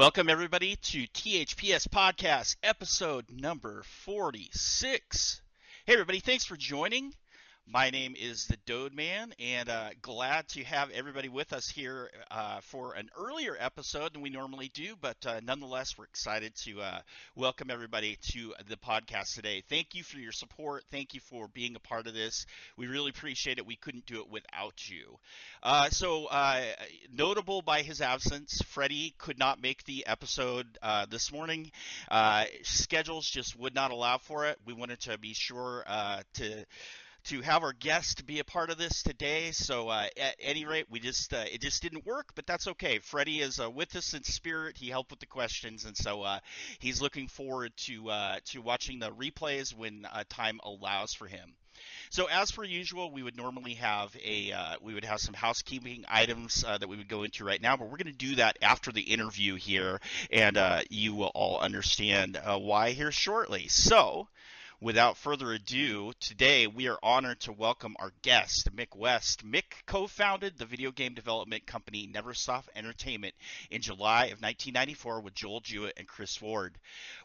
Welcome, 0.00 0.30
everybody, 0.30 0.76
to 0.76 1.06
THPS 1.08 1.86
Podcast, 1.86 2.56
episode 2.62 3.26
number 3.30 3.82
46. 3.82 5.42
Hey, 5.84 5.92
everybody, 5.92 6.20
thanks 6.20 6.46
for 6.46 6.56
joining. 6.56 7.12
My 7.72 7.90
name 7.90 8.16
is 8.18 8.46
the 8.46 8.56
Dode 8.66 8.92
Man, 8.94 9.32
and 9.38 9.68
uh, 9.68 9.90
glad 10.02 10.48
to 10.48 10.64
have 10.64 10.90
everybody 10.90 11.28
with 11.28 11.52
us 11.52 11.68
here 11.68 12.10
uh, 12.28 12.58
for 12.62 12.94
an 12.94 13.10
earlier 13.16 13.56
episode 13.56 14.12
than 14.12 14.22
we 14.22 14.30
normally 14.30 14.72
do. 14.74 14.96
But 15.00 15.24
uh, 15.24 15.40
nonetheless, 15.44 15.96
we're 15.96 16.06
excited 16.06 16.52
to 16.64 16.80
uh, 16.80 16.98
welcome 17.36 17.70
everybody 17.70 18.18
to 18.32 18.54
the 18.68 18.76
podcast 18.76 19.36
today. 19.36 19.62
Thank 19.68 19.94
you 19.94 20.02
for 20.02 20.18
your 20.18 20.32
support. 20.32 20.82
Thank 20.90 21.14
you 21.14 21.20
for 21.20 21.46
being 21.46 21.76
a 21.76 21.78
part 21.78 22.08
of 22.08 22.14
this. 22.14 22.44
We 22.76 22.88
really 22.88 23.10
appreciate 23.10 23.58
it. 23.58 23.66
We 23.66 23.76
couldn't 23.76 24.06
do 24.06 24.18
it 24.18 24.28
without 24.28 24.90
you. 24.90 25.20
Uh, 25.62 25.90
so, 25.90 26.26
uh, 26.26 26.62
notable 27.12 27.62
by 27.62 27.82
his 27.82 28.00
absence, 28.00 28.60
Freddie 28.66 29.14
could 29.16 29.38
not 29.38 29.62
make 29.62 29.84
the 29.84 30.08
episode 30.08 30.66
this 31.08 31.30
morning. 31.30 31.70
schedules 32.64 33.30
just 33.30 33.56
would 33.56 33.76
not 33.76 33.92
allow 33.92 34.18
for 34.18 34.46
it. 34.46 34.58
We 34.66 34.72
wanted 34.72 35.02
to 35.02 35.18
be 35.18 35.34
sure 35.34 35.84
to 36.34 36.66
to 37.24 37.40
have 37.42 37.62
our 37.62 37.72
guest 37.72 38.26
be 38.26 38.38
a 38.38 38.44
part 38.44 38.70
of 38.70 38.78
this 38.78 39.02
today. 39.02 39.50
So 39.52 39.88
uh, 39.88 40.06
at 40.16 40.36
any 40.40 40.64
rate, 40.64 40.86
we 40.90 41.00
just 41.00 41.32
uh, 41.32 41.44
it 41.52 41.60
just 41.60 41.82
didn't 41.82 42.06
work, 42.06 42.32
but 42.34 42.46
that's 42.46 42.68
okay. 42.68 42.98
Freddie 42.98 43.40
is 43.40 43.60
uh, 43.60 43.70
with 43.70 43.94
us 43.96 44.14
in 44.14 44.22
spirit. 44.22 44.76
He 44.76 44.88
helped 44.88 45.10
with 45.10 45.20
the 45.20 45.26
questions, 45.26 45.84
and 45.84 45.96
so 45.96 46.22
uh, 46.22 46.38
he's 46.78 47.02
looking 47.02 47.28
forward 47.28 47.72
to 47.78 48.10
uh, 48.10 48.36
to 48.46 48.60
watching 48.60 48.98
the 48.98 49.10
replays 49.10 49.76
when 49.76 50.06
uh, 50.06 50.24
time 50.28 50.60
allows 50.64 51.14
for 51.14 51.26
him. 51.26 51.54
So 52.10 52.26
as 52.26 52.50
per 52.50 52.64
usual, 52.64 53.10
we 53.10 53.22
would 53.22 53.36
normally 53.36 53.74
have 53.74 54.14
a 54.22 54.52
uh, 54.52 54.76
we 54.82 54.94
would 54.94 55.04
have 55.04 55.20
some 55.20 55.34
housekeeping 55.34 56.04
items 56.08 56.64
uh, 56.66 56.78
that 56.78 56.88
we 56.88 56.96
would 56.96 57.08
go 57.08 57.22
into 57.22 57.44
right 57.44 57.60
now, 57.60 57.76
but 57.76 57.84
we're 57.84 57.96
going 57.96 58.12
to 58.12 58.12
do 58.12 58.36
that 58.36 58.58
after 58.62 58.92
the 58.92 59.02
interview 59.02 59.54
here, 59.56 60.00
and 60.30 60.56
uh, 60.56 60.80
you 60.90 61.14
will 61.14 61.32
all 61.34 61.60
understand 61.60 62.38
why 62.44 62.90
here 62.90 63.12
shortly. 63.12 63.68
So 63.68 64.28
without 64.80 65.16
further 65.18 65.52
ado, 65.52 66.12
today 66.20 66.66
we 66.66 66.88
are 66.88 66.98
honored 67.02 67.38
to 67.40 67.52
welcome 67.52 67.94
our 67.98 68.12
guest, 68.22 68.74
Mick 68.74 68.96
West. 68.96 69.46
Mick 69.46 69.84
co 69.86 70.06
founded 70.06 70.56
the 70.56 70.64
video 70.64 70.90
game 70.90 71.12
development 71.12 71.66
company 71.66 72.10
Neversoft 72.12 72.68
Entertainment 72.74 73.34
in 73.70 73.82
July 73.82 74.26
of 74.26 74.40
1994 74.40 75.20
with 75.20 75.34
Joel 75.34 75.60
Jewett 75.60 75.94
and 75.98 76.08
Chris 76.08 76.40
Ward. 76.40 76.78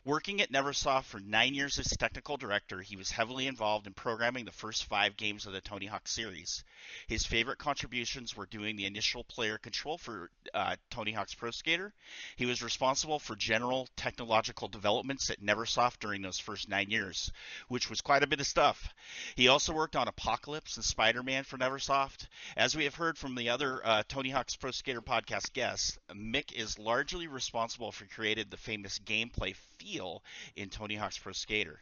Working 0.05 0.39
at 0.39 0.51
Neversoft 0.51 1.05
for 1.05 1.19
nine 1.19 1.55
years 1.55 1.79
as 1.79 1.87
technical 1.87 2.37
director, 2.37 2.79
he 2.79 2.95
was 2.95 3.09
heavily 3.09 3.47
involved 3.47 3.87
in 3.87 3.93
programming 3.93 4.45
the 4.45 4.51
first 4.51 4.85
five 4.85 5.17
games 5.17 5.47
of 5.47 5.53
the 5.53 5.61
Tony 5.61 5.87
Hawk 5.87 6.07
series. 6.07 6.63
His 7.07 7.25
favorite 7.25 7.57
contributions 7.57 8.37
were 8.37 8.45
doing 8.45 8.75
the 8.75 8.85
initial 8.85 9.23
player 9.23 9.57
control 9.57 9.97
for 9.97 10.29
uh, 10.53 10.75
Tony 10.91 11.11
Hawk's 11.11 11.33
Pro 11.33 11.49
Skater. 11.49 11.91
He 12.35 12.45
was 12.45 12.61
responsible 12.61 13.17
for 13.17 13.35
general 13.35 13.89
technological 13.95 14.67
developments 14.67 15.31
at 15.31 15.41
Neversoft 15.41 15.99
during 15.99 16.21
those 16.21 16.37
first 16.37 16.69
nine 16.69 16.91
years 16.91 17.31
which 17.67 17.89
was 17.89 18.01
quite 18.01 18.23
a 18.23 18.27
bit 18.27 18.39
of 18.39 18.47
stuff. 18.47 18.93
He 19.35 19.47
also 19.47 19.73
worked 19.73 19.95
on 19.95 20.07
Apocalypse 20.07 20.75
and 20.75 20.85
Spider 20.85 21.23
Man 21.23 21.43
for 21.43 21.57
Neversoft. 21.57 22.27
As 22.55 22.75
we 22.75 22.83
have 22.83 22.95
heard 22.95 23.17
from 23.17 23.35
the 23.35 23.49
other 23.49 23.81
uh, 23.83 24.03
Tony 24.07 24.29
Hawk's 24.29 24.55
Pro 24.55 24.71
Skater 24.71 25.01
podcast 25.01 25.53
guests, 25.53 25.97
Mick 26.13 26.51
is 26.53 26.77
largely 26.77 27.27
responsible 27.27 27.91
for 27.91 28.05
creating 28.05 28.45
the 28.49 28.57
famous 28.57 28.99
gameplay 28.99 29.55
feel 29.77 30.23
in 30.55 30.69
Tony 30.69 30.95
Hawk's 30.95 31.17
Pro 31.17 31.33
Skater. 31.33 31.79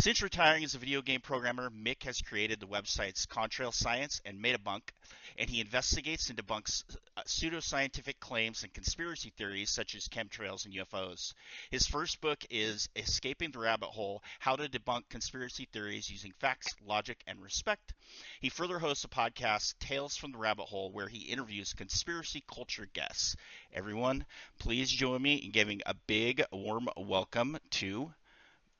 Since 0.00 0.22
retiring 0.22 0.64
as 0.64 0.74
a 0.74 0.78
video 0.78 1.02
game 1.02 1.20
programmer, 1.20 1.68
Mick 1.68 2.04
has 2.04 2.22
created 2.22 2.60
the 2.60 2.66
websites 2.66 3.26
Contrail 3.26 3.74
Science 3.74 4.22
and 4.24 4.42
Metabunk, 4.42 4.90
and 5.36 5.50
he 5.50 5.60
investigates 5.60 6.30
and 6.30 6.38
debunks 6.38 6.82
uh, 7.16 7.22
pseudoscientific 7.24 8.18
claims 8.18 8.62
and 8.62 8.72
conspiracy 8.72 9.34
theories 9.36 9.68
such 9.68 9.94
as 9.94 10.08
chemtrails 10.08 10.64
and 10.64 10.74
UFOs. 10.74 11.34
His 11.70 11.86
first 11.86 12.22
book 12.22 12.42
is 12.48 12.88
Escaping 12.96 13.50
the 13.50 13.58
Rabbit 13.58 13.90
Hole 13.90 14.22
How 14.40 14.56
to 14.56 14.66
Debunk 14.66 15.10
Conspiracy 15.10 15.68
Theories 15.70 16.10
Using 16.10 16.32
Facts, 16.40 16.74
Logic, 16.84 17.22
and 17.26 17.40
Respect. 17.42 17.92
He 18.40 18.48
further 18.48 18.78
hosts 18.78 19.04
a 19.04 19.08
podcast, 19.08 19.78
Tales 19.78 20.16
from 20.16 20.32
the 20.32 20.38
Rabbit 20.38 20.64
Hole, 20.64 20.90
where 20.90 21.08
he 21.08 21.30
interviews 21.30 21.74
conspiracy 21.74 22.42
culture 22.52 22.88
guests. 22.94 23.36
Everyone, 23.74 24.24
please 24.58 24.90
join 24.90 25.20
me 25.20 25.34
in 25.34 25.50
giving 25.50 25.82
a 25.84 25.94
big, 26.06 26.42
warm 26.50 26.88
welcome 26.96 27.58
to 27.72 28.14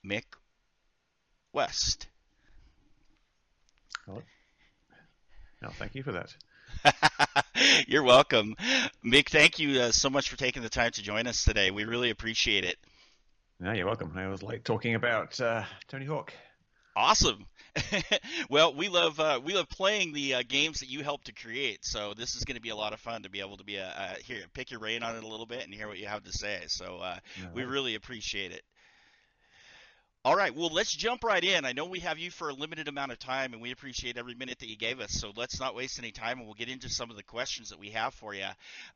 Mick 0.05 0.25
West. 1.53 2.07
Hello. 4.07 4.23
No, 5.61 5.69
thank 5.71 5.95
you 5.95 6.03
for 6.03 6.13
that. 6.13 6.35
You're 7.87 8.03
welcome. 8.03 8.57
Mick, 9.05 9.29
thank 9.29 9.59
you 9.59 9.81
uh, 9.81 9.93
so 9.93 10.11
much 10.11 10.29
for 10.29 10.37
taking 10.37 10.62
the 10.62 10.69
time 10.69 10.91
to 10.93 11.03
join 11.03 11.27
us 11.27 11.45
today. 11.45 11.71
We 11.71 11.85
really 11.85 12.11
appreciate 12.11 12.65
it. 12.65 12.77
No, 13.61 13.71
you're 13.71 13.87
welcome. 13.87 14.12
I 14.17 14.27
was 14.27 14.43
like 14.43 14.65
talking 14.65 14.97
about 14.97 15.41
uh, 15.41 15.62
Tony 15.87 16.05
Hawk. 16.05 16.33
Awesome. 16.97 17.47
well, 18.51 18.75
we 18.75 18.89
love 18.89 19.21
uh, 19.21 19.41
we 19.43 19.55
love 19.55 19.69
playing 19.69 20.12
the 20.12 20.35
uh, 20.35 20.43
games 20.47 20.81
that 20.81 20.91
you 20.91 21.05
helped 21.05 21.27
to 21.27 21.33
create. 21.33 21.85
So 21.85 22.12
this 22.12 22.35
is 22.35 22.45
going 22.45 22.57
to 22.57 22.61
be 22.61 22.71
a 22.71 22.77
lot 22.77 22.93
of 22.93 22.99
fun 22.99 23.23
to 23.23 23.31
be 23.31 23.39
able 23.39 23.57
to 23.59 23.65
be 23.65 23.77
a, 23.77 23.87
uh, 23.87 24.15
here 24.25 24.41
pick 24.53 24.73
your 24.73 24.81
brain 24.81 25.03
on 25.05 25.17
it 25.17 25.23
a 25.23 25.29
little 25.29 25.47
bit 25.47 25.65
and 25.65 25.73
hear 25.73 25.87
what 25.87 25.99
you 25.99 26.07
have 26.07 26.25
to 26.25 26.33
say. 26.33 26.65
So 26.67 26.99
uh, 26.99 27.19
we 27.55 27.62
really 27.62 27.95
appreciate 27.95 28.51
it. 28.51 28.62
All 30.25 30.37
right, 30.37 30.55
well, 30.55 30.69
let's 30.72 30.94
jump 30.94 31.25
right 31.25 31.43
in. 31.43 31.65
I 31.65 31.72
know 31.72 31.84
we 31.84 31.99
have 31.99 32.16
you 32.16 32.31
for 32.31 32.49
a 32.49 32.55
limited 32.55 32.87
amount 32.87 33.10
of 33.10 33.19
time, 33.19 33.55
and 33.55 33.60
we 33.60 33.72
appreciate 33.72 34.16
every 34.16 34.37
minute 34.37 34.60
that 34.60 34.69
you 34.69 34.77
gave 34.77 35.00
us. 35.00 35.10
So 35.10 35.33
let's 35.34 35.59
not 35.59 35.75
waste 35.75 35.99
any 35.99 36.12
time, 36.12 36.38
and 36.38 36.47
we'll 36.47 36.55
get 36.55 36.69
into 36.69 36.88
some 36.88 37.10
of 37.10 37.16
the 37.16 37.25
questions 37.25 37.71
that 37.71 37.81
we 37.81 37.91
have 37.91 38.15
for 38.15 38.32
you. 38.32 38.47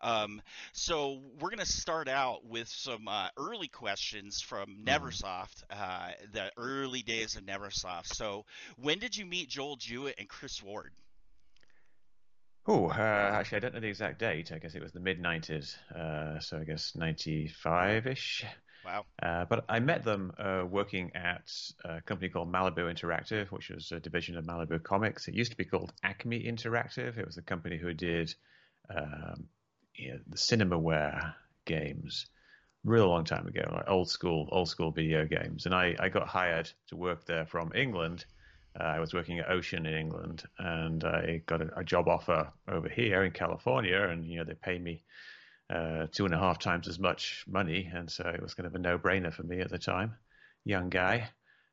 Um, 0.01 0.41
so 0.73 1.19
we're 1.41 1.49
going 1.49 1.59
to 1.59 1.67
start 1.67 2.09
out 2.09 2.47
with 2.47 2.69
some 2.69 3.09
uh, 3.09 3.27
early 3.37 3.67
questions 3.67 4.41
from 4.41 4.69
mm-hmm. 4.69 4.89
Neversoft, 4.89 5.65
uh, 5.69 6.11
the 6.33 6.53
early 6.57 7.03
days 7.03 7.35
of 7.35 7.43
Neversoft. 7.43 8.15
So 8.15 8.45
when 8.77 9.01
did 9.01 9.17
you 9.17 9.27
meet 9.27 9.49
Joel 9.49 9.75
Jewett 9.75 10.15
and 10.19 10.29
Chris 10.29 10.63
Ward? 10.63 10.93
Oh, 12.69 12.87
uh, 12.87 12.93
actually, 12.93 13.57
I 13.57 13.61
don't 13.61 13.75
know 13.75 13.81
the 13.81 13.89
exact 13.89 14.21
date. 14.21 14.53
I 14.53 14.59
guess 14.59 14.77
it 14.77 14.83
was 14.83 14.93
the 14.93 15.01
mid 15.01 15.21
90s. 15.21 15.77
Uh, 15.93 16.39
so 16.39 16.59
I 16.59 16.63
guess 16.63 16.95
95 16.95 18.07
ish. 18.07 18.45
Wow. 18.87 19.05
Uh, 19.21 19.45
but 19.47 19.65
I 19.69 19.81
met 19.81 20.05
them 20.05 20.33
uh, 20.39 20.65
working 20.69 21.11
at 21.17 21.51
a 21.85 22.01
company 22.03 22.29
called 22.29 22.53
Malibu 22.53 22.89
Interactive, 22.89 23.49
which 23.49 23.69
was 23.69 23.91
a 23.91 23.99
division 23.99 24.37
of 24.37 24.45
Malibu 24.45 24.81
Comics. 24.81 25.27
It 25.27 25.35
used 25.35 25.51
to 25.51 25.57
be 25.57 25.65
called 25.65 25.93
Acme 26.05 26.45
Interactive. 26.45 27.19
It 27.19 27.27
was 27.27 27.37
a 27.37 27.43
company 27.43 27.79
who 27.79 27.93
did 27.93 28.33
um, 28.89 29.49
you 29.97 30.13
know, 30.13 30.19
the 30.29 30.37
cinemaware 30.37 31.35
games 31.65 32.27
real 32.85 33.09
long 33.09 33.25
time 33.25 33.49
ago, 33.49 33.69
like 33.73 33.89
old 33.89 34.09
school, 34.09 34.49
old 34.53 34.69
school 34.69 34.93
video 34.93 35.27
games. 35.27 35.67
And 35.67 35.75
I, 35.75 35.97
I 35.99 36.09
got 36.09 36.29
hired 36.29 36.71
to 36.89 36.97
work 36.97 37.27
there 37.27 37.45
from 37.45 37.73
England. 37.75 38.25
Uh, 38.79 38.85
I 38.85 39.01
was 39.01 39.13
working 39.13 39.41
at 39.41 39.51
Ocean 39.51 39.87
in 39.87 39.95
England, 39.95 40.45
and 40.59 41.03
I 41.03 41.43
got 41.47 41.63
a, 41.63 41.81
a 41.81 41.85
job 41.85 42.07
offer 42.07 42.53
over 42.69 42.89
here 42.89 43.25
in 43.25 43.33
California, 43.33 44.01
and 44.01 44.25
you 44.27 44.39
know 44.39 44.45
they 44.45 44.55
paid 44.55 44.85
me 44.85 45.03
uh, 45.69 46.07
two 46.13 46.25
and 46.25 46.35
a 46.35 46.39
half 46.39 46.59
times 46.59 46.89
as 46.89 46.99
much 46.99 47.45
money, 47.49 47.91
and 47.93 48.11
so 48.11 48.25
it 48.29 48.43
was 48.43 48.55
kind 48.55 48.67
of 48.67 48.75
a 48.75 48.79
no-brainer 48.79 49.33
for 49.33 49.43
me 49.43 49.61
at 49.61 49.71
the 49.71 49.79
time, 49.79 50.15
young 50.65 50.89
guy. 50.89 51.29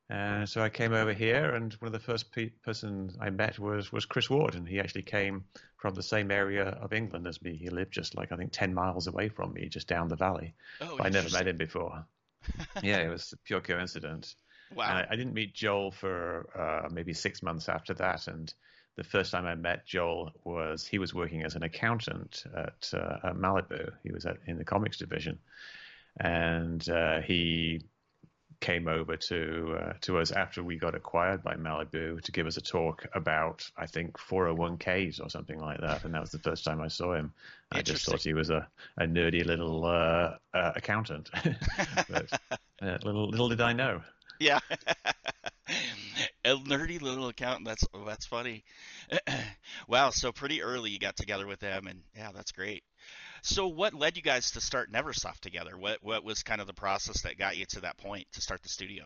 And 0.10 0.48
so 0.48 0.62
I 0.62 0.70
came 0.70 0.94
over 0.94 1.14
here, 1.14 1.56
and 1.56 1.74
one 1.74 1.88
of 1.88 1.94
the 1.94 2.00
first 2.00 2.32
pe- 2.32 2.50
person 2.50 3.12
I 3.20 3.30
met 3.30 3.58
was 3.58 3.92
was 3.92 4.06
Chris 4.06 4.30
Ward, 4.30 4.54
and 4.54 4.68
he 4.68 4.80
actually 4.80 5.04
came 5.04 5.46
from 5.78 5.96
the 5.96 6.04
same 6.04 6.30
area 6.30 6.66
of 6.66 6.94
England 6.94 7.26
as 7.26 7.42
me. 7.42 7.56
He 7.56 7.70
lived 7.70 7.94
just 7.94 8.16
like 8.16 8.32
I 8.32 8.36
think 8.36 8.52
ten 8.52 8.74
miles 8.74 9.08
away 9.08 9.30
from 9.30 9.54
me, 9.54 9.70
just 9.70 9.88
down 9.88 10.10
the 10.10 10.16
valley. 10.16 10.56
Oh, 10.82 10.98
I 11.00 11.10
never 11.10 11.30
met 11.30 11.48
him 11.48 11.58
before. 11.58 12.06
yeah, 12.84 12.98
it 12.98 13.10
was 13.10 13.34
pure 13.46 13.62
coincidence. 13.62 14.36
Wow! 14.76 14.86
I, 14.86 15.08
I, 15.10 15.16
didn't 15.16 15.34
meet 15.34 15.54
Joel 15.54 15.92
for 15.92 16.50
uh, 16.56 16.90
maybe 16.92 17.14
six 17.14 17.42
months 17.42 17.70
after 17.70 17.94
that, 17.96 18.28
and 18.28 18.54
the 18.96 19.04
first 19.04 19.32
time 19.32 19.46
I 19.46 19.56
met 19.56 19.86
Joel 19.86 20.32
was 20.44 20.86
he 20.86 21.00
was 21.00 21.14
working 21.14 21.44
as 21.44 21.56
an 21.56 21.64
accountant 21.64 22.44
at, 22.56 22.90
uh, 22.94 23.18
at 23.24 23.36
Malibu. 23.36 23.92
He 24.04 24.12
was 24.12 24.26
at, 24.26 24.38
in 24.48 24.58
the 24.58 24.64
comics 24.64 24.98
division, 24.98 25.40
and 26.20 26.88
uh, 26.90 27.22
he 27.22 27.82
came 28.64 28.88
over 28.88 29.18
to 29.18 29.78
uh, 29.78 29.94
to 30.00 30.18
us 30.18 30.32
after 30.32 30.64
we 30.64 30.78
got 30.78 30.96
acquired 30.96 31.44
by 31.44 31.54
Malibu 31.56 32.22
to 32.22 32.32
give 32.32 32.48
us 32.48 32.56
a 32.56 32.62
talk 32.62 33.06
about 33.14 33.70
I 33.76 33.86
think 33.86 34.18
401ks 34.18 35.22
or 35.22 35.30
something 35.30 35.60
like 35.60 35.82
that, 35.82 36.06
and 36.06 36.14
that 36.14 36.22
was 36.22 36.32
the 36.32 36.40
first 36.40 36.64
time 36.64 36.80
I 36.80 36.88
saw 36.88 37.14
him. 37.14 37.34
I 37.72 37.82
just 37.82 38.06
thought 38.06 38.22
he 38.22 38.34
was 38.34 38.52
a, 38.52 38.68
a 38.98 39.06
nerdy 39.06 39.44
little 39.46 39.86
uh, 39.86 40.36
uh, 40.54 40.72
accountant, 40.76 41.30
but 42.10 42.28
uh, 42.82 42.98
little 43.04 43.28
little 43.28 43.50
did 43.50 43.60
I 43.60 43.74
know. 43.74 44.02
Yeah. 44.40 44.60
a 46.46 46.56
nerdy 46.56 47.02
little 47.02 47.28
account. 47.28 47.66
That's 47.66 47.84
that's 48.06 48.26
funny. 48.26 48.64
wow, 49.88 50.10
so 50.10 50.32
pretty 50.32 50.62
early 50.62 50.92
you 50.92 51.00
got 51.00 51.16
together 51.16 51.48
with 51.48 51.60
them, 51.60 51.88
and 51.88 52.02
yeah, 52.16 52.32
that's 52.34 52.52
great. 52.52 52.84
So, 53.42 53.68
what 53.68 53.94
led 53.94 54.16
you 54.16 54.24
guys 54.24 54.52
to 54.52 54.62
start 54.62 54.92
Neversoft 54.92 55.40
together? 55.40 55.78
What 55.78 56.00
what 56.02 56.24
was 56.24 56.44
kind 56.44 56.62
of 56.62 56.68
the 56.68 56.74
process 56.74 57.22
that 57.24 57.38
got 57.38 57.58
you 57.58 57.66
to 57.68 57.82
that 57.82 57.98
point 57.98 58.28
to 58.34 58.42
start 58.42 58.64
the 58.64 58.70
studio? 58.70 59.06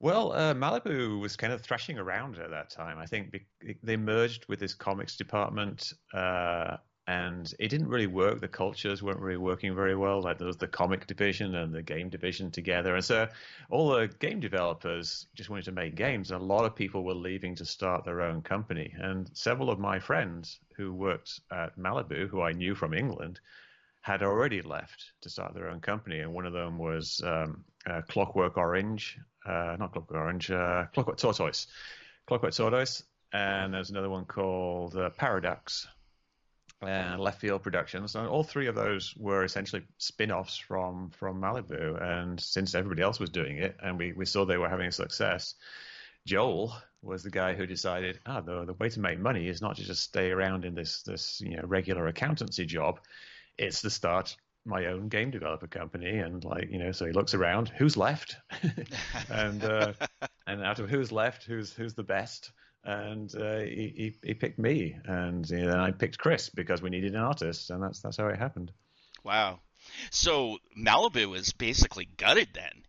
Well, 0.00 0.32
uh, 0.32 0.54
Malibu 0.54 1.18
was 1.18 1.36
kind 1.36 1.52
of 1.52 1.60
thrashing 1.60 1.98
around 1.98 2.38
at 2.38 2.50
that 2.50 2.70
time. 2.70 2.98
I 2.98 3.06
think 3.06 3.36
they 3.82 3.96
merged 3.96 4.46
with 4.48 4.60
this 4.60 4.74
comics 4.74 5.16
department, 5.16 5.92
uh, 6.14 6.76
and 7.08 7.54
it 7.58 7.68
didn't 7.68 7.88
really 7.88 8.06
work. 8.06 8.38
The 8.38 8.48
cultures 8.48 9.02
weren't 9.02 9.20
really 9.20 9.38
working 9.38 9.74
very 9.74 9.96
well. 9.96 10.20
Like 10.20 10.36
there 10.36 10.46
was 10.46 10.58
the 10.58 10.68
comic 10.68 11.06
division 11.06 11.54
and 11.54 11.74
the 11.74 11.82
game 11.82 12.10
division 12.10 12.50
together, 12.50 12.94
and 12.94 13.04
so 13.04 13.28
all 13.70 13.88
the 13.88 14.08
game 14.08 14.40
developers 14.40 15.26
just 15.34 15.48
wanted 15.48 15.64
to 15.64 15.72
make 15.72 15.94
games. 15.94 16.30
And 16.30 16.42
a 16.42 16.44
lot 16.44 16.66
of 16.66 16.76
people 16.76 17.04
were 17.04 17.14
leaving 17.14 17.54
to 17.56 17.64
start 17.64 18.04
their 18.04 18.20
own 18.20 18.42
company. 18.42 18.92
And 18.94 19.30
several 19.32 19.70
of 19.70 19.78
my 19.78 19.98
friends 19.98 20.60
who 20.76 20.92
worked 20.92 21.40
at 21.50 21.78
Malibu, 21.78 22.28
who 22.28 22.42
I 22.42 22.52
knew 22.52 22.74
from 22.74 22.92
England, 22.92 23.40
had 24.02 24.22
already 24.22 24.60
left 24.60 25.12
to 25.22 25.30
start 25.30 25.54
their 25.54 25.70
own 25.70 25.80
company. 25.80 26.18
And 26.20 26.34
one 26.34 26.44
of 26.44 26.52
them 26.52 26.76
was 26.76 27.22
um, 27.24 27.64
uh, 27.86 28.02
Clockwork 28.02 28.58
Orange, 28.58 29.18
uh, 29.46 29.76
not 29.78 29.92
Clockwork 29.92 30.20
Orange, 30.20 30.50
uh, 30.50 30.84
Clockwork 30.92 31.16
Tortoise, 31.16 31.68
Clockwork 32.26 32.52
Tortoise, 32.52 33.02
and 33.32 33.72
there's 33.72 33.88
another 33.88 34.10
one 34.10 34.26
called 34.26 34.94
uh, 34.94 35.08
Paradox 35.10 35.86
and 36.82 37.20
Left 37.20 37.40
Field 37.40 37.62
Productions. 37.62 38.14
And 38.14 38.28
all 38.28 38.44
three 38.44 38.66
of 38.66 38.74
those 38.74 39.14
were 39.16 39.44
essentially 39.44 39.84
spin-offs 39.98 40.56
from 40.56 41.10
from 41.10 41.40
Malibu. 41.40 42.00
And 42.00 42.40
since 42.40 42.74
everybody 42.74 43.02
else 43.02 43.18
was 43.18 43.30
doing 43.30 43.58
it, 43.58 43.76
and 43.82 43.98
we, 43.98 44.12
we 44.12 44.24
saw 44.24 44.44
they 44.44 44.58
were 44.58 44.68
having 44.68 44.90
success, 44.90 45.54
Joel 46.26 46.74
was 47.02 47.22
the 47.22 47.30
guy 47.30 47.54
who 47.54 47.66
decided, 47.66 48.20
ah, 48.26 48.40
the 48.40 48.64
the 48.64 48.74
way 48.74 48.88
to 48.90 49.00
make 49.00 49.18
money 49.18 49.48
is 49.48 49.62
not 49.62 49.76
to 49.76 49.84
just 49.84 50.02
stay 50.02 50.30
around 50.30 50.64
in 50.64 50.74
this 50.74 51.02
this 51.02 51.40
you 51.40 51.56
know 51.56 51.64
regular 51.64 52.06
accountancy 52.06 52.66
job. 52.66 53.00
It's 53.56 53.82
to 53.82 53.90
start 53.90 54.36
my 54.64 54.86
own 54.86 55.08
game 55.08 55.30
developer 55.30 55.66
company 55.66 56.18
and 56.18 56.44
like 56.44 56.70
you 56.70 56.78
know 56.78 56.92
so 56.92 57.06
he 57.06 57.12
looks 57.12 57.32
around 57.32 57.70
who's 57.70 57.96
left 57.96 58.36
and 59.30 59.64
uh, 59.64 59.92
and 60.46 60.62
out 60.62 60.78
of 60.78 60.90
who's 60.90 61.10
left 61.10 61.44
who's 61.44 61.72
who's 61.72 61.94
the 61.94 62.02
best 62.02 62.52
and 62.84 63.34
uh, 63.34 63.58
he, 63.60 63.92
he, 63.96 64.28
he 64.28 64.34
picked 64.34 64.58
me, 64.58 64.96
and 65.04 65.48
you 65.50 65.66
know, 65.66 65.80
I 65.80 65.90
picked 65.90 66.18
Chris 66.18 66.48
because 66.48 66.82
we 66.82 66.90
needed 66.90 67.14
an 67.14 67.20
artist, 67.20 67.70
and 67.70 67.82
that's 67.82 68.00
that's 68.00 68.16
how 68.16 68.28
it 68.28 68.38
happened. 68.38 68.72
Wow. 69.24 69.60
So 70.10 70.58
Malibu 70.76 71.36
is 71.36 71.52
basically 71.52 72.08
gutted 72.16 72.48
then. 72.54 72.84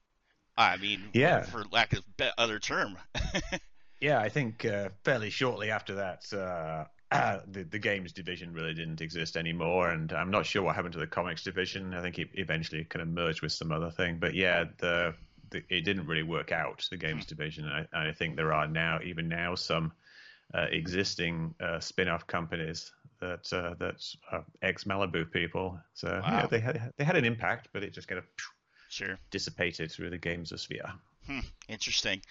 I 0.57 0.77
mean, 0.77 1.09
yeah, 1.13 1.43
for 1.43 1.63
lack 1.71 1.93
of 1.93 2.03
other 2.37 2.59
term. 2.59 2.97
yeah, 4.01 4.19
I 4.19 4.29
think 4.29 4.65
uh, 4.65 4.89
fairly 5.03 5.29
shortly 5.29 5.71
after 5.71 5.95
that, 5.95 6.25
uh, 6.33 6.85
uh, 7.11 7.39
the 7.51 7.63
the 7.63 7.79
games 7.79 8.11
division 8.11 8.53
really 8.53 8.73
didn't 8.73 9.01
exist 9.01 9.37
anymore, 9.37 9.89
and 9.89 10.11
I'm 10.11 10.31
not 10.31 10.45
sure 10.45 10.61
what 10.61 10.75
happened 10.75 10.93
to 10.93 10.99
the 10.99 11.07
comics 11.07 11.43
division. 11.43 11.93
I 11.93 12.01
think 12.01 12.19
it 12.19 12.29
eventually 12.33 12.83
kind 12.83 13.01
of 13.01 13.07
merged 13.07 13.41
with 13.41 13.51
some 13.51 13.71
other 13.71 13.89
thing, 13.89 14.17
but 14.19 14.33
yeah, 14.33 14.65
the 14.77 14.89
the, 14.89 15.15
it 15.51 15.85
didn't 15.85 16.05
really 16.07 16.23
work 16.23 16.51
out 16.51 16.87
the 16.89 16.97
games 16.97 17.25
hmm. 17.25 17.29
division. 17.29 17.65
I, 17.65 17.85
I, 17.93 18.11
think 18.11 18.35
there 18.35 18.53
are 18.53 18.67
now 18.67 18.99
even 19.03 19.27
now 19.27 19.55
some 19.55 19.91
uh, 20.53 20.67
existing 20.71 21.53
uh, 21.59 21.79
spin-off 21.79 22.25
companies 22.27 22.91
that 23.19 23.51
uh, 23.53 23.75
that 23.79 24.03
ex 24.61 24.83
Malibu 24.83 25.29
people. 25.31 25.79
So 25.93 26.07
wow. 26.07 26.39
yeah, 26.39 26.47
they 26.47 26.59
had 26.59 26.93
they 26.97 27.03
had 27.03 27.15
an 27.15 27.25
impact, 27.25 27.69
but 27.73 27.83
it 27.83 27.93
just 27.93 28.07
kind 28.07 28.19
of 28.19 28.25
sure 28.89 29.17
dissipated 29.31 29.91
through 29.91 30.09
the 30.09 30.17
games 30.17 30.51
of 30.51 30.59
sphere. 30.59 30.91
Hmm, 31.27 31.39
interesting. 31.67 32.21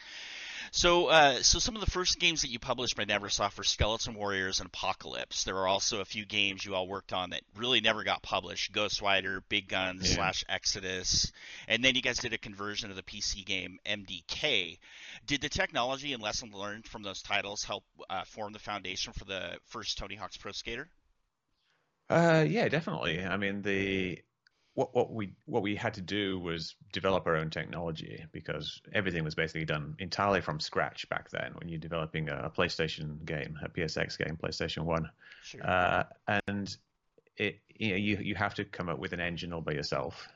So, 0.70 1.06
uh, 1.06 1.42
so 1.42 1.58
some 1.58 1.74
of 1.74 1.80
the 1.80 1.90
first 1.90 2.18
games 2.18 2.42
that 2.42 2.50
you 2.50 2.58
published 2.58 2.96
by 2.96 3.04
Neversoft 3.04 3.56
were 3.56 3.64
Skeleton 3.64 4.14
Warriors 4.14 4.60
and 4.60 4.66
Apocalypse. 4.66 5.44
There 5.44 5.54
were 5.54 5.66
also 5.66 6.00
a 6.00 6.04
few 6.04 6.24
games 6.24 6.64
you 6.64 6.74
all 6.74 6.86
worked 6.86 7.12
on 7.12 7.30
that 7.30 7.42
really 7.56 7.80
never 7.80 8.04
got 8.04 8.22
published: 8.22 8.72
Ghost 8.72 9.00
Rider, 9.00 9.42
Big 9.48 9.68
Gun 9.68 10.00
yeah. 10.02 10.14
slash 10.14 10.44
Exodus, 10.48 11.32
and 11.66 11.82
then 11.84 11.94
you 11.94 12.02
guys 12.02 12.18
did 12.18 12.32
a 12.32 12.38
conversion 12.38 12.90
of 12.90 12.96
the 12.96 13.02
PC 13.02 13.44
game 13.44 13.78
MDK. 13.86 14.78
Did 15.26 15.40
the 15.40 15.48
technology 15.48 16.12
and 16.12 16.22
lessons 16.22 16.54
learned 16.54 16.86
from 16.86 17.02
those 17.02 17.22
titles 17.22 17.64
help 17.64 17.84
uh, 18.08 18.24
form 18.24 18.52
the 18.52 18.58
foundation 18.58 19.12
for 19.12 19.24
the 19.24 19.56
first 19.66 19.98
Tony 19.98 20.14
Hawk's 20.14 20.36
Pro 20.36 20.52
Skater? 20.52 20.88
Uh, 22.10 22.44
yeah, 22.48 22.68
definitely. 22.68 23.22
I 23.24 23.36
mean, 23.36 23.62
the 23.62 24.22
what 24.78 24.94
what 24.94 25.12
we 25.12 25.32
what 25.46 25.60
we 25.60 25.74
had 25.74 25.92
to 25.92 26.00
do 26.00 26.38
was 26.38 26.76
develop 26.92 27.26
our 27.26 27.34
own 27.34 27.50
technology 27.50 28.24
because 28.30 28.80
everything 28.94 29.24
was 29.24 29.34
basically 29.34 29.64
done 29.64 29.96
entirely 29.98 30.40
from 30.40 30.60
scratch 30.60 31.08
back 31.08 31.28
then 31.30 31.52
when 31.58 31.68
you're 31.68 31.80
developing 31.80 32.28
a, 32.28 32.48
PlayStation 32.56 33.24
game, 33.24 33.58
a 33.64 33.68
PSX 33.68 34.16
game, 34.16 34.38
PlayStation 34.40 34.84
One, 34.84 35.10
sure. 35.42 35.68
uh, 35.68 36.04
and 36.46 36.76
it 37.36 37.58
you 37.74 37.90
know 37.90 37.96
you 37.96 38.18
you 38.18 38.34
have 38.36 38.54
to 38.54 38.64
come 38.64 38.88
up 38.88 39.00
with 39.00 39.12
an 39.12 39.18
engine 39.18 39.52
all 39.52 39.62
by 39.62 39.72
yourself. 39.72 40.28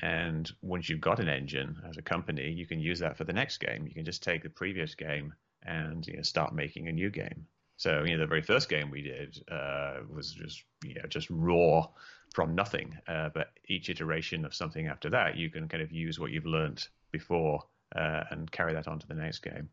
And 0.00 0.50
once 0.62 0.88
you've 0.88 1.02
got 1.02 1.20
an 1.20 1.28
engine 1.28 1.76
as 1.88 1.98
a 1.98 2.02
company, 2.02 2.50
you 2.50 2.66
can 2.66 2.80
use 2.80 2.98
that 3.00 3.18
for 3.18 3.24
the 3.24 3.34
next 3.34 3.58
game. 3.58 3.86
You 3.86 3.94
can 3.94 4.04
just 4.04 4.22
take 4.22 4.42
the 4.42 4.48
previous 4.48 4.94
game 4.94 5.34
and 5.62 6.06
you 6.06 6.16
know, 6.16 6.22
start 6.22 6.54
making 6.54 6.88
a 6.88 6.92
new 6.92 7.10
game. 7.10 7.46
So 7.76 8.02
you 8.04 8.14
know 8.14 8.20
the 8.20 8.26
very 8.26 8.42
first 8.42 8.70
game 8.70 8.90
we 8.90 9.02
did 9.02 9.44
uh, 9.50 9.98
was 10.08 10.32
just 10.32 10.64
you 10.82 10.94
know 10.94 11.06
just 11.08 11.28
raw 11.28 11.86
from 12.34 12.54
nothing. 12.54 12.98
Uh, 13.06 13.30
but 13.32 13.52
each 13.68 13.88
iteration 13.88 14.44
of 14.44 14.54
something 14.54 14.88
after 14.88 15.08
that, 15.10 15.36
you 15.36 15.48
can 15.48 15.68
kind 15.68 15.82
of 15.82 15.92
use 15.92 16.18
what 16.18 16.32
you've 16.32 16.44
learned 16.44 16.86
before 17.12 17.62
uh, 17.94 18.24
and 18.30 18.50
carry 18.50 18.74
that 18.74 18.88
on 18.88 18.98
to 18.98 19.06
the 19.06 19.14
next 19.14 19.38
game. 19.38 19.70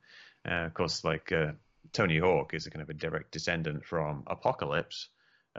Uh, 0.47 0.65
of 0.65 0.73
course, 0.75 1.03
like 1.03 1.31
uh, 1.31 1.51
Tony 1.91 2.19
Hawk 2.19 2.53
is 2.53 2.67
a 2.67 2.69
kind 2.69 2.83
of 2.83 2.89
a 2.89 2.93
direct 2.93 3.31
descendant 3.31 3.83
from 3.83 4.23
Apocalypse, 4.27 5.09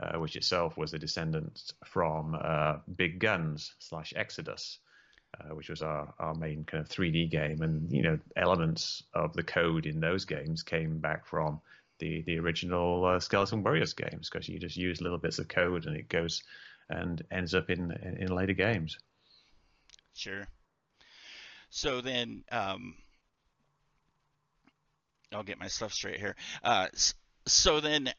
uh, 0.01 0.17
which 0.17 0.37
itself 0.37 0.77
was 0.77 0.93
a 0.93 0.99
descendant 0.99 1.73
from 1.85 2.37
uh, 2.41 2.77
Big 2.95 3.19
Guns 3.19 3.73
slash 3.79 4.13
Exodus. 4.15 4.79
which 5.51 5.69
was 5.69 5.81
our, 5.81 6.13
our 6.19 6.35
main 6.35 6.63
kind 6.63 6.81
of 6.81 6.89
3D 6.89 7.29
game, 7.29 7.61
and 7.63 7.91
you 7.91 8.03
know 8.03 8.17
elements 8.37 9.03
of 9.13 9.33
the 9.33 9.43
code 9.43 9.85
in 9.85 9.99
those 9.99 10.23
games 10.23 10.63
came 10.63 10.99
back 10.99 11.25
from 11.25 11.59
the 11.99 12.21
the 12.21 12.39
original 12.39 13.19
Skeleton 13.19 13.63
Warriors 13.63 13.93
games 13.93 14.29
because 14.29 14.47
you 14.47 14.57
just 14.57 14.77
use 14.77 15.01
little 15.01 15.17
bits 15.17 15.39
of 15.39 15.47
code 15.47 15.85
and 15.85 15.97
it 15.97 16.07
goes 16.07 16.43
and 16.93 17.21
ends 17.31 17.53
up 17.53 17.69
in 17.69 17.91
in 18.19 18.27
later 18.27 18.53
games. 18.53 18.97
Sure. 20.13 20.47
So 21.69 22.01
then, 22.01 22.43
um, 22.51 22.95
I'll 25.31 25.43
get 25.43 25.59
my 25.59 25.67
stuff 25.67 25.91
straight 25.91 26.19
here. 26.19 26.35
Uh, 26.63 26.87
so 27.47 27.79
then, 27.79 28.13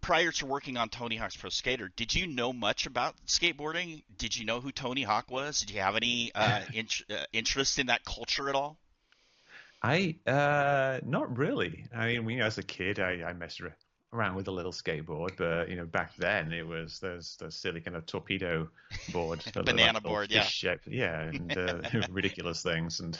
prior 0.00 0.30
to 0.32 0.46
working 0.46 0.76
on 0.76 0.88
Tony 0.88 1.16
Hawk's 1.16 1.36
Pro 1.36 1.50
Skater, 1.50 1.90
did 1.96 2.14
you 2.14 2.28
know 2.28 2.52
much 2.52 2.86
about 2.86 3.16
skateboarding? 3.26 4.02
Did 4.16 4.36
you 4.36 4.44
know 4.44 4.60
who 4.60 4.70
Tony 4.70 5.02
Hawk 5.02 5.30
was? 5.30 5.60
Did 5.60 5.70
you 5.70 5.80
have 5.80 5.96
any 5.96 6.30
uh, 6.34 6.60
in, 6.72 6.86
uh, 7.10 7.24
interest 7.32 7.78
in 7.78 7.86
that 7.86 8.04
culture 8.04 8.48
at 8.48 8.54
all? 8.54 8.78
I 9.82 10.16
uh, 10.26 11.00
not 11.04 11.36
really. 11.36 11.86
I 11.94 12.06
mean, 12.06 12.28
you 12.28 12.38
know, 12.38 12.44
as 12.44 12.58
a 12.58 12.62
kid, 12.62 13.00
I, 13.00 13.22
I 13.24 13.32
messed 13.32 13.60
around 13.60 13.74
around 14.12 14.34
with 14.34 14.48
a 14.48 14.50
little 14.50 14.72
skateboard, 14.72 15.36
but 15.36 15.68
you 15.68 15.76
know 15.76 15.86
back 15.86 16.14
then 16.16 16.52
it 16.52 16.66
was 16.66 16.98
there's 17.00 17.36
the 17.36 17.50
silly 17.50 17.80
kind 17.80 17.96
of 17.96 18.06
torpedo 18.06 18.68
board, 19.12 19.42
banana 19.54 19.94
like 19.94 20.02
board, 20.02 20.30
yeah, 20.30 20.42
shape, 20.42 20.80
yeah, 20.86 21.22
and 21.22 21.56
uh, 21.56 21.80
ridiculous 22.10 22.62
things, 22.62 23.00
and 23.00 23.18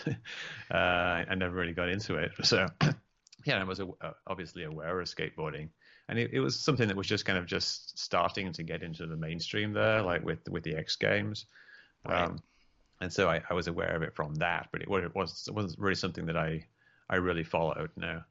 uh, 0.71 0.75
I 0.75 1.35
never 1.37 1.55
really 1.55 1.73
got 1.73 1.89
into 1.89 2.17
it. 2.17 2.33
So 2.43 2.67
yeah, 3.45 3.61
I 3.61 3.65
was 3.65 3.81
uh, 3.81 3.85
obviously 4.27 4.65
aware 4.65 5.01
of 5.01 5.07
skateboarding, 5.07 5.69
and 6.09 6.19
it, 6.19 6.31
it, 6.33 6.41
was 6.41 6.59
something 6.59 6.89
that 6.89 6.97
was 6.97 7.07
just 7.07 7.25
kind 7.25 7.39
of 7.39 7.47
just 7.47 7.99
starting 7.99 8.53
to 8.53 8.63
get 8.63 8.83
into 8.83 9.07
the 9.07 9.17
mainstream 9.17 9.73
there, 9.73 10.03
like 10.03 10.25
with 10.25 10.49
with 10.49 10.65
the 10.65 10.77
X 10.77 10.97
Games. 10.97 11.47
Right. 12.07 12.25
Um, 12.25 12.41
and 13.03 13.13
so 13.13 13.29
I, 13.31 13.41
I, 13.49 13.55
was 13.55 13.67
aware 13.67 13.97
of 13.97 14.03
it 14.03 14.15
from 14.15 14.35
that, 14.37 14.69
but 14.73 14.83
it, 14.83 14.89
it 14.91 15.15
was 15.15 15.47
it 15.49 15.55
wasn't 15.55 15.79
really 15.79 15.95
something 15.95 16.27
that 16.27 16.37
I 16.37 16.67
I 17.09 17.17
really 17.17 17.45
followed. 17.45 17.91
No. 17.97 18.23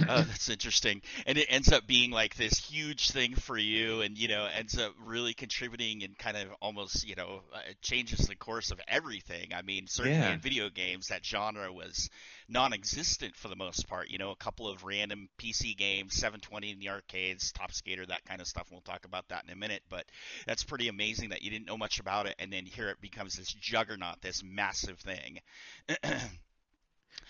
Oh, 0.00 0.22
that's 0.22 0.48
interesting. 0.48 1.02
And 1.26 1.38
it 1.38 1.46
ends 1.48 1.72
up 1.72 1.86
being 1.86 2.10
like 2.10 2.36
this 2.36 2.58
huge 2.58 3.10
thing 3.10 3.34
for 3.34 3.56
you, 3.56 4.00
and 4.02 4.16
you 4.18 4.28
know, 4.28 4.46
ends 4.46 4.78
up 4.78 4.92
really 5.04 5.34
contributing 5.34 6.02
and 6.02 6.16
kind 6.18 6.36
of 6.36 6.48
almost, 6.60 7.06
you 7.06 7.14
know, 7.14 7.42
uh, 7.54 7.58
changes 7.82 8.26
the 8.26 8.36
course 8.36 8.70
of 8.70 8.80
everything. 8.88 9.48
I 9.54 9.62
mean, 9.62 9.86
certainly 9.86 10.18
yeah. 10.18 10.34
in 10.34 10.40
video 10.40 10.68
games, 10.68 11.08
that 11.08 11.24
genre 11.24 11.72
was 11.72 12.10
non-existent 12.48 13.34
for 13.36 13.48
the 13.48 13.56
most 13.56 13.88
part. 13.88 14.10
You 14.10 14.18
know, 14.18 14.30
a 14.30 14.36
couple 14.36 14.68
of 14.68 14.84
random 14.84 15.28
PC 15.38 15.76
games, 15.76 16.14
720 16.14 16.72
in 16.72 16.78
the 16.78 16.90
arcades, 16.90 17.52
Top 17.52 17.72
Skater, 17.72 18.06
that 18.06 18.24
kind 18.24 18.40
of 18.40 18.46
stuff. 18.46 18.68
We'll 18.70 18.80
talk 18.80 19.04
about 19.04 19.28
that 19.28 19.44
in 19.44 19.52
a 19.52 19.56
minute, 19.56 19.82
but 19.88 20.04
that's 20.46 20.64
pretty 20.64 20.88
amazing 20.88 21.30
that 21.30 21.42
you 21.42 21.50
didn't 21.50 21.66
know 21.66 21.78
much 21.78 22.00
about 22.00 22.26
it, 22.26 22.36
and 22.38 22.52
then 22.52 22.66
here 22.66 22.90
it 22.90 23.00
becomes 23.00 23.36
this 23.36 23.52
juggernaut, 23.52 24.20
this 24.22 24.42
massive 24.44 24.98
thing. 24.98 25.40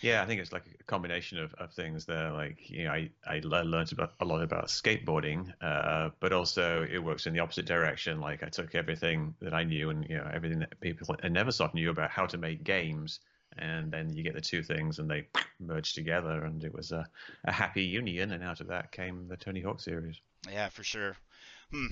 Yeah, 0.02 0.22
I 0.22 0.26
think 0.26 0.40
it's 0.40 0.52
like 0.52 0.64
a 0.78 0.84
combination 0.84 1.38
of, 1.38 1.54
of 1.54 1.72
things 1.72 2.04
there. 2.04 2.30
Like, 2.30 2.68
you 2.68 2.84
know, 2.84 2.92
I, 2.92 3.10
I 3.26 3.40
learned 3.42 3.92
about 3.92 4.12
a 4.20 4.24
lot 4.24 4.42
about 4.42 4.66
skateboarding, 4.66 5.52
uh, 5.62 6.10
but 6.20 6.32
also 6.32 6.86
it 6.90 6.98
works 6.98 7.26
in 7.26 7.32
the 7.32 7.40
opposite 7.40 7.64
direction. 7.64 8.20
Like, 8.20 8.42
I 8.42 8.48
took 8.48 8.74
everything 8.74 9.34
that 9.40 9.54
I 9.54 9.64
knew 9.64 9.90
and, 9.90 10.06
you 10.08 10.18
know, 10.18 10.30
everything 10.32 10.58
that 10.58 10.78
people 10.80 11.14
at 11.14 11.32
Neversoft 11.32 11.74
knew 11.74 11.90
about 11.90 12.10
how 12.10 12.26
to 12.26 12.36
make 12.36 12.62
games, 12.62 13.20
and 13.58 13.90
then 13.90 14.12
you 14.12 14.22
get 14.22 14.34
the 14.34 14.40
two 14.40 14.62
things 14.62 14.98
and 14.98 15.10
they 15.10 15.26
merge 15.58 15.94
together, 15.94 16.44
and 16.44 16.62
it 16.62 16.74
was 16.74 16.92
a, 16.92 17.06
a 17.44 17.52
happy 17.52 17.82
union. 17.82 18.32
And 18.32 18.44
out 18.44 18.60
of 18.60 18.66
that 18.68 18.92
came 18.92 19.26
the 19.28 19.36
Tony 19.36 19.62
Hawk 19.62 19.80
series. 19.80 20.20
Yeah, 20.52 20.68
for 20.68 20.84
sure. 20.84 21.16
Hmm. 21.70 21.86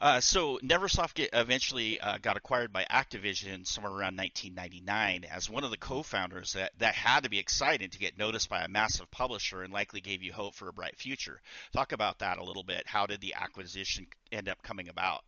Uh, 0.00 0.18
so 0.20 0.58
Neversoft 0.62 1.28
eventually 1.32 2.00
uh, 2.00 2.16
got 2.22 2.36
acquired 2.36 2.72
by 2.72 2.86
Activision 2.90 3.66
somewhere 3.66 3.92
around 3.92 4.16
1999. 4.16 5.26
As 5.30 5.50
one 5.50 5.62
of 5.62 5.70
the 5.70 5.76
co-founders, 5.76 6.54
that 6.54 6.72
that 6.78 6.94
had 6.94 7.24
to 7.24 7.30
be 7.30 7.38
exciting 7.38 7.90
to 7.90 7.98
get 7.98 8.16
noticed 8.16 8.48
by 8.48 8.62
a 8.62 8.68
massive 8.68 9.10
publisher 9.10 9.62
and 9.62 9.72
likely 9.72 10.00
gave 10.00 10.22
you 10.22 10.32
hope 10.32 10.54
for 10.54 10.68
a 10.68 10.72
bright 10.72 10.98
future. 10.98 11.40
Talk 11.72 11.92
about 11.92 12.20
that 12.20 12.38
a 12.38 12.44
little 12.44 12.62
bit. 12.62 12.84
How 12.86 13.06
did 13.06 13.20
the 13.20 13.34
acquisition 13.34 14.06
end 14.32 14.48
up 14.48 14.62
coming 14.62 14.88
about? 14.88 15.22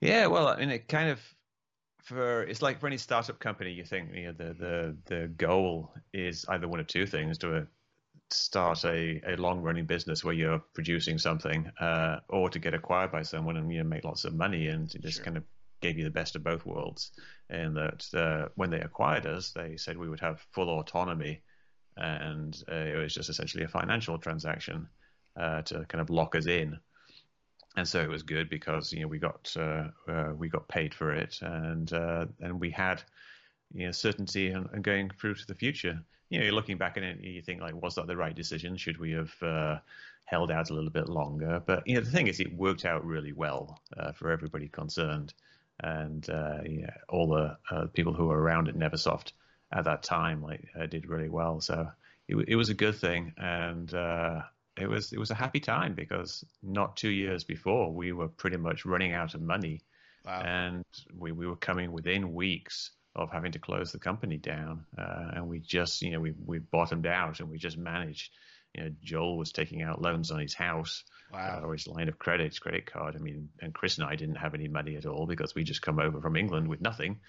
Yeah, 0.00 0.28
well, 0.28 0.48
I 0.48 0.56
mean, 0.56 0.70
it 0.70 0.88
kind 0.88 1.10
of 1.10 1.20
for 2.02 2.42
it's 2.44 2.62
like 2.62 2.80
for 2.80 2.86
any 2.86 2.96
startup 2.96 3.38
company, 3.38 3.72
you 3.72 3.84
think 3.84 4.14
you 4.14 4.24
know, 4.24 4.32
the 4.32 4.54
the 4.54 4.96
the 5.04 5.28
goal 5.28 5.92
is 6.12 6.46
either 6.48 6.66
one 6.66 6.80
of 6.80 6.86
two 6.86 7.06
things: 7.06 7.36
do 7.36 7.50
to 7.50 7.66
start 8.32 8.84
a, 8.84 9.20
a 9.26 9.36
long 9.36 9.60
running 9.60 9.86
business 9.86 10.24
where 10.24 10.34
you're 10.34 10.62
producing 10.74 11.18
something, 11.18 11.70
uh, 11.80 12.20
or 12.28 12.50
to 12.50 12.58
get 12.58 12.74
acquired 12.74 13.12
by 13.12 13.22
someone 13.22 13.56
and 13.56 13.70
you 13.72 13.78
know 13.78 13.88
make 13.88 14.04
lots 14.04 14.24
of 14.24 14.34
money, 14.34 14.68
and 14.68 14.94
it 14.94 15.02
just 15.02 15.16
sure. 15.16 15.24
kind 15.24 15.36
of 15.36 15.44
gave 15.80 15.98
you 15.98 16.04
the 16.04 16.10
best 16.10 16.36
of 16.36 16.44
both 16.44 16.64
worlds. 16.64 17.12
And 17.50 17.76
that 17.76 18.06
uh, 18.14 18.48
when 18.54 18.70
they 18.70 18.80
acquired 18.80 19.26
us, 19.26 19.50
they 19.50 19.76
said 19.76 19.96
we 19.96 20.08
would 20.08 20.20
have 20.20 20.44
full 20.52 20.68
autonomy, 20.70 21.42
and 21.96 22.56
uh, 22.70 22.74
it 22.74 22.96
was 22.96 23.14
just 23.14 23.30
essentially 23.30 23.64
a 23.64 23.68
financial 23.68 24.18
transaction 24.18 24.88
uh, 25.36 25.62
to 25.62 25.84
kind 25.86 26.00
of 26.00 26.10
lock 26.10 26.34
us 26.34 26.46
in 26.46 26.78
and 27.76 27.88
so 27.88 28.00
it 28.00 28.08
was 28.08 28.22
good 28.22 28.48
because 28.50 28.92
you 28.92 29.00
know 29.00 29.08
we 29.08 29.18
got 29.18 29.54
uh, 29.58 29.84
uh, 30.08 30.32
we 30.36 30.48
got 30.48 30.68
paid 30.68 30.94
for 30.94 31.12
it, 31.12 31.38
and 31.40 31.92
uh, 31.92 32.26
and 32.40 32.60
we 32.60 32.70
had 32.70 33.02
you 33.72 33.86
know 33.86 33.92
certainty 33.92 34.48
and, 34.48 34.82
going 34.82 35.10
through 35.20 35.34
to 35.34 35.46
the 35.46 35.54
future. 35.54 36.00
You 36.32 36.38
know, 36.38 36.44
you're 36.46 36.54
looking 36.54 36.78
back 36.78 36.96
at 36.96 37.02
it, 37.02 37.20
you 37.20 37.42
think 37.42 37.60
like, 37.60 37.74
was 37.74 37.96
that 37.96 38.06
the 38.06 38.16
right 38.16 38.34
decision? 38.34 38.78
Should 38.78 38.96
we 38.96 39.12
have 39.12 39.34
uh, 39.42 39.80
held 40.24 40.50
out 40.50 40.70
a 40.70 40.72
little 40.72 40.88
bit 40.88 41.10
longer? 41.10 41.62
But 41.64 41.86
you 41.86 41.94
know, 41.94 42.00
the 42.00 42.10
thing 42.10 42.26
is, 42.26 42.40
it 42.40 42.50
worked 42.54 42.86
out 42.86 43.04
really 43.04 43.34
well 43.34 43.82
uh, 43.98 44.12
for 44.12 44.30
everybody 44.30 44.68
concerned, 44.68 45.34
and 45.80 46.26
uh, 46.30 46.60
yeah, 46.64 46.94
all 47.10 47.28
the 47.28 47.88
people 47.88 48.14
who 48.14 48.28
were 48.28 48.40
around 48.40 48.68
at 48.68 48.76
Neversoft 48.76 49.32
at 49.74 49.84
that 49.84 50.02
time 50.02 50.42
like 50.42 50.66
did 50.88 51.06
really 51.06 51.28
well. 51.28 51.60
So 51.60 51.86
it, 52.28 52.36
it 52.48 52.56
was 52.56 52.70
a 52.70 52.74
good 52.74 52.96
thing, 52.96 53.34
and 53.36 53.92
it 54.80 54.88
was 54.88 55.12
it 55.12 55.18
was 55.18 55.30
a 55.30 55.34
happy 55.34 55.60
time 55.60 55.92
because 55.92 56.46
not 56.62 56.96
two 56.96 57.10
years 57.10 57.44
before 57.44 57.92
we 57.92 58.12
were 58.12 58.28
pretty 58.28 58.56
much 58.56 58.86
running 58.86 59.12
out 59.12 59.34
of 59.34 59.42
money, 59.42 59.82
wow. 60.24 60.40
and 60.40 60.84
we 61.14 61.30
we 61.30 61.46
were 61.46 61.56
coming 61.56 61.92
within 61.92 62.32
weeks 62.32 62.92
of 63.14 63.30
having 63.30 63.52
to 63.52 63.58
close 63.58 63.92
the 63.92 63.98
company 63.98 64.38
down, 64.38 64.86
uh, 64.96 65.32
and 65.34 65.48
we 65.48 65.58
just 65.58 66.02
you 66.02 66.10
know 66.10 66.20
we 66.20 66.32
we 66.44 66.58
bottomed 66.58 67.06
out 67.06 67.40
and 67.40 67.50
we 67.50 67.58
just 67.58 67.76
managed. 67.76 68.32
You 68.74 68.84
know, 68.84 68.90
Joel 69.02 69.36
was 69.36 69.52
taking 69.52 69.82
out 69.82 70.00
loans 70.00 70.30
on 70.30 70.40
his 70.40 70.54
house 70.54 71.04
wow. 71.30 71.60
uh, 71.62 71.66
or 71.66 71.74
his 71.74 71.86
line 71.86 72.08
of 72.08 72.18
credit, 72.18 72.46
his 72.46 72.58
credit 72.58 72.86
card. 72.86 73.16
I 73.16 73.18
mean, 73.18 73.50
and 73.60 73.74
Chris 73.74 73.98
and 73.98 74.06
I 74.06 74.16
didn't 74.16 74.36
have 74.36 74.54
any 74.54 74.66
money 74.66 74.96
at 74.96 75.04
all 75.04 75.26
because 75.26 75.54
we 75.54 75.62
just 75.62 75.82
come 75.82 75.98
over 75.98 76.22
from 76.22 76.36
England 76.36 76.68
with 76.68 76.80
nothing. 76.80 77.20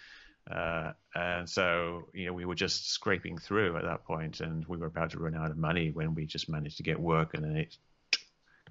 Uh, 0.50 0.92
and 1.16 1.50
so, 1.50 2.10
you 2.14 2.26
know, 2.26 2.34
we 2.34 2.46
were 2.46 2.56
just 2.56 2.92
scraping 2.92 3.38
through 3.38 3.78
at 3.78 3.84
that 3.84 4.04
point, 4.06 4.42
and 4.42 4.66
we 4.68 4.78
were 4.78 4.88
about 4.88 5.12
to 5.12 5.20
run 5.20 5.36
out 5.36 5.52
of 5.52 5.58
money 5.58 5.92
when 5.92 6.16
we 6.16 6.26
just 6.26 6.50
managed 6.50 6.78
to 6.78 6.84
get 6.84 7.00
work, 7.00 7.34
and 7.34 7.44
then 7.44 7.56
it 7.56 7.78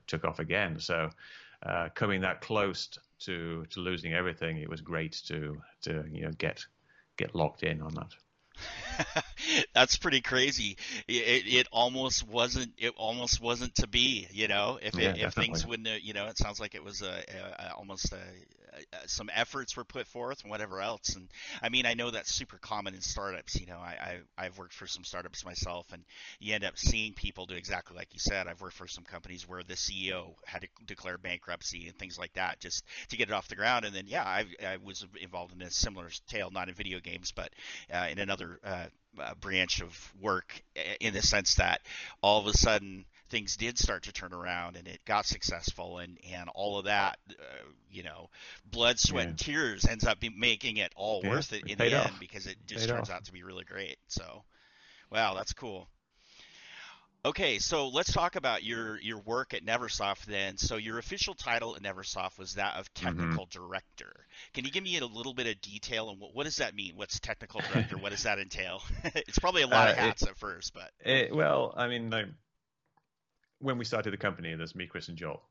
took 0.06 0.24
off 0.24 0.38
again. 0.38 0.78
So, 0.80 1.10
uh, 1.64 1.88
coming 1.94 2.22
that 2.22 2.40
close 2.40 2.88
to 3.20 3.64
to 3.70 3.80
losing 3.80 4.12
everything, 4.12 4.58
it 4.58 4.68
was 4.68 4.80
great 4.80 5.12
to 5.26 5.62
to 5.82 6.04
you 6.10 6.22
know 6.22 6.32
get 6.32 6.64
get 7.16 7.34
locked 7.34 7.62
in 7.62 7.82
on 7.82 7.94
that. 7.94 8.14
That's 9.74 9.96
pretty 9.96 10.20
crazy. 10.20 10.76
It, 11.08 11.44
it 11.46 11.68
almost 11.72 12.26
wasn't. 12.28 12.72
It 12.78 12.94
almost 12.96 13.40
wasn't 13.40 13.74
to 13.76 13.86
be. 13.86 14.28
You 14.30 14.48
know, 14.48 14.78
if 14.80 14.94
yeah, 14.96 15.10
it, 15.10 15.18
if 15.18 15.34
things 15.34 15.66
wouldn't. 15.66 16.02
You 16.02 16.12
know, 16.14 16.26
it 16.26 16.38
sounds 16.38 16.60
like 16.60 16.74
it 16.74 16.84
was 16.84 17.02
a, 17.02 17.06
a, 17.06 17.62
a 17.64 17.74
almost 17.74 18.12
a, 18.12 18.18
some 19.06 19.30
efforts 19.34 19.76
were 19.76 19.84
put 19.84 20.06
forth 20.06 20.42
and 20.42 20.50
whatever 20.50 20.80
else. 20.80 21.14
And 21.14 21.28
I 21.62 21.68
mean, 21.68 21.86
I 21.86 21.94
know 21.94 22.10
that's 22.10 22.34
super 22.34 22.58
common 22.58 22.94
in 22.94 23.00
startups. 23.00 23.60
You 23.60 23.66
know, 23.66 23.78
I, 23.78 24.20
I 24.38 24.44
I've 24.46 24.58
worked 24.58 24.74
for 24.74 24.86
some 24.86 25.04
startups 25.04 25.44
myself, 25.44 25.86
and 25.92 26.04
you 26.40 26.54
end 26.54 26.64
up 26.64 26.78
seeing 26.78 27.12
people 27.12 27.46
do 27.46 27.54
exactly 27.54 27.96
like 27.96 28.08
you 28.12 28.20
said. 28.20 28.46
I've 28.46 28.60
worked 28.60 28.76
for 28.76 28.88
some 28.88 29.04
companies 29.04 29.48
where 29.48 29.62
the 29.62 29.74
CEO 29.74 30.34
had 30.44 30.62
to 30.62 30.68
declare 30.86 31.18
bankruptcy 31.18 31.86
and 31.88 31.96
things 31.96 32.18
like 32.18 32.32
that 32.34 32.60
just 32.60 32.84
to 33.08 33.16
get 33.16 33.28
it 33.28 33.34
off 33.34 33.48
the 33.48 33.56
ground. 33.56 33.84
And 33.84 33.94
then 33.94 34.04
yeah, 34.06 34.24
I 34.24 34.46
I 34.66 34.76
was 34.82 35.04
involved 35.20 35.54
in 35.54 35.62
a 35.62 35.70
similar 35.70 36.08
tale, 36.28 36.50
not 36.50 36.68
in 36.68 36.74
video 36.74 37.00
games, 37.00 37.32
but 37.32 37.50
uh, 37.92 38.06
in 38.10 38.18
another. 38.18 38.41
Uh, 38.64 38.86
uh, 39.20 39.34
branch 39.40 39.82
of 39.82 40.12
work 40.20 40.62
in 41.00 41.12
the 41.12 41.20
sense 41.20 41.56
that 41.56 41.82
all 42.22 42.40
of 42.40 42.46
a 42.46 42.56
sudden 42.56 43.04
things 43.28 43.56
did 43.56 43.78
start 43.78 44.04
to 44.04 44.12
turn 44.12 44.32
around 44.32 44.76
and 44.76 44.86
it 44.88 45.00
got 45.04 45.26
successful 45.26 45.98
and 45.98 46.18
and 46.32 46.48
all 46.54 46.78
of 46.78 46.84
that 46.86 47.18
uh, 47.30 47.64
you 47.90 48.02
know 48.02 48.28
blood 48.70 48.98
sweat 48.98 49.24
yeah. 49.24 49.28
and 49.30 49.38
tears 49.38 49.84
ends 49.86 50.06
up 50.06 50.18
making 50.36 50.76
it 50.76 50.92
all 50.96 51.20
yeah, 51.22 51.30
worth 51.30 51.52
it 51.52 51.62
in 51.66 51.78
the 51.78 51.98
off. 51.98 52.06
end 52.06 52.16
because 52.20 52.46
it 52.46 52.56
just 52.66 52.86
paid 52.86 52.94
turns 52.94 53.10
off. 53.10 53.16
out 53.16 53.24
to 53.24 53.32
be 53.32 53.42
really 53.42 53.64
great 53.64 53.96
so 54.08 54.44
wow 55.10 55.34
that's 55.34 55.52
cool 55.52 55.88
Okay, 57.24 57.60
so 57.60 57.88
let's 57.88 58.12
talk 58.12 58.34
about 58.34 58.64
your 58.64 59.00
your 59.00 59.18
work 59.18 59.54
at 59.54 59.64
Neversoft 59.64 60.24
then. 60.24 60.56
So 60.56 60.76
your 60.76 60.98
official 60.98 61.34
title 61.34 61.76
at 61.76 61.82
Neversoft 61.82 62.36
was 62.36 62.54
that 62.54 62.74
of 62.76 62.92
mm-hmm. 62.92 63.06
technical 63.06 63.46
mm-hmm. 63.46 63.62
director. 63.64 64.12
Can 64.54 64.64
you 64.64 64.72
give 64.72 64.82
me 64.82 64.98
a 64.98 65.06
little 65.06 65.32
bit 65.32 65.46
of 65.46 65.60
detail 65.60 66.08
on 66.08 66.18
what, 66.18 66.34
what 66.34 66.44
does 66.44 66.56
that 66.56 66.74
mean? 66.74 66.96
What's 66.96 67.20
technical 67.20 67.60
director? 67.60 67.96
what 67.96 68.10
does 68.10 68.24
that 68.24 68.40
entail? 68.40 68.82
it's 69.04 69.38
probably 69.38 69.62
a 69.62 69.68
lot 69.68 69.88
uh, 69.88 69.92
of 69.92 69.98
hats 69.98 70.22
it, 70.22 70.30
at 70.30 70.36
first, 70.36 70.74
but 70.74 70.90
it, 71.04 71.34
well, 71.34 71.72
I 71.76 71.86
mean, 71.86 72.10
like, 72.10 72.26
when 73.60 73.78
we 73.78 73.84
started 73.84 74.12
the 74.12 74.16
company, 74.16 74.52
there's 74.56 74.74
me, 74.74 74.88
Chris, 74.88 75.06
and 75.06 75.16
Joel, 75.16 75.42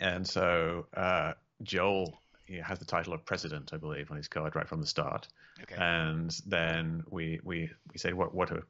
and 0.00 0.26
so 0.26 0.86
uh, 0.96 1.34
Joel 1.62 2.18
he 2.46 2.56
has 2.56 2.78
the 2.78 2.86
title 2.86 3.12
of 3.12 3.26
president, 3.26 3.74
I 3.74 3.76
believe, 3.76 4.10
on 4.10 4.16
his 4.16 4.28
card 4.28 4.56
right 4.56 4.66
from 4.66 4.80
the 4.80 4.86
start. 4.86 5.28
Okay. 5.62 5.74
And 5.78 6.34
then 6.46 7.04
we 7.10 7.40
we 7.44 7.68
we 7.92 7.98
say 7.98 8.14
what 8.14 8.34
what 8.34 8.50
are 8.50 8.62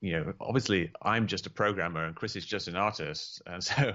you 0.00 0.12
know, 0.12 0.32
obviously 0.40 0.90
I'm 1.02 1.26
just 1.26 1.46
a 1.46 1.50
programmer 1.50 2.04
and 2.04 2.14
Chris 2.14 2.36
is 2.36 2.46
just 2.46 2.68
an 2.68 2.76
artist, 2.76 3.42
and 3.46 3.62
so, 3.64 3.94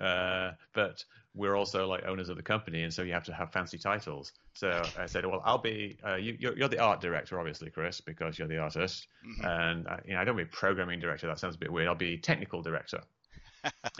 uh, 0.00 0.52
but 0.72 1.04
we're 1.34 1.56
also 1.56 1.88
like 1.88 2.04
owners 2.04 2.28
of 2.28 2.36
the 2.36 2.42
company, 2.42 2.82
and 2.82 2.92
so 2.92 3.02
you 3.02 3.12
have 3.12 3.24
to 3.24 3.34
have 3.34 3.52
fancy 3.52 3.78
titles. 3.78 4.32
So 4.54 4.82
I 4.98 5.06
said, 5.06 5.26
well, 5.26 5.42
I'll 5.44 5.58
be 5.58 5.98
uh, 6.06 6.16
you, 6.16 6.34
are 6.48 6.56
you're 6.56 6.68
the 6.68 6.78
art 6.78 7.00
director, 7.00 7.38
obviously, 7.38 7.70
Chris, 7.70 8.00
because 8.00 8.38
you're 8.38 8.48
the 8.48 8.58
artist, 8.58 9.08
mm-hmm. 9.26 9.44
and 9.44 9.86
uh, 9.88 9.96
you 10.04 10.14
know, 10.14 10.20
I 10.20 10.24
don't 10.24 10.36
be 10.36 10.44
programming 10.44 11.00
director. 11.00 11.26
That 11.26 11.38
sounds 11.38 11.56
a 11.56 11.58
bit 11.58 11.72
weird. 11.72 11.88
I'll 11.88 11.94
be 11.94 12.18
technical 12.18 12.62
director 12.62 13.00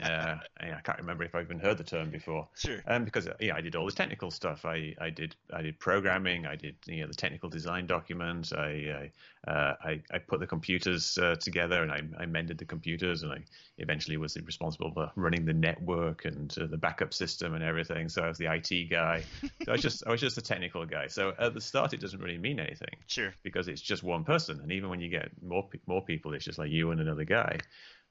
uh, 0.03 0.35
I 0.59 0.81
can't 0.83 0.97
remember 0.99 1.23
if 1.23 1.35
I've 1.35 1.45
even 1.45 1.59
heard 1.59 1.77
the 1.77 1.83
term 1.83 2.09
before. 2.09 2.47
Sure. 2.55 2.79
Um, 2.87 3.05
because 3.05 3.27
yeah, 3.39 3.55
I 3.55 3.61
did 3.61 3.75
all 3.75 3.85
this 3.85 3.95
technical 3.95 4.31
stuff. 4.31 4.65
I, 4.65 4.95
I 4.99 5.09
did 5.09 5.35
I 5.53 5.61
did 5.61 5.79
programming. 5.79 6.45
I 6.45 6.55
did 6.55 6.75
you 6.85 7.01
know 7.01 7.07
the 7.07 7.13
technical 7.13 7.49
design 7.49 7.87
documents. 7.87 8.53
I 8.53 9.11
I, 9.47 9.51
uh, 9.51 9.75
I, 9.83 10.01
I, 10.11 10.17
put 10.17 10.39
the 10.39 10.47
computers 10.47 11.19
uh, 11.19 11.35
together 11.35 11.83
and 11.83 11.91
I, 11.91 12.01
I 12.23 12.25
mended 12.25 12.57
the 12.57 12.65
computers 12.65 13.21
and 13.21 13.31
I 13.31 13.43
eventually 13.77 14.17
was 14.17 14.35
responsible 14.43 14.91
for 14.91 15.11
running 15.15 15.45
the 15.45 15.53
network 15.53 16.25
and 16.25 16.55
uh, 16.59 16.65
the 16.65 16.77
backup 16.77 17.13
system 17.13 17.53
and 17.53 17.63
everything. 17.63 18.09
So 18.09 18.23
I 18.23 18.27
was 18.27 18.39
the 18.39 18.51
IT 18.51 18.89
guy. 18.89 19.23
So 19.41 19.71
I 19.71 19.71
was 19.73 19.81
just 19.81 20.03
I 20.07 20.11
was 20.11 20.21
just 20.21 20.37
a 20.37 20.41
technical 20.41 20.85
guy. 20.85 21.07
So 21.07 21.33
at 21.37 21.53
the 21.53 21.61
start, 21.61 21.93
it 21.93 21.99
doesn't 21.99 22.19
really 22.19 22.37
mean 22.37 22.59
anything. 22.59 22.95
Sure. 23.07 23.33
Because 23.43 23.67
it's 23.67 23.81
just 23.81 24.03
one 24.03 24.23
person, 24.23 24.59
and 24.61 24.71
even 24.71 24.89
when 24.89 24.99
you 24.99 25.09
get 25.09 25.29
more 25.43 25.67
more 25.85 26.03
people, 26.03 26.33
it's 26.33 26.45
just 26.45 26.57
like 26.57 26.71
you 26.71 26.91
and 26.91 26.99
another 26.99 27.23
guy. 27.23 27.59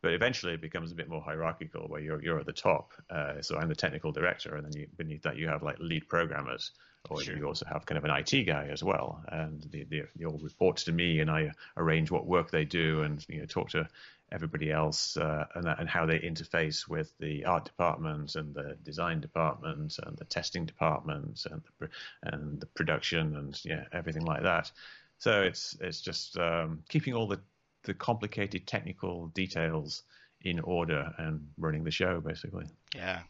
But 0.05 0.13
eventually, 0.13 0.53
it 0.53 0.61
becomes 0.61 0.93
a 0.93 0.95
bit 0.95 1.09
more 1.09 1.23
hierarchical, 1.23 1.89
where 1.89 1.99
you're 1.99 2.23
you're 2.23 2.39
at 2.39 2.45
the 2.45 2.53
top. 2.53 2.93
Uh, 3.09 3.41
so 3.41 3.57
I'm 3.57 3.71
the 3.71 3.75
technical 3.75 4.13
director, 4.13 4.55
and 4.55 4.67
then 4.67 4.79
you, 4.79 4.87
beneath 4.99 5.23
that 5.23 5.39
you 5.39 5.49
have 5.49 5.63
like 5.63 5.79
lead 5.79 6.07
programmers, 6.11 6.73
or 7.09 7.23
sure. 7.23 7.39
you 7.39 7.47
also 7.47 7.65
have 7.65 7.87
kind 7.87 7.97
of 7.97 8.05
an 8.05 8.11
IT 8.11 8.45
guy 8.45 8.69
as 8.71 8.85
well, 8.85 9.25
and 9.29 9.63
the, 9.71 9.85
the, 9.85 10.03
they 10.15 10.27
all 10.27 10.39
report 10.43 10.77
to 10.77 10.93
me, 10.93 11.21
and 11.21 11.31
I 11.31 11.53
arrange 11.79 12.11
what 12.11 12.27
work 12.27 12.51
they 12.51 12.67
do, 12.67 13.01
and 13.01 13.25
you 13.31 13.41
know 13.41 13.47
talk 13.47 13.71
to 13.71 13.89
everybody 14.31 14.71
else, 14.71 15.17
uh, 15.17 15.47
and, 15.55 15.65
that, 15.65 15.81
and 15.81 15.89
how 15.89 16.05
they 16.05 16.19
interface 16.19 16.87
with 16.87 17.11
the 17.19 17.47
art 17.47 17.65
department 17.65 18.35
and 18.35 18.55
the 18.55 18.77
design 18.83 19.23
department 19.23 19.99
and 20.05 20.19
the 20.19 20.27
testing 20.27 20.67
department 20.67 21.47
and 21.51 21.63
the, 21.81 21.89
and 22.25 22.61
the 22.61 22.67
production 22.67 23.37
and 23.37 23.59
yeah 23.65 23.85
everything 23.91 24.27
like 24.27 24.43
that. 24.43 24.71
So 25.17 25.41
it's 25.45 25.79
it's 25.81 26.03
just 26.03 26.37
um, 26.37 26.83
keeping 26.91 27.15
all 27.15 27.27
the 27.27 27.41
the 27.85 27.95
complicated 27.95 28.67
technical 28.67 29.29
details 29.29 30.03
in 30.41 30.61
order 30.61 31.13
and 31.19 31.49
running 31.59 31.85
the 31.85 31.91
show 31.91 32.21
basically. 32.21 32.67
Yeah. 32.95 33.21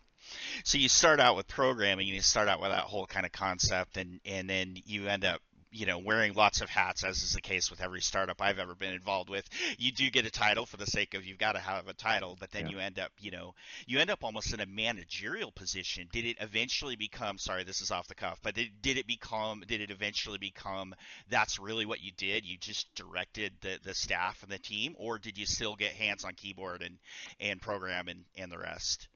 So 0.64 0.78
you 0.78 0.88
start 0.88 1.20
out 1.20 1.36
with 1.36 1.46
programming 1.46 2.08
and 2.08 2.14
you 2.14 2.22
start 2.22 2.48
out 2.48 2.60
with 2.60 2.70
that 2.70 2.84
whole 2.84 3.06
kind 3.06 3.26
of 3.26 3.32
concept 3.32 3.96
and 3.96 4.20
and 4.24 4.48
then 4.48 4.76
you 4.84 5.06
end 5.06 5.24
up 5.24 5.40
you 5.74 5.86
know, 5.86 5.98
wearing 5.98 6.34
lots 6.34 6.60
of 6.60 6.70
hats, 6.70 7.02
as 7.02 7.22
is 7.22 7.32
the 7.32 7.40
case 7.40 7.68
with 7.68 7.80
every 7.80 8.00
startup 8.00 8.40
I've 8.40 8.60
ever 8.60 8.76
been 8.76 8.94
involved 8.94 9.28
with. 9.28 9.48
You 9.76 9.90
do 9.90 10.08
get 10.08 10.24
a 10.24 10.30
title 10.30 10.66
for 10.66 10.76
the 10.76 10.86
sake 10.86 11.14
of 11.14 11.26
you've 11.26 11.38
got 11.38 11.52
to 11.52 11.58
have 11.58 11.88
a 11.88 11.92
title, 11.92 12.36
but 12.38 12.52
then 12.52 12.66
yeah. 12.66 12.70
you 12.70 12.78
end 12.78 13.00
up, 13.00 13.10
you 13.20 13.32
know, 13.32 13.54
you 13.86 13.98
end 13.98 14.10
up 14.10 14.22
almost 14.22 14.54
in 14.54 14.60
a 14.60 14.66
managerial 14.66 15.50
position. 15.50 16.08
Did 16.12 16.26
it 16.26 16.36
eventually 16.40 16.94
become? 16.94 17.38
Sorry, 17.38 17.64
this 17.64 17.80
is 17.80 17.90
off 17.90 18.06
the 18.06 18.14
cuff, 18.14 18.38
but 18.42 18.54
did, 18.54 18.68
did 18.82 18.98
it 18.98 19.06
become? 19.06 19.64
Did 19.66 19.80
it 19.80 19.90
eventually 19.90 20.38
become? 20.38 20.94
That's 21.28 21.58
really 21.58 21.86
what 21.86 22.02
you 22.02 22.12
did. 22.16 22.46
You 22.46 22.56
just 22.56 22.94
directed 22.94 23.52
the 23.60 23.78
the 23.82 23.94
staff 23.94 24.42
and 24.44 24.52
the 24.52 24.58
team, 24.58 24.94
or 24.96 25.18
did 25.18 25.36
you 25.36 25.46
still 25.46 25.74
get 25.74 25.92
hands 25.92 26.24
on 26.24 26.34
keyboard 26.34 26.82
and 26.82 26.98
and 27.40 27.60
program 27.60 28.06
and 28.06 28.24
and 28.38 28.50
the 28.52 28.58
rest? 28.58 29.08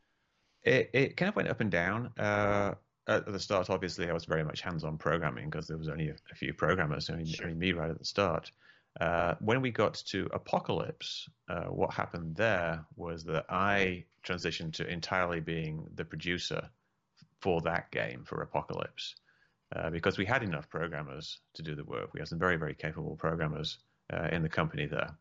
It, 0.64 0.90
it 0.92 1.16
kind 1.16 1.28
of 1.28 1.36
went 1.36 1.48
up 1.48 1.60
and 1.60 1.70
down. 1.70 2.10
Uh, 2.18 2.74
at 3.08 3.26
the 3.26 3.40
start, 3.40 3.70
obviously, 3.70 4.08
I 4.08 4.12
was 4.12 4.26
very 4.26 4.44
much 4.44 4.60
hands-on 4.60 4.98
programming 4.98 5.48
because 5.50 5.66
there 5.66 5.78
was 5.78 5.88
only 5.88 6.10
a, 6.10 6.14
a 6.30 6.34
few 6.34 6.52
programmers, 6.52 7.08
only, 7.10 7.26
sure. 7.26 7.46
only, 7.46 7.58
me 7.58 7.72
right 7.72 7.90
at 7.90 7.98
the 7.98 8.04
start. 8.04 8.52
Uh, 9.00 9.34
when 9.40 9.60
we 9.62 9.70
got 9.70 9.94
to 9.94 10.28
Apocalypse, 10.32 11.28
uh, 11.48 11.64
what 11.64 11.92
happened 11.92 12.36
there 12.36 12.84
was 12.96 13.24
that 13.24 13.46
I 13.48 14.04
transitioned 14.24 14.74
to 14.74 14.86
entirely 14.86 15.40
being 15.40 15.86
the 15.94 16.04
producer 16.04 16.68
for 17.40 17.60
that 17.62 17.90
game 17.90 18.24
for 18.24 18.42
Apocalypse 18.42 19.14
uh, 19.74 19.90
because 19.90 20.18
we 20.18 20.24
had 20.24 20.42
enough 20.42 20.68
programmers 20.68 21.38
to 21.54 21.62
do 21.62 21.74
the 21.74 21.84
work. 21.84 22.12
We 22.12 22.20
had 22.20 22.28
some 22.28 22.38
very, 22.38 22.56
very 22.56 22.74
capable 22.74 23.16
programmers 23.16 23.78
uh, 24.12 24.28
in 24.32 24.42
the 24.42 24.48
company 24.48 24.86
there 24.86 25.16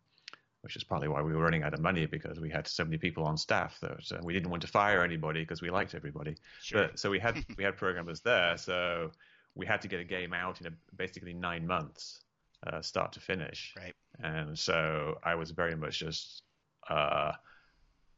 which 0.67 0.75
is 0.75 0.83
partly 0.83 1.07
why 1.07 1.21
we 1.21 1.33
were 1.33 1.41
running 1.41 1.63
out 1.63 1.73
of 1.73 1.79
money 1.79 2.05
because 2.05 2.41
we 2.41 2.49
had 2.49 2.67
so 2.67 2.83
many 2.83 2.97
people 2.97 3.23
on 3.23 3.37
staff 3.37 3.79
that 3.79 4.03
uh, 4.11 4.17
we 4.21 4.33
didn't 4.33 4.49
want 4.49 4.61
to 4.61 4.67
fire 4.67 5.01
anybody 5.01 5.39
because 5.39 5.61
we 5.61 5.69
liked 5.69 5.95
everybody. 5.95 6.35
Sure. 6.61 6.89
But 6.89 6.99
so 6.99 7.09
we 7.09 7.19
had 7.19 7.41
we 7.57 7.63
had 7.63 7.77
programmers 7.77 8.19
there, 8.19 8.57
so 8.57 9.11
we 9.55 9.65
had 9.65 9.81
to 9.83 9.87
get 9.87 10.01
a 10.01 10.03
game 10.03 10.33
out 10.33 10.59
in 10.59 10.67
a, 10.67 10.71
basically 10.97 11.33
nine 11.33 11.65
months, 11.65 12.19
uh, 12.67 12.81
start 12.81 13.13
to 13.13 13.21
finish. 13.21 13.73
Right. 13.77 13.93
And 14.19 14.59
so 14.59 15.17
I 15.23 15.35
was 15.35 15.51
very 15.51 15.77
much 15.77 15.99
just 15.99 16.43
uh, 16.89 17.31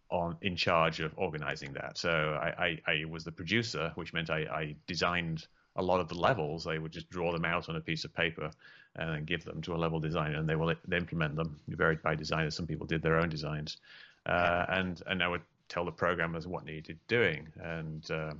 on 0.10 0.36
in 0.42 0.56
charge 0.56 1.02
of 1.02 1.12
organizing 1.18 1.74
that. 1.74 2.00
So 2.00 2.10
I, 2.10 2.66
I, 2.66 2.92
I 2.94 3.06
was 3.06 3.24
the 3.24 3.32
producer, 3.32 3.92
which 3.94 4.12
meant 4.12 4.32
I, 4.32 4.40
I 4.40 4.76
designed 4.88 5.46
a 5.76 5.84
lot 5.84 6.00
of 6.00 6.08
the 6.08 6.16
levels. 6.16 6.66
I 6.66 6.80
would 6.80 6.92
just 6.92 7.12
draw 7.12 7.32
them 7.32 7.46
out 7.46 7.70
on 7.70 7.76
a 7.76 7.82
piece 7.82 8.06
of 8.06 8.14
paper 8.16 8.50
and 8.96 9.10
then 9.10 9.26
give 9.26 9.44
them 9.44 9.62
to 9.62 9.74
a 9.74 9.78
level 9.78 10.00
designer, 10.00 10.38
and 10.38 10.48
they 10.48 10.56
will 10.56 10.74
they 10.88 10.98
implement 10.98 11.36
them. 11.36 11.60
Varied 11.68 12.02
by 12.02 12.16
designers. 12.16 12.56
Some 12.56 12.68
people 12.68 12.86
did 12.86 13.02
their 13.02 13.20
own 13.20 13.30
designs, 13.30 13.78
uh, 14.26 14.66
and 14.70 15.02
and 15.08 15.24
I 15.24 15.28
would 15.28 15.42
tell 15.68 15.86
the 15.86 15.92
programmers 15.92 16.48
what 16.48 16.66
needed 16.66 17.00
doing. 17.08 17.48
And 17.62 18.10
uh, 18.12 18.34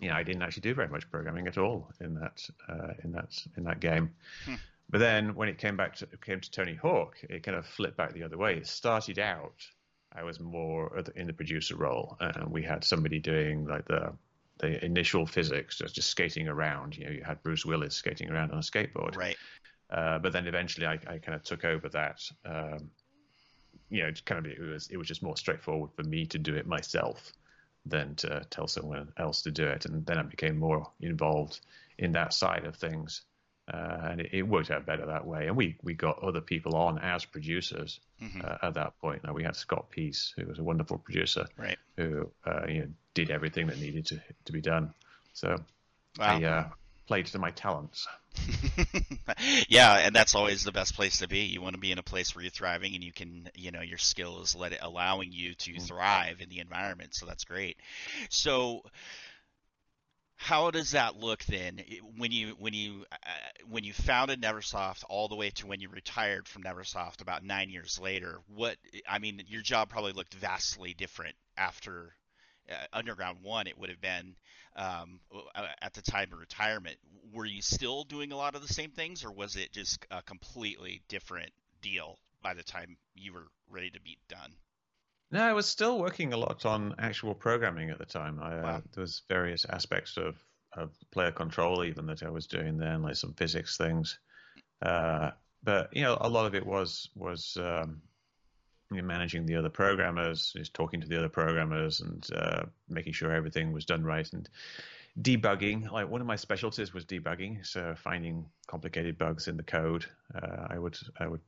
you 0.00 0.08
know, 0.08 0.14
I 0.14 0.22
didn't 0.22 0.42
actually 0.42 0.62
do 0.62 0.74
very 0.74 0.88
much 0.88 1.10
programming 1.10 1.46
at 1.46 1.58
all 1.58 1.88
in 2.00 2.14
that 2.14 2.48
uh, 2.68 2.94
in 3.04 3.12
that 3.12 3.42
in 3.56 3.64
that 3.64 3.80
game. 3.80 4.10
Hmm. 4.44 4.54
But 4.90 4.98
then 4.98 5.34
when 5.34 5.48
it 5.48 5.58
came 5.58 5.76
back 5.76 5.96
to 5.96 6.06
came 6.24 6.40
to 6.40 6.50
Tony 6.50 6.74
Hawk, 6.74 7.16
it 7.28 7.42
kind 7.42 7.56
of 7.56 7.66
flipped 7.66 7.96
back 7.96 8.12
the 8.12 8.22
other 8.22 8.38
way. 8.38 8.56
It 8.56 8.66
started 8.66 9.18
out 9.18 9.64
I 10.14 10.22
was 10.22 10.40
more 10.40 11.02
in 11.16 11.26
the 11.26 11.32
producer 11.32 11.76
role, 11.76 12.16
and 12.20 12.50
we 12.50 12.62
had 12.62 12.84
somebody 12.84 13.18
doing 13.18 13.66
like 13.66 13.86
the 13.86 14.12
the 14.58 14.84
initial 14.84 15.26
physics, 15.26 15.78
just, 15.78 15.94
just 15.94 16.10
skating 16.10 16.46
around. 16.46 16.96
You 16.96 17.06
know, 17.06 17.10
you 17.10 17.24
had 17.24 17.42
Bruce 17.42 17.66
Willis 17.66 17.96
skating 17.96 18.30
around 18.30 18.52
on 18.52 18.58
a 18.58 18.62
skateboard, 18.62 19.16
right? 19.16 19.36
Uh, 19.92 20.18
but 20.18 20.32
then 20.32 20.46
eventually, 20.46 20.86
I, 20.86 20.94
I, 21.06 21.18
kind 21.18 21.34
of 21.34 21.42
took 21.42 21.64
over 21.66 21.88
that. 21.90 22.22
Um, 22.46 22.90
you 23.90 24.02
know, 24.02 24.10
kind 24.24 24.44
of 24.44 24.50
it 24.50 24.58
was 24.58 24.88
it 24.88 24.96
was 24.96 25.06
just 25.06 25.22
more 25.22 25.36
straightforward 25.36 25.90
for 25.94 26.02
me 26.02 26.24
to 26.26 26.38
do 26.38 26.54
it 26.54 26.66
myself 26.66 27.30
than 27.84 28.14
to 28.14 28.42
tell 28.48 28.66
someone 28.66 29.12
else 29.18 29.42
to 29.42 29.50
do 29.50 29.66
it, 29.66 29.84
and 29.84 30.06
then 30.06 30.16
I 30.16 30.22
became 30.22 30.58
more 30.58 30.90
involved 31.00 31.60
in 31.98 32.12
that 32.12 32.32
side 32.32 32.64
of 32.64 32.76
things, 32.76 33.20
uh, 33.72 33.98
and 34.04 34.20
it, 34.22 34.30
it, 34.32 34.42
worked 34.42 34.70
out 34.70 34.86
better 34.86 35.04
that 35.04 35.26
way. 35.26 35.48
And 35.48 35.56
we 35.56 35.76
we 35.82 35.92
got 35.92 36.22
other 36.22 36.40
people 36.40 36.74
on 36.74 36.98
as 36.98 37.26
producers 37.26 38.00
mm-hmm. 38.22 38.40
uh, 38.42 38.66
at 38.66 38.72
that 38.74 38.98
point. 38.98 39.22
Now 39.24 39.34
we 39.34 39.44
had 39.44 39.56
Scott 39.56 39.90
Pease, 39.90 40.32
who 40.38 40.46
was 40.46 40.58
a 40.58 40.64
wonderful 40.64 40.96
producer, 40.96 41.44
right. 41.58 41.76
who 41.98 42.30
uh, 42.46 42.66
you 42.66 42.80
know 42.80 42.88
did 43.12 43.30
everything 43.30 43.66
that 43.66 43.78
needed 43.78 44.06
to 44.06 44.22
to 44.46 44.52
be 44.52 44.62
done. 44.62 44.94
So 45.34 45.56
wow. 46.18 46.38
I 46.38 46.44
uh, 46.44 46.68
played 47.06 47.26
to 47.26 47.38
my 47.38 47.50
talents. 47.50 48.06
yeah, 49.68 49.98
and 49.98 50.14
that's 50.14 50.34
always 50.34 50.64
the 50.64 50.72
best 50.72 50.94
place 50.94 51.18
to 51.18 51.28
be. 51.28 51.40
You 51.40 51.60
want 51.60 51.74
to 51.74 51.80
be 51.80 51.92
in 51.92 51.98
a 51.98 52.02
place 52.02 52.34
where 52.34 52.42
you're 52.42 52.50
thriving 52.50 52.94
and 52.94 53.04
you 53.04 53.12
can, 53.12 53.50
you 53.54 53.70
know, 53.70 53.82
your 53.82 53.98
skill 53.98 54.40
is 54.42 54.54
let 54.54 54.72
it, 54.72 54.80
allowing 54.82 55.32
you 55.32 55.54
to 55.54 55.72
mm. 55.72 55.82
thrive 55.82 56.40
in 56.40 56.48
the 56.48 56.60
environment. 56.60 57.14
So 57.14 57.26
that's 57.26 57.44
great. 57.44 57.76
So 58.30 58.82
how 60.42 60.72
does 60.72 60.90
that 60.90 61.16
look 61.16 61.44
then 61.44 61.80
when 62.16 62.32
you 62.32 62.56
when 62.58 62.74
you 62.74 63.04
uh, 63.12 63.16
when 63.68 63.84
you 63.84 63.92
founded 63.92 64.42
Neversoft 64.42 65.04
all 65.08 65.28
the 65.28 65.36
way 65.36 65.50
to 65.50 65.68
when 65.68 65.80
you 65.80 65.88
retired 65.88 66.48
from 66.48 66.64
Neversoft 66.64 67.20
about 67.20 67.44
9 67.44 67.70
years 67.70 68.00
later 68.02 68.40
what 68.48 68.76
I 69.08 69.20
mean 69.20 69.40
your 69.46 69.62
job 69.62 69.88
probably 69.88 70.12
looked 70.12 70.34
vastly 70.34 70.94
different 70.94 71.36
after 71.56 72.14
uh, 72.70 72.74
Underground 72.92 73.38
1 73.42 73.66
it 73.66 73.78
would 73.78 73.90
have 73.90 74.00
been 74.00 74.34
um, 74.76 75.20
at 75.80 75.92
the 75.94 76.02
time 76.02 76.32
of 76.32 76.38
retirement. 76.38 76.96
Were 77.32 77.46
you 77.46 77.62
still 77.62 78.04
doing 78.04 78.32
a 78.32 78.36
lot 78.36 78.54
of 78.54 78.66
the 78.66 78.72
same 78.72 78.90
things, 78.90 79.24
or 79.24 79.32
was 79.32 79.56
it 79.56 79.72
just 79.72 80.04
a 80.10 80.22
completely 80.22 81.02
different 81.08 81.52
deal 81.80 82.18
by 82.42 82.54
the 82.54 82.62
time 82.62 82.96
you 83.14 83.32
were 83.32 83.48
ready 83.70 83.90
to 83.90 84.00
be 84.00 84.18
done? 84.28 84.54
No, 85.30 85.42
I 85.42 85.54
was 85.54 85.66
still 85.66 85.98
working 85.98 86.34
a 86.34 86.36
lot 86.36 86.66
on 86.66 86.94
actual 86.98 87.34
programming 87.34 87.88
at 87.88 87.98
the 87.98 88.04
time. 88.04 88.38
I, 88.40 88.58
uh, 88.58 88.62
wow. 88.62 88.68
uh, 88.68 88.80
there 88.92 89.00
was 89.00 89.22
various 89.28 89.64
aspects 89.64 90.18
of, 90.18 90.36
of 90.74 90.90
player 91.10 91.32
control 91.32 91.84
even 91.84 92.06
that 92.06 92.22
I 92.22 92.28
was 92.28 92.46
doing 92.46 92.76
then, 92.76 93.02
like 93.02 93.16
some 93.16 93.32
physics 93.32 93.78
things. 93.78 94.18
Uh, 94.82 95.30
but 95.62 95.94
you 95.96 96.02
know, 96.02 96.18
a 96.20 96.28
lot 96.28 96.46
of 96.46 96.54
it 96.54 96.66
was 96.66 97.08
was 97.14 97.56
um, 97.58 98.02
managing 99.00 99.46
the 99.46 99.56
other 99.56 99.70
programmers, 99.70 100.52
just 100.56 100.74
talking 100.74 101.00
to 101.00 101.08
the 101.08 101.18
other 101.18 101.28
programmers, 101.28 102.00
and 102.00 102.26
uh, 102.34 102.62
making 102.88 103.12
sure 103.12 103.32
everything 103.32 103.72
was 103.72 103.84
done 103.84 104.04
right, 104.04 104.30
and 104.32 104.48
debugging. 105.20 105.90
Like 105.90 106.10
one 106.10 106.20
of 106.20 106.26
my 106.26 106.36
specialties 106.36 106.92
was 106.92 107.04
debugging, 107.04 107.64
so 107.66 107.94
finding 107.96 108.46
complicated 108.66 109.18
bugs 109.18 109.48
in 109.48 109.56
the 109.56 109.62
code. 109.62 110.04
Uh, 110.34 110.66
I 110.68 110.78
would 110.78 110.98
I 111.18 111.26
would 111.26 111.40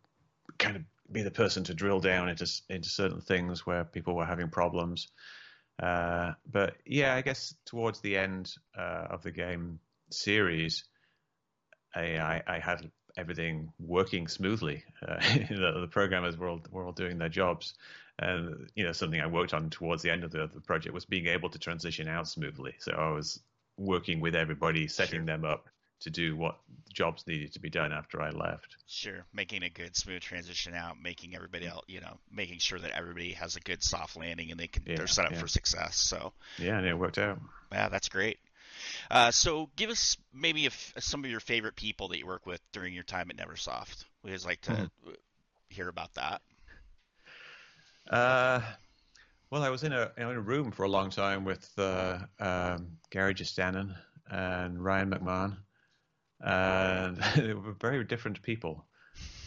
kind 0.58 0.76
of 0.76 0.82
be 1.10 1.22
the 1.22 1.30
person 1.30 1.64
to 1.64 1.74
drill 1.74 2.00
down 2.00 2.28
into 2.28 2.50
into 2.68 2.88
certain 2.88 3.20
things 3.20 3.66
where 3.66 3.84
people 3.84 4.14
were 4.14 4.26
having 4.26 4.48
problems. 4.48 5.08
Uh, 5.82 6.32
but 6.50 6.76
yeah, 6.86 7.14
I 7.14 7.22
guess 7.22 7.54
towards 7.66 8.00
the 8.00 8.16
end 8.16 8.54
uh, 8.78 9.06
of 9.10 9.22
the 9.22 9.32
game 9.32 9.80
series, 10.10 10.84
I, 11.94 12.18
I, 12.18 12.42
I 12.46 12.58
had 12.60 12.90
everything 13.16 13.72
working 13.78 14.28
smoothly. 14.28 14.84
Uh, 15.06 15.16
the, 15.48 15.80
the, 15.80 15.88
programmers 15.90 16.36
were 16.36 16.48
all, 16.48 16.60
were 16.70 16.84
all 16.84 16.92
doing 16.92 17.18
their 17.18 17.28
jobs. 17.28 17.74
And, 18.18 18.70
you 18.74 18.84
know, 18.84 18.92
something 18.92 19.20
I 19.20 19.26
worked 19.26 19.54
on 19.54 19.70
towards 19.70 20.02
the 20.02 20.10
end 20.10 20.24
of 20.24 20.30
the, 20.30 20.48
the 20.52 20.60
project 20.60 20.94
was 20.94 21.04
being 21.04 21.26
able 21.26 21.50
to 21.50 21.58
transition 21.58 22.08
out 22.08 22.28
smoothly. 22.28 22.74
So 22.78 22.92
I 22.92 23.10
was 23.10 23.40
working 23.76 24.20
with 24.20 24.34
everybody, 24.36 24.86
setting 24.86 25.20
sure. 25.20 25.26
them 25.26 25.44
up 25.44 25.68
to 26.00 26.10
do 26.10 26.36
what 26.36 26.58
jobs 26.92 27.26
needed 27.26 27.52
to 27.54 27.60
be 27.60 27.70
done 27.70 27.92
after 27.92 28.20
I 28.20 28.30
left. 28.30 28.76
Sure, 28.86 29.24
making 29.32 29.62
a 29.62 29.70
good 29.70 29.96
smooth 29.96 30.20
transition 30.20 30.74
out, 30.74 30.96
making 31.02 31.34
everybody 31.34 31.66
else, 31.66 31.84
you 31.88 32.00
know, 32.00 32.18
making 32.30 32.58
sure 32.58 32.78
that 32.78 32.92
everybody 32.92 33.32
has 33.32 33.56
a 33.56 33.60
good 33.60 33.82
soft 33.82 34.16
landing 34.16 34.50
and 34.50 34.60
they 34.60 34.68
can 34.68 34.84
yeah, 34.86 34.96
they're 34.96 35.06
set 35.06 35.26
up 35.26 35.32
yeah. 35.32 35.40
for 35.40 35.48
success. 35.48 35.96
So 35.96 36.32
yeah, 36.58 36.78
and 36.78 36.86
it 36.86 36.94
worked 36.94 37.18
out. 37.18 37.40
Yeah, 37.72 37.88
that's 37.88 38.08
great. 38.08 38.38
Uh, 39.10 39.30
so 39.30 39.68
give 39.76 39.90
us 39.90 40.16
maybe 40.32 40.68
some 40.98 41.24
of 41.24 41.30
your 41.30 41.40
favorite 41.40 41.76
people 41.76 42.08
that 42.08 42.18
you 42.18 42.26
work 42.26 42.46
with 42.46 42.60
during 42.72 42.94
your 42.94 43.04
time 43.04 43.30
at 43.30 43.36
Neversoft. 43.36 44.04
We 44.22 44.30
always 44.30 44.46
like 44.46 44.60
to 44.62 44.72
mm-hmm. 44.72 45.10
hear 45.68 45.88
about 45.88 46.14
that. 46.14 46.42
Uh, 48.08 48.60
well, 49.50 49.62
I 49.62 49.70
was 49.70 49.84
in 49.84 49.92
a 49.92 50.10
in 50.16 50.24
a 50.24 50.40
room 50.40 50.72
for 50.72 50.84
a 50.84 50.88
long 50.88 51.10
time 51.10 51.44
with 51.44 51.70
uh, 51.78 52.18
um, 52.40 52.98
Gary 53.10 53.34
Jesdanun 53.34 53.94
and 54.30 54.82
Ryan 54.82 55.10
McMahon, 55.10 55.56
and 56.40 57.16
they 57.36 57.54
were 57.54 57.72
very 57.72 58.04
different 58.04 58.42
people. 58.42 58.84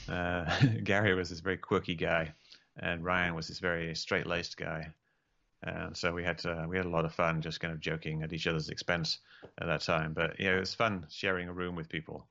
Uh, 0.08 0.46
Gary 0.84 1.14
was 1.14 1.30
this 1.30 1.40
very 1.40 1.58
quirky 1.58 1.96
guy, 1.96 2.34
and 2.78 3.04
Ryan 3.04 3.36
was 3.36 3.48
this 3.48 3.60
very 3.60 3.96
straight 3.96 4.28
laced 4.28 4.58
guy. 4.58 4.94
And 5.64 5.98
so 5.98 6.14
we 6.14 6.24
had 6.24 6.38
to, 6.40 6.66
we 6.70 6.78
had 6.78 6.86
a 6.86 6.90
lot 6.90 7.06
of 7.06 7.14
fun 7.14 7.42
just 7.42 7.60
kind 7.60 7.74
of 7.74 7.80
joking 7.80 8.22
at 8.22 8.32
each 8.32 8.48
other's 8.48 8.70
expense 8.70 9.20
at 9.60 9.68
that 9.68 9.82
time. 9.82 10.14
But 10.14 10.40
yeah, 10.40 10.56
it 10.56 10.60
was 10.60 10.74
fun 10.74 11.06
sharing 11.10 11.50
a 11.50 11.54
room 11.54 11.76
with 11.76 11.90
people 11.90 12.28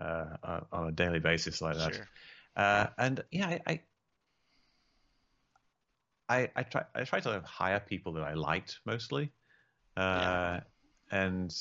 uh, 0.00 0.60
on 0.72 0.88
a 0.88 0.92
daily 0.92 1.20
basis 1.20 1.60
like 1.60 1.76
that. 1.76 1.94
Sure. 1.94 2.08
Uh, 2.56 2.86
and 2.98 3.22
yeah, 3.30 3.46
I, 3.48 3.60
I 3.66 3.80
I, 6.30 6.48
I 6.54 6.62
try 6.62 6.84
I 6.94 7.02
try 7.02 7.20
to 7.20 7.42
hire 7.44 7.80
people 7.80 8.12
that 8.14 8.22
I 8.22 8.34
liked 8.34 8.78
mostly. 8.86 9.32
Uh, 9.96 10.00
yeah. 10.00 10.60
And 11.12 11.52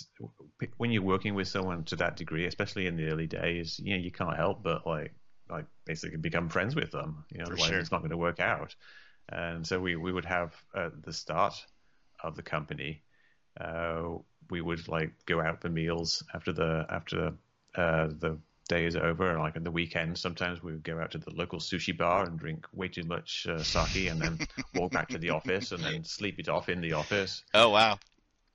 when 0.78 0.92
you're 0.92 1.02
working 1.02 1.34
with 1.34 1.48
someone 1.48 1.84
to 1.86 1.96
that 1.96 2.16
degree, 2.16 2.46
especially 2.46 2.86
in 2.86 2.96
the 2.96 3.08
early 3.08 3.26
days, 3.26 3.80
you 3.84 3.96
know 3.96 4.02
you 4.02 4.12
can't 4.12 4.36
help 4.36 4.62
but 4.62 4.86
like 4.86 5.16
like 5.50 5.66
basically 5.86 6.18
become 6.18 6.50
friends 6.50 6.76
with 6.76 6.92
them. 6.92 7.26
You 7.32 7.40
know, 7.40 7.46
otherwise 7.46 7.68
sure. 7.68 7.80
it's 7.80 7.92
not 7.92 8.02
going 8.02 8.12
to 8.12 8.18
work 8.18 8.40
out. 8.40 8.76
And 9.32 9.66
so 9.66 9.80
we, 9.80 9.96
we 9.96 10.12
would 10.12 10.26
have 10.26 10.56
at 10.76 11.04
the 11.04 11.14
start 11.14 11.54
of 12.24 12.36
the 12.36 12.42
company, 12.42 13.04
uh, 13.60 14.18
we 14.50 14.62
would 14.62 14.88
like 14.88 15.12
go 15.26 15.42
out 15.42 15.62
for 15.62 15.70
meals 15.70 16.24
after 16.34 16.52
the 16.52 16.86
after 16.90 17.34
uh, 17.76 18.08
the 18.08 18.40
day 18.68 18.86
is 18.86 18.96
over, 18.96 19.30
and 19.30 19.40
like 19.40 19.56
on 19.56 19.64
the 19.64 19.72
weekend. 19.72 20.18
Sometimes 20.18 20.64
we 20.64 20.72
would 20.72 20.84
go 20.84 21.00
out 21.00 21.12
to 21.12 21.18
the 21.18 21.32
local 21.32 21.60
sushi 21.60 21.96
bar 21.96 22.26
and 22.26 22.40
drink 22.40 22.66
way 22.74 22.88
too 22.88 23.04
much 23.04 23.46
uh, 23.48 23.62
sake, 23.62 24.10
and 24.10 24.22
then 24.22 24.40
walk 24.74 24.92
back 24.92 25.10
to 25.10 25.18
the 25.18 25.30
office 25.30 25.72
and 25.72 25.84
then 25.84 26.04
sleep 26.04 26.40
it 26.40 26.50
off 26.50 26.70
in 26.70 26.82
the 26.82 26.94
office. 26.94 27.44
Oh 27.54 27.70
wow! 27.70 28.00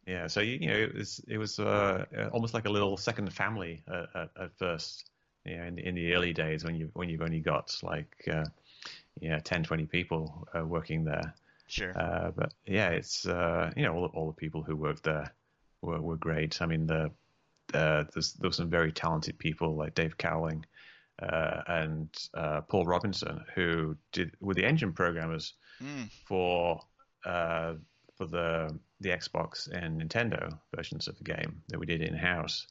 Yeah, 0.06 0.26
so 0.26 0.40
you, 0.40 0.58
you 0.60 0.66
know 0.68 0.76
it 0.76 0.94
was 0.94 1.20
it 1.28 1.38
was 1.38 1.58
uh, 1.58 2.04
almost 2.32 2.54
like 2.54 2.66
a 2.66 2.70
little 2.70 2.96
second 2.96 3.32
family 3.32 3.82
at, 3.88 4.08
at, 4.14 4.30
at 4.40 4.58
first. 4.58 5.10
You 5.44 5.58
know, 5.58 5.64
in, 5.64 5.78
in 5.78 5.94
the 5.94 6.14
early 6.14 6.32
days 6.32 6.64
when 6.64 6.74
you 6.74 6.90
when 6.94 7.08
you've 7.08 7.22
only 7.22 7.40
got 7.40 7.76
like 7.82 8.16
uh, 9.22 9.26
yeah, 9.26 9.38
10, 9.38 9.64
20 9.64 9.86
people 9.86 10.48
uh, 10.56 10.64
working 10.64 11.04
there. 11.04 11.34
Sure. 11.66 11.98
Uh, 11.98 12.30
but 12.36 12.52
yeah, 12.66 12.90
it's 12.90 13.26
uh, 13.26 13.70
you 13.76 13.84
know 13.84 13.94
all, 13.94 14.10
all 14.14 14.26
the 14.26 14.32
people 14.34 14.62
who 14.62 14.76
worked 14.76 15.04
there 15.04 15.32
were, 15.82 16.00
were 16.00 16.16
great. 16.16 16.60
I 16.60 16.66
mean, 16.66 16.86
the 16.86 17.10
uh, 17.72 18.04
there's 18.12 18.34
there 18.34 18.48
were 18.48 18.54
some 18.54 18.70
very 18.70 18.92
talented 18.92 19.38
people 19.38 19.74
like 19.74 19.94
Dave 19.94 20.18
Cowling 20.18 20.66
uh, 21.22 21.62
and 21.66 22.08
uh, 22.34 22.60
Paul 22.62 22.84
Robinson 22.84 23.44
who 23.54 23.96
did 24.12 24.32
were 24.40 24.54
the 24.54 24.64
engine 24.64 24.92
programmers 24.92 25.54
Mm. 25.82 26.08
for 26.28 26.80
uh, 27.24 27.74
for 28.16 28.26
the 28.26 28.78
the 29.00 29.08
Xbox 29.08 29.68
and 29.68 30.00
Nintendo 30.00 30.56
versions 30.74 31.08
of 31.08 31.18
the 31.18 31.24
game 31.24 31.62
that 31.68 31.80
we 31.80 31.86
did 31.86 32.00
in 32.00 32.14
house. 32.14 32.68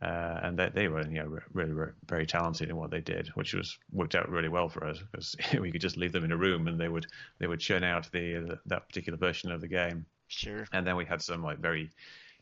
Uh, 0.00 0.40
and 0.44 0.58
they, 0.58 0.68
they 0.68 0.88
were, 0.88 1.02
you 1.08 1.18
know, 1.20 1.26
re- 1.26 1.40
really, 1.52 1.72
re- 1.72 1.92
very 2.06 2.26
talented 2.26 2.70
in 2.70 2.76
what 2.76 2.90
they 2.90 3.00
did, 3.00 3.28
which 3.28 3.54
was 3.54 3.76
worked 3.92 4.14
out 4.14 4.28
really 4.28 4.48
well 4.48 4.68
for 4.68 4.86
us 4.86 4.98
because 5.10 5.36
we 5.60 5.72
could 5.72 5.80
just 5.80 5.96
leave 5.96 6.12
them 6.12 6.24
in 6.24 6.32
a 6.32 6.36
room 6.36 6.68
and 6.68 6.78
they 6.78 6.88
would 6.88 7.06
they 7.38 7.46
would 7.48 7.60
churn 7.60 7.82
out 7.82 8.10
the, 8.12 8.34
the 8.34 8.58
that 8.66 8.88
particular 8.88 9.18
version 9.18 9.50
of 9.50 9.60
the 9.60 9.68
game. 9.68 10.06
Sure. 10.28 10.66
And 10.72 10.86
then 10.86 10.96
we 10.96 11.04
had 11.04 11.20
some 11.22 11.42
like 11.42 11.58
very 11.58 11.90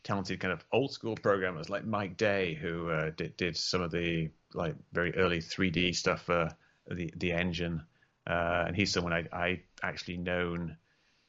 talented 0.03 0.39
kind 0.39 0.53
of 0.53 0.63
old 0.71 0.91
school 0.91 1.15
programmers 1.15 1.69
like 1.69 1.85
Mike 1.85 2.17
Day 2.17 2.53
who 2.53 2.89
uh, 2.89 3.11
did 3.17 3.35
did 3.37 3.57
some 3.57 3.81
of 3.81 3.91
the 3.91 4.29
like 4.53 4.75
very 4.93 5.15
early 5.15 5.41
3D 5.41 5.91
stuff 5.93 6.23
for 6.23 6.49
the 6.89 7.11
the 7.17 7.31
engine, 7.31 7.83
uh, 8.27 8.65
and 8.67 8.75
he's 8.75 8.91
someone 8.91 9.13
I 9.13 9.27
I 9.33 9.61
actually 9.83 10.17
known 10.17 10.77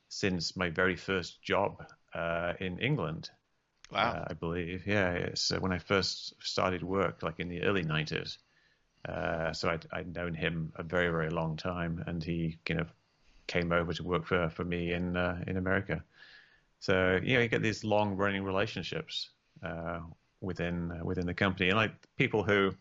since 0.09 0.57
my 0.57 0.71
very 0.71 0.97
first 0.97 1.43
job 1.43 1.85
uh, 2.15 2.55
in 2.61 2.79
England. 2.79 3.31
Wow. 3.91 4.13
Uh, 4.13 4.25
I 4.29 4.35
believe, 4.35 4.87
yeah. 4.87 5.13
It's 5.13 5.51
uh, 5.51 5.59
when 5.59 5.73
I 5.73 5.79
first 5.79 6.35
started 6.43 6.83
work, 6.83 7.23
like 7.23 7.41
in 7.41 7.49
the 7.49 7.63
early 7.63 7.83
'90s. 7.85 8.39
Uh, 9.09 9.53
so 9.53 9.71
I'd, 9.71 9.87
I'd 9.93 10.15
known 10.15 10.35
him 10.35 10.73
a 10.77 10.83
very, 10.83 11.09
very 11.11 11.31
long 11.31 11.57
time, 11.57 12.03
and 12.07 12.23
he 12.23 12.59
kind 12.65 12.81
of 12.81 12.93
came 13.47 13.73
over 13.73 13.93
to 13.95 14.05
work 14.05 14.27
for 14.27 14.51
for 14.51 14.65
me 14.65 14.93
in 14.93 15.17
uh, 15.17 15.43
in 15.47 15.57
America. 15.57 16.05
So 16.81 17.21
you 17.23 17.35
know, 17.37 17.41
you 17.43 17.49
get 17.49 17.63
these 17.63 17.85
long-running 17.85 18.43
relationships 18.45 19.31
uh, 19.63 20.01
within 20.41 20.93
uh, 20.93 21.05
within 21.05 21.27
the 21.27 21.35
company, 21.35 21.69
and 21.71 21.79
like 21.79 21.93
people 22.17 22.43
who, 22.43 22.73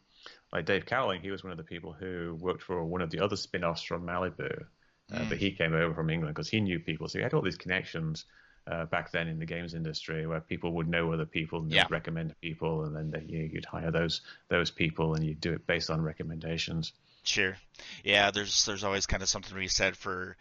like 0.53 0.65
Dave 0.65 0.85
Cowling, 0.85 1.21
he 1.21 1.31
was 1.31 1.43
one 1.43 1.51
of 1.51 1.57
the 1.57 1.63
people 1.63 1.93
who 1.93 2.35
worked 2.39 2.63
for 2.63 2.83
one 2.85 3.01
of 3.01 3.09
the 3.11 3.19
other 3.19 3.35
spin-offs 3.35 3.83
from 3.83 4.05
Malibu, 4.05 4.65
uh, 5.13 5.25
Mm. 5.25 5.29
but 5.29 5.37
he 5.37 5.51
came 5.51 5.73
over 5.73 5.93
from 5.93 6.09
England 6.09 6.35
because 6.35 6.49
he 6.49 6.59
knew 6.61 6.79
people, 6.79 7.07
so 7.07 7.19
he 7.19 7.23
had 7.23 7.33
all 7.33 7.41
these 7.41 7.57
connections. 7.57 8.25
Uh, 8.67 8.85
back 8.85 9.11
then 9.11 9.27
in 9.29 9.39
the 9.39 9.45
games 9.45 9.73
industry, 9.73 10.27
where 10.27 10.41
people 10.41 10.73
would 10.73 10.89
know 10.89 11.11
other 11.13 11.25
people 11.25 11.61
and 11.61 11.71
Yeah. 11.71 11.87
recommend 11.89 12.33
people, 12.41 12.83
and 12.83 12.95
then 12.95 13.11
they, 13.11 13.21
you 13.21 13.49
you'd 13.53 13.65
hire 13.65 13.91
those 13.91 14.21
those 14.49 14.71
people, 14.71 15.15
and 15.15 15.25
you'd 15.25 15.39
do 15.41 15.53
it 15.53 15.65
based 15.67 15.89
on 15.89 16.01
recommendations. 16.01 16.93
Sure. 17.23 17.57
Yeah, 18.03 18.31
there's 18.31 18.65
there's 18.65 18.83
always 18.83 19.05
kind 19.05 19.21
of 19.21 19.29
something 19.29 19.49
to 19.53 19.59
be 19.59 19.67
said 19.67 19.97
for 19.97 20.37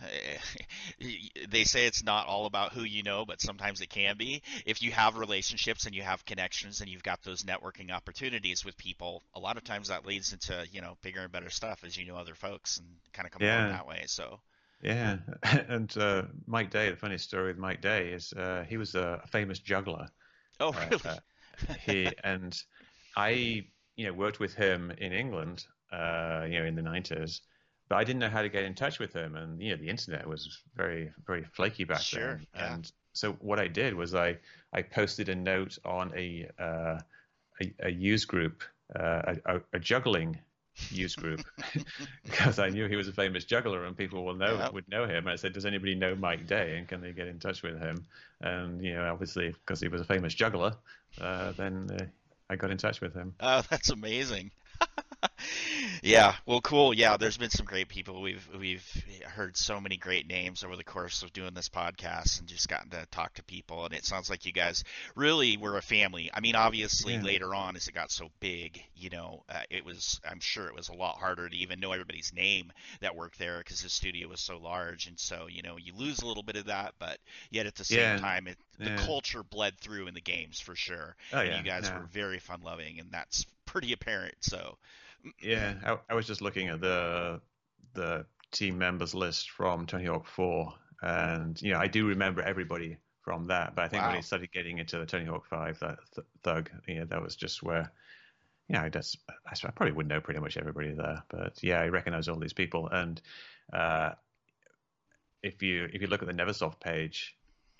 they 1.50 1.64
say 1.64 1.86
it's 1.86 2.02
not 2.02 2.26
all 2.26 2.46
about 2.46 2.72
who 2.72 2.82
you 2.84 3.02
know, 3.02 3.24
but 3.26 3.40
sometimes 3.40 3.80
it 3.82 3.90
can 3.90 4.16
be. 4.16 4.42
If 4.64 4.82
you 4.82 4.90
have 4.92 5.16
relationships 5.18 5.84
and 5.84 5.94
you 5.94 6.02
have 6.02 6.24
connections 6.24 6.80
and 6.80 6.88
you've 6.88 7.02
got 7.02 7.22
those 7.22 7.42
networking 7.42 7.90
opportunities 7.90 8.64
with 8.64 8.76
people, 8.78 9.22
a 9.34 9.40
lot 9.40 9.58
of 9.58 9.64
times 9.64 9.88
that 9.88 10.06
leads 10.06 10.32
into, 10.32 10.66
you 10.72 10.80
know, 10.80 10.96
bigger 11.02 11.20
and 11.20 11.32
better 11.32 11.50
stuff 11.50 11.84
as 11.84 11.96
you 11.98 12.06
know 12.06 12.16
other 12.16 12.34
folks 12.34 12.78
and 12.78 12.86
kind 13.12 13.26
of 13.26 13.32
come 13.32 13.42
along 13.44 13.68
that 13.68 13.86
way. 13.86 14.04
So, 14.06 14.40
Yeah, 14.82 15.18
and 15.68 15.94
uh, 15.98 16.22
Mike 16.46 16.70
Day. 16.70 16.90
The 16.90 16.96
funny 16.96 17.18
story 17.18 17.48
with 17.48 17.58
Mike 17.58 17.82
Day 17.82 18.12
is 18.12 18.32
uh, 18.32 18.64
he 18.68 18.76
was 18.76 18.94
a 18.94 19.22
famous 19.30 19.58
juggler. 19.58 20.08
oh, 20.60 20.72
Uh, 20.72 20.90
really? 20.90 21.00
uh, 21.04 21.16
he 21.78 22.14
and 22.24 22.60
I, 23.16 23.30
you 23.96 24.06
know, 24.06 24.12
worked 24.12 24.40
with 24.40 24.54
him 24.54 24.90
in 24.92 25.12
England, 25.12 25.66
uh, 25.92 26.46
you 26.48 26.60
know, 26.60 26.64
in 26.66 26.74
the 26.76 26.82
nineties. 26.82 27.42
But 27.88 27.96
I 27.96 28.04
didn't 28.04 28.20
know 28.20 28.30
how 28.30 28.42
to 28.42 28.48
get 28.48 28.64
in 28.64 28.74
touch 28.74 28.98
with 28.98 29.12
him, 29.12 29.36
and 29.36 29.60
you 29.60 29.70
know, 29.70 29.76
the 29.76 29.88
internet 29.88 30.26
was 30.26 30.62
very, 30.76 31.12
very 31.26 31.44
flaky 31.44 31.84
back 31.84 31.98
Sure, 31.98 32.12
then. 32.12 32.46
yeah. 32.54 32.76
And 32.76 32.90
so 33.12 33.32
what 33.34 33.58
I 33.60 33.68
did 33.68 33.94
was 33.94 34.14
I, 34.14 34.38
I 34.72 34.82
posted 34.82 35.28
a 35.28 35.34
note 35.34 35.78
on 35.84 36.12
a, 36.16 36.48
uh, 36.58 37.00
a, 37.62 37.74
a 37.80 37.90
use 37.90 38.24
group, 38.24 38.62
uh, 38.98 39.34
a, 39.46 39.56
a, 39.56 39.60
a 39.74 39.78
juggling 39.78 40.38
use 40.90 41.14
group, 41.16 41.44
because 42.24 42.58
I 42.58 42.68
knew 42.70 42.86
he 42.88 42.96
was 42.96 43.08
a 43.08 43.12
famous 43.12 43.44
juggler 43.44 43.84
and 43.84 43.96
people 43.96 44.24
will 44.24 44.34
know 44.34 44.56
Yeah. 44.56 44.68
would 44.72 44.88
know 44.88 45.06
him. 45.06 45.26
I 45.26 45.36
said, 45.36 45.52
"Does 45.52 45.66
anybody 45.66 45.94
know 45.94 46.14
Mike 46.14 46.46
Day, 46.46 46.76
and 46.78 46.88
can 46.88 47.00
they 47.00 47.12
get 47.12 47.28
in 47.28 47.38
touch 47.38 47.62
with 47.62 47.78
him?" 47.78 48.04
And 48.40 48.84
you 48.84 48.94
know, 48.94 49.10
obviously, 49.12 49.48
because 49.50 49.80
he 49.80 49.88
was 49.88 50.00
a 50.00 50.04
famous 50.04 50.34
juggler, 50.34 50.74
uh, 51.20 51.52
then 51.52 51.90
uh, 52.00 52.04
I 52.48 52.56
got 52.56 52.70
in 52.70 52.78
touch 52.78 53.00
with 53.00 53.14
him. 53.14 53.34
Oh, 53.40 53.62
that's 53.70 53.90
amazing. 53.90 54.50
yeah, 56.02 56.34
well, 56.46 56.60
cool. 56.60 56.94
Yeah, 56.94 57.16
there's 57.16 57.36
been 57.36 57.50
some 57.50 57.66
great 57.66 57.88
people. 57.88 58.22
We've 58.22 58.48
we've 58.58 58.86
heard 59.26 59.56
so 59.56 59.80
many 59.80 59.96
great 59.96 60.26
names 60.26 60.64
over 60.64 60.76
the 60.76 60.84
course 60.84 61.22
of 61.22 61.32
doing 61.32 61.52
this 61.54 61.68
podcast, 61.68 62.38
and 62.38 62.48
just 62.48 62.68
gotten 62.68 62.90
to 62.90 63.06
talk 63.10 63.34
to 63.34 63.42
people. 63.44 63.84
And 63.84 63.94
it 63.94 64.04
sounds 64.04 64.30
like 64.30 64.46
you 64.46 64.52
guys 64.52 64.84
really 65.14 65.56
were 65.56 65.76
a 65.76 65.82
family. 65.82 66.30
I 66.32 66.40
mean, 66.40 66.54
obviously, 66.54 67.18
Yeah. 67.18 67.20
later 67.20 67.54
on, 67.54 67.76
as 67.76 67.88
it 67.88 67.94
got 67.94 68.10
so 68.10 68.30
big, 68.40 68.82
you 68.94 69.10
know, 69.10 69.42
uh, 69.48 69.62
it 69.70 69.84
was. 69.84 70.20
I'm 70.28 70.40
sure 70.40 70.66
it 70.68 70.74
was 70.74 70.88
a 70.88 70.94
lot 70.94 71.18
harder 71.18 71.48
to 71.48 71.56
even 71.56 71.80
know 71.80 71.92
everybody's 71.92 72.32
name 72.34 72.72
that 73.00 73.16
worked 73.16 73.38
there 73.38 73.58
because 73.58 73.82
the 73.82 73.90
studio 73.90 74.28
was 74.28 74.40
so 74.40 74.58
large, 74.58 75.06
and 75.06 75.18
so 75.18 75.48
you 75.50 75.62
know, 75.62 75.76
you 75.76 75.92
lose 75.94 76.20
a 76.20 76.26
little 76.26 76.42
bit 76.42 76.56
of 76.56 76.66
that, 76.66 76.94
but 76.98 77.18
yet 77.50 77.66
at 77.66 77.74
the 77.74 77.84
same 77.84 78.12
Yeah. 78.12 78.20
time, 78.20 78.46
it, 78.48 78.56
the 78.82 78.90
Yeah. 78.90 78.96
culture 78.96 79.42
bled 79.42 79.78
through 79.78 80.06
in 80.06 80.14
the 80.14 80.20
games 80.20 80.60
for 80.60 80.74
sure. 80.74 81.16
Oh 81.32 81.40
and 81.40 81.46
yeah, 81.48 81.58
you 81.58 81.62
guys 81.62 81.84
yeah. 81.84 81.98
were 81.98 82.06
very 82.06 82.38
fun 82.38 82.62
loving, 82.62 82.98
and 83.00 83.10
that's 83.10 83.46
pretty 83.66 83.92
apparent. 83.92 84.36
So, 84.40 84.78
Yeah, 85.42 85.74
I, 85.84 85.98
I 86.10 86.14
was 86.14 86.26
just 86.26 86.40
looking 86.40 86.68
at 86.68 86.80
the 86.80 87.40
the 87.94 88.26
team 88.52 88.78
members 88.78 89.14
list 89.14 89.50
from 89.50 89.86
Tony 89.86 90.06
Hawk 90.06 90.26
4, 90.26 90.72
and 91.02 91.60
you 91.60 91.72
know 91.72 91.78
I 91.78 91.86
do 91.88 92.06
remember 92.06 92.42
everybody 92.42 92.96
from 93.22 93.46
that. 93.46 93.74
But 93.74 93.84
I 93.84 93.88
think 93.88 94.06
when 94.06 94.14
Wow. 94.14 94.16
he 94.16 94.22
started 94.22 94.52
getting 94.52 94.78
into 94.78 94.98
the 94.98 95.06
Tony 95.06 95.26
Hawk 95.26 95.46
5, 95.46 95.78
that 95.80 95.98
th- 96.14 96.26
Thug, 96.42 96.70
you 96.88 97.00
know, 97.00 97.04
that 97.06 97.22
was 97.22 97.36
just 97.36 97.62
where, 97.62 97.92
that's 98.68 99.16
I 99.46 99.50
s- 99.52 99.64
I 99.64 99.70
probably 99.70 99.92
would 99.92 100.08
know 100.08 100.20
pretty 100.20 100.40
much 100.40 100.56
everybody 100.56 100.92
there. 100.92 101.22
But 101.28 101.62
yeah, 101.62 101.80
I 101.80 101.88
recognize 101.88 102.28
all 102.28 102.38
these 102.38 102.52
people, 102.54 102.88
and 102.88 103.20
uh, 103.72 104.12
if 105.42 105.62
you 105.62 105.88
if 105.92 106.00
you 106.00 106.08
look 106.08 106.22
at 106.22 106.28
the 106.28 106.34
Neversoft 106.34 106.80
page 106.80 107.36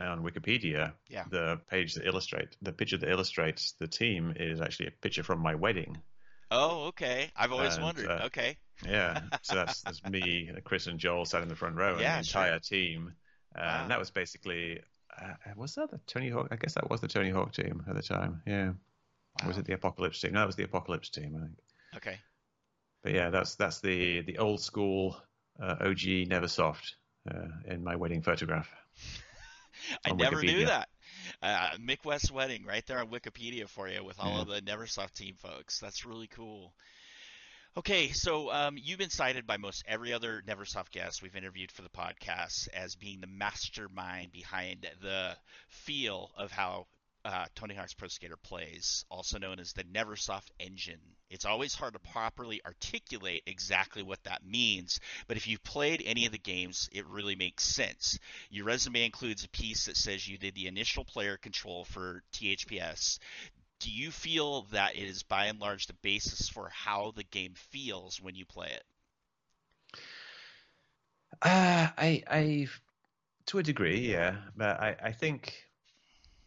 on 0.08 0.22
Wikipedia, 0.22 0.92
Yeah. 1.08 1.24
the 1.30 1.60
page 1.68 1.94
that 1.94 2.06
illustrates 2.06 2.56
the 2.62 2.72
picture 2.72 2.96
that 2.98 3.08
illustrates 3.08 3.72
the 3.78 3.86
team 3.88 4.32
is 4.36 4.60
actually 4.60 4.88
a 4.88 4.90
picture 4.92 5.22
from 5.22 5.40
my 5.40 5.54
wedding. 5.54 6.00
oh, 6.50 6.86
okay. 6.88 7.30
I've 7.36 7.52
always 7.52 7.74
And, 7.74 7.84
wondered. 7.84 8.08
uh, 8.10 8.22
okay. 8.26 8.56
Yeah, 8.84 9.20
so 9.42 9.54
that's, 9.56 9.82
that's 9.82 10.02
me, 10.04 10.50
Chris, 10.64 10.86
and 10.88 10.98
Joel 10.98 11.24
sat 11.24 11.42
in 11.42 11.48
the 11.48 11.54
front 11.54 11.76
row, 11.76 11.92
and 11.92 12.00
Yeah, 12.00 12.18
the 12.18 12.24
sure. 12.24 12.42
entire 12.42 12.58
team. 12.58 13.14
Uh, 13.54 13.60
Wow. 13.60 13.82
And 13.82 13.90
that 13.90 13.98
was 13.98 14.10
basically, 14.10 14.80
uh, 15.20 15.34
was 15.56 15.74
that 15.74 15.90
the 15.90 15.98
Tony 16.06 16.28
Hawk? 16.30 16.48
I 16.50 16.56
guess 16.56 16.74
that 16.74 16.88
was 16.88 17.00
the 17.00 17.08
Tony 17.08 17.30
Hawk 17.30 17.52
team 17.52 17.84
at 17.88 17.94
the 17.94 18.02
time. 18.02 18.42
Yeah, 18.46 18.72
Or 19.42 19.48
was 19.48 19.58
it 19.58 19.64
the 19.64 19.72
Apocalypse 19.74 20.20
team? 20.20 20.32
No, 20.32 20.40
that 20.40 20.46
was 20.46 20.56
the 20.56 20.64
Apocalypse 20.64 21.10
team, 21.10 21.34
I 21.36 21.40
think. 21.46 21.58
Okay. 21.96 22.18
But 23.02 23.12
yeah, 23.12 23.30
that's 23.30 23.54
that's 23.56 23.80
the 23.80 24.20
the 24.22 24.38
old 24.38 24.60
school 24.60 25.16
uh, 25.60 25.76
OG 25.80 26.28
Neversoft 26.28 26.92
uh, 27.30 27.48
in 27.66 27.82
my 27.82 27.96
wedding 27.96 28.22
photograph. 28.22 28.68
I 30.04 30.12
never 30.12 30.42
knew 30.42 30.66
that. 30.66 30.88
Uh, 31.42 31.70
Mick 31.78 32.04
West 32.04 32.30
Wedding 32.30 32.64
right 32.64 32.86
there 32.86 32.98
on 33.00 33.08
Wikipedia 33.08 33.68
for 33.68 33.88
you 33.88 34.04
with 34.04 34.18
all 34.20 34.36
Yeah. 34.36 34.40
of 34.42 34.48
the 34.48 34.60
Neversoft 34.62 35.14
team 35.14 35.34
folks. 35.36 35.78
That's 35.80 36.04
really 36.04 36.28
cool. 36.28 36.74
Okay, 37.76 38.08
so 38.08 38.50
um, 38.50 38.76
you've 38.76 38.98
been 38.98 39.10
cited 39.10 39.46
by 39.46 39.56
most 39.56 39.84
every 39.86 40.12
other 40.12 40.42
Neversoft 40.46 40.90
guest 40.90 41.22
we've 41.22 41.36
interviewed 41.36 41.70
for 41.70 41.82
the 41.82 41.88
podcast 41.88 42.66
as 42.74 42.96
being 42.96 43.20
the 43.20 43.28
mastermind 43.28 44.32
behind 44.32 44.88
the 45.02 45.36
feel 45.68 46.30
of 46.36 46.50
how 46.50 46.86
uh, 47.24 47.44
Tony 47.54 47.74
Hawk's 47.74 47.94
Pro 47.94 48.08
Skater 48.08 48.36
plays, 48.36 49.04
also 49.10 49.38
known 49.38 49.58
as 49.60 49.72
the 49.72 49.84
Neversoft 49.84 50.48
engine. 50.58 51.00
It's 51.28 51.44
always 51.44 51.74
hard 51.74 51.92
to 51.92 51.98
properly 51.98 52.60
articulate 52.64 53.42
exactly 53.46 54.02
what 54.02 54.22
that 54.24 54.44
means, 54.44 55.00
but 55.28 55.36
if 55.36 55.46
you've 55.46 55.62
played 55.62 56.02
any 56.04 56.26
of 56.26 56.32
the 56.32 56.38
games, 56.38 56.88
it 56.92 57.06
really 57.06 57.36
makes 57.36 57.64
sense. 57.64 58.18
Your 58.50 58.64
resume 58.64 59.04
includes 59.04 59.44
a 59.44 59.48
piece 59.48 59.86
that 59.86 59.96
says 59.96 60.26
you 60.26 60.38
did 60.38 60.54
the 60.54 60.66
initial 60.66 61.04
player 61.04 61.36
control 61.36 61.84
for 61.84 62.22
THPS. 62.32 63.18
Do 63.80 63.90
you 63.90 64.10
feel 64.10 64.62
that 64.72 64.96
it 64.96 65.04
is 65.04 65.22
by 65.22 65.46
and 65.46 65.58
large 65.58 65.86
the 65.86 65.94
basis 65.94 66.48
for 66.48 66.68
how 66.68 67.12
the 67.14 67.24
game 67.24 67.54
feels 67.70 68.20
when 68.20 68.34
you 68.34 68.44
play 68.44 68.68
it? 68.68 68.84
Uh, 71.42 71.88
I, 71.96 72.22
I, 72.30 72.68
to 73.46 73.58
a 73.58 73.62
degree, 73.62 74.00
yeah, 74.00 74.36
but 74.56 74.80
I, 74.80 74.96
I 75.02 75.12
think, 75.12 75.69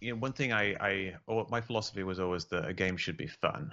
you 0.04 0.12
know, 0.14 0.20
one 0.20 0.34
thing 0.34 0.52
I, 0.54 0.76
I, 0.80 1.16
or 1.28 1.48
my 1.50 1.62
philosophy 1.62 2.04
was 2.04 2.20
always 2.20 2.46
that 2.46 2.68
a 2.68 2.74
game 2.74 2.98
should 2.98 3.18
be 3.18 3.28
fun, 3.28 3.72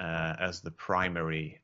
uh, 0.00 0.34
as 0.40 0.60
the 0.62 0.70
primary 0.72 1.62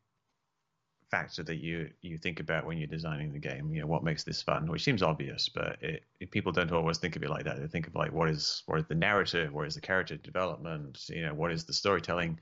factor 1.10 1.42
that 1.42 1.56
you 1.56 1.90
you 2.02 2.18
think 2.18 2.38
about 2.40 2.66
when 2.66 2.76
you're 2.76 2.86
designing 2.86 3.32
the 3.32 3.38
game. 3.38 3.72
You 3.74 3.80
know, 3.80 3.86
what 3.86 4.04
makes 4.04 4.24
this 4.24 4.42
fun, 4.42 4.70
which 4.70 4.84
seems 4.84 5.02
obvious, 5.02 5.48
but 5.48 5.82
it, 5.82 6.02
it- 6.20 6.30
people 6.30 6.52
don't 6.52 6.70
always 6.72 6.98
think 6.98 7.16
of 7.16 7.22
it 7.22 7.30
like 7.30 7.44
that. 7.44 7.58
They 7.58 7.66
think 7.66 7.86
of 7.86 7.94
like 7.94 8.12
what 8.12 8.28
is 8.28 8.62
what 8.66 8.78
is 8.80 8.86
the 8.86 8.94
narrative, 8.94 9.52
what 9.52 9.66
is 9.66 9.74
the 9.74 9.80
character 9.80 10.16
development, 10.16 11.08
you 11.08 11.22
know, 11.22 11.34
what 11.34 11.52
is 11.52 11.64
the 11.64 11.72
storytelling 11.72 12.38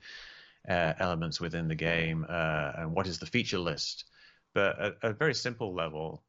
uh, 0.69 0.93
elements 0.99 1.41
within 1.41 1.67
the 1.67 1.75
game, 1.75 2.25
uh, 2.29 2.73
and 2.77 2.93
what 2.93 3.07
is 3.07 3.19
the 3.19 3.25
feature 3.25 3.59
list. 3.59 4.05
But 4.53 4.79
at 4.79 4.95
at 5.03 5.11
a 5.11 5.15
very 5.15 5.35
simple 5.35 5.73
level, 5.73 6.23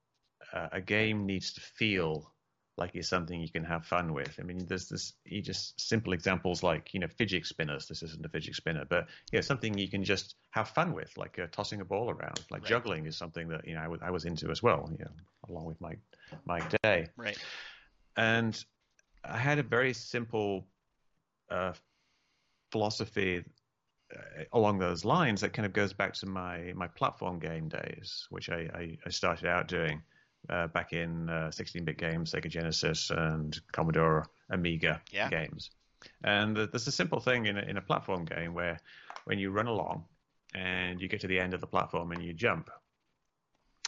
uh, 0.53 0.69
a 0.73 0.81
game 0.81 1.27
needs 1.27 1.53
to 1.55 1.61
feel 1.61 2.33
like 2.79 2.95
it's 2.95 3.09
something 3.09 3.41
you 3.41 3.51
can 3.51 3.65
have 3.65 3.85
fun 3.85 4.15
with. 4.15 4.39
I 4.39 4.43
mean, 4.43 4.65
there's 4.67 4.89
this 4.89 5.15
you 5.25 5.43
just 5.43 5.81
simple 5.81 6.13
examples 6.13 6.63
like 6.63 6.95
you 6.95 7.01
know 7.01 7.09
fidget 7.09 7.45
spinners. 7.47 7.87
This 7.87 8.03
isn't 8.03 8.25
a 8.25 8.29
fidget 8.29 8.55
spinner, 8.55 8.85
but 8.89 9.09
yeah, 9.33 9.41
something 9.41 9.77
you 9.77 9.89
can 9.89 10.05
just 10.05 10.37
have 10.51 10.69
fun 10.69 10.95
with, 10.95 11.17
like 11.17 11.39
uh, 11.39 11.47
tossing 11.51 11.81
a 11.81 11.85
ball 11.85 12.11
around. 12.11 12.41
Like 12.51 12.63
right. 12.63 12.69
juggling 12.69 13.07
is 13.07 13.17
something 13.17 13.49
that 13.49 13.67
you 13.67 13.75
know 13.75 13.81
I 13.81 13.89
was 13.89 14.01
was 14.11 14.25
into 14.25 14.51
as 14.51 14.63
well. 14.63 14.89
You 14.93 15.05
know, 15.05 15.11
along 15.49 15.67
with 15.67 15.81
my 15.81 15.97
Mike 16.47 16.75
Day. 16.83 17.09
Right. 17.17 17.39
And 18.17 18.65
I 19.25 19.37
had 19.37 19.59
a 19.59 19.63
very 19.63 19.93
simple 19.93 20.67
uh, 21.51 21.73
philosophy 22.71 23.45
uh, 24.15 24.45
along 24.53 24.79
those 24.79 25.05
lines 25.05 25.41
that 25.41 25.53
kind 25.53 25.67
of 25.67 25.73
goes 25.73 25.93
back 25.93 26.15
to 26.15 26.27
my 26.27 26.73
my 26.75 26.87
platform 26.89 27.39
game 27.39 27.69
days, 27.69 28.27
which 28.31 28.51
I, 28.51 28.69
I, 28.75 28.99
I 29.05 29.11
started 29.11 29.47
out 29.47 29.69
doing 29.69 30.03
uh, 30.49 30.67
back 30.69 30.93
in 30.93 31.27
16-bit 31.27 31.97
uh, 32.03 32.09
games, 32.09 32.33
Sega 32.33 32.49
Genesis 32.49 33.11
and 33.11 33.61
Commodore 33.73 34.27
Amiga 34.51 35.01
yeah. 35.13 35.29
games. 35.29 35.71
And 36.23 36.57
there's 36.57 36.87
a 36.87 36.93
simple 36.93 37.21
thing 37.21 37.47
in 37.47 37.59
a, 37.59 37.63
in 37.63 37.77
a 37.77 37.83
platform 37.83 38.25
game 38.25 38.55
where 38.55 38.81
when 39.25 39.39
you 39.39 39.51
run 39.51 39.67
along 39.67 40.05
and 40.55 41.01
you 41.01 41.09
get 41.09 41.21
to 41.21 41.27
the 41.27 41.39
end 41.39 41.55
of 41.55 41.61
the 41.61 41.67
platform 41.67 42.13
and 42.13 42.23
you 42.23 42.33
jump, 42.33 42.71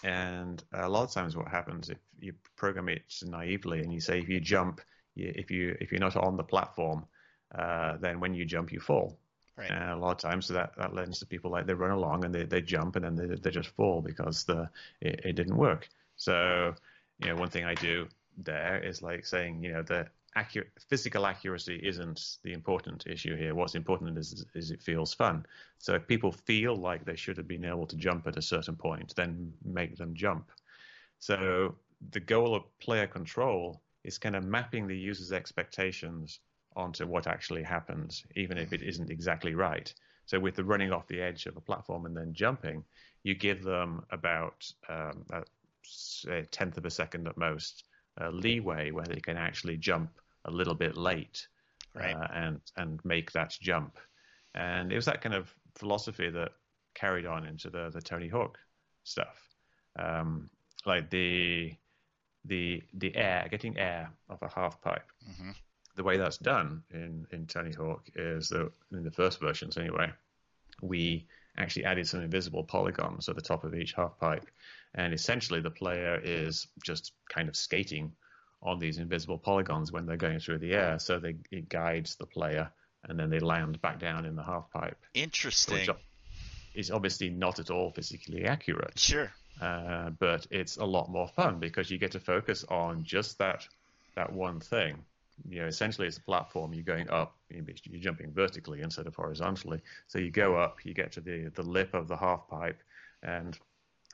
and 0.02 0.62
a 0.72 0.88
lot 0.88 1.04
of 1.04 1.12
times 1.12 1.36
what 1.36 1.48
happens 1.48 1.90
if 1.90 1.98
you 2.18 2.32
program 2.56 2.88
it 2.88 3.02
naively 3.22 3.80
and 3.80 3.92
you 3.92 4.00
say 4.00 4.18
if 4.18 4.28
you 4.28 4.40
jump, 4.40 4.80
if 5.16 5.50
you 5.50 5.76
if 5.80 5.90
you're 5.90 6.00
not 6.00 6.16
on 6.16 6.36
the 6.36 6.42
platform, 6.42 7.06
uh, 7.54 7.96
then 7.98 8.20
when 8.20 8.34
you 8.34 8.44
jump 8.44 8.72
you 8.72 8.80
fall. 8.80 9.18
Right. 9.56 9.70
And 9.70 9.90
a 9.90 9.96
lot 9.96 10.12
of 10.12 10.18
times 10.18 10.46
so 10.46 10.54
that, 10.54 10.72
that 10.78 10.94
lends 10.94 11.18
to 11.18 11.26
people 11.26 11.50
like 11.50 11.66
they 11.66 11.74
run 11.74 11.90
along 11.90 12.24
and 12.24 12.34
they, 12.34 12.44
they 12.44 12.62
jump 12.62 12.96
and 12.96 13.04
then 13.04 13.16
they, 13.16 13.34
they 13.34 13.50
just 13.50 13.68
fall 13.70 14.00
because 14.00 14.44
the 14.44 14.70
it, 15.02 15.20
it 15.24 15.32
didn't 15.34 15.56
work. 15.56 15.88
So, 16.20 16.74
you 17.18 17.28
know, 17.28 17.36
one 17.36 17.48
thing 17.48 17.64
I 17.64 17.72
do 17.72 18.06
there 18.36 18.78
is 18.84 19.00
like 19.00 19.24
saying, 19.24 19.64
you 19.64 19.72
know, 19.72 19.82
the 19.82 20.06
accurate 20.36 20.68
physical 20.86 21.24
accuracy 21.24 21.80
isn't 21.82 22.36
the 22.44 22.52
important 22.52 23.06
issue 23.06 23.36
here. 23.36 23.54
What's 23.54 23.74
important 23.74 24.18
is 24.18 24.44
is 24.54 24.70
it 24.70 24.82
feels 24.82 25.14
fun. 25.14 25.46
So 25.78 25.94
if 25.94 26.06
people 26.06 26.30
feel 26.30 26.76
like 26.76 27.06
they 27.06 27.16
should 27.16 27.38
have 27.38 27.48
been 27.48 27.64
able 27.64 27.86
to 27.86 27.96
jump 27.96 28.26
at 28.26 28.36
a 28.36 28.42
certain 28.42 28.76
point, 28.76 29.14
then 29.16 29.50
make 29.64 29.96
them 29.96 30.14
jump. 30.14 30.50
So 31.20 31.74
the 32.10 32.20
goal 32.20 32.54
of 32.54 32.64
player 32.80 33.06
control 33.06 33.80
is 34.04 34.18
kind 34.18 34.36
of 34.36 34.44
mapping 34.44 34.86
the 34.86 34.98
user's 34.98 35.32
expectations 35.32 36.40
onto 36.76 37.06
what 37.06 37.26
actually 37.26 37.62
happens, 37.62 38.26
even 38.36 38.58
if 38.58 38.74
it 38.74 38.82
isn't 38.82 39.10
exactly 39.10 39.54
right. 39.54 39.92
So 40.26 40.38
with 40.38 40.54
the 40.54 40.64
running 40.64 40.92
off 40.92 41.08
the 41.08 41.22
edge 41.22 41.46
of 41.46 41.56
a 41.56 41.62
platform 41.62 42.04
and 42.04 42.14
then 42.14 42.34
jumping, 42.34 42.84
you 43.22 43.34
give 43.34 43.62
them 43.62 44.04
about 44.10 44.70
um, 44.88 45.24
a 46.28 46.42
tenth 46.44 46.76
of 46.76 46.84
a 46.84 46.90
second 46.90 47.26
at 47.28 47.36
most 47.36 47.84
uh, 48.20 48.30
leeway 48.30 48.90
where 48.90 49.06
they 49.06 49.20
can 49.20 49.36
actually 49.36 49.76
jump 49.76 50.10
a 50.46 50.50
little 50.50 50.74
bit 50.74 50.96
late 50.96 51.46
right. 51.94 52.14
uh, 52.14 52.28
and 52.34 52.60
and 52.76 53.00
make 53.04 53.32
that 53.32 53.56
jump. 53.60 53.98
And 54.54 54.92
it 54.92 54.96
was 54.96 55.06
that 55.06 55.20
kind 55.20 55.34
of 55.34 55.54
philosophy 55.76 56.30
that 56.30 56.52
carried 56.94 57.26
on 57.26 57.46
into 57.46 57.70
the 57.70 57.90
the 57.90 58.00
Tony 58.00 58.28
Hawk 58.28 58.58
stuff, 59.04 59.38
um, 59.98 60.50
like 60.86 61.10
the 61.10 61.72
the 62.44 62.82
the 62.94 63.14
air 63.16 63.46
getting 63.50 63.78
air 63.78 64.10
off 64.28 64.42
a 64.42 64.48
half 64.48 64.80
pipe. 64.80 65.10
Mm-hmm. 65.28 65.50
The 65.96 66.04
way 66.04 66.16
that's 66.16 66.38
done 66.38 66.82
in 66.92 67.26
in 67.32 67.46
Tony 67.46 67.72
Hawk 67.72 68.08
is 68.14 68.48
that 68.48 68.70
in 68.92 69.04
the 69.04 69.10
first 69.10 69.40
versions 69.40 69.76
anyway, 69.76 70.10
we 70.82 71.26
actually 71.58 71.84
added 71.84 72.06
some 72.06 72.22
invisible 72.22 72.64
polygons 72.64 73.28
at 73.28 73.36
the 73.36 73.42
top 73.42 73.64
of 73.64 73.74
each 73.74 73.92
half 73.92 74.18
pipe. 74.18 74.46
And 74.94 75.14
essentially, 75.14 75.60
the 75.60 75.70
player 75.70 76.20
is 76.22 76.66
just 76.82 77.12
kind 77.28 77.48
of 77.48 77.56
skating 77.56 78.12
on 78.62 78.78
these 78.78 78.98
invisible 78.98 79.38
polygons 79.38 79.92
when 79.92 80.04
they're 80.04 80.16
going 80.16 80.40
through 80.40 80.58
the 80.58 80.72
air. 80.72 80.98
So 80.98 81.18
they, 81.18 81.36
it 81.50 81.68
guides 81.68 82.16
the 82.16 82.26
player, 82.26 82.70
and 83.04 83.18
then 83.18 83.30
they 83.30 83.38
land 83.38 83.80
back 83.80 83.98
down 83.98 84.26
in 84.26 84.34
the 84.34 84.42
half 84.42 84.70
pipe. 84.70 84.98
Interesting. 85.14 85.86
Which 85.86 85.90
is 86.74 86.90
obviously 86.90 87.30
not 87.30 87.58
at 87.58 87.70
all 87.70 87.90
physically 87.90 88.44
accurate. 88.44 88.98
Sure. 88.98 89.32
Uh, 89.60 90.10
but 90.10 90.46
it's 90.50 90.76
a 90.76 90.84
lot 90.84 91.10
more 91.10 91.28
fun 91.28 91.58
because 91.58 91.90
you 91.90 91.98
get 91.98 92.12
to 92.12 92.20
focus 92.20 92.64
on 92.68 93.04
just 93.04 93.38
that 93.38 93.66
that 94.16 94.32
one 94.32 94.58
thing 94.58 95.04
you 95.48 95.60
know, 95.60 95.66
essentially 95.66 96.06
it's 96.06 96.18
a 96.18 96.22
platform. 96.22 96.74
You're 96.74 96.84
going 96.84 97.08
up, 97.10 97.36
you're 97.48 98.00
jumping 98.00 98.32
vertically 98.32 98.82
instead 98.82 99.06
of 99.06 99.14
horizontally. 99.14 99.80
So 100.08 100.18
you 100.18 100.30
go 100.30 100.56
up, 100.56 100.84
you 100.84 100.94
get 100.94 101.12
to 101.12 101.20
the 101.20 101.50
the 101.54 101.62
lip 101.62 101.94
of 101.94 102.08
the 102.08 102.16
half 102.16 102.48
pipe, 102.48 102.80
and 103.22 103.58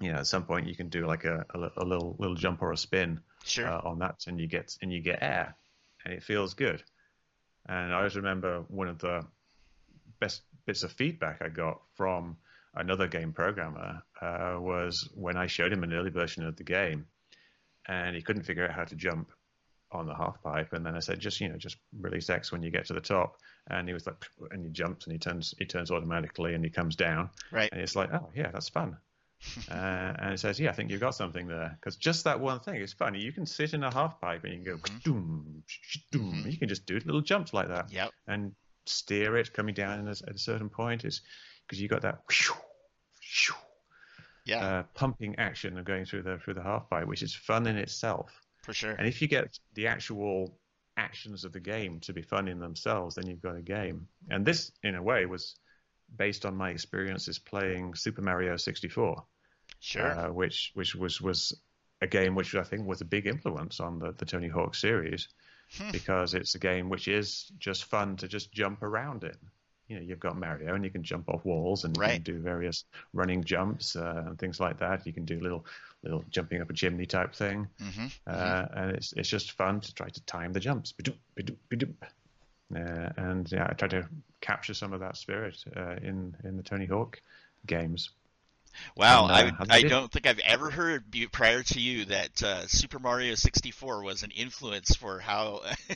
you 0.01 0.13
know, 0.13 0.19
at 0.19 0.27
some 0.27 0.45
point 0.45 0.69
you 0.69 0.77
can 0.77 0.89
do 0.89 1.07
like 1.07 1.25
a, 1.25 1.45
a, 1.55 1.71
a 1.79 1.85
little 1.85 2.17
little 2.19 2.37
jump 2.37 2.63
or 2.63 2.73
a 2.73 2.77
spin 2.77 3.21
sure. 3.45 3.67
uh, 3.67 3.81
on 3.85 3.99
that, 4.01 4.25
and 4.27 4.41
you 4.41 4.47
get 4.47 4.77
and 4.83 4.93
you 4.93 5.01
get 5.01 5.23
air, 5.23 5.57
and 6.05 6.15
it 6.15 6.23
feels 6.23 6.55
good. 6.55 6.83
And 7.69 7.93
I 7.93 7.99
always 7.99 8.17
remember 8.17 8.65
one 8.69 8.89
of 8.89 8.99
the 8.99 9.25
best 10.21 10.43
bits 10.67 10.83
of 10.83 10.93
feedback 10.93 11.43
I 11.43 11.49
got 11.49 11.81
from 11.95 12.37
another 12.75 13.09
game 13.09 13.33
programmer 13.33 14.03
uh, 14.21 14.57
was 14.59 15.09
when 15.15 15.37
I 15.37 15.47
showed 15.47 15.73
him 15.73 15.83
an 15.83 15.93
early 15.93 16.11
version 16.11 16.45
of 16.45 16.57
the 16.57 16.65
game, 16.65 17.07
and 17.87 18.15
he 18.15 18.23
couldn't 18.23 18.45
figure 18.45 18.65
out 18.65 18.75
how 18.75 18.85
to 18.85 18.95
jump 18.95 19.31
on 19.93 20.07
the 20.07 20.15
half 20.15 20.43
pipe, 20.43 20.73
and 20.73 20.85
then 20.85 20.95
I 20.95 21.01
said, 21.01 21.21
just 21.21 21.41
you 21.41 21.49
know, 21.49 21.57
just 21.57 21.77
release 21.99 22.29
X 22.29 22.53
when 22.53 22.63
you 22.63 22.71
get 22.71 22.87
to 22.87 22.93
the 22.93 23.01
top, 23.01 23.37
and 23.69 23.89
he 23.89 23.95
was 23.95 24.07
like, 24.07 24.17
and 24.51 24.65
he 24.65 24.71
jumps 24.71 25.07
and 25.07 25.13
he 25.13 25.19
turns, 25.19 25.55
he 25.59 25.65
turns 25.65 25.91
automatically, 25.91 26.55
and 26.55 26.65
he 26.65 26.71
comes 26.71 26.97
down, 26.97 27.31
right, 27.51 27.71
and 27.73 27.81
it's 27.81 27.97
like, 27.97 28.13
oh 28.13 28.29
yeah, 28.35 28.51
that's 28.51 28.69
fun. 28.69 28.97
uh, 29.71 29.75
and 29.75 30.35
it 30.35 30.41
says, 30.41 30.59
yeah, 30.59 30.71
I 30.71 30.73
think 30.73 30.91
you've 30.91 31.01
got 31.01 31.15
something 31.15 31.47
there 31.47 31.77
because 31.81 31.97
just 31.97 32.25
that 32.25 32.41
one 32.41 32.61
thing 32.61 32.77
is 32.77 32.93
funny. 32.93 33.21
You 33.21 33.33
can 33.33 33.47
sit 33.47 33.75
in 33.75 33.83
a 33.85 33.93
half 33.93 34.21
pipe 34.21 34.45
and 34.45 34.53
you 34.53 34.59
can 34.61 34.65
go, 34.65 34.79
mm-hmm. 34.79 34.99
doom, 35.05 35.63
doom. 36.11 36.33
Mm-hmm. 36.33 36.51
You 36.51 36.57
can 36.57 36.69
just 36.69 36.87
do 36.87 36.95
little 37.05 37.21
jumps 37.21 37.53
like 37.53 37.69
that, 37.69 37.93
yep. 37.93 38.13
and 38.27 38.53
steer 38.87 39.37
it 39.37 39.53
coming 39.53 39.75
down 39.75 40.09
at 40.09 40.21
a 40.23 40.39
certain 40.39 40.69
point 40.69 41.05
is 41.05 41.21
because 41.67 41.81
you've 41.81 41.91
got 41.91 42.03
that. 42.03 42.21
yeah. 44.47 44.65
Uh, 44.65 44.83
pumping 44.95 45.35
action 45.39 45.77
of 45.77 45.85
going 45.85 46.05
through 46.05 46.23
the 46.23 46.39
through 46.39 46.55
the 46.55 46.63
half 46.63 46.89
pipe, 46.89 47.07
which 47.07 47.23
is 47.23 47.35
fun 47.35 47.67
in 47.67 47.77
itself. 47.77 48.41
For 48.63 48.73
sure. 48.73 48.93
And 48.93 49.07
if 49.07 49.21
you 49.21 49.29
get 49.29 49.59
the 49.75 49.89
actual 49.89 50.59
actions 50.97 51.45
of 51.45 51.53
the 51.53 51.61
game 51.61 52.01
to 52.01 52.13
be 52.13 52.23
fun 52.23 52.49
in 52.49 52.59
themselves, 52.59 53.17
then 53.17 53.27
you've 53.27 53.43
got 53.43 53.57
a 53.57 53.63
game. 53.63 54.09
And 54.31 54.47
this, 54.47 54.73
in 54.83 54.95
a 54.95 55.03
way, 55.03 55.27
was 55.27 55.57
based 56.15 56.47
on 56.47 56.57
my 56.57 56.71
experiences 56.71 57.39
playing 57.39 57.95
Super 57.95 58.23
Mario 58.23 58.57
64. 58.57 59.25
Sure. 59.81 60.07
Uh, 60.07 60.33
which 60.33 60.71
which 60.75 60.95
was 60.95 61.21
was 61.21 61.59
a 62.01 62.07
game 62.07 62.35
which 62.35 62.55
I 62.55 62.63
think 62.63 62.87
was 62.87 63.01
a 63.01 63.05
big 63.05 63.27
influence 63.27 63.81
on 63.81 63.99
the, 63.99 64.13
the 64.13 64.25
Tony 64.25 64.49
Hawk 64.49 64.75
series 64.75 65.29
hmm. 65.77 65.91
because 65.91 66.35
it's 66.35 66.55
a 66.55 66.59
game 66.59 66.89
which 66.89 67.09
is 67.09 67.51
just 67.59 67.85
fun 67.85 68.17
to 68.17 68.29
just 68.29 68.53
jump 68.53 68.83
around 68.83 69.25
in 69.25 69.37
you 69.89 69.97
know 69.97 70.03
you've 70.03 70.21
got 70.21 70.39
Mario 70.39 70.75
and 70.75 70.85
you 70.85 70.91
can 70.91 71.03
jump 71.03 71.29
off 71.29 71.45
walls 71.45 71.85
and 71.85 71.97
you 71.97 72.03
right. 72.03 72.13
can 72.15 72.23
do 72.23 72.39
various 72.39 72.85
running 73.13 73.45
jumps 73.45 73.97
uh, 73.97 74.25
and 74.27 74.39
things 74.39 74.61
like 74.61 74.79
that. 74.81 75.07
You 75.07 75.13
can 75.13 75.25
do 75.25 75.41
little 75.41 75.65
little 76.03 76.25
jumping 76.31 76.61
up 76.61 76.71
a 76.71 76.73
chimney 76.73 77.07
type 77.07 77.35
thing, 77.35 77.69
mm-hmm. 77.81 78.07
Uh, 78.27 78.33
mm-hmm. 78.33 78.79
and 78.79 78.97
it's 78.97 79.13
it's 79.13 79.29
just 79.29 79.53
fun 79.53 79.81
to 79.81 79.95
try 79.95 80.09
to 80.09 80.21
time 80.25 80.53
the 80.53 80.61
jumps. 80.61 80.95
Uh, 80.99 82.07
and 82.75 83.51
yeah, 83.51 83.67
I 83.69 83.73
tried 83.75 83.91
to 83.91 84.09
capture 84.41 84.75
some 84.75 84.93
of 84.93 85.01
that 85.01 85.17
spirit 85.17 85.57
uh, 85.77 85.97
in 86.03 86.37
in 86.45 86.57
the 86.57 86.63
Tony 86.63 86.87
Hawk 86.87 87.21
games. 87.67 88.11
Wow, 88.95 89.29
and, 89.29 89.53
uh, 89.53 89.65
I, 89.71 89.77
I 89.77 89.83
don't 89.83 90.11
think 90.11 90.27
I've 90.27 90.39
ever 90.41 90.71
heard 90.71 91.05
prior 91.33 91.63
to 91.63 91.81
you 91.81 92.07
that 92.07 92.43
uh, 92.43 92.67
Super 92.67 92.99
Mario 92.99 93.35
64 93.35 94.03
was 94.03 94.23
an 94.23 94.31
influence 94.31 94.95
for 94.95 95.19
how 95.19 95.63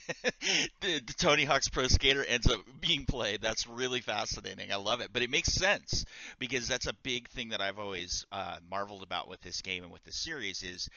the, 0.80 1.00
the, 1.06 1.14
Tony 1.18 1.44
Hawk's 1.44 1.68
Pro 1.68 1.88
Skater 1.88 2.24
ends 2.24 2.50
up 2.50 2.60
being 2.80 3.04
played. 3.04 3.42
That's 3.42 3.66
really 3.66 4.00
fascinating. 4.00 4.72
I 4.72 4.76
love 4.76 5.00
it, 5.00 5.10
but 5.12 5.22
it 5.22 5.30
makes 5.30 5.52
sense 5.52 6.04
because 6.38 6.68
that's 6.68 6.86
a 6.86 6.94
big 7.02 7.28
thing 7.28 7.50
that 7.50 7.60
I've 7.60 7.78
always 7.78 8.26
uh, 8.32 8.56
marveled 8.70 9.02
about 9.02 9.28
with 9.28 9.40
this 9.42 9.60
game 9.60 9.82
and 9.82 9.92
with 9.92 10.04
this 10.04 10.16
series 10.16 10.62
is 10.62 10.88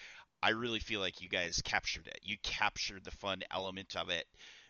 I 0.41 0.49
really 0.49 0.79
feel 0.79 0.99
like 0.99 1.21
you 1.21 1.29
guys 1.29 1.61
captured 1.63 2.07
it. 2.07 2.19
You 2.23 2.37
captured 2.43 3.03
the 3.03 3.11
fun 3.11 3.43
element 3.51 3.95
of 3.95 4.09
it. 4.09 4.25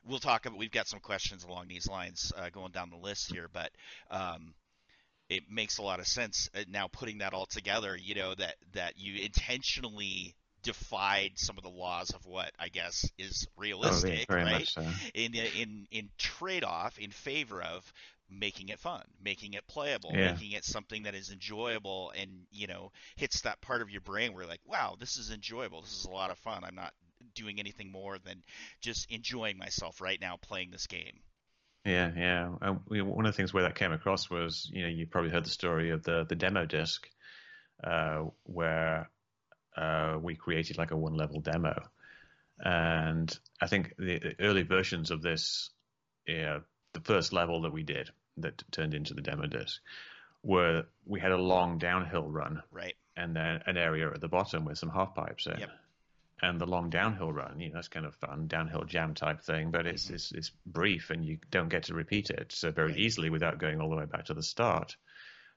We'll 0.06 0.20
talk 0.20 0.46
about. 0.46 0.60
We've 0.60 0.72
got 0.72 0.88
some 0.88 1.00
questions 1.00 1.44
along 1.44 1.68
these 1.68 1.88
lines 1.88 2.32
uh, 2.38 2.50
going 2.50 2.72
down 2.72 2.90
the 2.90 2.98
list 2.98 3.32
here, 3.32 3.50
but. 3.52 3.72
Um, 4.12 4.54
it 5.30 5.44
makes 5.50 5.78
a 5.78 5.82
lot 5.82 6.00
of 6.00 6.06
sense 6.06 6.50
uh, 6.54 6.64
now 6.70 6.88
putting 6.88 7.20
that 7.20 7.34
all 7.34 7.46
together. 7.46 7.98
You 8.00 8.14
know 8.14 8.36
that 8.36 8.56
that 8.74 8.96
you 8.98 9.24
intentionally 9.24 10.36
defied 10.64 11.32
some 11.36 11.58
of 11.58 11.64
the 11.64 11.70
laws 11.70 12.12
of 12.12 12.26
what 12.26 12.52
I 12.60 12.68
guess 12.70 13.10
is 13.18 13.48
realistic, 13.58 14.26
oh, 14.30 14.36
right? 14.36 14.68
So. 14.68 14.86
In 15.14 15.34
in 15.34 15.88
in 15.92 16.10
trade 16.18 16.64
off 16.66 17.00
in 17.00 17.12
favor 17.12 17.62
of 17.62 17.92
making 18.30 18.70
it 18.70 18.80
fun, 18.80 19.04
making 19.24 19.54
it 19.54 19.68
playable, 19.68 20.12
yeah. 20.14 20.32
making 20.32 20.52
it 20.54 20.66
something 20.66 21.04
that 21.04 21.16
is 21.16 21.32
enjoyable 21.32 22.12
and, 22.20 22.32
you 22.52 22.68
know, 22.68 22.92
hits 23.16 23.42
that 23.42 23.62
part 23.62 23.82
of 23.82 23.90
your 23.90 24.02
brain 24.02 24.34
where 24.34 24.46
like, 24.46 24.62
wow, 24.66 24.96
this 25.00 25.18
is 25.18 25.32
enjoyable. 25.32 25.82
This 25.82 26.00
is 26.00 26.06
a 26.06 26.12
lot 26.12 26.32
of 26.32 26.38
fun. 26.40 26.64
I'm 26.64 26.76
not 26.76 26.94
doing 27.36 27.60
anything 27.60 27.92
more 27.92 28.18
than 28.18 28.44
just 28.82 29.10
enjoying 29.10 29.58
myself 29.58 30.02
right 30.02 30.20
now 30.20 30.38
playing 30.42 30.72
this 30.72 30.88
game. 30.88 31.20
Yeah, 31.86 32.12
yeah. 32.16 32.50
Uh, 32.62 32.74
one 32.88 33.26
of 33.26 33.34
the 33.34 33.36
things 33.36 33.54
where 33.54 33.64
that 33.64 33.76
came 33.76 33.92
across 33.92 34.30
was, 34.30 34.70
you 34.72 34.84
know, 34.84 34.88
you 34.88 35.06
probably 35.06 35.32
heard 35.32 35.46
the 35.46 35.50
story 35.50 35.90
of 35.90 36.04
the 36.04 36.26
the 36.28 36.36
demo 36.36 36.66
disc, 36.66 37.10
uh, 37.84 38.24
where 38.44 39.10
uh, 39.76 40.18
we 40.22 40.36
created 40.36 40.78
like 40.78 40.92
a 40.92 40.98
one 40.98 41.16
level 41.16 41.42
demo. 41.42 41.76
And 42.60 43.38
I 43.62 43.68
think 43.68 43.94
the, 43.98 44.20
the 44.20 44.36
early 44.40 44.64
versions 44.64 45.12
of 45.12 45.22
this, 45.22 45.72
yeah, 46.26 46.60
the 46.94 47.02
first 47.02 47.34
level 47.34 47.64
that 47.64 47.74
we 47.74 47.84
did 47.84 48.10
that 48.38 48.64
turned 48.72 48.94
into 48.94 49.14
the 49.14 49.22
demo 49.22 49.48
disc, 49.48 49.82
where 50.42 50.84
we 51.06 51.20
had 51.20 51.32
a 51.32 51.38
long 51.38 51.80
downhill 51.80 52.30
run, 52.30 52.64
right, 52.72 52.96
and 53.18 53.36
then 53.36 53.62
an 53.66 53.78
area 53.78 54.10
at 54.10 54.22
the 54.22 54.30
bottom 54.30 54.64
with 54.64 54.78
some 54.78 54.90
half 54.90 55.16
pipes 55.16 55.48
in. 55.48 55.60
Yep. 55.60 55.70
And 56.44 56.60
the 56.60 56.66
long 56.68 56.90
downhill 56.90 57.32
run, 57.32 57.60
you 57.60 57.70
know, 57.70 57.76
that's 57.76 57.88
kind 57.88 58.06
of 58.06 58.16
fun, 58.16 58.48
downhill 58.48 58.84
jam 58.84 59.14
type 59.14 59.42
thing, 59.42 59.72
but 59.72 59.86
it's 59.88 60.06
Mm-hmm. 60.06 60.16
it's, 60.16 60.32
it's 60.34 60.52
brief 60.66 61.10
and 61.10 61.26
you 61.26 61.38
don't 61.52 61.70
get 61.70 61.84
to 61.84 61.94
repeat 61.94 62.30
it 62.30 62.52
so 62.52 62.72
very 62.72 62.92
Right. 62.92 63.00
easily 63.00 63.30
without 63.30 63.60
going 63.60 63.80
all 63.82 63.90
the 63.90 63.96
way 63.96 64.06
back 64.06 64.26
to 64.26 64.34
the 64.34 64.44
start. 64.44 64.96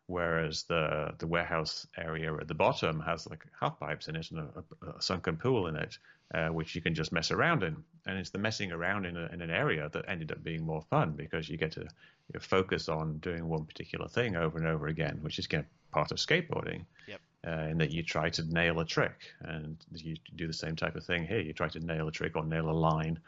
Whereas 0.08 0.64
the 0.64 1.14
the 1.18 1.26
warehouse 1.26 1.86
area 1.98 2.32
at 2.36 2.46
the 2.46 2.54
bottom 2.54 3.00
has 3.00 3.26
like 3.26 3.44
half 3.60 3.80
pipes 3.80 4.06
in 4.08 4.14
it 4.16 4.30
and 4.30 4.38
a, 4.40 4.88
a 4.98 5.02
sunken 5.02 5.36
pool 5.36 5.66
in 5.66 5.74
it, 5.76 5.98
uh, 6.32 6.48
which 6.48 6.76
you 6.76 6.80
can 6.82 6.94
just 6.94 7.10
mess 7.12 7.32
around 7.32 7.64
in. 7.64 7.76
And 8.06 8.16
it's 8.18 8.30
the 8.30 8.38
messing 8.38 8.70
around 8.70 9.06
in, 9.06 9.16
a, 9.16 9.26
in 9.32 9.42
an 9.42 9.50
area 9.50 9.88
that 9.92 10.04
ended 10.08 10.30
up 10.30 10.44
being 10.44 10.64
more 10.64 10.82
fun 10.82 11.12
because 11.16 11.48
you 11.48 11.56
get 11.56 11.72
to 11.72 11.80
you 11.80 11.88
know, 12.34 12.40
focus 12.40 12.88
on 12.88 13.18
doing 13.18 13.48
one 13.48 13.64
particular 13.64 14.06
thing 14.08 14.36
over 14.36 14.58
and 14.58 14.66
over 14.68 14.86
again, 14.86 15.18
which 15.22 15.40
is 15.40 15.48
kind 15.48 15.64
of 15.64 15.68
part 15.92 16.12
of 16.12 16.18
skateboarding. 16.18 16.84
Yep. 17.06 17.20
Uh, 17.46 17.68
in 17.70 17.78
that 17.78 17.92
you 17.92 18.02
try 18.02 18.28
to 18.28 18.42
nail 18.52 18.80
a 18.80 18.84
trick, 18.84 19.32
and 19.42 19.76
you 19.92 20.16
do 20.34 20.48
the 20.48 20.52
same 20.52 20.74
type 20.74 20.96
of 20.96 21.04
thing 21.04 21.24
here. 21.24 21.38
You 21.38 21.52
try 21.52 21.68
to 21.68 21.78
nail 21.78 22.08
a 22.08 22.10
trick 22.10 22.34
or 22.34 22.44
nail 22.44 22.68
a 22.68 22.72
line 22.72 23.20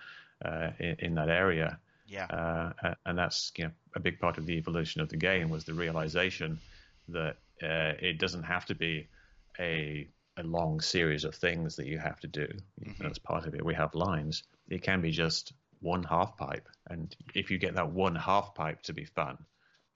uh, 0.45 0.71
in, 0.81 0.97
in 0.99 1.15
that 1.15 1.29
area. 1.29 1.79
yeah, 2.09 2.27
Uh, 2.27 2.95
and 3.07 3.17
that's 3.17 3.53
you 3.57 3.65
know, 3.65 3.71
a 3.95 4.01
big 4.01 4.19
part 4.19 4.39
of 4.39 4.47
the 4.47 4.55
evolution 4.55 5.01
of 5.01 5.09
the 5.09 5.17
game 5.17 5.51
was 5.51 5.65
the 5.65 5.75
realization 5.75 6.59
that 7.09 7.37
uh, 7.63 7.93
it 8.01 8.19
doesn't 8.19 8.43
have 8.43 8.65
to 8.67 8.75
be 8.75 9.07
a 9.59 10.09
a 10.37 10.43
long 10.43 10.81
series 10.81 11.25
of 11.25 11.35
things 11.35 11.77
that 11.77 11.87
you 11.87 11.99
have 11.99 12.21
to 12.21 12.29
do. 12.29 12.47
That's 13.01 13.19
part 13.19 13.47
of 13.47 13.55
it. 13.55 13.65
We 13.65 13.75
have 13.75 13.95
lines. 13.95 14.45
It 14.69 14.83
can 14.83 15.01
be 15.01 15.11
just 15.11 15.53
one 15.81 16.03
half 16.03 16.37
pipe, 16.37 16.69
and 16.89 17.15
if 17.35 17.51
you 17.51 17.59
get 17.59 17.75
that 17.75 17.91
one 17.93 18.15
half 18.17 18.55
pipe 18.55 18.83
to 18.83 18.93
be 18.93 19.05
fun, 19.05 19.39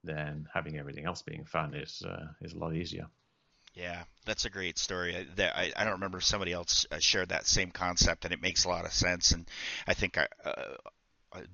then 0.04 0.48
having 0.52 0.78
everything 0.78 1.06
else 1.06 1.22
being 1.22 1.44
fun 1.44 1.74
is 1.74 2.02
uh, 2.06 2.26
is 2.40 2.52
a 2.52 2.58
lot 2.58 2.74
easier. 2.74 3.06
Yeah, 3.74 4.02
that's 4.26 4.44
a 4.44 4.50
great 4.50 4.78
story. 4.78 5.16
I, 5.16 5.26
that, 5.36 5.56
I, 5.56 5.72
I 5.76 5.84
don't 5.84 5.94
remember 5.94 6.18
if 6.18 6.24
somebody 6.24 6.52
else 6.52 6.86
uh, 6.90 6.98
shared 7.00 7.30
that 7.30 7.46
same 7.46 7.70
concept, 7.70 8.24
and 8.24 8.34
it 8.34 8.42
makes 8.42 8.64
a 8.64 8.68
lot 8.68 8.84
of 8.84 8.92
sense. 8.92 9.32
And 9.32 9.48
I 9.86 9.94
think 9.94 10.18
I, 10.18 10.26
uh, 10.44 10.76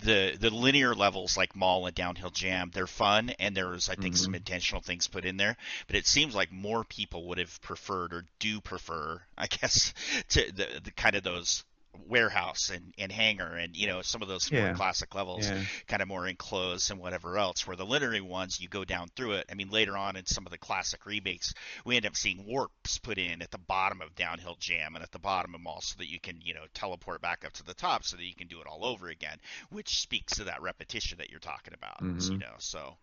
the 0.02 0.36
the 0.38 0.50
linear 0.50 0.94
levels 0.94 1.36
like 1.36 1.54
Mall 1.54 1.86
and 1.86 1.94
Downhill 1.94 2.30
Jam, 2.30 2.70
they're 2.74 2.88
fun, 2.88 3.30
and 3.38 3.56
there's 3.56 3.88
I 3.88 3.94
think 3.94 4.16
some 4.16 4.34
intentional 4.34 4.82
things 4.82 5.06
put 5.06 5.24
in 5.24 5.36
there. 5.36 5.56
But 5.86 5.96
it 5.96 6.06
seems 6.06 6.34
like 6.34 6.50
more 6.50 6.82
people 6.84 7.28
would 7.28 7.38
have 7.38 7.60
preferred 7.62 8.12
or 8.12 8.24
do 8.40 8.60
prefer, 8.60 9.22
I 9.36 9.46
guess, 9.60 9.94
to 10.30 10.52
the, 10.52 10.80
the 10.82 10.90
kind 10.90 11.14
of 11.14 11.22
those 11.22 11.64
warehouse 12.06 12.70
and, 12.70 12.94
and 12.98 13.10
hangar 13.12 13.54
and 13.54 13.76
you 13.76 13.86
know 13.86 14.02
some 14.02 14.22
of 14.22 14.28
those 14.28 14.50
more 14.52 14.72
classic 14.74 15.14
levels 15.14 15.48
Yeah. 15.48 15.62
kind 15.86 16.02
of 16.02 16.08
more 16.08 16.26
enclosed 16.26 16.90
and 16.90 17.00
whatever 17.00 17.36
else 17.38 17.66
where 17.66 17.76
the 17.76 17.84
linear 17.86 18.22
ones 18.24 18.60
you 18.60 18.68
go 18.68 18.84
down 18.84 19.08
through 19.16 19.32
it. 19.32 19.46
I 19.50 19.54
mean 19.54 19.70
later 19.70 19.96
on 19.96 20.16
in 20.16 20.26
some 20.26 20.46
of 20.46 20.52
the 20.52 20.58
classic 20.58 21.04
remakes 21.06 21.52
we 21.84 21.96
end 21.96 22.06
up 22.06 22.16
seeing 22.16 22.44
warps 22.46 22.98
put 22.98 23.18
in 23.18 23.42
at 23.42 23.50
the 23.50 23.58
bottom 23.58 24.00
of 24.00 24.14
downhill 24.14 24.56
jam 24.58 24.94
and 24.94 25.02
at 25.02 25.10
the 25.12 25.18
bottom 25.18 25.54
of 25.54 25.60
mall 25.60 25.80
so 25.80 25.96
that 25.98 26.08
you 26.10 26.20
can 26.20 26.40
you 26.42 26.54
know 26.54 26.64
teleport 26.74 27.20
back 27.20 27.44
up 27.44 27.52
to 27.54 27.64
the 27.64 27.74
top 27.74 28.04
so 28.04 28.16
that 28.16 28.24
you 28.24 28.34
can 28.34 28.46
do 28.48 28.60
it 28.60 28.66
all 28.66 28.84
over 28.84 29.08
again 29.08 29.38
which 29.70 30.00
speaks 30.00 30.36
to 30.36 30.44
that 30.44 30.62
repetition 30.62 31.18
that 31.18 31.30
you're 31.30 31.40
talking 31.40 31.74
about 31.74 31.96
you 32.32 32.38
know 32.38 32.54
so. 32.58 32.96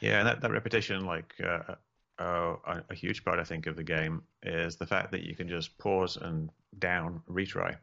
Yeah, 0.00 0.18
and 0.18 0.26
that, 0.26 0.40
that 0.40 0.50
repetition, 0.50 1.06
like 1.06 1.34
uh, 1.42 1.76
uh, 2.18 2.56
a, 2.88 2.94
huge 2.94 3.24
part, 3.24 3.38
I 3.38 3.44
think, 3.44 3.66
of 3.66 3.76
the 3.76 3.82
game 3.82 4.22
is 4.42 4.76
the 4.76 4.86
fact 4.86 5.12
that 5.12 5.24
you 5.24 5.34
can 5.34 5.48
just 5.48 5.76
pause 5.78 6.16
and 6.16 6.50
down 6.78 7.22
retry. 7.28 7.76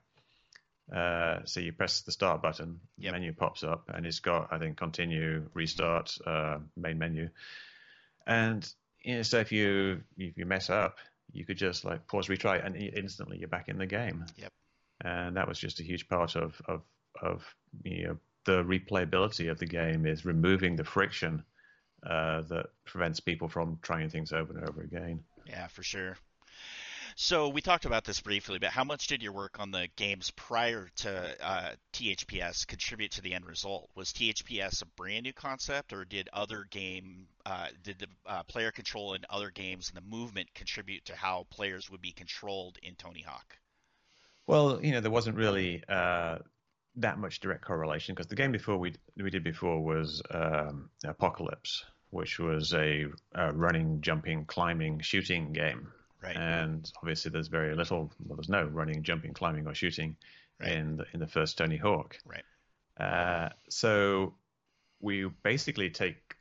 Uh, 0.93 1.39
so 1.45 1.59
you 1.59 1.71
press 1.71 2.01
the 2.01 2.11
start 2.11 2.41
button, 2.41 2.79
Yep. 2.97 3.13
menu 3.13 3.33
pops 3.33 3.63
up, 3.63 3.89
and 3.93 4.05
it's 4.05 4.19
got, 4.19 4.49
I 4.51 4.57
think, 4.57 4.77
continue, 4.77 5.49
restart, 5.53 6.17
uh, 6.25 6.59
main 6.75 6.97
menu. 6.97 7.29
And 8.27 8.67
you 9.01 9.15
know, 9.15 9.21
so 9.23 9.39
if 9.39 9.51
you 9.51 10.03
if 10.17 10.37
you 10.37 10.45
mess 10.45 10.69
up, 10.69 10.97
you 11.31 11.45
could 11.45 11.57
just 11.57 11.85
like 11.85 12.07
pause, 12.07 12.27
retry, 12.27 12.63
and 12.65 12.75
instantly 12.75 13.37
you're 13.37 13.47
back 13.47 13.69
in 13.69 13.77
the 13.77 13.85
game. 13.85 14.25
Yep. 14.37 14.51
And 15.03 15.37
that 15.37 15.47
was 15.47 15.57
just 15.57 15.79
a 15.79 15.83
huge 15.83 16.07
part 16.07 16.35
of 16.35 16.61
of 16.67 16.81
of 17.21 17.55
you 17.83 18.07
know 18.07 18.17
the 18.45 18.63
replayability 18.63 19.49
of 19.49 19.59
the 19.59 19.65
game 19.65 20.05
is 20.05 20.25
removing 20.25 20.75
the 20.75 20.83
friction 20.83 21.43
uh, 22.03 22.41
that 22.41 22.67
prevents 22.85 23.19
people 23.19 23.47
from 23.47 23.79
trying 23.81 24.09
things 24.09 24.31
over 24.31 24.53
and 24.53 24.67
over 24.67 24.81
again. 24.81 25.23
Yeah, 25.45 25.67
for 25.67 25.83
sure. 25.83 26.17
So 27.15 27.49
we 27.49 27.61
talked 27.61 27.85
about 27.85 28.05
this 28.05 28.21
briefly, 28.21 28.59
but 28.59 28.69
how 28.69 28.83
much 28.83 29.07
did 29.07 29.21
your 29.21 29.33
work 29.33 29.59
on 29.59 29.71
the 29.71 29.87
games 29.95 30.31
prior 30.31 30.89
to 30.97 31.45
uh, 31.45 31.71
THPS 31.93 32.65
contribute 32.65 33.11
to 33.11 33.21
the 33.21 33.33
end 33.33 33.45
result? 33.45 33.89
Was 33.95 34.13
THPS 34.13 34.81
a 34.81 34.85
brand 34.85 35.23
new 35.23 35.33
concept, 35.33 35.93
or 35.93 36.05
did 36.05 36.29
other 36.31 36.65
game, 36.69 37.27
uh, 37.45 37.67
did 37.83 37.99
the 37.99 38.07
uh, 38.25 38.43
player 38.43 38.71
control 38.71 39.13
in 39.13 39.25
other 39.29 39.51
games 39.51 39.89
and 39.89 39.97
the 39.97 40.09
movement 40.09 40.53
contribute 40.53 41.05
to 41.05 41.15
how 41.15 41.45
players 41.49 41.89
would 41.89 42.01
be 42.01 42.11
controlled 42.11 42.77
in 42.81 42.95
Tony 42.95 43.21
Hawk? 43.21 43.57
Well, 44.47 44.83
you 44.83 44.91
know, 44.91 45.01
there 45.01 45.11
wasn't 45.11 45.37
really 45.37 45.83
uh, 45.87 46.39
that 46.95 47.17
much 47.17 47.39
direct 47.39 47.63
correlation 47.63 48.13
because 48.13 48.27
the 48.27 48.35
game 48.35 48.51
before 48.51 48.77
we 48.77 48.93
we 49.15 49.29
did 49.29 49.43
before 49.43 49.81
was 49.81 50.21
um, 50.31 50.89
Apocalypse, 51.05 51.85
which 52.09 52.39
was 52.39 52.73
a, 52.73 53.05
a 53.33 53.53
running, 53.53 54.01
jumping, 54.01 54.45
climbing, 54.45 54.99
shooting 54.99 55.53
game. 55.53 55.87
Right. 56.21 56.35
And 56.35 56.91
obviously, 56.97 57.31
there's 57.31 57.47
very 57.47 57.75
little. 57.75 58.11
Well, 58.25 58.35
there's 58.35 58.49
no 58.49 58.63
running, 58.63 59.03
jumping, 59.03 59.33
climbing, 59.33 59.67
or 59.67 59.73
shooting 59.73 60.17
Right. 60.61 60.73
in 60.73 60.97
the, 60.97 61.05
in 61.13 61.19
the 61.19 61.27
first 61.27 61.57
Tony 61.57 61.77
Hawk. 61.77 62.17
Right. 62.25 62.43
Uh, 62.99 63.49
so 63.69 64.35
we 64.99 65.27
basically 65.43 65.89
take 65.89 66.35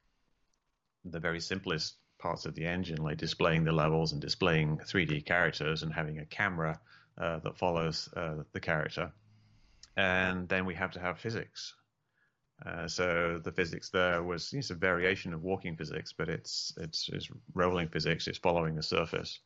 the 1.05 1.21
very 1.21 1.41
simplest 1.41 1.95
parts 2.19 2.45
of 2.45 2.55
the 2.55 2.67
engine, 2.67 3.03
like 3.03 3.17
displaying 3.17 3.65
the 3.65 3.73
levels 3.73 4.13
and 4.13 4.21
displaying 4.21 4.79
3D 4.79 5.25
characters 5.25 5.83
and 5.83 5.93
having 5.93 6.19
a 6.19 6.27
camera 6.27 6.79
uh, 7.17 7.39
that 7.39 7.57
follows 7.57 8.11
uh, 8.15 8.43
the 8.53 8.61
character, 8.61 9.11
and 9.96 10.48
then 10.48 10.66
we 10.66 10.74
have 10.74 10.92
to 10.92 11.00
have 11.00 11.18
physics. 11.18 11.74
Uh, 12.64 12.87
so 12.88 13.40
the 13.42 13.53
physics 13.53 13.90
there 13.90 14.22
was 14.22 14.53
it's 14.53 14.70
a 14.70 14.74
variation 14.74 15.33
of 15.35 15.42
walking 15.42 15.76
physics, 15.76 16.12
but 16.12 16.29
it's 16.29 16.74
it's, 16.79 17.09
it's 17.11 17.29
rolling 17.55 17.88
physics. 17.88 18.29
It's 18.29 18.38
following 18.38 18.74
the 18.76 18.83
surface, 18.83 19.40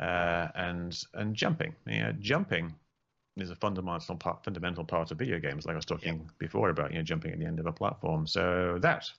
uh, 0.00 0.48
and 0.54 0.98
and 1.14 1.34
jumping. 1.34 1.74
Yeah, 1.86 2.12
jumping 2.18 2.74
is 3.36 3.50
a 3.50 3.56
fundamental 3.56 4.16
part 4.16 4.44
fundamental 4.44 4.84
part 4.84 5.10
of 5.10 5.18
video 5.18 5.38
games. 5.40 5.66
Like 5.66 5.74
I 5.74 5.76
was 5.76 5.86
talking 5.86 6.30
before 6.38 6.70
about 6.70 6.92
you 6.92 6.98
know 6.98 7.04
jumping 7.04 7.32
at 7.32 7.38
the 7.38 7.46
end 7.46 7.60
of 7.60 7.66
a 7.66 7.72
platform. 7.72 8.26
So 8.26 8.78
that 8.80 9.10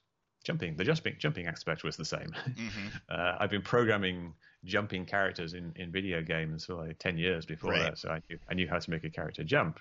jumping 0.44 0.76
the 0.78 0.84
jumping 0.84 1.16
jumping 1.20 1.48
aspect 1.48 1.84
was 1.84 1.98
the 1.98 2.06
same. 2.06 2.34
hmm 2.56 2.88
Uh, 3.10 3.36
I've 3.40 3.50
been 3.50 3.62
programming 3.62 4.34
jumping 4.64 5.06
characters 5.06 5.54
in, 5.54 5.74
in 5.76 5.92
video 5.92 6.22
games 6.22 6.66
for 6.66 6.76
like 6.76 7.00
10 7.00 7.18
years 7.18 7.46
before 7.46 7.72
Right. 7.72 7.80
that, 7.80 7.98
so 7.98 8.10
I 8.10 8.22
knew, 8.30 8.40
I 8.50 8.54
knew 8.54 8.68
how 8.70 8.80
to 8.80 8.90
make 8.92 9.04
a 9.04 9.10
character 9.10 9.44
jump. 9.44 9.80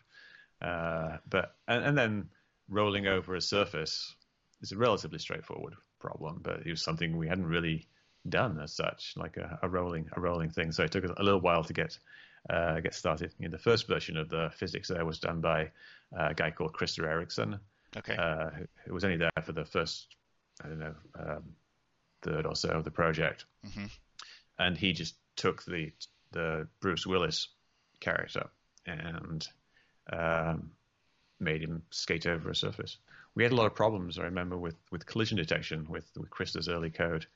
Uh, 0.60 1.16
but 1.28 1.56
and, 1.68 1.84
and 1.84 1.98
then 1.98 2.28
rolling 2.68 3.06
over 3.06 3.34
a 3.34 3.40
surface 3.40 4.14
is 4.60 4.72
a 4.72 4.76
relatively 4.76 5.18
straightforward 5.18 5.74
problem, 5.98 6.40
but 6.42 6.66
it 6.66 6.70
was 6.70 6.82
something 6.82 7.16
we 7.16 7.28
hadn't 7.28 7.46
really 7.46 7.86
done 8.28 8.60
as 8.60 8.72
such, 8.74 9.14
like 9.16 9.36
a, 9.36 9.58
a 9.62 9.68
rolling 9.68 10.08
a 10.12 10.20
rolling 10.20 10.50
thing. 10.50 10.72
So 10.72 10.84
it 10.84 10.92
took 10.92 11.04
us 11.04 11.10
a 11.16 11.22
little 11.22 11.40
while 11.40 11.64
to 11.64 11.72
get 11.72 11.98
uh, 12.48 12.80
get 12.80 12.94
started. 12.94 13.32
You 13.38 13.48
know, 13.48 13.52
the 13.52 13.62
first 13.62 13.86
version 13.86 14.16
of 14.16 14.28
the 14.28 14.50
physics 14.54 14.88
there 14.88 15.04
was 15.04 15.18
done 15.18 15.40
by 15.40 15.70
uh, 16.18 16.28
a 16.30 16.34
guy 16.34 16.50
called 16.50 16.72
Christer 16.72 17.06
Ericson, 17.06 17.58
Okay. 17.96 18.16
uh, 18.16 18.50
who, 18.84 18.94
was 18.94 19.04
only 19.04 19.16
there 19.16 19.30
for 19.42 19.52
the 19.52 19.64
first, 19.64 20.16
I 20.64 20.68
don't 20.68 20.78
know, 20.78 20.94
um, 21.18 21.42
third 22.22 22.46
or 22.46 22.56
so 22.56 22.70
of 22.70 22.84
the 22.84 22.90
project, 22.90 23.46
hmm 23.64 23.86
and 24.58 24.76
he 24.76 24.92
just 24.92 25.16
took 25.36 25.64
the 25.64 25.92
the 26.32 26.68
Bruce 26.80 27.06
Willis 27.06 27.48
character 28.00 28.48
and 28.86 29.46
um, 30.12 30.70
made 31.38 31.62
him 31.62 31.82
skate 31.90 32.26
over 32.26 32.50
a 32.50 32.54
surface. 32.54 32.98
We 33.34 33.42
had 33.42 33.52
a 33.52 33.54
lot 33.54 33.66
of 33.66 33.74
problems, 33.74 34.18
I 34.18 34.24
remember, 34.24 34.56
with, 34.58 34.76
with 34.90 35.06
collision 35.06 35.36
detection 35.36 35.86
with 35.88 36.10
with 36.16 36.30
Christer's 36.30 36.68
early 36.68 36.90
code, 36.90 37.26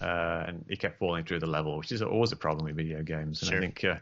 uh, 0.00 0.44
and 0.46 0.64
he 0.68 0.76
kept 0.76 0.98
falling 0.98 1.24
through 1.24 1.40
the 1.40 1.46
level, 1.46 1.76
which 1.78 1.90
is 1.92 2.02
always 2.02 2.32
a 2.32 2.36
problem 2.36 2.66
with 2.66 2.76
video 2.76 3.02
games. 3.02 3.42
And 3.42 3.50
Sure. 3.50 3.58
I 3.58 3.60
think 3.60 3.84
uh, 3.84 3.96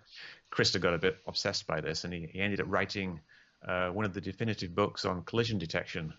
Krista 0.53 0.81
got 0.81 0.95
a 0.95 0.99
bit 0.99 1.17
obsessed 1.27 1.67
by 1.67 1.81
this, 1.81 2.05
and 2.05 2.13
he, 2.13 2.29
he 2.33 2.41
ended 2.41 2.61
up 2.61 2.67
writing 2.69 3.21
uh, 3.67 3.89
one 3.91 4.05
of 4.05 4.13
the 4.13 4.21
definitive 4.21 4.75
books 4.75 5.05
on 5.05 5.23
collision 5.23 5.59
detection. 5.59 6.13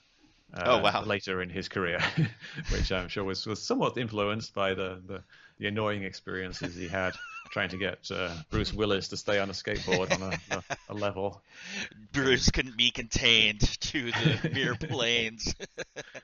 Uh, 0.53 0.63
Oh, 0.65 0.77
wow. 0.79 1.03
Later 1.03 1.41
in 1.43 1.49
his 1.49 1.69
career, 1.69 1.99
which 2.71 2.91
I'm 2.91 3.07
sure 3.07 3.23
was, 3.23 3.45
was 3.45 3.61
somewhat 3.61 3.97
influenced 3.97 4.53
by 4.53 4.73
the, 4.73 4.99
the, 5.05 5.21
the 5.59 5.67
annoying 5.67 6.03
experiences 6.03 6.75
he 6.75 6.87
had 6.87 7.13
trying 7.51 7.69
to 7.69 7.77
get 7.77 8.09
uh, 8.11 8.33
Bruce 8.49 8.73
Willis 8.73 9.09
to 9.09 9.17
stay 9.17 9.39
on 9.39 9.49
a 9.49 9.53
skateboard 9.53 10.11
on 10.13 10.33
a, 10.33 10.55
a, 10.55 10.63
a 10.89 10.93
level. 10.93 11.41
Bruce 12.11 12.49
couldn't 12.51 12.77
be 12.77 12.91
contained 12.91 13.61
to 13.81 14.11
the 14.11 14.51
mere 14.53 14.75
planes. 14.79 15.53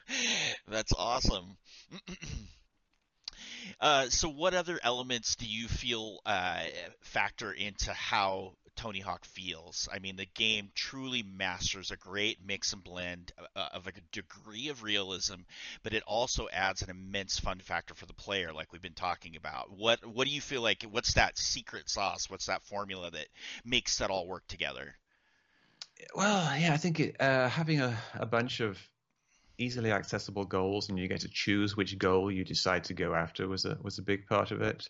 That's 0.67 0.93
awesome. 0.97 1.57
Uh, 3.81 4.05
so, 4.09 4.29
what 4.29 4.53
other 4.53 4.79
elements 4.83 5.35
do 5.35 5.45
you 5.45 5.67
feel 5.67 6.19
uh, 6.25 6.59
factor 7.01 7.51
into 7.51 7.91
how 7.91 8.53
Tony 8.75 8.99
Hawk 8.99 9.25
feels? 9.25 9.87
I 9.91 9.99
mean, 9.99 10.15
the 10.15 10.27
game 10.33 10.69
truly 10.75 11.23
masters 11.23 11.91
a 11.91 11.97
great 11.97 12.39
mix 12.45 12.73
and 12.73 12.83
blend 12.83 13.31
uh, 13.55 13.69
of 13.73 13.87
a 13.87 13.91
degree 14.11 14.69
of 14.69 14.83
realism, 14.83 15.41
but 15.83 15.93
it 15.93 16.03
also 16.05 16.47
adds 16.51 16.81
an 16.81 16.89
immense 16.89 17.39
fun 17.39 17.59
factor 17.59 17.93
for 17.93 18.05
the 18.05 18.13
player, 18.13 18.51
like 18.53 18.71
we've 18.71 18.81
been 18.81 18.93
talking 18.93 19.35
about. 19.35 19.71
What 19.71 20.05
What 20.05 20.27
do 20.27 20.33
you 20.33 20.41
feel 20.41 20.61
like? 20.61 20.83
What's 20.83 21.13
that 21.13 21.37
secret 21.37 21.89
sauce? 21.89 22.29
What's 22.29 22.47
that 22.47 22.63
formula 22.63 23.11
that 23.11 23.27
makes 23.63 23.97
that 23.99 24.09
all 24.09 24.27
work 24.27 24.47
together? 24.47 24.95
Well, 26.13 26.59
yeah, 26.59 26.73
I 26.73 26.77
think 26.77 26.99
it, 26.99 27.21
uh, 27.21 27.47
having 27.47 27.79
a, 27.81 27.97
a 28.13 28.25
bunch 28.25 28.59
of 28.59 28.77
easily 29.57 29.91
accessible 29.91 30.45
goals 30.45 30.89
and 30.89 30.99
you 30.99 31.07
get 31.07 31.21
to 31.21 31.29
choose 31.29 31.77
which 31.77 31.97
goal 31.97 32.31
you 32.31 32.43
decide 32.43 32.83
to 32.85 32.93
go 32.93 33.13
after 33.13 33.47
was 33.47 33.65
a 33.65 33.77
was 33.81 33.99
a 33.99 34.03
big 34.03 34.27
part 34.27 34.51
of 34.51 34.61
it. 34.61 34.89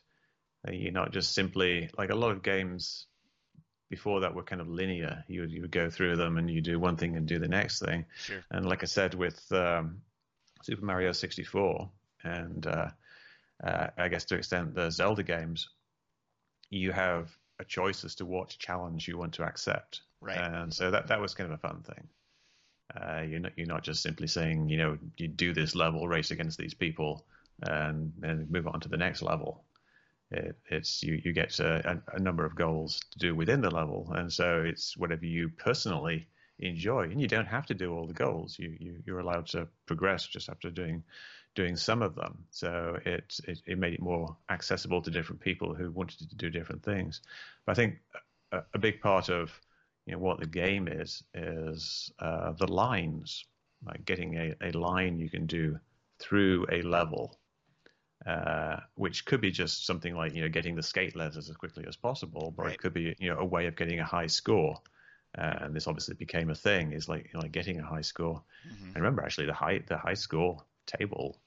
Uh, 0.68 0.72
you're 0.72 0.92
not 0.92 1.12
just 1.12 1.34
simply 1.34 1.90
like 1.98 2.10
a 2.10 2.16
lot 2.16 2.32
of 2.32 2.42
games 2.42 3.06
before 3.90 4.22
that 4.22 4.34
were 4.34 4.44
kind 4.44 4.62
of 4.62 4.68
linear. 4.68 5.24
You 5.28 5.42
would, 5.42 5.52
you 5.52 5.62
would 5.62 5.72
go 5.72 5.90
through 5.90 6.16
them 6.16 6.38
and 6.38 6.50
you 6.50 6.62
do 6.62 6.80
one 6.80 6.98
thing 6.98 7.16
and 7.16 7.28
do 7.28 7.40
the 7.40 7.48
next 7.48 7.80
thing. 7.80 8.06
Sure. 8.18 8.44
And 8.52 8.68
like 8.68 8.84
I 8.84 8.88
said 8.88 9.14
with 9.14 9.52
um, 9.52 10.02
Super 10.64 10.86
Mario 10.86 11.12
64 11.12 11.90
and 12.24 12.66
uh, 12.66 12.90
uh, 13.64 13.88
I 13.98 14.08
guess 14.08 14.26
to 14.26 14.36
extent 14.36 14.76
the 14.76 14.90
Zelda 14.90 15.24
games, 15.24 15.70
you 16.70 16.92
have 16.92 17.30
a 17.60 17.64
choice 17.64 18.04
as 18.04 18.16
to 18.16 18.26
what 18.26 18.50
challenge 18.50 19.08
you 19.08 19.18
want 19.18 19.34
to 19.36 19.44
accept. 19.44 20.02
Right. 20.22 20.38
And 20.38 20.74
so 20.74 20.92
that 20.92 21.08
that 21.08 21.22
was 21.22 21.34
kind 21.36 21.52
of 21.52 21.60
a 21.60 21.68
fun 21.68 21.84
thing. 21.84 22.08
Uh, 22.96 23.22
you're 23.22 23.40
not 23.40 23.52
you're 23.56 23.68
not 23.68 23.84
just 23.84 24.02
simply 24.02 24.28
saying 24.28 24.70
you 24.70 24.78
know 24.78 24.98
you 25.18 25.28
do 25.28 25.54
this 25.54 25.76
level, 25.76 26.08
race 26.08 26.32
against 26.32 26.58
these 26.58 26.74
people, 26.74 27.26
and 27.62 28.14
then 28.18 28.48
move 28.50 28.68
on 28.68 28.80
to 28.82 28.90
the 28.90 28.98
next 28.98 29.22
level. 29.22 29.64
It, 30.36 30.56
it's 30.70 31.02
you 31.02 31.22
you 31.24 31.34
get 31.34 31.60
a, 31.60 32.02
a, 32.14 32.20
number 32.20 32.46
of 32.46 32.56
goals 32.56 33.00
to 33.12 33.20
do 33.20 33.36
within 33.36 33.62
the 33.62 33.72
level, 33.72 34.12
and 34.14 34.32
so 34.32 34.64
it's 34.66 34.98
whatever 34.98 35.26
you 35.26 35.50
personally 35.50 36.28
enjoy, 36.60 37.04
and 37.04 37.22
you 37.22 37.28
don't 37.28 37.48
have 37.48 37.66
to 37.68 37.74
do 37.74 37.94
all 37.94 38.06
the 38.06 38.14
goals. 38.14 38.58
You, 38.60 38.76
you 38.80 39.04
you're 39.06 39.20
allowed 39.20 39.48
to 39.48 39.68
progress 39.86 40.28
just 40.28 40.50
after 40.50 40.70
doing 40.70 41.04
doing 41.56 41.78
some 41.78 42.02
of 42.02 42.16
them. 42.16 42.44
So 42.52 43.00
it, 43.06 43.40
it, 43.48 43.62
it 43.66 43.80
made 43.80 43.94
it 43.94 44.02
more 44.02 44.36
accessible 44.50 45.02
to 45.02 45.10
different 45.10 45.42
people 45.42 45.74
who 45.74 45.90
wanted 45.90 46.30
to 46.30 46.36
do 46.36 46.50
different 46.50 46.84
things. 46.84 47.22
But 47.66 47.72
I 47.72 47.76
think 47.76 47.96
a, 48.52 48.64
a 48.74 48.78
big 48.78 49.00
part 49.00 49.30
of 49.30 49.58
you 50.06 50.14
know 50.14 50.20
what 50.20 50.40
the 50.40 50.48
game 50.48 50.88
is 50.88 51.24
is 51.34 52.12
uh, 52.20 52.52
the 52.52 52.72
lines, 52.72 53.46
like 53.86 54.06
getting 54.06 54.36
a, 54.36 54.56
a 54.62 54.72
line 54.72 55.18
you 55.18 55.30
can 55.30 55.46
do 55.46 55.80
through 56.20 56.66
a 56.72 56.82
level, 56.82 57.40
uh, 58.26 58.78
which 58.96 59.26
could 59.26 59.42
be 59.42 59.52
just 59.52 59.86
something 59.86 60.16
like 60.16 60.34
you 60.34 60.42
know 60.42 60.50
getting 60.50 60.76
the 60.76 60.84
skate 60.84 61.16
letters 61.16 61.50
as 61.50 61.56
quickly 61.56 61.86
as 61.88 61.96
possible, 61.96 62.54
but 62.56 62.66
right. 62.66 62.74
it 62.74 62.80
could 62.80 62.94
be 62.94 63.16
you 63.20 63.30
know 63.30 63.40
a 63.40 63.46
way 63.46 63.68
of 63.68 63.76
getting 63.76 64.00
a 64.00 64.06
high 64.06 64.28
score. 64.28 64.82
Uh, 65.38 65.54
and 65.62 65.76
this 65.76 65.86
obviously 65.86 66.16
became 66.16 66.50
a 66.50 66.56
thing. 66.56 66.94
Is 66.94 67.10
like 67.10 67.26
you 67.26 67.32
know, 67.34 67.42
like 67.42 67.52
getting 67.52 67.80
a 67.80 67.86
high 67.86 68.02
score. 68.02 68.42
Mm-hmm. 68.68 68.86
And 68.86 68.96
remember, 68.96 69.22
actually, 69.22 69.48
the 69.48 69.54
high 69.54 69.84
the 69.86 69.98
high 69.98 70.14
score 70.14 70.64
table 70.86 71.38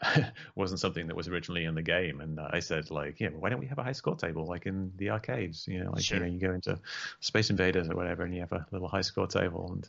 wasn't 0.54 0.80
something 0.80 1.06
that 1.06 1.16
was 1.16 1.28
originally 1.28 1.64
in 1.64 1.74
the 1.74 1.82
game. 1.82 2.20
And 2.20 2.38
I 2.40 2.60
said, 2.60 2.90
like, 2.90 3.20
yeah, 3.20 3.28
why 3.28 3.48
don't 3.48 3.60
we 3.60 3.66
have 3.66 3.78
a 3.78 3.82
high 3.82 3.92
score 3.92 4.16
table 4.16 4.46
like 4.46 4.66
in 4.66 4.92
the 4.96 5.10
arcades? 5.10 5.66
You 5.68 5.84
know, 5.84 5.92
like 5.92 6.04
sure. 6.04 6.18
you 6.18 6.24
know, 6.24 6.30
you 6.30 6.38
go 6.38 6.52
into 6.52 6.78
Space 7.20 7.50
Invaders 7.50 7.88
or 7.88 7.96
whatever, 7.96 8.24
and 8.24 8.34
you 8.34 8.40
have 8.40 8.52
a 8.52 8.66
little 8.70 8.88
high 8.88 9.02
score 9.02 9.26
table, 9.26 9.72
and 9.72 9.88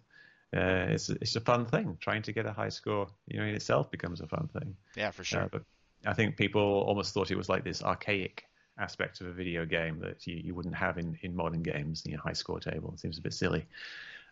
uh, 0.55 0.93
it's 0.93 1.09
it's 1.09 1.35
a 1.35 1.41
fun 1.41 1.65
thing. 1.65 1.97
Trying 1.99 2.21
to 2.23 2.31
get 2.31 2.45
a 2.45 2.53
high 2.53 2.69
score, 2.69 3.07
you 3.27 3.39
know, 3.39 3.45
in 3.45 3.55
itself 3.55 3.91
becomes 3.91 4.21
a 4.21 4.27
fun 4.27 4.49
thing. 4.53 4.75
Yeah, 4.95 5.11
for 5.11 5.23
sure. 5.23 5.43
Uh, 5.43 5.47
but 5.51 5.63
I 6.07 6.13
think 6.13 6.37
people 6.37 6.61
almost 6.61 7.13
thought 7.13 7.31
it 7.31 7.37
was 7.37 7.49
like 7.49 7.63
this 7.63 7.83
archaic 7.83 8.45
aspect 8.79 9.21
of 9.21 9.27
a 9.27 9.31
video 9.31 9.65
game 9.65 9.99
that 9.99 10.25
you, 10.25 10.35
you 10.35 10.55
wouldn't 10.55 10.75
have 10.75 10.97
in, 10.97 11.17
in 11.21 11.35
modern 11.35 11.61
games. 11.61 12.03
You 12.05 12.13
know, 12.13 12.21
high 12.23 12.33
score 12.33 12.59
table 12.59 12.91
it 12.93 12.99
seems 12.99 13.17
a 13.17 13.21
bit 13.21 13.33
silly, 13.33 13.65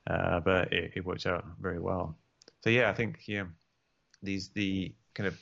uh, 0.08 0.40
but 0.40 0.72
it, 0.72 0.94
it 0.96 1.06
worked 1.06 1.26
out 1.26 1.46
very 1.60 1.80
well. 1.80 2.16
So 2.64 2.70
yeah, 2.70 2.90
I 2.90 2.94
think 2.94 3.28
yeah, 3.28 3.44
these 4.24 4.50
the 4.50 4.94
kind 5.14 5.28
of 5.28 5.38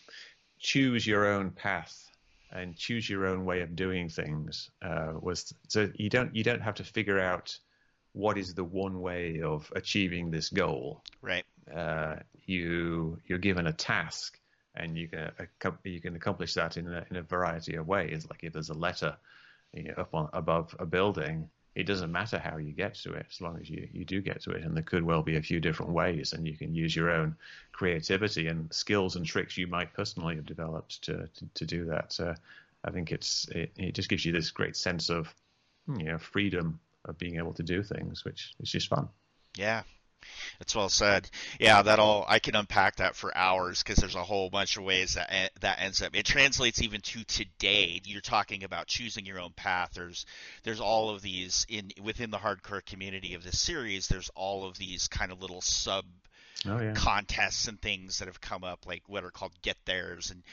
choose 0.60 1.06
your 1.06 1.28
own 1.28 1.52
path 1.52 2.10
and 2.52 2.76
choose 2.76 3.10
your 3.10 3.28
own 3.28 3.46
way 3.46 3.62
of 3.62 3.76
doing 3.76 4.10
things 4.10 4.70
uh, 4.82 5.14
was 5.20 5.54
so 5.68 5.90
you 5.96 6.10
don't 6.10 6.36
you 6.36 6.44
don't 6.44 6.62
have 6.62 6.76
to 6.76 6.84
figure 6.84 7.20
out 7.20 7.58
what 8.14 8.38
is 8.38 8.54
the 8.54 8.64
one 8.64 9.02
way 9.02 9.42
of 9.42 9.72
achieving 9.76 10.32
this 10.32 10.50
goal. 10.50 11.04
Right. 11.22 11.46
Uh, 11.74 12.16
you 12.46 13.20
you're 13.28 13.40
given 13.40 13.68
a 13.68 13.74
task 13.74 14.40
and 14.76 14.98
you 14.98 15.08
can 15.08 15.32
uh, 15.40 15.72
you 15.84 16.02
can 16.02 16.16
accomplish 16.16 16.54
that 16.56 16.78
in 16.78 16.88
a, 16.88 17.06
in 17.10 17.18
a 17.18 17.22
variety 17.22 17.76
of 17.76 17.88
ways. 17.88 18.28
Like 18.30 18.44
if 18.44 18.54
there's 18.54 18.70
a 18.70 18.74
letter 18.74 19.16
you 19.74 19.84
know, 19.84 19.94
up 19.98 20.14
on 20.14 20.30
above 20.34 20.76
a 20.80 20.86
building, 20.86 21.50
it 21.76 21.84
doesn't 21.84 22.12
matter 22.12 22.38
how 22.38 22.58
you 22.58 22.72
get 22.72 22.96
to 22.96 23.14
it 23.14 23.26
as 23.30 23.42
long 23.42 23.58
as 23.60 23.70
you, 23.70 23.88
you 23.92 24.06
do 24.06 24.22
get 24.22 24.42
to 24.44 24.52
it. 24.52 24.64
And 24.64 24.76
there 24.76 24.84
could 24.84 25.04
well 25.04 25.24
be 25.24 25.38
a 25.38 25.42
few 25.42 25.60
different 25.60 25.92
ways, 25.92 26.34
and 26.34 26.48
you 26.48 26.56
can 26.56 26.74
use 26.74 26.96
your 26.96 27.10
own 27.10 27.36
creativity 27.72 28.48
and 28.48 28.72
skills 28.72 29.16
and 29.16 29.26
tricks 29.26 29.58
you 29.58 29.68
might 29.68 29.94
personally 29.94 30.36
have 30.36 30.46
developed 30.46 31.02
to, 31.04 31.28
to, 31.36 31.46
to 31.56 31.66
do 31.66 31.86
that. 31.86 32.20
I 32.84 32.92
think 32.92 33.12
it's 33.12 33.48
it, 33.50 33.72
it 33.78 33.96
just 33.96 34.10
gives 34.10 34.26
you 34.26 34.32
this 34.32 34.52
great 34.52 34.76
sense 34.76 35.10
of 35.10 35.34
you 35.88 36.06
know 36.06 36.18
freedom 36.18 36.80
of 37.06 37.18
being 37.18 37.38
able 37.38 37.54
to 37.54 37.64
do 37.64 37.84
things, 37.84 38.26
which 38.26 38.54
is 38.60 38.72
just 38.72 38.88
fun. 38.90 39.10
Yeah, 39.56 39.84
that's 40.60 40.76
well 40.76 40.90
said. 40.90 41.30
Yeah, 41.60 41.82
that 41.82 42.00
all 42.00 42.26
I 42.28 42.40
can 42.40 42.56
unpack 42.56 42.98
that 42.98 43.16
for 43.16 43.36
hours 43.36 43.82
because 43.84 43.98
there's 43.98 44.16
a 44.16 44.24
whole 44.24 44.50
bunch 44.50 44.78
of 44.78 44.84
ways 44.84 45.16
that 45.16 45.52
that 45.62 45.82
ends 45.82 46.02
up. 46.02 46.16
It 46.16 46.26
translates 46.26 46.82
even 46.82 47.02
to 47.02 47.24
today. 47.24 48.02
You're 48.06 48.22
talking 48.22 48.64
about 48.64 48.88
choosing 48.88 49.26
your 49.26 49.40
own 49.40 49.52
path. 49.56 49.92
There's 49.96 50.26
there's 50.64 50.80
all 50.80 51.10
of 51.10 51.22
these 51.22 51.66
in 51.70 51.92
within 52.02 52.32
the 52.32 52.38
hardcore 52.38 52.86
community 52.86 53.34
of 53.34 53.44
this 53.44 53.60
series. 53.60 54.08
There's 54.08 54.30
all 54.36 54.66
of 54.68 54.78
these 54.78 55.08
kind 55.08 55.32
of 55.32 55.42
little 55.42 55.62
sub 55.62 56.06
Oh, 56.66 56.80
yeah. 56.80 56.94
contests 56.94 57.68
and 57.68 57.82
things 57.82 58.20
that 58.20 58.30
have 58.30 58.40
come 58.40 58.64
up, 58.64 58.86
like 58.88 59.04
what 59.08 59.26
are 59.26 59.32
called 59.32 59.52
get 59.62 59.76
theirs, 59.86 60.32
and 60.32 60.44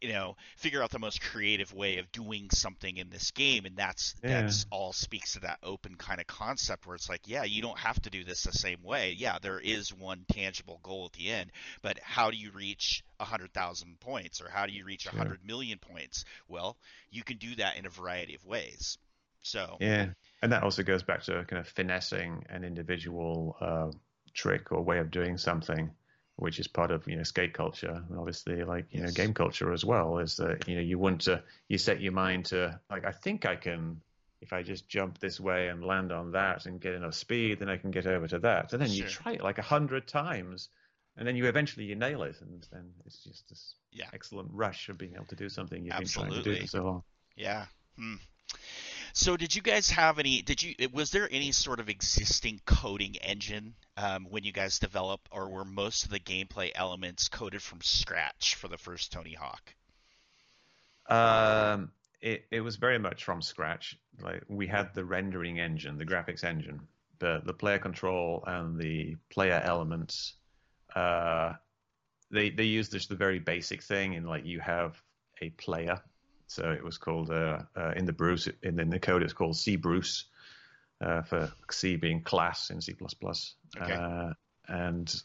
you 0.00 0.12
know 0.12 0.36
figure 0.56 0.82
out 0.82 0.90
the 0.90 0.98
most 0.98 1.20
creative 1.20 1.74
way 1.74 1.98
of 1.98 2.10
doing 2.12 2.48
something 2.50 2.96
in 2.96 3.10
this 3.10 3.30
game 3.32 3.64
and 3.64 3.76
that's 3.76 4.14
yeah. 4.22 4.42
that's 4.42 4.66
all 4.70 4.92
speaks 4.92 5.32
to 5.32 5.40
that 5.40 5.58
open 5.62 5.94
kind 5.96 6.20
of 6.20 6.26
concept 6.26 6.86
where 6.86 6.94
it's 6.94 7.08
like 7.08 7.22
yeah 7.26 7.44
you 7.44 7.62
don't 7.62 7.78
have 7.78 8.00
to 8.00 8.10
do 8.10 8.24
this 8.24 8.44
the 8.44 8.52
same 8.52 8.82
way. 8.82 9.14
Yeah 9.16 9.38
there 9.40 9.58
is 9.58 9.92
one 9.92 10.24
tangible 10.30 10.78
goal 10.82 11.06
at 11.06 11.12
the 11.12 11.30
end 11.30 11.50
but 11.82 11.98
how 12.02 12.30
do 12.30 12.36
you 12.36 12.50
reach 12.52 13.02
100,000 13.18 13.98
points 14.00 14.40
or 14.40 14.48
how 14.48 14.66
do 14.66 14.72
you 14.72 14.84
reach 14.84 15.06
a 15.06 15.10
100 15.10 15.40
million 15.44 15.78
points? 15.78 16.24
Well 16.48 16.76
you 17.10 17.22
can 17.24 17.38
do 17.38 17.56
that 17.56 17.76
in 17.76 17.86
a 17.86 17.90
variety 17.90 18.34
of 18.34 18.44
ways. 18.44 18.98
So 19.42 19.76
yeah 19.80 20.08
and 20.42 20.52
that 20.52 20.62
also 20.62 20.82
goes 20.82 21.02
back 21.02 21.22
to 21.24 21.44
kind 21.48 21.58
of 21.58 21.66
finessing 21.68 22.44
an 22.48 22.62
individual 22.62 23.56
uh, 23.60 23.90
trick 24.32 24.70
or 24.70 24.82
way 24.82 24.98
of 24.98 25.10
doing 25.10 25.36
something 25.36 25.90
which 26.38 26.60
is 26.60 26.68
part 26.68 26.90
of 26.90 27.06
you 27.08 27.16
know 27.16 27.22
skate 27.24 27.52
culture 27.52 28.02
and 28.08 28.18
obviously 28.18 28.62
like 28.62 28.86
you 28.92 29.00
yes. 29.00 29.08
know 29.08 29.24
game 29.24 29.34
culture 29.34 29.72
as 29.72 29.84
well 29.84 30.18
is 30.18 30.36
that 30.36 30.68
you 30.68 30.76
know 30.76 30.80
you 30.80 30.98
want 30.98 31.22
to 31.22 31.42
you 31.68 31.78
set 31.78 32.00
your 32.00 32.12
mind 32.12 32.46
to 32.46 32.78
like 32.90 33.04
I 33.04 33.12
think 33.12 33.44
I 33.44 33.56
can 33.56 34.00
if 34.40 34.52
I 34.52 34.62
just 34.62 34.88
jump 34.88 35.18
this 35.18 35.40
way 35.40 35.66
and 35.68 35.84
land 35.84 36.12
on 36.12 36.32
that 36.32 36.66
and 36.66 36.80
get 36.80 36.94
enough 36.94 37.14
speed 37.14 37.58
then 37.58 37.68
I 37.68 37.76
can 37.76 37.90
get 37.90 38.06
over 38.06 38.28
to 38.28 38.38
that 38.40 38.72
and 38.72 38.80
then 38.80 38.88
sure. 38.88 38.96
you 38.96 39.10
try 39.10 39.32
it 39.32 39.42
like 39.42 39.58
a 39.58 39.62
hundred 39.62 40.06
times 40.06 40.68
and 41.16 41.26
then 41.26 41.34
you 41.34 41.46
eventually 41.46 41.86
you 41.86 41.96
nail 41.96 42.22
it 42.22 42.36
and 42.40 42.66
then 42.72 42.92
it's 43.04 43.24
just 43.24 43.48
this 43.48 43.74
yeah. 43.90 44.06
excellent 44.12 44.48
rush 44.52 44.88
of 44.88 44.96
being 44.96 45.14
able 45.14 45.26
to 45.26 45.36
do 45.36 45.48
something 45.48 45.84
you've 45.84 45.92
Absolutely. 45.92 46.36
been 46.36 46.44
trying 46.44 46.54
to 46.54 46.60
do 46.60 46.66
for 46.66 46.70
so 46.70 46.84
long 46.84 47.02
yeah 47.36 47.66
hmm. 47.98 48.14
So, 49.18 49.36
did 49.36 49.52
you 49.52 49.62
guys 49.62 49.90
have 49.90 50.20
any? 50.20 50.42
Did 50.42 50.62
you? 50.62 50.76
Was 50.92 51.10
there 51.10 51.28
any 51.28 51.50
sort 51.50 51.80
of 51.80 51.88
existing 51.88 52.60
coding 52.64 53.16
engine 53.16 53.74
um, 53.96 54.28
when 54.30 54.44
you 54.44 54.52
guys 54.52 54.78
developed, 54.78 55.28
or 55.32 55.48
were 55.48 55.64
most 55.64 56.04
of 56.04 56.12
the 56.12 56.20
gameplay 56.20 56.70
elements 56.72 57.28
coded 57.28 57.60
from 57.60 57.80
scratch 57.80 58.54
for 58.54 58.68
the 58.68 58.78
first 58.78 59.10
Tony 59.10 59.34
Hawk? 59.34 59.74
Um, 61.08 61.90
it 62.20 62.46
it 62.52 62.60
was 62.60 62.76
very 62.76 63.00
much 63.00 63.24
from 63.24 63.42
scratch. 63.42 63.98
Like 64.22 64.44
we 64.46 64.68
had 64.68 64.94
the 64.94 65.04
rendering 65.04 65.58
engine, 65.58 65.98
the 65.98 66.06
graphics 66.06 66.44
engine, 66.44 66.86
but 67.18 67.44
the 67.44 67.52
player 67.52 67.80
control 67.80 68.44
and 68.46 68.78
the 68.78 69.16
player 69.30 69.60
elements. 69.64 70.34
Uh, 70.94 71.54
they 72.30 72.50
they 72.50 72.66
used 72.66 72.92
just 72.92 73.08
the 73.08 73.16
very 73.16 73.40
basic 73.40 73.82
thing 73.82 74.12
in 74.12 74.22
like 74.22 74.46
you 74.46 74.60
have 74.60 75.02
a 75.42 75.50
player 75.50 76.00
so 76.48 76.72
it 76.72 76.82
was 76.82 76.98
called 76.98 77.30
uh, 77.30 77.60
uh, 77.76 77.92
in 77.96 78.04
the 78.04 78.12
Bruce 78.12 78.48
in, 78.62 78.80
in 78.80 78.90
the 78.90 78.98
code 78.98 79.22
it's 79.22 79.32
called 79.32 79.56
C 79.56 79.76
Bruce 79.76 80.24
uh, 81.00 81.22
for 81.22 81.52
C 81.70 81.96
being 81.96 82.22
class 82.22 82.70
in 82.70 82.80
C++, 82.80 82.96
okay. 83.80 83.92
Uh, 83.92 84.32
and 84.66 85.22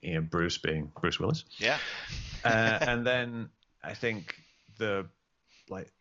you 0.00 0.14
know 0.14 0.20
Bruce 0.20 0.58
being 0.58 0.90
Bruce 1.00 1.18
Willis. 1.18 1.44
Yeah. 1.58 1.78
Uh, 2.42 2.78
and 2.80 3.06
then 3.06 3.50
I 3.84 3.92
think 3.92 4.34
the 4.78 5.04
like 5.68 5.92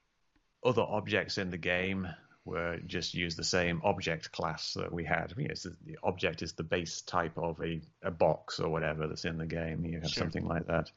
other 0.64 0.84
objects 0.84 1.38
in 1.38 1.52
the 1.52 1.58
game 1.58 2.08
were 2.46 2.78
just 2.88 3.14
use 3.14 3.36
the 3.36 3.44
same 3.44 3.82
object 3.84 4.32
class 4.32 4.76
that 4.76 4.94
we 4.94 5.04
had. 5.04 5.34
You 5.36 5.50
know, 5.50 5.54
the 5.86 5.98
object 6.02 6.42
is 6.42 6.54
the 6.54 6.64
base 6.64 7.02
type 7.02 7.38
of 7.38 7.60
a, 7.60 7.82
a 8.02 8.10
box 8.10 8.62
or 8.62 8.70
whatever 8.70 9.06
that's 9.08 9.26
in 9.26 9.38
the 9.38 9.46
game. 9.46 9.84
You 9.84 10.00
have 10.00 10.12
sure. 10.12 10.24
something 10.24 10.46
like 10.46 10.68
that. 10.68 10.92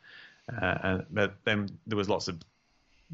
Uh, 0.49 0.79
and 0.83 1.07
but 1.11 1.35
then 1.45 1.69
there 1.89 1.99
was 1.99 2.09
lots 2.09 2.29
of 2.29 2.41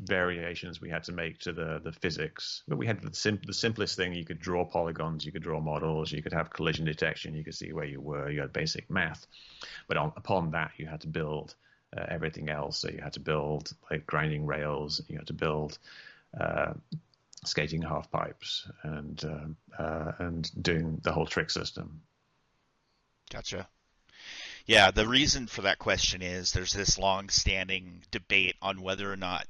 variations 0.05 0.81
we 0.81 0.89
had 0.89 1.05
to 1.05 1.13
make 1.13 1.39
to 1.41 1.53
the 1.53 1.81
the 1.83 1.93
physics. 1.93 2.63
But 2.69 2.79
we 2.79 2.87
had 2.87 3.03
the, 3.03 3.15
sim- 3.15 3.41
the 3.45 3.55
simplest 3.55 3.97
thing: 3.97 4.13
you 4.13 4.25
could 4.25 4.41
draw 4.41 4.65
polygons, 4.65 5.25
you 5.25 5.33
could 5.33 5.43
draw 5.43 5.61
models, 5.61 6.13
you 6.13 6.23
could 6.23 6.33
have 6.33 6.51
collision 6.51 6.85
detection, 6.85 7.35
you 7.35 7.45
could 7.45 7.55
see 7.55 7.73
where 7.73 7.85
you 7.85 8.01
were. 8.01 8.31
You 8.31 8.41
had 8.41 8.53
basic 8.53 8.91
math, 8.91 9.27
but 9.89 9.97
on, 9.97 10.13
upon 10.17 10.53
that, 10.53 10.73
you 10.77 10.87
had 10.87 11.01
to 11.03 11.09
build 11.09 11.55
uh, 11.97 12.05
everything 12.09 12.49
else. 12.49 12.79
So 12.79 12.89
you 12.89 13.01
had 13.03 13.15
to 13.15 13.21
build 13.21 13.73
like 13.91 14.07
grinding 14.07 14.47
rails, 14.47 15.01
you 15.09 15.19
had 15.19 15.27
to 15.29 15.35
build 15.35 15.79
uh, 16.39 16.75
skating 17.45 17.83
half 17.83 18.11
pipes, 18.11 18.69
and 18.83 19.25
uh, 19.25 19.83
uh 19.83 20.13
and 20.19 20.51
doing 20.63 21.01
the 21.03 21.13
whole 21.13 21.27
trick 21.27 21.51
system. 21.51 22.03
Gotcha. 23.31 23.69
Yeah, 24.67 24.91
the 24.91 25.09
reason 25.09 25.47
for 25.47 25.63
that 25.63 25.79
question 25.79 26.21
is 26.21 26.53
there's 26.53 26.75
this 26.75 26.99
long-standing 26.99 28.03
debate 28.11 28.57
on 28.61 28.83
whether 28.83 29.11
or 29.11 29.17
not 29.17 29.47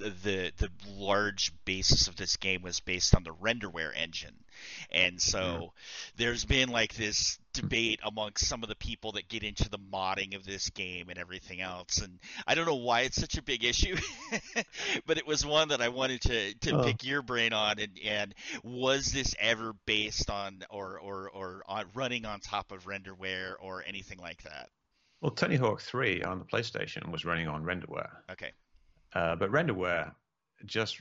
the 0.00 0.52
the 0.56 0.70
large 0.88 1.52
basis 1.64 2.08
of 2.08 2.16
this 2.16 2.36
game 2.36 2.62
was 2.62 2.80
based 2.80 3.14
on 3.14 3.22
the 3.22 3.34
renderware 3.34 3.92
engine 3.96 4.34
and 4.90 5.20
so 5.20 5.40
yeah. 5.40 5.66
there's 6.16 6.44
been 6.44 6.68
like 6.68 6.94
this 6.94 7.38
debate 7.52 8.00
amongst 8.04 8.46
some 8.46 8.62
of 8.62 8.68
the 8.68 8.74
people 8.74 9.12
that 9.12 9.28
get 9.28 9.42
into 9.42 9.68
the 9.68 9.78
modding 9.78 10.36
of 10.36 10.44
this 10.44 10.70
game 10.70 11.08
and 11.08 11.18
everything 11.18 11.60
else 11.60 11.98
and 11.98 12.18
i 12.46 12.54
don't 12.54 12.66
know 12.66 12.76
why 12.76 13.02
it's 13.02 13.20
such 13.20 13.36
a 13.36 13.42
big 13.42 13.64
issue 13.64 13.96
but 15.06 15.18
it 15.18 15.26
was 15.26 15.44
one 15.44 15.68
that 15.68 15.80
i 15.80 15.88
wanted 15.88 16.20
to 16.20 16.54
to 16.54 16.78
oh. 16.78 16.84
pick 16.84 17.04
your 17.04 17.22
brain 17.22 17.52
on 17.52 17.78
and 17.78 17.98
and 18.04 18.34
was 18.62 19.12
this 19.12 19.34
ever 19.38 19.74
based 19.86 20.30
on 20.30 20.62
or 20.70 20.98
or 20.98 21.30
or 21.30 21.62
on 21.66 21.84
running 21.94 22.24
on 22.24 22.40
top 22.40 22.72
of 22.72 22.84
renderware 22.84 23.54
or 23.60 23.84
anything 23.86 24.18
like 24.18 24.42
that 24.42 24.68
well, 25.20 25.32
Tony 25.32 25.56
Hawk 25.56 25.82
3 25.82 26.22
on 26.22 26.38
the 26.38 26.46
PlayStation 26.46 27.10
was 27.10 27.26
running 27.26 27.46
on 27.46 27.62
renderware. 27.62 28.08
Okay. 28.30 28.52
Uh, 29.12 29.36
but 29.36 29.50
renderware 29.50 30.12
just 30.64 31.00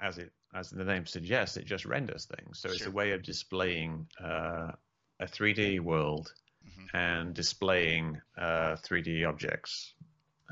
as 0.00 0.18
it 0.18 0.32
as 0.54 0.70
the 0.70 0.84
name 0.84 1.06
suggests, 1.06 1.56
it 1.56 1.64
just 1.64 1.86
renders 1.86 2.26
things. 2.26 2.58
So 2.58 2.68
sure. 2.68 2.76
it's 2.76 2.86
a 2.86 2.90
way 2.90 3.12
of 3.12 3.22
displaying 3.22 4.06
uh, 4.22 4.72
a 5.18 5.26
3D 5.26 5.80
world 5.80 6.32
mm-hmm. 6.66 6.96
and 6.96 7.32
displaying 7.34 8.20
uh, 8.36 8.76
3D 8.76 9.26
objects 9.26 9.94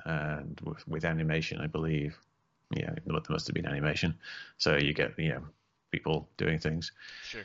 and 0.05 0.59
with, 0.65 0.89
with, 0.89 1.05
animation, 1.05 1.61
I 1.61 1.67
believe. 1.67 2.17
Yeah, 2.75 2.95
there 3.05 3.21
must 3.29 3.47
have 3.49 3.55
been 3.55 3.67
animation. 3.67 4.15
So 4.57 4.77
you 4.77 4.95
get 4.95 5.19
you 5.19 5.31
know 5.31 5.43
people 5.91 6.29
doing 6.39 6.59
things. 6.59 6.93
Sure. 7.25 7.43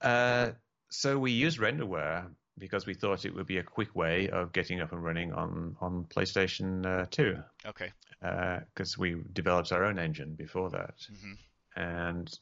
Uh, 0.00 0.50
so 0.88 1.18
we 1.18 1.32
use 1.32 1.58
renderware 1.58 2.26
because 2.60 2.86
we 2.86 2.94
thought 2.94 3.24
it 3.24 3.34
would 3.34 3.46
be 3.46 3.58
a 3.58 3.62
quick 3.62 3.94
way 3.96 4.28
of 4.28 4.52
getting 4.52 4.80
up 4.80 4.92
and 4.92 5.02
running 5.02 5.32
on 5.32 5.76
on 5.80 6.04
PlayStation 6.04 6.86
uh, 6.86 7.06
2. 7.10 7.36
Okay. 7.66 7.92
Because 8.20 8.94
uh, 8.94 9.00
we 9.00 9.16
developed 9.32 9.72
our 9.72 9.84
own 9.84 9.98
engine 9.98 10.34
before 10.34 10.70
that, 10.70 10.94
mm-hmm. 11.10 11.80
and 11.80 12.38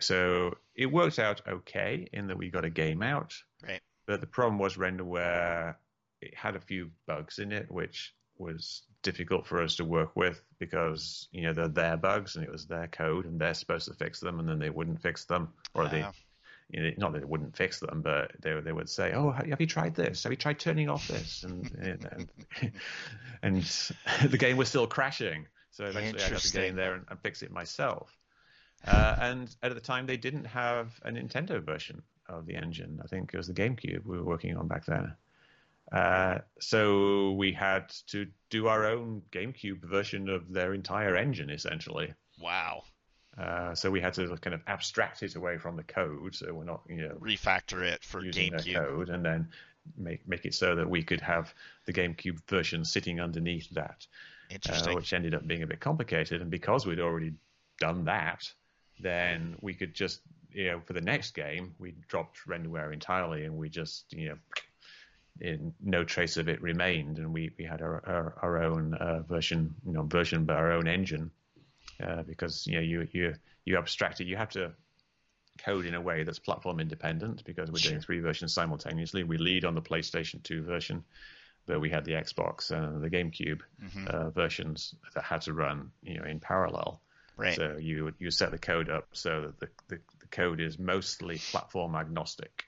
so 0.00 0.56
it 0.74 0.86
worked 0.86 1.20
out 1.20 1.40
okay 1.48 2.08
in 2.12 2.26
that 2.26 2.36
we 2.36 2.50
got 2.50 2.64
a 2.64 2.70
game 2.70 3.02
out. 3.02 3.32
Right. 3.62 3.80
But 4.06 4.20
the 4.20 4.26
problem 4.26 4.58
was 4.58 4.76
renderware. 4.76 5.76
It 6.20 6.34
had 6.34 6.56
a 6.56 6.60
few 6.60 6.90
bugs 7.06 7.38
in 7.38 7.52
it, 7.52 7.70
which 7.70 8.12
was 8.38 8.82
difficult 9.02 9.46
for 9.46 9.62
us 9.62 9.76
to 9.76 9.84
work 9.84 10.16
with 10.16 10.42
because 10.58 11.28
you 11.30 11.42
know 11.42 11.52
they're 11.52 11.68
their 11.68 11.96
bugs 11.96 12.36
and 12.36 12.44
it 12.44 12.50
was 12.50 12.66
their 12.66 12.88
code 12.88 13.26
and 13.26 13.40
they're 13.40 13.54
supposed 13.54 13.86
to 13.86 13.94
fix 13.94 14.18
them 14.18 14.40
and 14.40 14.48
then 14.48 14.58
they 14.58 14.70
wouldn't 14.70 15.00
fix 15.00 15.24
them 15.26 15.52
or 15.74 15.86
they 15.88 16.04
you 16.70 16.82
know, 16.82 16.90
not 16.96 17.12
that 17.12 17.22
it 17.22 17.28
wouldn't 17.28 17.56
fix 17.56 17.80
them, 17.80 18.02
but 18.02 18.32
they 18.40 18.58
they 18.60 18.72
would 18.72 18.88
say, 18.88 19.12
"Oh, 19.12 19.30
have 19.30 19.60
you 19.60 19.66
tried 19.66 19.94
this? 19.94 20.22
Have 20.22 20.32
you 20.32 20.36
tried 20.36 20.58
turning 20.58 20.88
off 20.88 21.06
this?" 21.08 21.44
And 21.44 21.70
and, 21.80 22.28
and 23.42 23.62
the 24.30 24.38
game 24.38 24.56
was 24.56 24.68
still 24.68 24.86
crashing. 24.86 25.46
So 25.70 25.84
eventually, 25.84 26.22
I 26.22 26.28
had 26.28 26.38
to 26.38 26.52
get 26.52 26.64
in 26.64 26.76
there 26.76 26.94
and, 26.94 27.04
and 27.08 27.20
fix 27.20 27.42
it 27.42 27.50
myself. 27.50 28.16
Uh, 28.86 29.16
and 29.18 29.54
at 29.62 29.74
the 29.74 29.80
time, 29.80 30.06
they 30.06 30.16
didn't 30.16 30.44
have 30.44 31.00
a 31.04 31.10
Nintendo 31.10 31.62
version 31.62 32.02
of 32.28 32.46
the 32.46 32.54
engine. 32.54 33.00
I 33.02 33.06
think 33.06 33.32
it 33.32 33.36
was 33.36 33.46
the 33.46 33.54
GameCube 33.54 34.04
we 34.04 34.18
were 34.18 34.24
working 34.24 34.56
on 34.56 34.68
back 34.68 34.84
then. 34.84 35.14
Uh, 35.92 36.38
so 36.60 37.32
we 37.32 37.52
had 37.52 37.88
to 38.08 38.26
do 38.50 38.66
our 38.66 38.86
own 38.86 39.22
GameCube 39.30 39.82
version 39.84 40.28
of 40.28 40.52
their 40.52 40.74
entire 40.74 41.16
engine, 41.16 41.50
essentially. 41.50 42.14
Wow. 42.40 42.84
Uh, 43.38 43.74
so 43.74 43.90
we 43.90 44.00
had 44.00 44.14
to 44.14 44.36
kind 44.36 44.54
of 44.54 44.60
abstract 44.66 45.22
it 45.22 45.34
away 45.34 45.58
from 45.58 45.76
the 45.76 45.82
code, 45.82 46.34
so 46.34 46.52
we're 46.52 46.64
not 46.64 46.82
you 46.88 47.08
know 47.08 47.16
refactor 47.20 47.82
it 47.82 48.04
for 48.04 48.22
GameCube 48.22 48.74
code, 48.74 49.08
and 49.08 49.24
then 49.24 49.48
make 49.96 50.26
make 50.28 50.44
it 50.44 50.54
so 50.54 50.76
that 50.76 50.88
we 50.88 51.02
could 51.02 51.20
have 51.20 51.52
the 51.86 51.92
GameCube 51.92 52.38
version 52.48 52.84
sitting 52.84 53.20
underneath 53.20 53.68
that, 53.70 54.06
uh, 54.70 54.92
which 54.92 55.12
ended 55.12 55.34
up 55.34 55.46
being 55.46 55.64
a 55.64 55.66
bit 55.66 55.80
complicated. 55.80 56.42
And 56.42 56.50
because 56.50 56.86
we'd 56.86 57.00
already 57.00 57.32
done 57.80 58.04
that, 58.04 58.48
then 59.00 59.56
we 59.60 59.74
could 59.74 59.94
just 59.94 60.20
you 60.52 60.70
know 60.70 60.80
for 60.80 60.92
the 60.92 61.00
next 61.00 61.34
game 61.34 61.74
we 61.80 61.94
dropped 62.06 62.38
renderware 62.46 62.92
entirely, 62.92 63.44
and 63.44 63.56
we 63.56 63.68
just 63.68 64.12
you 64.12 64.28
know. 64.30 64.36
In, 65.40 65.74
no 65.82 66.04
trace 66.04 66.36
of 66.36 66.48
it 66.48 66.62
remained, 66.62 67.18
and 67.18 67.34
we, 67.34 67.50
we 67.58 67.64
had 67.64 67.82
our 67.82 68.00
our, 68.06 68.38
our 68.40 68.62
own 68.62 68.94
uh, 68.94 69.18
version, 69.22 69.74
you 69.84 69.92
know, 69.92 70.04
version, 70.04 70.44
but 70.44 70.54
our 70.54 70.70
own 70.70 70.86
engine 70.86 71.32
uh, 72.02 72.22
because 72.22 72.66
you 72.66 72.74
know 72.74 72.80
you 72.80 73.08
you 73.12 73.34
you 73.64 73.78
abstract 73.78 74.20
it. 74.20 74.26
You 74.26 74.36
have 74.36 74.50
to 74.50 74.72
code 75.58 75.86
in 75.86 75.94
a 75.94 76.00
way 76.00 76.24
that's 76.24 76.38
platform 76.38 76.80
independent 76.80 77.44
because 77.44 77.70
we're 77.70 77.78
sure. 77.78 77.92
doing 77.92 78.02
three 78.02 78.20
versions 78.20 78.52
simultaneously. 78.52 79.22
We 79.22 79.38
lead 79.38 79.64
on 79.64 79.74
the 79.74 79.82
PlayStation 79.82 80.42
2 80.42 80.62
version, 80.62 81.04
but 81.66 81.80
we 81.80 81.90
had 81.90 82.04
the 82.04 82.12
Xbox 82.12 82.70
and 82.72 83.00
the 83.00 83.08
GameCube 83.08 83.60
mm-hmm. 83.82 84.06
uh, 84.08 84.30
versions 84.30 84.94
that 85.14 85.22
had 85.22 85.42
to 85.42 85.52
run 85.52 85.90
you 86.02 86.18
know 86.18 86.24
in 86.24 86.40
parallel. 86.40 87.00
Right. 87.36 87.56
So 87.56 87.76
you 87.80 88.12
you 88.18 88.30
set 88.30 88.50
the 88.50 88.58
code 88.58 88.88
up 88.88 89.08
so 89.12 89.52
that 89.58 89.60
the, 89.60 89.68
the, 89.88 90.00
the 90.20 90.26
code 90.28 90.60
is 90.60 90.78
mostly 90.78 91.38
platform 91.38 91.94
agnostic. 91.94 92.64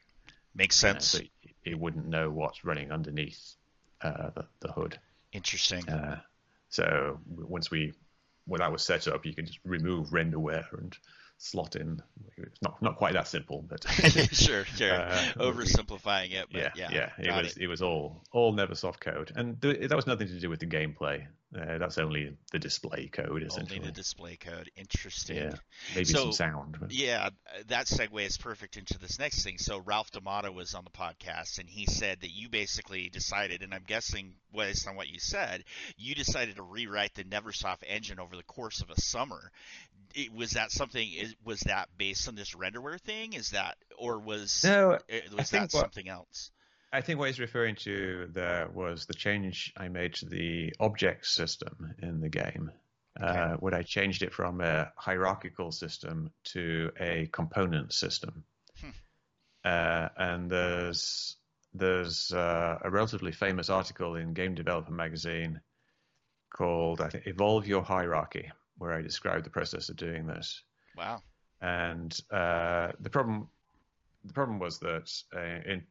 Makes 0.55 0.77
sense. 0.77 1.07
so 1.07 1.18
it 1.64 1.79
wouldn't 1.79 2.07
know 2.07 2.31
what's 2.31 2.64
running 2.64 2.91
underneath 2.91 3.57
uh, 4.01 4.31
the, 4.35 4.47
the 4.61 4.72
hood. 4.72 4.99
Interesting. 5.33 5.87
Uh, 5.89 6.20
so 6.70 7.18
once 7.29 7.70
we 7.70 7.93
when 8.47 8.61
that 8.61 8.73
was 8.73 8.83
set 8.83 9.09
up, 9.09 9.27
you 9.27 9.35
can 9.35 9.47
just 9.47 9.59
remove 9.65 10.09
renderware 10.09 10.67
and 10.79 10.97
slot 11.39 11.77
in. 11.77 12.01
It's 12.39 12.63
not 12.63 12.81
not 12.83 12.97
quite 12.97 13.15
that 13.15 13.29
simple, 13.29 13.65
but 13.69 13.85
sure, 14.33 14.65
sure. 14.65 14.95
Uh, 14.97 15.33
Oversimplifying 15.37 16.33
it, 16.33 16.47
yeah, 16.51 16.71
yeah, 16.75 16.91
yeah. 16.91 17.11
It 17.19 17.43
was 17.43 17.57
it. 17.57 17.63
it. 17.63 17.67
was 17.67 17.83
all 17.83 18.25
all 18.33 18.55
Neversoft 18.55 19.01
code, 19.01 19.33
and 19.35 19.61
th- 19.61 19.89
that 19.89 19.97
was 19.97 20.07
nothing 20.07 20.29
to 20.29 20.39
do 20.41 20.49
with 20.49 20.61
the 20.61 20.67
gameplay. 20.67 21.27
Uh, 21.57 21.79
that's 21.79 21.99
only 21.99 22.37
the 22.53 22.59
display 22.59 23.07
code, 23.07 23.43
essentially. 23.43 23.79
Only 23.79 23.89
the 23.89 23.95
display 23.95 24.37
code. 24.37 24.71
Interesting. 24.77 25.37
Yeah, 25.37 25.55
maybe 25.95 26.05
so, 26.05 26.19
some 26.19 26.33
sound. 26.33 26.77
But... 26.79 26.93
Yeah, 26.93 27.31
that 27.69 27.87
segues 27.87 28.39
perfect 28.39 28.77
into 28.77 28.99
this 28.99 29.19
next 29.19 29.43
thing. 29.43 29.59
So 29.59 29.79
Ralph 29.79 30.11
D'Amato 30.11 30.53
was 30.53 30.75
on 30.75 30.85
the 30.85 30.91
podcast, 30.91 31.59
and 31.59 31.69
he 31.69 31.87
said 31.87 32.21
that 32.21 32.31
you 32.31 32.49
basically 32.49 33.09
decided, 33.09 33.63
and 33.63 33.73
I'm 33.73 33.85
guessing 33.87 34.35
based 34.55 34.87
on 34.89 34.97
what 34.97 35.09
you 35.09 35.19
said, 35.19 35.65
you 35.97 36.15
decided 36.15 36.57
to 36.57 36.63
rewrite 36.63 37.15
the 37.15 37.25
Neversoft 37.25 37.83
engine 37.87 38.21
over 38.21 38.37
the 38.37 38.43
course 38.43 38.81
of 38.81 38.91
a 38.91 39.01
summer. 39.01 39.51
It, 40.15 40.33
was 40.33 40.53
that 40.53 40.71
something? 40.71 41.09
Is, 41.13 41.35
Was 41.45 41.61
that 41.61 41.89
based 41.97 42.29
on 42.29 42.35
this 42.35 42.55
renderware 42.55 43.01
thing? 43.01 43.33
Is 43.33 43.51
that, 43.51 43.77
or 43.99 44.19
was 44.19 44.63
no? 44.65 44.99
Was 45.37 45.51
that 45.51 45.73
something 45.73 46.09
else? 46.09 46.51
I 46.97 47.03
think 47.03 47.19
what 47.19 47.29
he's 47.29 47.39
referring 47.39 47.75
to 47.77 48.27
there 48.33 48.71
was 48.73 49.05
the 49.05 49.13
change 49.13 49.71
I 49.77 49.89
made 49.89 50.15
to 50.15 50.25
the 50.25 50.73
object 50.81 51.27
system 51.27 51.95
in 51.99 52.21
the 52.21 52.31
game. 52.31 52.71
Uh, 53.21 53.27
okay. 53.27 53.39
Uh, 53.39 53.57
when 53.57 53.75
I 53.75 53.83
changed 53.83 54.23
it 54.23 54.33
from 54.33 54.63
a 54.63 54.91
hierarchical 54.97 55.73
system 55.73 56.31
to 56.55 56.91
a 56.99 57.29
component 57.31 57.93
system. 57.93 58.45
Hmm. 58.81 58.91
Uh, 59.63 60.09
and 60.17 60.51
there's 60.51 61.37
there's 61.75 62.33
uh, 62.33 62.79
a 62.83 62.91
relatively 62.91 63.33
famous 63.33 63.69
article 63.69 64.17
in 64.17 64.33
Game 64.33 64.55
Developer 64.55 64.93
Magazine 64.93 65.61
called 66.49 67.03
I 67.03 67.11
think 67.11 67.27
Evolve 67.27 67.67
Your 67.67 67.83
Hierarchy, 67.83 68.51
where 68.79 68.95
I 68.95 69.03
describe 69.03 69.45
the 69.45 69.51
process 69.51 69.91
of 69.91 69.97
doing 69.97 70.27
this. 70.27 70.63
Wow. 70.97 71.21
And 71.61 72.19
uh, 72.31 72.93
the 73.01 73.11
problem 73.11 73.49
the 74.25 74.33
problem 74.33 74.59
was 74.59 74.79
that 74.79 75.13
uh, 75.35 75.71
in 75.71 75.83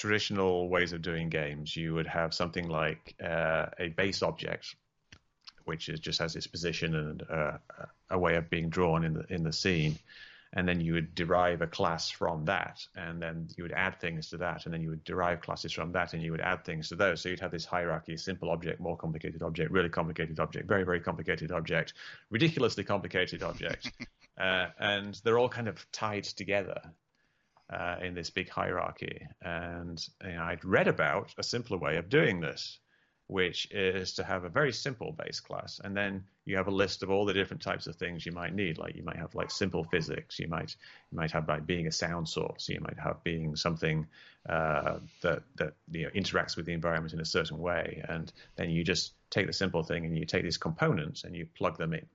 traditional 0.00 0.70
ways 0.70 0.94
of 0.94 1.02
doing 1.02 1.28
games, 1.28 1.76
you 1.76 1.92
would 1.92 2.06
have 2.06 2.32
something 2.32 2.66
like 2.68 3.14
uh, 3.22 3.66
a 3.78 3.88
base 3.88 4.22
object, 4.22 4.74
which 5.66 5.90
is, 5.90 6.00
just 6.00 6.18
has 6.18 6.34
its 6.36 6.46
position 6.46 6.94
and 6.94 7.22
uh, 7.30 7.58
a 8.08 8.18
way 8.18 8.36
of 8.36 8.48
being 8.48 8.70
drawn 8.70 9.04
in 9.04 9.12
the 9.12 9.26
in 9.28 9.42
the 9.42 9.52
scene, 9.52 9.98
and 10.54 10.66
then 10.66 10.80
you 10.80 10.94
would 10.94 11.14
derive 11.14 11.60
a 11.60 11.66
class 11.66 12.08
from 12.08 12.46
that, 12.46 12.80
and 12.96 13.20
then 13.20 13.46
you 13.58 13.62
would 13.62 13.72
add 13.72 14.00
things 14.00 14.30
to 14.30 14.38
that, 14.38 14.64
and 14.64 14.72
then 14.72 14.80
you 14.80 14.88
would 14.88 15.04
derive 15.04 15.42
classes 15.42 15.70
from 15.70 15.92
that, 15.92 16.14
and 16.14 16.22
you 16.22 16.30
would 16.30 16.40
add 16.40 16.64
things 16.64 16.88
to 16.88 16.96
those. 16.96 17.20
So 17.20 17.28
you'd 17.28 17.40
have 17.40 17.50
this 17.50 17.66
hierarchy: 17.66 18.16
simple 18.16 18.48
object, 18.48 18.80
more 18.80 18.96
complicated 18.96 19.42
object, 19.42 19.70
really 19.70 19.90
complicated 19.90 20.40
object, 20.40 20.66
very 20.66 20.84
very 20.84 21.00
complicated 21.00 21.52
object, 21.52 21.92
ridiculously 22.30 22.84
complicated 22.84 23.42
object, 23.42 23.92
uh, 24.40 24.68
and 24.78 25.20
they're 25.24 25.38
all 25.38 25.50
kind 25.50 25.68
of 25.68 25.84
tied 25.92 26.24
together 26.24 26.80
uh, 27.72 27.96
in 28.02 28.14
this 28.14 28.30
big 28.30 28.48
hierarchy. 28.48 29.26
And 29.42 30.04
you 30.24 30.32
know, 30.32 30.42
I'd 30.42 30.64
read 30.64 30.88
about 30.88 31.34
a 31.38 31.42
simpler 31.42 31.78
way 31.78 31.96
of 31.96 32.08
doing 32.08 32.40
this. 32.40 32.78
which 33.30 33.70
is 33.70 34.14
to 34.14 34.24
have 34.24 34.42
a 34.42 34.48
very 34.48 34.72
simple 34.72 35.12
base 35.12 35.38
class, 35.38 35.80
and 35.84 35.96
then 35.96 36.24
you 36.46 36.56
have 36.56 36.66
a 36.66 36.72
list 36.72 37.04
of 37.04 37.10
all 37.10 37.24
the 37.24 37.32
different 37.32 37.62
types 37.62 37.86
of 37.86 37.94
things 37.94 38.26
you 38.26 38.32
might 38.32 38.52
need. 38.52 38.76
Like 38.76 38.96
you 38.96 39.04
might 39.04 39.18
have 39.18 39.36
like 39.36 39.52
simple 39.52 39.84
physics, 39.84 40.40
you 40.40 40.48
might 40.48 40.74
you 41.12 41.16
might 41.16 41.30
have 41.30 41.46
like 41.46 41.64
being 41.64 41.86
a 41.86 41.92
sound 41.92 42.28
source, 42.28 42.68
you 42.68 42.80
might 42.80 42.98
have 42.98 43.22
being 43.22 43.54
something 43.54 44.08
uh, 44.48 44.98
that 45.22 45.44
that 45.58 45.74
you 45.92 46.02
know 46.04 46.10
interacts 46.10 46.56
with 46.56 46.66
the 46.66 46.72
environment 46.72 47.14
in 47.14 47.20
a 47.20 47.24
certain 47.24 47.58
way, 47.58 48.02
and 48.08 48.32
then 48.56 48.68
you 48.68 48.82
just 48.82 49.14
take 49.30 49.46
the 49.46 49.52
simple 49.52 49.84
thing 49.84 50.04
and 50.04 50.18
you 50.18 50.26
take 50.26 50.42
these 50.42 50.58
components 50.58 51.22
and 51.22 51.36
you 51.36 51.46
plug 51.56 51.78
them 51.78 51.94
in. 51.94 52.06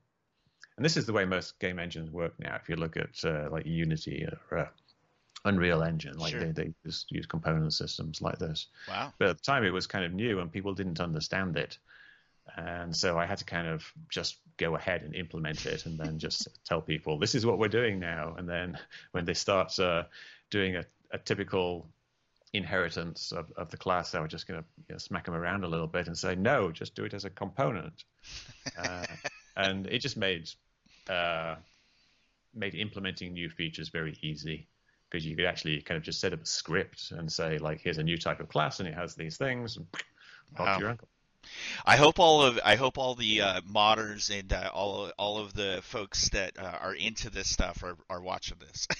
And 0.76 0.84
this 0.84 0.98
is 0.98 1.06
the 1.06 1.14
way 1.14 1.24
most 1.24 1.58
game 1.60 1.78
engines 1.78 2.10
work 2.10 2.34
now. 2.38 2.56
If 2.56 2.68
you 2.68 2.76
look 2.76 2.98
at 2.98 3.24
uh, 3.24 3.48
like 3.50 3.64
Unity 3.64 4.28
or 4.50 4.58
uh, 4.58 4.68
Unreal 5.46 5.82
Engine. 5.82 6.18
Like 6.18 6.32
sure. 6.32 6.40
they, 6.40 6.50
they 6.50 6.74
just 6.84 7.10
use 7.10 7.24
component 7.26 7.72
systems 7.72 8.20
like 8.20 8.38
this. 8.38 8.66
Wow. 8.88 9.12
But 9.18 9.28
at 9.28 9.36
the 9.38 9.42
time 9.42 9.64
it 9.64 9.72
was 9.72 9.86
kind 9.86 10.04
of 10.04 10.12
new 10.12 10.40
and 10.40 10.52
people 10.52 10.74
didn't 10.74 11.00
understand 11.00 11.56
it. 11.56 11.78
And 12.56 12.94
so 12.94 13.18
I 13.18 13.26
had 13.26 13.38
to 13.38 13.44
kind 13.44 13.66
of 13.66 13.84
just 14.08 14.36
go 14.56 14.76
ahead 14.76 15.02
and 15.02 15.14
implement 15.14 15.66
it 15.66 15.86
and 15.86 15.98
then 15.98 16.18
just 16.18 16.48
tell 16.64 16.80
people, 16.80 17.18
this 17.18 17.34
is 17.34 17.46
what 17.46 17.58
we're 17.58 17.68
doing 17.68 17.98
now. 17.98 18.34
And 18.36 18.48
then 18.48 18.78
when 19.12 19.24
they 19.24 19.34
start 19.34 19.78
uh, 19.78 20.04
doing 20.50 20.76
a, 20.76 20.84
a, 21.10 21.18
typical 21.18 21.88
inheritance 22.52 23.32
of, 23.32 23.52
of 23.56 23.70
the 23.70 23.76
class, 23.76 24.14
I 24.14 24.20
was 24.20 24.30
just 24.30 24.46
going 24.46 24.60
to 24.60 24.66
you 24.88 24.94
know, 24.94 24.98
smack 24.98 25.26
them 25.26 25.34
around 25.34 25.64
a 25.64 25.68
little 25.68 25.86
bit 25.86 26.06
and 26.06 26.16
say, 26.16 26.34
no, 26.34 26.70
just 26.70 26.94
do 26.94 27.04
it 27.04 27.14
as 27.14 27.24
a 27.24 27.30
component. 27.30 28.04
uh, 28.78 29.06
and 29.56 29.86
it 29.86 29.98
just 29.98 30.16
made 30.16 30.48
uh, 31.08 31.56
made 32.54 32.74
implementing 32.74 33.32
new 33.32 33.48
features 33.48 33.90
very 33.90 34.16
easy 34.22 34.66
because 35.10 35.26
you 35.26 35.36
could 35.36 35.44
actually 35.44 35.80
kind 35.82 35.96
of 35.96 36.04
just 36.04 36.20
set 36.20 36.32
up 36.32 36.42
a 36.42 36.46
script 36.46 37.12
and 37.12 37.30
say 37.30 37.58
like, 37.58 37.80
here's 37.80 37.98
a 37.98 38.02
new 38.02 38.18
type 38.18 38.40
of 38.40 38.48
class 38.48 38.80
and 38.80 38.88
it 38.88 38.94
has 38.94 39.14
these 39.14 39.36
things. 39.36 39.76
And 39.76 39.86
wow. 40.58 40.78
your 40.78 40.90
uncle. 40.90 41.08
I 41.84 41.96
hope 41.96 42.18
all 42.18 42.42
of 42.42 42.58
I 42.64 42.74
hope 42.74 42.98
all 42.98 43.14
the 43.14 43.42
uh, 43.42 43.60
modders 43.60 44.36
and 44.36 44.52
uh, 44.52 44.70
all 44.74 45.12
all 45.16 45.38
of 45.38 45.54
the 45.54 45.80
folks 45.82 46.28
that 46.30 46.58
uh, 46.58 46.78
are 46.80 46.94
into 46.94 47.30
this 47.30 47.48
stuff 47.48 47.84
are, 47.84 47.96
are 48.10 48.20
watching 48.20 48.58
this. 48.58 48.88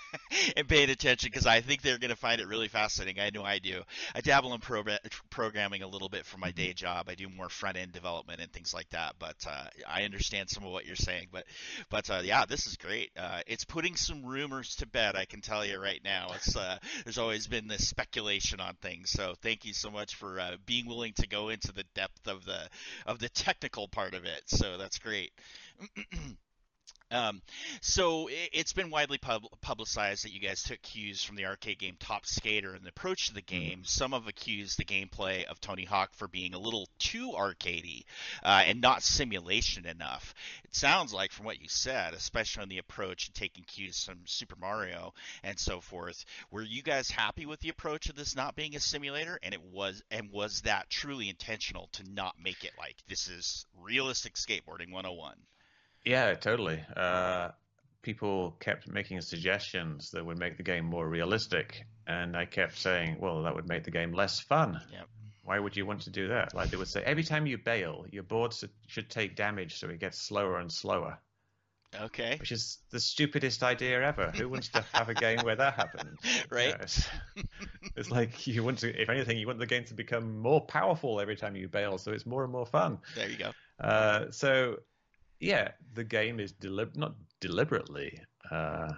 and 0.56 0.68
paying 0.68 0.90
attention 0.90 1.30
because 1.32 1.46
I 1.46 1.60
think 1.60 1.82
they're 1.82 1.98
going 1.98 2.10
to 2.10 2.16
find 2.16 2.40
it 2.40 2.46
really 2.46 2.68
fascinating. 2.68 3.20
I 3.20 3.30
know 3.30 3.44
I 3.44 3.58
do. 3.58 3.82
I 4.14 4.20
dabble 4.20 4.54
in 4.54 4.60
pro- 4.60 4.84
programming 5.30 5.82
a 5.82 5.88
little 5.88 6.08
bit 6.08 6.26
for 6.26 6.38
my 6.38 6.50
day 6.50 6.72
job. 6.72 7.08
I 7.08 7.14
do 7.14 7.28
more 7.28 7.48
front 7.48 7.76
end 7.76 7.92
development 7.92 8.40
and 8.40 8.52
things 8.52 8.74
like 8.74 8.88
that. 8.90 9.14
But 9.18 9.36
uh, 9.48 9.64
I 9.88 10.02
understand 10.04 10.50
some 10.50 10.64
of 10.64 10.72
what 10.72 10.86
you're 10.86 10.96
saying. 10.96 11.28
But 11.32 11.44
but 11.90 12.10
uh, 12.10 12.20
yeah, 12.24 12.44
this 12.46 12.66
is 12.66 12.76
great. 12.76 13.10
Uh, 13.16 13.40
it's 13.46 13.64
putting 13.64 13.96
some 13.96 14.24
rumors 14.24 14.76
to 14.76 14.86
bed. 14.86 15.16
I 15.16 15.24
can 15.24 15.40
tell 15.40 15.64
you 15.64 15.80
right 15.80 16.00
now. 16.04 16.32
It's 16.34 16.56
uh, 16.56 16.78
there's 17.04 17.18
always 17.18 17.46
been 17.46 17.68
this 17.68 17.88
speculation 17.88 18.60
on 18.60 18.74
things. 18.82 19.10
So 19.10 19.34
thank 19.42 19.64
you 19.64 19.72
so 19.72 19.90
much 19.90 20.14
for 20.14 20.40
uh, 20.40 20.56
being 20.66 20.86
willing 20.86 21.12
to 21.14 21.26
go 21.26 21.48
into 21.48 21.72
the 21.72 21.84
depth 21.94 22.26
of 22.26 22.44
the 22.44 22.68
of 23.06 23.18
the 23.18 23.28
technical 23.28 23.88
part 23.88 24.14
of 24.14 24.24
it. 24.24 24.42
So 24.46 24.76
that's 24.78 24.98
great. 24.98 25.32
Um, 27.12 27.40
so 27.80 28.26
it, 28.26 28.56
has 28.56 28.72
been 28.72 28.90
widely 28.90 29.18
pub- 29.18 29.46
publicized 29.60 30.24
that 30.24 30.32
you 30.32 30.40
guys 30.40 30.64
took 30.64 30.82
cues 30.82 31.22
from 31.22 31.36
the 31.36 31.46
arcade 31.46 31.78
game 31.78 31.96
Top 32.00 32.26
Skater 32.26 32.74
and 32.74 32.84
the 32.84 32.88
approach 32.88 33.28
to 33.28 33.34
the 33.34 33.42
mm-hmm. 33.42 33.68
game. 33.68 33.84
Some 33.84 34.10
have 34.10 34.26
accused 34.26 34.76
the 34.76 34.84
gameplay 34.84 35.44
of 35.44 35.60
Tony 35.60 35.84
Hawk 35.84 36.12
for 36.14 36.26
being 36.26 36.52
a 36.52 36.58
little 36.58 36.88
too 36.98 37.30
arcadey 37.30 38.02
uh, 38.42 38.64
and 38.66 38.80
not 38.80 39.04
simulation 39.04 39.86
enough. 39.86 40.34
It 40.64 40.74
sounds 40.74 41.12
like, 41.12 41.30
from 41.30 41.46
what 41.46 41.60
you 41.60 41.68
said, 41.68 42.12
especially 42.12 42.62
on 42.62 42.68
the 42.68 42.78
approach 42.78 43.26
and 43.26 43.34
taking 43.36 43.62
cues 43.62 44.02
from 44.02 44.26
Super 44.26 44.56
Mario 44.56 45.14
and 45.44 45.56
so 45.60 45.80
forth, 45.80 46.24
were 46.50 46.62
you 46.62 46.82
guys 46.82 47.08
happy 47.08 47.46
with 47.46 47.60
the 47.60 47.68
approach 47.68 48.08
of 48.08 48.16
this 48.16 48.34
not 48.34 48.56
being 48.56 48.74
a 48.74 48.80
simulator? 48.80 49.38
And 49.44 49.54
it 49.54 49.62
was, 49.62 50.02
and 50.10 50.32
was 50.32 50.62
that 50.62 50.90
truly 50.90 51.28
intentional 51.28 51.88
to 51.92 52.02
not 52.10 52.34
make 52.42 52.64
it 52.64 52.72
like 52.76 52.96
this 53.06 53.28
is 53.28 53.64
realistic 53.80 54.34
skateboarding 54.34 54.90
101? 54.90 55.36
Yeah, 56.06 56.34
totally. 56.34 56.82
Uh, 56.96 57.50
people 58.02 58.52
kept 58.60 58.86
making 58.86 59.20
suggestions 59.20 60.12
that 60.12 60.24
would 60.24 60.38
make 60.38 60.56
the 60.56 60.62
game 60.62 60.84
more 60.84 61.08
realistic, 61.08 61.84
and 62.06 62.36
I 62.36 62.46
kept 62.46 62.78
saying, 62.78 63.18
"Well, 63.18 63.42
that 63.42 63.54
would 63.54 63.68
make 63.68 63.82
the 63.82 63.90
game 63.90 64.12
less 64.12 64.38
fun." 64.38 64.80
Yep. 64.92 65.08
Why 65.42 65.58
would 65.58 65.76
you 65.76 65.84
want 65.84 66.02
to 66.02 66.10
do 66.10 66.28
that? 66.28 66.54
Like 66.54 66.70
they 66.70 66.76
would 66.76 66.88
say, 66.88 67.02
every 67.04 67.24
time 67.24 67.46
you 67.46 67.58
bail, 67.58 68.06
your 68.10 68.22
board 68.22 68.54
should 68.86 69.10
take 69.10 69.36
damage, 69.36 69.78
so 69.78 69.88
it 69.88 69.98
gets 69.98 70.18
slower 70.18 70.58
and 70.58 70.70
slower. 70.72 71.18
Okay. 72.00 72.36
Which 72.38 72.52
is 72.52 72.78
the 72.90 73.00
stupidest 73.00 73.62
idea 73.62 74.02
ever. 74.02 74.30
Who 74.32 74.48
wants 74.48 74.68
to 74.70 74.84
have 74.92 75.08
a 75.08 75.14
game 75.14 75.38
where 75.44 75.56
that 75.56 75.74
happens? 75.74 76.18
Right. 76.50 76.74
it's, 76.80 77.08
it's, 77.96 78.10
like 78.10 78.46
you 78.46 78.62
want 78.62 78.78
to, 78.80 79.00
if 79.00 79.08
anything, 79.08 79.38
you 79.38 79.46
want 79.46 79.58
the 79.58 79.66
game 79.66 79.84
to 79.84 79.94
become 79.94 80.38
more 80.38 80.60
powerful 80.60 81.20
every 81.20 81.36
time 81.36 81.56
you 81.56 81.68
bail, 81.68 81.98
so 81.98 82.12
it's 82.12 82.26
more 82.26 82.44
and 82.44 82.52
more 82.52 82.66
fun. 82.66 82.98
There 83.14 83.28
you 83.28 83.36
go. 83.36 83.52
Uh, 83.80 84.30
so 84.30 84.76
yeah, 85.40 85.72
the 85.94 86.04
game 86.04 86.40
is 86.40 86.52
delib- 86.52 86.96
not 86.96 87.14
deliberately 87.40 88.20
uh, 88.50 88.92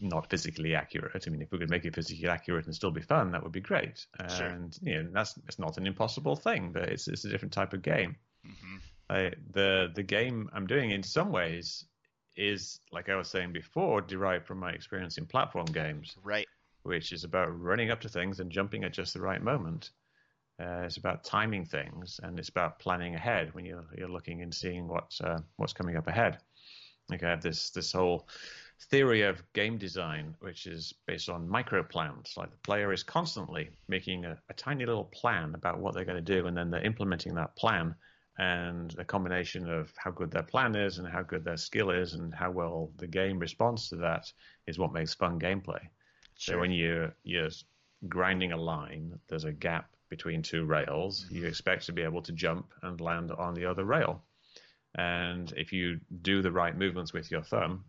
not 0.00 0.28
physically 0.28 0.74
accurate. 0.74 1.24
I 1.26 1.30
mean, 1.30 1.42
if 1.42 1.50
we 1.50 1.58
could 1.58 1.70
make 1.70 1.84
it 1.84 1.94
physically 1.94 2.28
accurate 2.28 2.66
and 2.66 2.74
still 2.74 2.90
be 2.90 3.00
fun, 3.00 3.32
that 3.32 3.42
would 3.42 3.52
be 3.52 3.60
great. 3.60 4.06
Sure. 4.36 4.46
And 4.46 4.76
you 4.82 5.02
know, 5.02 5.10
that's 5.12 5.38
it's 5.46 5.58
not 5.58 5.78
an 5.78 5.86
impossible 5.86 6.36
thing, 6.36 6.72
but 6.72 6.84
it's 6.84 7.08
it's 7.08 7.24
a 7.24 7.28
different 7.28 7.52
type 7.52 7.72
of 7.72 7.82
game. 7.82 8.16
Mm-hmm. 8.46 8.76
I, 9.08 9.32
the 9.52 9.90
the 9.94 10.02
game 10.02 10.50
I'm 10.52 10.66
doing 10.66 10.90
in 10.90 11.02
some 11.02 11.30
ways 11.30 11.84
is 12.36 12.80
like 12.92 13.08
I 13.08 13.16
was 13.16 13.28
saying 13.28 13.52
before, 13.52 14.00
derived 14.02 14.46
from 14.46 14.58
my 14.58 14.70
experience 14.70 15.16
in 15.16 15.26
platform 15.26 15.66
games. 15.66 16.16
Right. 16.22 16.46
Which 16.82 17.12
is 17.12 17.24
about 17.24 17.58
running 17.60 17.90
up 17.90 18.00
to 18.02 18.08
things 18.08 18.38
and 18.38 18.50
jumping 18.50 18.84
at 18.84 18.92
just 18.92 19.14
the 19.14 19.20
right 19.20 19.42
moment. 19.42 19.90
Uh, 20.58 20.84
it's 20.84 20.96
about 20.96 21.22
timing 21.22 21.64
things, 21.66 22.18
and 22.22 22.38
it's 22.38 22.48
about 22.48 22.78
planning 22.78 23.14
ahead 23.14 23.54
when 23.54 23.64
you're 23.64 23.84
you're 23.96 24.08
looking 24.08 24.42
and 24.42 24.54
seeing 24.54 24.88
what's 24.88 25.20
uh, 25.20 25.38
what's 25.56 25.74
coming 25.74 25.96
up 25.96 26.08
ahead. 26.08 26.38
Like 27.10 27.22
I 27.22 27.30
have 27.30 27.42
this 27.42 27.70
this 27.70 27.92
whole 27.92 28.26
theory 28.90 29.22
of 29.22 29.42
game 29.52 29.76
design, 29.78 30.34
which 30.40 30.66
is 30.66 30.94
based 31.06 31.28
on 31.28 31.48
micro 31.48 31.82
plans. 31.82 32.34
Like 32.36 32.50
the 32.50 32.56
player 32.58 32.92
is 32.92 33.02
constantly 33.02 33.70
making 33.88 34.24
a, 34.24 34.38
a 34.48 34.54
tiny 34.54 34.86
little 34.86 35.04
plan 35.04 35.54
about 35.54 35.78
what 35.78 35.94
they're 35.94 36.04
going 36.06 36.24
to 36.24 36.34
do, 36.34 36.46
and 36.46 36.56
then 36.56 36.70
they're 36.70 36.84
implementing 36.84 37.34
that 37.34 37.54
plan. 37.56 37.94
And 38.38 38.94
a 38.98 39.04
combination 39.04 39.70
of 39.70 39.92
how 39.96 40.10
good 40.10 40.30
their 40.30 40.42
plan 40.42 40.74
is, 40.74 40.98
and 40.98 41.06
how 41.06 41.22
good 41.22 41.44
their 41.44 41.56
skill 41.56 41.90
is, 41.90 42.14
and 42.14 42.34
how 42.34 42.50
well 42.50 42.90
the 42.96 43.06
game 43.06 43.38
responds 43.38 43.88
to 43.90 43.96
that 43.96 44.32
is 44.66 44.78
what 44.78 44.92
makes 44.92 45.14
fun 45.14 45.38
gameplay. 45.38 45.80
Sure. 46.38 46.54
So 46.54 46.60
when 46.60 46.70
you 46.70 47.12
you're 47.24 47.50
grinding 48.08 48.52
a 48.52 48.56
line, 48.56 49.18
there's 49.28 49.44
a 49.44 49.52
gap 49.52 49.95
between 50.08 50.42
two 50.42 50.64
rails, 50.64 51.26
you 51.30 51.40
mm-hmm. 51.40 51.48
expect 51.48 51.86
to 51.86 51.92
be 51.92 52.02
able 52.02 52.22
to 52.22 52.32
jump 52.32 52.72
and 52.82 53.00
land 53.00 53.30
on 53.32 53.54
the 53.54 53.66
other 53.66 53.84
rail. 53.84 54.22
And 54.94 55.52
if 55.56 55.72
you 55.72 56.00
do 56.22 56.42
the 56.42 56.52
right 56.52 56.76
movements 56.76 57.12
with 57.12 57.30
your 57.30 57.42
thumb, 57.42 57.84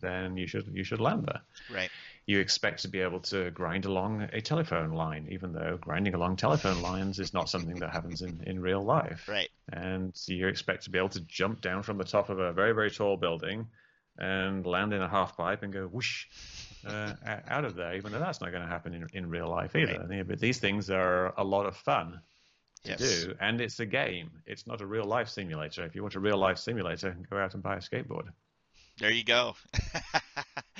then 0.00 0.36
you 0.36 0.46
should 0.46 0.68
you 0.72 0.84
should 0.84 1.00
land 1.00 1.24
there. 1.26 1.40
Right. 1.74 1.90
You 2.26 2.40
expect 2.40 2.82
to 2.82 2.88
be 2.88 3.00
able 3.00 3.20
to 3.20 3.50
grind 3.52 3.84
along 3.84 4.28
a 4.32 4.40
telephone 4.40 4.92
line, 4.92 5.28
even 5.30 5.52
though 5.52 5.78
grinding 5.80 6.14
along 6.14 6.36
telephone 6.36 6.82
lines 6.82 7.18
is 7.20 7.32
not 7.32 7.48
something 7.48 7.76
that 7.76 7.90
happens 7.90 8.22
in, 8.22 8.42
in 8.46 8.60
real 8.60 8.82
life. 8.82 9.28
Right. 9.28 9.48
And 9.72 10.12
you 10.26 10.48
expect 10.48 10.84
to 10.84 10.90
be 10.90 10.98
able 10.98 11.08
to 11.10 11.20
jump 11.20 11.60
down 11.60 11.82
from 11.82 11.98
the 11.98 12.04
top 12.04 12.28
of 12.28 12.38
a 12.38 12.52
very, 12.52 12.72
very 12.72 12.90
tall 12.90 13.16
building 13.16 13.68
and 14.18 14.64
land 14.66 14.92
in 14.92 15.02
a 15.02 15.08
half 15.08 15.36
pipe 15.36 15.62
and 15.62 15.72
go 15.72 15.86
whoosh 15.86 16.26
uh, 16.86 17.14
out 17.48 17.64
of 17.64 17.74
there, 17.74 17.94
even 17.94 18.12
though 18.12 18.18
that's 18.18 18.40
not 18.40 18.50
going 18.50 18.62
to 18.62 18.68
happen 18.68 18.94
in, 18.94 19.06
in 19.12 19.28
real 19.28 19.48
life 19.48 19.74
either. 19.76 20.06
Right. 20.08 20.26
But 20.26 20.40
these 20.40 20.58
things 20.58 20.90
are 20.90 21.34
a 21.36 21.44
lot 21.44 21.66
of 21.66 21.76
fun 21.76 22.20
to 22.84 22.90
yes. 22.90 22.98
do, 22.98 23.34
and 23.40 23.60
it's 23.60 23.80
a 23.80 23.86
game. 23.86 24.30
It's 24.46 24.66
not 24.66 24.80
a 24.80 24.86
real 24.86 25.04
life 25.04 25.28
simulator. 25.28 25.84
If 25.84 25.94
you 25.94 26.02
want 26.02 26.14
a 26.14 26.20
real 26.20 26.38
life 26.38 26.58
simulator, 26.58 27.16
go 27.30 27.38
out 27.38 27.54
and 27.54 27.62
buy 27.62 27.76
a 27.76 27.80
skateboard. 27.80 28.28
There 28.98 29.10
you 29.10 29.24
go. 29.24 29.54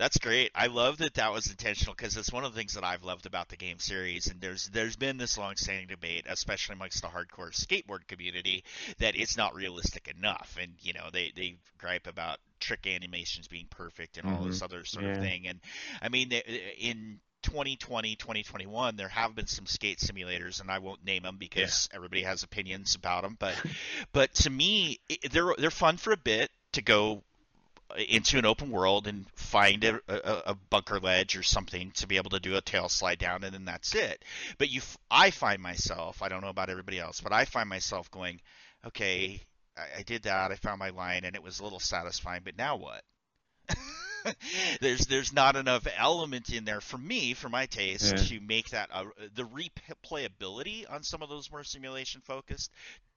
That's 0.00 0.16
great. 0.16 0.50
I 0.54 0.68
love 0.68 0.96
that 0.98 1.12
that 1.14 1.30
was 1.30 1.46
intentional 1.48 1.94
because 1.94 2.16
it's 2.16 2.32
one 2.32 2.42
of 2.42 2.54
the 2.54 2.58
things 2.58 2.72
that 2.72 2.84
I've 2.84 3.04
loved 3.04 3.26
about 3.26 3.50
the 3.50 3.58
game 3.58 3.78
series. 3.78 4.28
And 4.28 4.40
there's 4.40 4.64
there's 4.68 4.96
been 4.96 5.18
this 5.18 5.36
long-standing 5.36 5.88
debate, 5.88 6.24
especially 6.26 6.72
amongst 6.72 7.02
the 7.02 7.08
hardcore 7.08 7.52
skateboard 7.52 8.06
community, 8.08 8.64
that 8.98 9.14
it's 9.14 9.36
not 9.36 9.54
realistic 9.54 10.08
enough. 10.08 10.56
And 10.58 10.72
you 10.80 10.94
know 10.94 11.10
they 11.12 11.32
they 11.36 11.58
gripe 11.76 12.06
about 12.06 12.38
trick 12.60 12.86
animations 12.86 13.46
being 13.46 13.66
perfect 13.68 14.16
and 14.16 14.26
all 14.26 14.38
mm-hmm. 14.38 14.48
this 14.48 14.62
other 14.62 14.86
sort 14.86 15.04
yeah. 15.04 15.10
of 15.12 15.18
thing. 15.18 15.46
And 15.46 15.60
I 16.00 16.08
mean 16.08 16.32
in 16.32 17.20
2020 17.42 18.16
2021 18.16 18.96
there 18.96 19.08
have 19.08 19.34
been 19.34 19.46
some 19.46 19.66
skate 19.66 19.98
simulators 19.98 20.62
and 20.62 20.70
I 20.70 20.78
won't 20.78 21.04
name 21.04 21.24
them 21.24 21.36
because 21.38 21.88
yeah. 21.90 21.96
everybody 21.96 22.22
has 22.22 22.42
opinions 22.42 22.94
about 22.94 23.22
them 23.22 23.36
but 23.38 23.54
but 24.12 24.34
to 24.34 24.50
me 24.50 25.00
they're 25.30 25.54
they're 25.56 25.70
fun 25.70 25.96
for 25.96 26.12
a 26.12 26.18
bit 26.18 26.50
to 26.72 26.82
go 26.82 27.22
into 27.96 28.38
an 28.38 28.46
open 28.46 28.70
world 28.70 29.06
and 29.06 29.26
find 29.34 29.84
a, 29.84 30.00
a, 30.08 30.50
a, 30.50 30.54
bunker 30.54 31.00
ledge 31.00 31.36
or 31.36 31.42
something 31.42 31.90
to 31.92 32.06
be 32.06 32.16
able 32.16 32.30
to 32.30 32.40
do 32.40 32.56
a 32.56 32.60
tail 32.60 32.88
slide 32.88 33.18
down, 33.18 33.44
and 33.44 33.54
then 33.54 33.64
that's 33.64 33.94
it. 33.94 34.24
But 34.58 34.70
you, 34.70 34.80
I 35.10 35.30
find 35.30 35.62
myself, 35.62 36.22
I 36.22 36.28
don't 36.28 36.42
know 36.42 36.48
about 36.48 36.70
everybody 36.70 36.98
else, 36.98 37.20
but 37.20 37.32
I 37.32 37.44
find 37.44 37.68
myself 37.68 38.10
going, 38.10 38.40
okay, 38.86 39.40
I, 39.76 40.00
I 40.00 40.02
did 40.02 40.24
that, 40.24 40.52
I 40.52 40.56
found 40.56 40.78
my 40.78 40.90
line, 40.90 41.24
and 41.24 41.34
it 41.34 41.42
was 41.42 41.60
a 41.60 41.64
little 41.64 41.80
satisfying, 41.80 42.42
but 42.44 42.56
now 42.56 42.76
what? 42.76 43.02
there's 44.80 45.06
there's 45.06 45.32
not 45.32 45.56
enough 45.56 45.86
element 45.96 46.50
in 46.50 46.64
there 46.64 46.80
for 46.80 46.98
me, 46.98 47.34
for 47.34 47.48
my 47.48 47.66
taste, 47.66 48.12
Yeah. 48.16 48.22
to 48.24 48.40
make 48.40 48.70
that 48.70 48.90
uh, 48.92 49.04
the 49.34 49.44
replayability 49.44 50.90
on 50.90 51.02
some 51.02 51.22
of 51.22 51.28
those 51.28 51.50
more 51.50 51.64
simulation 51.64 52.20
focused 52.20 52.70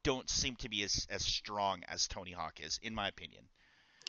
don't 0.03 0.29
seem 0.29 0.55
to 0.57 0.69
be 0.69 0.83
as 0.83 1.07
as 1.09 1.25
strong 1.25 1.83
as 1.87 2.07
Tony 2.07 2.31
Hawk 2.31 2.59
is, 2.61 2.79
in 2.81 2.93
my 2.95 3.07
opinion. 3.07 3.43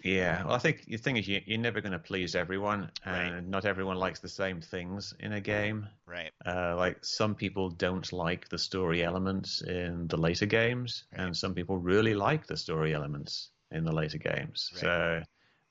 Yeah, 0.02 0.44
well, 0.44 0.54
I 0.54 0.58
think 0.58 0.84
the 0.86 0.96
thing 0.98 1.16
is 1.16 1.26
you, 1.26 1.40
you're 1.46 1.58
never 1.58 1.80
going 1.80 1.92
to 1.92 1.98
please 1.98 2.34
everyone, 2.34 2.90
Right. 3.06 3.32
and 3.32 3.48
not 3.48 3.64
everyone 3.64 3.96
likes 3.96 4.20
the 4.20 4.28
same 4.28 4.60
things 4.60 5.14
in 5.20 5.32
a 5.32 5.40
game. 5.40 5.88
Right. 6.06 6.30
Uh, 6.44 6.76
like 6.76 7.04
some 7.04 7.34
people 7.34 7.70
don't 7.70 8.12
like 8.12 8.48
the 8.48 8.58
story 8.58 9.02
elements 9.02 9.62
in 9.62 10.06
the 10.08 10.16
later 10.18 10.46
games, 10.46 11.04
Right. 11.12 11.22
and 11.24 11.36
some 11.36 11.54
people 11.54 11.78
really 11.78 12.14
like 12.14 12.46
the 12.46 12.56
story 12.56 12.92
elements 12.94 13.50
in 13.70 13.84
the 13.84 13.92
later 13.92 14.18
games. 14.18 14.70
Right. 14.74 14.80
So 14.80 15.22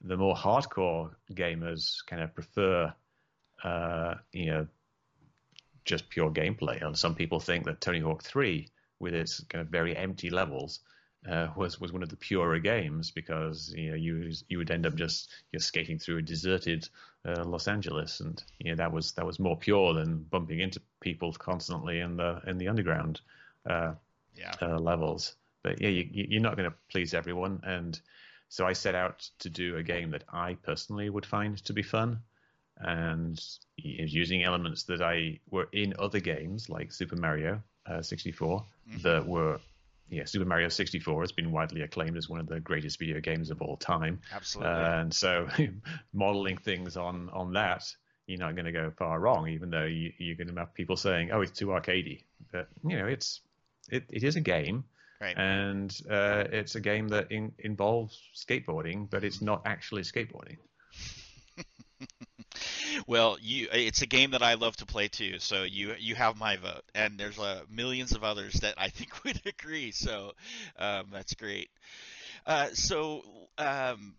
the 0.01 0.17
more 0.17 0.35
hardcore 0.35 1.11
gamers 1.31 2.03
kind 2.07 2.21
of 2.23 2.33
prefer, 2.33 2.93
uh, 3.63 4.15
you 4.31 4.47
know, 4.47 4.67
just 5.85 6.09
pure 6.09 6.31
gameplay. 6.31 6.81
And 6.83 6.97
some 6.97 7.13
people 7.13 7.39
think 7.39 7.65
that 7.65 7.81
Tony 7.81 7.99
Hawk 7.99 8.23
3, 8.23 8.67
with 8.99 9.13
its 9.13 9.43
kind 9.43 9.61
of 9.61 9.67
very 9.67 9.95
empty 9.95 10.29
levels, 10.29 10.79
uh, 11.29 11.47
was 11.55 11.79
was 11.79 11.91
one 11.93 12.03
of 12.03 12.09
the 12.09 12.15
purer 12.17 12.59
games 12.59 13.11
because 13.11 13.73
you 13.75 13.89
know 13.91 13.95
you 13.95 14.31
you 14.49 14.57
would 14.57 14.71
end 14.71 14.85
up 14.85 14.95
just 14.95 15.29
you're 15.51 15.59
skating 15.59 15.99
through 15.99 16.17
a 16.17 16.21
deserted 16.21 16.87
uh, 17.25 17.43
Los 17.45 17.67
Angeles, 17.67 18.19
and 18.19 18.43
you 18.59 18.71
know 18.71 18.75
that 18.77 18.91
was 18.91 19.13
that 19.13 19.25
was 19.25 19.39
more 19.39 19.57
pure 19.57 19.93
than 19.93 20.23
bumping 20.23 20.59
into 20.59 20.81
people 20.99 21.31
constantly 21.33 21.99
in 21.99 22.17
the 22.17 22.41
in 22.47 22.57
the 22.57 22.67
underground 22.67 23.21
uh, 23.69 23.93
Yeah. 24.35 24.51
uh, 24.61 24.77
levels. 24.79 25.35
But 25.63 25.79
yeah, 25.81 25.89
you, 25.89 26.07
you- 26.11 26.27
you're 26.31 26.41
not 26.41 26.57
going 26.57 26.69
to 26.69 26.75
please 26.91 27.13
everyone, 27.13 27.61
and 27.63 27.99
so 28.49 28.67
I 28.67 28.73
set 28.73 28.95
out 28.95 29.29
to 29.39 29.49
do 29.49 29.77
a 29.77 29.83
game 29.83 30.11
that 30.11 30.25
I 30.31 30.55
personally 30.55 31.09
would 31.09 31.25
find 31.25 31.57
to 31.65 31.73
be 31.73 31.83
fun, 31.83 32.19
and 32.77 33.41
using 33.77 34.43
elements 34.43 34.83
that 34.83 35.01
I 35.01 35.39
were 35.49 35.69
in 35.71 35.93
other 35.99 36.19
games 36.19 36.69
like 36.69 36.91
Super 36.91 37.15
Mario 37.15 37.61
uh, 37.85 38.01
64 38.01 38.63
that 39.03 39.25
were. 39.25 39.59
Yeah, 40.09 40.25
Super 40.25 40.45
Mario 40.45 40.69
64 40.69 41.21
has 41.21 41.31
been 41.31 41.51
widely 41.51 41.81
acclaimed 41.81 42.17
as 42.17 42.29
one 42.29 42.39
of 42.39 42.47
the 42.47 42.59
greatest 42.59 42.99
video 42.99 43.19
games 43.19 43.49
of 43.49 43.61
all 43.61 43.77
time. 43.77 44.19
Absolutely. 44.31 44.71
And 44.73 45.13
so, 45.13 45.47
modeling 46.13 46.57
things 46.57 46.97
on 46.97 47.29
on 47.31 47.53
that, 47.53 47.83
you're 48.27 48.39
not 48.39 48.55
going 48.55 48.65
to 48.65 48.71
go 48.71 48.91
far 48.97 49.19
wrong, 49.19 49.47
even 49.49 49.69
though 49.69 49.85
you, 49.85 50.11
you're 50.19 50.35
going 50.35 50.53
to 50.53 50.59
have 50.59 50.73
people 50.73 50.97
saying, 50.97 51.31
"Oh, 51.31 51.41
it's 51.41 51.57
too 51.57 51.67
arcadey." 51.67 52.23
But 52.51 52.67
you 52.85 52.97
know, 52.97 53.07
it's 53.07 53.41
it, 53.89 54.03
it 54.11 54.23
is 54.23 54.35
a 54.35 54.41
game, 54.41 54.83
Right. 55.19 55.37
and 55.37 55.95
uh, 56.09 56.43
it's 56.51 56.75
a 56.75 56.81
game 56.81 57.07
that 57.09 57.31
in, 57.31 57.51
involves 57.59 58.19
skateboarding, 58.35 59.09
but 59.09 59.23
it's 59.23 59.41
not 59.41 59.61
actually 59.65 60.03
skateboarding. 60.03 60.57
Well, 63.07 63.37
you 63.41 63.67
it's 63.71 64.01
a 64.01 64.05
game 64.05 64.31
that 64.31 64.43
I 64.43 64.55
love 64.55 64.75
to 64.77 64.85
play 64.85 65.07
too, 65.07 65.39
so 65.39 65.63
you 65.63 65.95
you 65.99 66.15
have 66.15 66.37
my 66.37 66.57
vote, 66.57 66.83
and 66.93 67.17
there's 67.19 67.39
uh, 67.39 67.63
millions 67.69 68.11
of 68.13 68.23
others 68.23 68.53
that 68.55 68.75
I 68.77 68.89
think 68.89 69.23
would 69.23 69.41
agree. 69.45 69.91
So 69.91 70.33
um, 70.77 71.07
that's 71.11 71.33
great. 71.33 71.69
Uh, 72.45 72.69
so 72.73 73.23
um, 73.57 74.15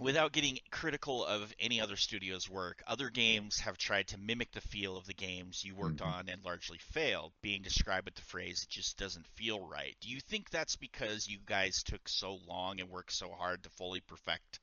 without 0.00 0.32
getting 0.32 0.58
critical 0.70 1.24
of 1.26 1.54
any 1.60 1.80
other 1.80 1.96
studio's 1.96 2.48
work, 2.50 2.82
other 2.86 3.10
games 3.10 3.60
have 3.60 3.78
tried 3.78 4.08
to 4.08 4.18
mimic 4.18 4.52
the 4.52 4.60
feel 4.60 4.96
of 4.96 5.06
the 5.06 5.14
games 5.14 5.64
you 5.64 5.74
worked 5.74 6.00
Mhm. 6.00 6.02
on 6.02 6.28
and 6.28 6.44
largely 6.44 6.78
failed, 6.78 7.32
being 7.42 7.62
described 7.62 8.06
with 8.06 8.14
the 8.16 8.22
phrase 8.22 8.62
"it 8.64 8.68
just 8.70 8.98
doesn't 8.98 9.26
feel 9.28 9.60
right." 9.60 9.96
Do 10.00 10.08
you 10.08 10.20
think 10.20 10.50
that's 10.50 10.76
because 10.76 11.28
you 11.28 11.38
guys 11.46 11.82
took 11.82 12.08
so 12.08 12.36
long 12.46 12.80
and 12.80 12.90
worked 12.90 13.12
so 13.12 13.32
hard 13.32 13.62
to 13.64 13.70
fully 13.70 14.00
perfect 14.00 14.60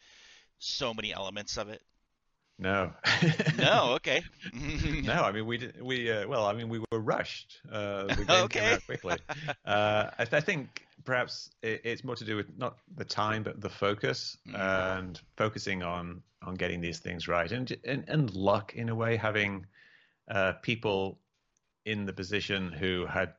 so 0.60 0.94
many 0.94 1.14
elements 1.14 1.58
of 1.58 1.70
it? 1.70 1.82
No. 2.60 2.92
No, 3.58 3.94
okay. 3.96 4.24
no, 4.54 5.24
I 5.24 5.32
mean 5.32 5.46
we 5.46 5.58
did, 5.58 5.82
we 5.82 6.12
uh, 6.12 6.28
well, 6.28 6.46
I 6.46 6.54
mean 6.54 6.70
we 6.70 6.80
were 6.92 7.00
rushed. 7.00 7.62
Uh, 7.72 8.04
the 8.10 8.26
game 8.26 8.44
Okay. 8.46 8.60
came 8.62 8.74
out 8.74 8.86
quickly. 8.86 9.18
Uh, 9.66 10.12
I, 10.20 10.24
I 10.32 10.40
think 10.40 10.86
perhaps 11.04 11.50
it, 11.62 11.82
it's 11.84 12.04
more 12.04 12.16
to 12.16 12.26
do 12.26 12.36
with 12.36 12.56
not 12.58 12.78
the 12.96 13.06
time, 13.06 13.44
but 13.44 13.60
the 13.60 13.70
focus 13.70 14.38
Mhm. 14.48 14.56
and 15.00 15.22
focusing 15.36 15.84
on 15.84 16.22
on 16.44 16.56
getting 16.56 16.80
these 16.82 17.00
things 17.00 17.28
right, 17.28 17.52
and 17.52 17.76
and, 17.86 18.04
and 18.08 18.34
luck 18.36 18.74
in 18.76 18.90
a 18.90 18.96
way, 18.96 19.18
having 19.18 19.66
uh, 20.30 20.54
people 20.62 21.20
in 21.86 22.06
the 22.06 22.14
position 22.14 22.72
who 22.72 23.06
had 23.06 23.34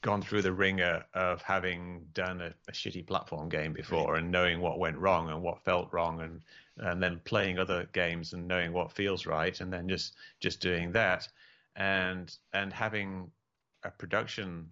gone 0.00 0.22
through 0.22 0.42
the 0.42 0.52
ringer 0.52 1.04
of 1.14 1.42
having 1.42 2.06
done 2.14 2.40
a, 2.40 2.54
a 2.68 2.72
shitty 2.72 3.06
platform 3.06 3.48
game 3.48 3.72
before 3.72 4.16
and 4.16 4.30
knowing 4.30 4.60
what 4.60 4.78
went 4.78 4.96
wrong 4.96 5.28
and 5.30 5.42
what 5.42 5.64
felt 5.64 5.92
wrong 5.92 6.20
and 6.20 6.42
and 6.78 7.02
then 7.02 7.20
playing 7.24 7.58
other 7.58 7.88
games 7.92 8.32
and 8.32 8.46
knowing 8.46 8.72
what 8.72 8.92
feels 8.92 9.26
right 9.26 9.60
and 9.60 9.72
then 9.72 9.88
just 9.88 10.14
just 10.40 10.60
doing 10.60 10.92
that. 10.92 11.28
And 11.74 12.34
and 12.52 12.72
having 12.72 13.30
a 13.82 13.90
production 13.90 14.70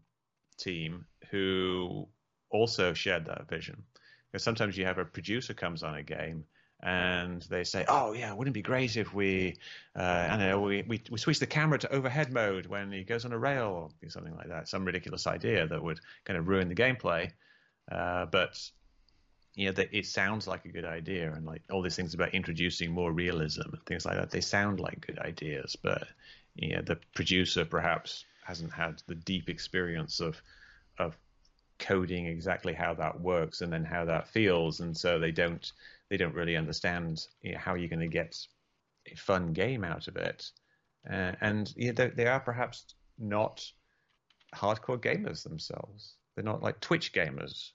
team 0.59 1.07
who 1.31 2.09
also 2.51 2.95
shared 2.95 3.27
that 3.27 3.49
vision. 3.49 3.83
Because 4.31 4.45
sometimes 4.45 4.77
you 4.77 4.85
have 4.85 4.99
a 4.99 5.05
producer 5.05 5.55
comes 5.55 5.83
on 5.83 5.97
a 5.97 6.03
game 6.03 6.45
and 6.87 7.43
they 7.43 7.65
say, 7.65 7.85
"Oh 7.89 8.13
yeah, 8.13 8.33
wouldn't 8.33 8.55
it 8.55 8.59
be 8.59 8.63
great 8.63 8.97
if 8.97 9.13
we, 9.13 9.57
uh, 9.97 10.29
I 10.31 10.37
don't 10.37 10.39
know, 10.39 10.61
we, 10.61 10.83
we 10.83 11.03
we 11.11 11.19
switch 11.19 11.41
the 11.41 11.47
camera 11.47 11.79
to 11.81 11.93
overhead 11.93 12.33
mode 12.33 12.67
when 12.67 12.93
he 12.93 13.03
goes 13.03 13.25
on 13.25 13.33
a 13.33 13.39
rail 13.39 13.91
or 14.03 14.09
something 14.09 14.37
like 14.37 14.49
that, 14.49 14.69
some 14.69 14.85
ridiculous 14.85 15.27
idea 15.27 15.67
that 15.67 15.83
would 15.83 15.99
kind 16.25 16.39
of 16.39 16.47
ruin 16.47 16.69
the 16.69 16.77
gameplay." 16.77 17.33
Uh, 17.91 18.27
but 18.27 18.57
you 19.57 19.67
know, 19.67 19.85
it 19.91 20.07
sounds 20.07 20.47
like 20.47 20.65
a 20.65 20.69
good 20.69 20.85
idea, 20.85 21.33
and 21.33 21.45
like 21.45 21.63
all 21.73 21.83
these 21.83 21.97
things 21.97 22.15
about 22.15 22.35
introducing 22.35 22.93
more 22.93 23.11
realism 23.11 23.63
and 23.73 23.85
things 23.87 24.07
like 24.07 24.17
that, 24.17 24.31
they 24.31 24.41
sound 24.41 24.79
like 24.79 25.05
good 25.05 25.19
ideas, 25.19 25.75
but 25.83 26.07
you 26.55 26.77
know, 26.77 26.83
the 26.83 26.99
producer 27.15 27.65
perhaps 27.65 28.25
hasn't 28.45 28.73
had 28.73 29.03
the 29.09 29.15
deep 29.17 29.49
experience 29.49 30.21
of 30.21 30.41
coding 31.79 32.27
exactly 32.27 32.73
how 32.73 32.95
that 32.95 33.21
works 33.21 33.61
and 33.61 33.73
then 33.73 33.85
how 33.85 34.05
that 34.05 34.29
feels, 34.29 34.81
and 34.81 34.97
so 34.97 35.19
they 35.19 35.33
don't 35.33 35.73
they 36.09 36.17
don't 36.17 36.35
really 36.35 36.57
understand 36.57 37.27
you 37.43 37.53
know, 37.53 37.59
how 37.59 37.75
you're 37.75 37.89
going 37.89 38.01
to 38.01 38.07
get 38.07 38.37
a 39.11 39.17
fun 39.17 39.53
game 39.53 39.85
out 39.85 40.09
of 40.09 40.17
it. 40.17 40.51
Uh, 41.09 41.33
and 41.41 41.73
they, 41.77 42.27
are 42.27 42.41
perhaps 42.41 42.95
not 43.19 43.65
hardcore 44.55 44.99
gamers 44.99 45.43
themselves. 45.43 46.15
They're 46.35 46.45
not 46.45 46.63
like 46.63 46.81
Twitch 46.81 47.13
gamers. 47.13 47.71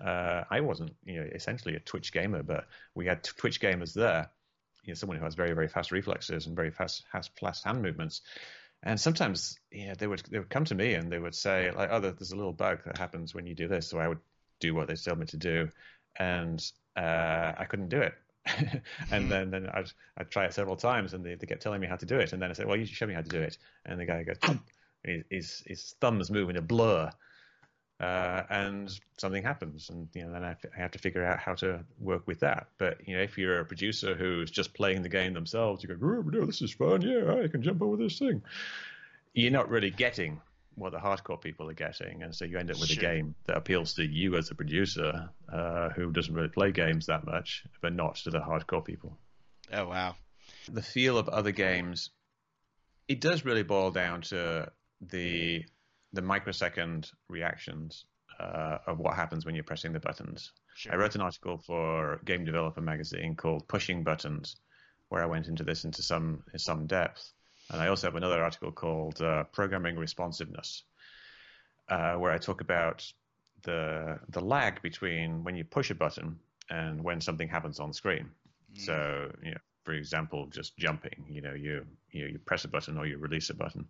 Uh, 0.00 0.44
I 0.50 0.60
wasn't, 0.60 0.94
you 1.04 1.20
know, 1.20 1.28
essentially 1.34 1.76
a 1.76 1.80
Twitch 1.80 2.12
gamer, 2.12 2.42
but 2.42 2.66
we 2.94 3.06
had 3.06 3.24
Twitch 3.24 3.60
gamers 3.60 3.92
there. 3.92 4.30
You 4.84 4.92
know, 4.92 4.94
someone 4.94 5.18
who 5.18 5.24
has 5.24 5.34
very, 5.34 5.52
very 5.52 5.68
fast 5.68 5.90
reflexes 5.90 6.46
and 6.46 6.54
very 6.54 6.70
fast, 6.70 7.04
fast, 7.10 7.30
fast 7.38 7.64
hand 7.64 7.82
movements. 7.82 8.22
And 8.86 9.00
sometimes, 9.00 9.58
you 9.72 9.88
know, 9.88 9.94
they 9.94 10.06
would 10.06 10.22
they 10.30 10.38
would 10.38 10.48
come 10.48 10.64
to 10.66 10.74
me 10.76 10.94
and 10.94 11.10
they 11.10 11.18
would 11.18 11.34
say 11.34 11.72
like, 11.72 11.88
"Oh, 11.90 11.98
there's 11.98 12.30
a 12.30 12.36
little 12.36 12.52
bug 12.52 12.84
that 12.86 12.96
happens 12.96 13.34
when 13.34 13.44
you 13.44 13.52
do 13.52 13.66
this." 13.66 13.88
So 13.88 13.98
I 13.98 14.06
would 14.06 14.20
do 14.60 14.76
what 14.76 14.86
they 14.86 14.94
told 14.94 15.18
me 15.18 15.26
to 15.26 15.36
do, 15.36 15.68
and 16.20 16.64
uh, 16.96 17.52
I 17.58 17.66
couldn't 17.68 17.88
do 17.88 18.00
it. 18.00 18.14
and 19.10 19.28
then, 19.28 19.50
then 19.50 19.68
I'd, 19.74 19.90
I'd 20.16 20.30
try 20.30 20.44
it 20.44 20.54
several 20.54 20.76
times, 20.76 21.14
and 21.14 21.26
they, 21.26 21.34
they 21.34 21.48
kept 21.48 21.62
telling 21.62 21.80
me 21.80 21.88
how 21.88 21.96
to 21.96 22.06
do 22.06 22.20
it. 22.20 22.32
And 22.32 22.40
then 22.40 22.48
I 22.48 22.52
said, 22.52 22.68
"Well, 22.68 22.76
you 22.76 22.86
should 22.86 22.94
show 22.96 23.08
me 23.08 23.14
how 23.14 23.22
to 23.22 23.28
do 23.28 23.42
it." 23.42 23.58
And 23.86 23.98
the 23.98 24.06
guy 24.06 24.22
goes, 24.22 24.38
and 24.44 24.60
his, 25.02 25.24
his 25.30 25.62
his 25.66 25.96
thumbs 26.00 26.30
move 26.30 26.48
in 26.48 26.56
a 26.56 26.62
blur, 26.62 27.10
uh, 28.00 28.42
and 28.50 28.98
something 29.16 29.42
happens, 29.42 29.88
and 29.90 30.08
you 30.14 30.24
know, 30.24 30.32
then 30.32 30.44
I, 30.44 30.50
f- 30.50 30.66
I 30.76 30.80
have 30.80 30.90
to 30.92 30.98
figure 30.98 31.24
out 31.24 31.38
how 31.38 31.54
to 31.56 31.84
work 31.98 32.26
with 32.26 32.40
that. 32.40 32.68
But 32.78 33.06
you 33.08 33.16
know, 33.16 33.22
if 33.22 33.38
you're 33.38 33.60
a 33.60 33.64
producer 33.64 34.14
who's 34.14 34.50
just 34.50 34.74
playing 34.74 35.02
the 35.02 35.08
game 35.08 35.32
themselves, 35.32 35.82
you 35.82 35.88
go, 35.88 35.96
"Oh, 36.02 36.22
no, 36.28 36.44
this 36.44 36.60
is 36.62 36.72
fun. 36.72 37.02
Yeah, 37.02 37.40
I 37.42 37.48
can 37.48 37.62
jump 37.62 37.80
over 37.82 37.96
this 37.96 38.18
thing." 38.18 38.42
You're 39.32 39.50
not 39.52 39.68
really 39.68 39.90
getting 39.90 40.40
what 40.74 40.92
the 40.92 40.98
hardcore 40.98 41.40
people 41.40 41.70
are 41.70 41.74
getting, 41.74 42.22
and 42.22 42.34
so 42.34 42.44
you 42.44 42.58
end 42.58 42.70
up 42.70 42.78
with 42.78 42.90
Sure. 42.90 43.02
a 43.10 43.14
game 43.14 43.34
that 43.46 43.56
appeals 43.56 43.94
to 43.94 44.04
you 44.06 44.36
as 44.36 44.50
a 44.50 44.54
producer 44.54 45.30
uh, 45.50 45.88
who 45.90 46.10
doesn't 46.12 46.34
really 46.34 46.48
play 46.48 46.72
games 46.72 47.06
that 47.06 47.24
much, 47.24 47.64
but 47.80 47.94
not 47.94 48.16
to 48.16 48.30
the 48.30 48.40
hardcore 48.40 48.84
people. 48.84 49.16
Oh 49.72 49.88
wow. 49.88 50.16
The 50.70 50.82
feel 50.82 51.16
of 51.16 51.28
other 51.30 51.50
games, 51.52 52.10
it 53.08 53.20
does 53.22 53.44
really 53.44 53.62
boil 53.62 53.90
down 53.90 54.20
to 54.22 54.70
the 55.00 55.64
the 56.16 56.22
microsecond 56.22 57.10
reactions 57.28 58.06
uh, 58.40 58.78
of 58.86 58.98
what 58.98 59.14
happens 59.14 59.44
when 59.46 59.54
you're 59.54 59.64
pressing 59.64 59.92
the 59.92 60.00
buttons. 60.00 60.52
Sure. 60.74 60.92
I 60.92 60.96
wrote 60.96 61.14
an 61.14 61.20
article 61.20 61.58
for 61.58 62.20
Game 62.24 62.44
Developer 62.44 62.80
magazine 62.80 63.34
called 63.36 63.66
"Pushing 63.68 64.02
Buttons," 64.02 64.56
where 65.08 65.22
I 65.22 65.26
went 65.26 65.48
into 65.48 65.64
this 65.64 65.84
into 65.84 66.02
some 66.02 66.42
in 66.52 66.58
some 66.58 66.86
depth, 66.86 67.32
and 67.70 67.80
I 67.80 67.88
also 67.88 68.06
have 68.08 68.16
another 68.16 68.42
article 68.42 68.72
called 68.72 69.20
uh, 69.22 69.44
"Programming 69.44 69.96
Responsiveness," 69.96 70.82
uh, 71.88 72.14
where 72.14 72.32
I 72.32 72.38
talk 72.38 72.60
about 72.60 73.10
the 73.62 74.18
the 74.30 74.40
lag 74.40 74.82
between 74.82 75.44
when 75.44 75.56
you 75.56 75.64
push 75.64 75.90
a 75.90 75.94
button 75.94 76.38
and 76.68 77.02
when 77.02 77.20
something 77.20 77.48
happens 77.48 77.80
on 77.80 77.92
screen. 77.92 78.28
Mm. 78.74 78.80
So, 78.86 79.32
you 79.42 79.52
know, 79.52 79.60
for 79.84 79.92
example, 79.94 80.46
just 80.46 80.76
jumping. 80.76 81.24
You 81.28 81.40
know, 81.40 81.54
you 81.54 81.86
you 82.10 82.26
you 82.26 82.38
press 82.38 82.64
a 82.64 82.68
button 82.68 82.98
or 82.98 83.06
you 83.06 83.18
release 83.18 83.50
a 83.50 83.54
button, 83.54 83.86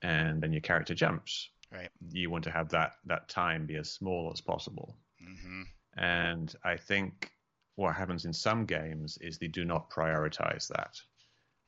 and 0.00 0.40
then 0.40 0.52
your 0.52 0.62
character 0.62 0.94
jumps. 0.94 1.50
Right. 1.72 1.90
You 2.10 2.30
want 2.30 2.44
to 2.44 2.50
have 2.50 2.68
that 2.70 2.94
that 3.06 3.28
time 3.28 3.66
be 3.66 3.76
as 3.76 3.90
small 3.90 4.30
as 4.32 4.40
possible. 4.40 4.96
hmm 5.18 5.62
And 5.96 6.54
I 6.64 6.76
think 6.76 7.30
what 7.76 7.94
happens 7.94 8.24
in 8.24 8.32
some 8.32 8.66
games 8.66 9.18
is 9.20 9.38
they 9.38 9.48
do 9.48 9.64
not 9.64 9.90
prioritize 9.90 10.68
that, 10.68 11.00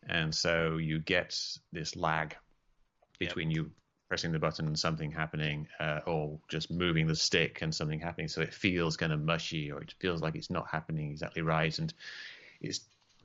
and 0.08 0.34
so 0.34 0.76
you 0.78 0.98
get 1.00 1.38
this 1.72 1.96
lag 1.96 2.36
between 3.18 3.48
yep. 3.48 3.56
you 3.56 3.70
pressing 4.08 4.32
the 4.32 4.38
button 4.38 4.66
and 4.66 4.78
something 4.78 5.10
happening, 5.10 5.66
uh, 5.80 6.00
or 6.06 6.38
just 6.48 6.70
moving 6.70 7.06
the 7.06 7.16
stick 7.16 7.62
and 7.62 7.74
something 7.74 8.00
happening. 8.00 8.28
So 8.28 8.42
it 8.42 8.52
feels 8.52 8.96
kind 8.96 9.12
of 9.12 9.20
mushy, 9.20 9.70
or 9.72 9.80
it 9.80 9.94
feels 10.00 10.20
like 10.20 10.34
it's 10.34 10.50
not 10.50 10.68
happening 10.68 11.10
exactly 11.10 11.42
right, 11.42 11.78
and 11.78 11.92
it's 12.60 12.80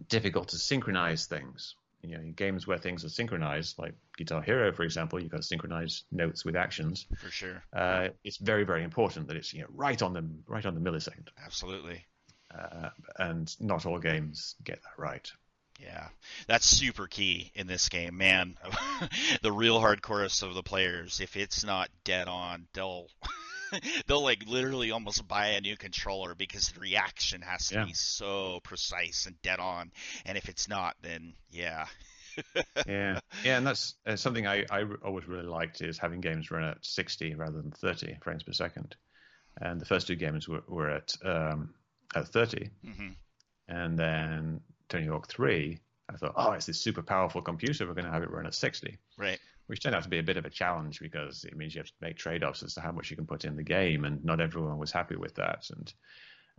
difficult 0.10 0.50
to 0.50 0.58
synchronize 0.58 1.26
things. 1.26 1.76
You 2.02 2.16
know, 2.16 2.22
in 2.22 2.34
games 2.34 2.68
where 2.68 2.78
things 2.78 3.04
are 3.04 3.10
synchronized, 3.10 3.80
like 3.80 3.96
Guitar 4.18 4.42
Hero, 4.42 4.72
for 4.72 4.84
example, 4.84 5.20
you've 5.20 5.32
got 5.32 5.38
to 5.38 5.44
synchronize 5.44 6.04
notes 6.12 6.46
with 6.46 6.56
actions. 6.56 7.08
For 7.18 7.32
sure, 7.32 7.64
uh, 7.74 8.10
it's 8.24 8.38
very, 8.38 8.64
very 8.64 8.84
important 8.84 9.28
that 9.28 9.38
it's 9.38 9.54
you 9.54 9.62
know 9.62 9.68
right 9.74 10.02
on 10.02 10.14
the 10.14 10.28
right 10.46 10.66
on 10.66 10.76
the 10.76 10.82
millisecond. 10.82 11.28
Absolutely. 11.44 12.06
Uh, 12.54 12.90
and 13.18 13.54
not 13.60 13.86
all 13.86 14.00
games 14.00 14.56
get 14.64 14.82
that 14.82 15.02
right. 15.02 15.30
Yeah, 15.80 16.08
that's 16.48 16.66
super 16.66 17.08
key 17.08 17.52
in 17.54 17.68
this 17.68 17.90
game, 17.90 18.18
man. 18.18 18.58
the 19.42 19.52
real 19.52 19.80
hardcore 19.80 20.26
of 20.48 20.56
the 20.56 20.64
players, 20.64 21.20
if 21.20 21.38
it's 21.38 21.64
not 21.64 21.90
dead 22.04 22.28
on, 22.28 22.68
they'll 22.74 23.10
they'll 24.08 24.24
like 24.24 24.48
literally 24.48 24.92
almost 24.92 25.28
buy 25.28 25.48
a 25.50 25.62
new 25.62 25.78
controller 25.78 26.36
because 26.36 26.70
the 26.70 26.80
reaction 26.80 27.42
has 27.42 27.68
to 27.70 27.76
yeah. 27.76 27.86
be 27.86 27.94
so 27.94 28.60
precise 28.64 29.26
and 29.26 29.42
dead 29.42 29.60
on. 29.60 29.92
And 30.26 30.38
if 30.38 30.50
it's 30.50 30.68
not, 30.68 30.96
then 31.02 31.34
yeah. 31.52 31.86
yeah, 32.88 33.20
yeah, 33.44 33.58
and 33.58 33.66
that's 33.66 33.96
uh, 34.06 34.16
something 34.16 34.46
I, 34.46 34.64
I 34.70 34.84
always 35.04 35.28
really 35.28 35.48
liked 35.48 35.82
is 35.82 35.98
having 35.98 36.22
games 36.22 36.52
run 36.52 36.64
at 36.64 36.86
60 36.86 37.34
rather 37.34 37.60
than 37.60 37.72
30 37.72 38.18
frames 38.22 38.44
per 38.44 38.52
second. 38.54 38.96
And 39.60 39.82
the 39.82 39.86
first 39.86 40.06
two 40.06 40.16
games 40.16 40.48
were, 40.48 40.62
were 40.68 40.92
at 40.92 41.16
um, 41.26 41.74
at 42.16 42.28
30, 42.28 42.70
mm-hmm. 42.86 43.08
and 43.68 43.98
then 43.98 44.62
Tony 44.88 45.08
Hawk 45.08 45.28
3, 45.28 45.80
I 46.10 46.16
thought, 46.16 46.34
oh, 46.36 46.52
it's 46.52 46.68
this 46.68 46.80
super 46.80 47.02
powerful 47.02 47.42
computer. 47.42 47.88
We're 47.88 47.94
going 47.94 48.06
to 48.06 48.12
have 48.12 48.24
it 48.24 48.32
run 48.32 48.46
at 48.46 48.54
60. 48.54 48.98
Right. 49.18 49.40
Which 49.68 49.84
turned 49.84 49.96
out 49.96 50.04
to 50.04 50.10
be 50.10 50.20
a 50.20 50.24
bit 50.24 50.38
of 50.38 50.46
a 50.46 50.50
challenge 50.50 51.00
because 51.00 51.44
it 51.44 51.56
means 51.58 51.76
you 51.76 51.80
have 51.80 51.88
to 51.88 51.94
make 52.02 52.18
trade 52.18 52.44
offs 52.44 52.64
as 52.64 52.74
to 52.76 52.82
how 52.82 52.92
much 52.92 53.10
you 53.10 53.18
can 53.18 53.26
put 53.26 53.46
in 53.46 53.56
the 53.56 53.64
game, 53.64 54.06
and 54.06 54.24
not 54.24 54.40
everyone 54.40 54.78
was 54.78 54.92
happy 54.92 55.16
with 55.16 55.36
that. 55.36 55.70
And 55.70 55.94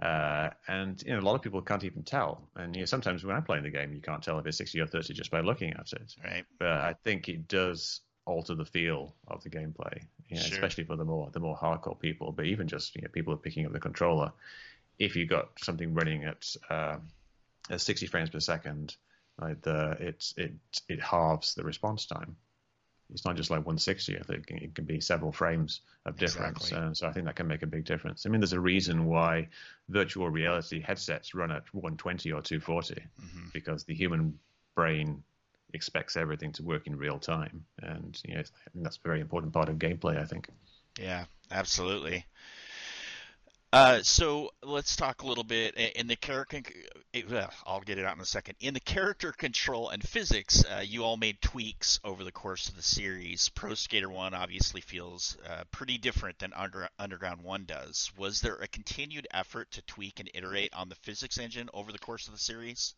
uh, 0.01 0.51
and 0.69 1.03
you 1.05 1.13
know, 1.13 1.19
a 1.19 1.23
lot 1.23 1.35
of 1.35 1.43
people 1.43 1.61
can't 1.61 1.85
even 1.85 2.03
tell. 2.03 2.49
And 2.55 2.77
you 2.77 2.83
know, 2.83 2.87
sometimes 2.87 3.25
when 3.25 3.35
I'm 3.35 3.43
playing 3.43 3.65
the 3.65 3.71
game, 3.71 3.93
you 3.93 4.01
can't 4.01 4.23
tell 4.23 4.39
if 4.39 4.47
it's 4.47 4.59
60 4.59 4.81
or 4.81 4.87
30 4.87 5.15
just 5.15 5.31
by 5.31 5.41
looking 5.41 5.73
at 5.73 5.93
it. 5.93 6.15
Right. 6.23 6.45
But 6.59 6.69
I 6.69 6.95
think 7.05 7.29
it 7.29 7.49
does 7.49 8.01
alter 8.25 8.55
the 8.55 8.65
feel 8.65 9.15
of 9.27 9.43
the 9.43 9.51
gameplay, 9.51 10.03
you 10.29 10.37
know, 10.37 10.43
sure. 10.43 10.55
especially 10.55 10.85
for 10.85 10.97
the 10.97 11.05
more 11.05 11.31
the 11.33 11.41
more 11.41 11.57
hardcore 11.57 11.99
people. 11.99 12.31
But 12.31 12.47
even 12.47 12.69
just 12.69 12.95
you 12.95 13.03
know, 13.03 13.09
people 13.09 13.33
are 13.33 13.39
picking 13.39 13.67
up 13.67 13.73
the 13.73 13.81
controller. 13.81 14.33
If 14.99 15.17
you've 15.17 15.31
got 15.31 15.49
something 15.61 15.95
running 15.95 16.25
at 16.25 16.47
uh, 16.71 16.99
at 17.71 17.81
60 17.81 18.07
frames 18.07 18.31
per 18.31 18.41
second, 18.41 18.95
like 19.41 19.63
the 19.63 19.97
it 19.99 20.33
it 20.37 20.53
it 20.89 21.01
halves 21.01 21.55
the 21.55 21.65
response 21.65 22.07
time. 22.07 22.37
It's 23.13 23.25
not 23.25 23.37
just 23.37 23.51
like 23.51 23.61
160. 23.61 24.19
I 24.19 24.23
think 24.23 24.51
it 24.51 24.75
can 24.75 24.85
be 24.85 25.01
several 25.01 25.33
frames 25.33 25.81
of 26.05 26.17
difference. 26.17 26.67
Exactly. 26.67 26.89
Uh, 26.91 26.95
so 26.95 27.09
I 27.09 27.13
think 27.13 27.27
that 27.27 27.37
can 27.37 27.47
make 27.47 27.63
a 27.63 27.67
big 27.67 27.85
difference. 27.85 28.27
I 28.27 28.29
mean, 28.29 28.41
there's 28.41 28.53
a 28.53 28.61
reason 28.61 29.07
why 29.07 29.49
virtual 29.89 30.29
reality 30.29 30.81
headsets 30.81 31.35
run 31.35 31.51
at 31.51 31.63
120 31.73 32.33
or 32.33 32.43
240 32.43 32.95
mm-hmm. 32.95 33.47
because 33.53 33.85
the 33.85 33.95
human 33.95 34.39
brain 34.75 35.23
expects 35.75 36.17
everything 36.17 36.53
to 36.53 36.63
work 36.63 36.87
in 36.87 36.97
real 36.97 37.19
time, 37.19 37.65
and 37.83 38.21
you 38.27 38.35
know, 38.35 38.43
that's 38.75 38.97
a 38.97 39.01
very 39.09 39.21
important 39.21 39.53
part 39.53 39.69
of 39.69 39.77
gameplay. 39.77 40.19
I 40.21 40.25
think. 40.25 40.49
Yeah, 40.99 41.25
absolutely. 41.51 42.27
Uh, 43.71 44.03
so 44.03 44.51
let's 44.63 44.97
talk 44.97 45.23
a 45.23 45.27
little 45.27 45.45
bit 45.45 45.75
in 45.75 46.07
the 46.07 46.17
character. 46.17 46.63
I'll 47.67 47.83
get 47.83 47.99
it 47.99 48.07
out 48.07 48.17
in 48.17 48.23
a 48.23 48.27
second. 48.27 48.57
In 48.61 48.73
the 48.73 48.81
character 48.81 49.31
control 49.31 49.91
and 49.91 50.03
physics, 50.03 50.65
uh, 50.65 50.81
you 50.81 51.05
all 51.05 51.19
made 51.19 51.43
tweaks 51.43 52.01
over 52.03 52.25
the 52.25 52.33
course 52.33 52.71
of 52.71 52.77
the 52.77 52.83
series. 52.83 53.51
Pro 53.51 53.75
Skater 53.75 54.09
One 54.09 54.33
obviously 54.33 54.81
feels 54.81 55.37
uh, 55.47 55.65
pretty 55.71 55.99
different 55.99 56.39
than 56.39 56.55
Under, 56.55 56.89
Underground 56.99 57.43
One 57.43 57.67
does. 57.67 58.11
Was 58.17 58.41
there 58.41 58.57
a 58.57 58.69
continued 58.69 59.27
effort 59.33 59.71
to 59.73 59.83
tweak 59.83 60.19
and 60.19 60.31
iterate 60.33 60.73
on 60.73 60.89
the 60.89 60.95
physics 60.95 61.37
engine 61.37 61.69
over 61.75 61.93
the 61.93 61.99
course 61.99 62.27
of 62.27 62.33
the 62.33 62.39
series? 62.39 62.95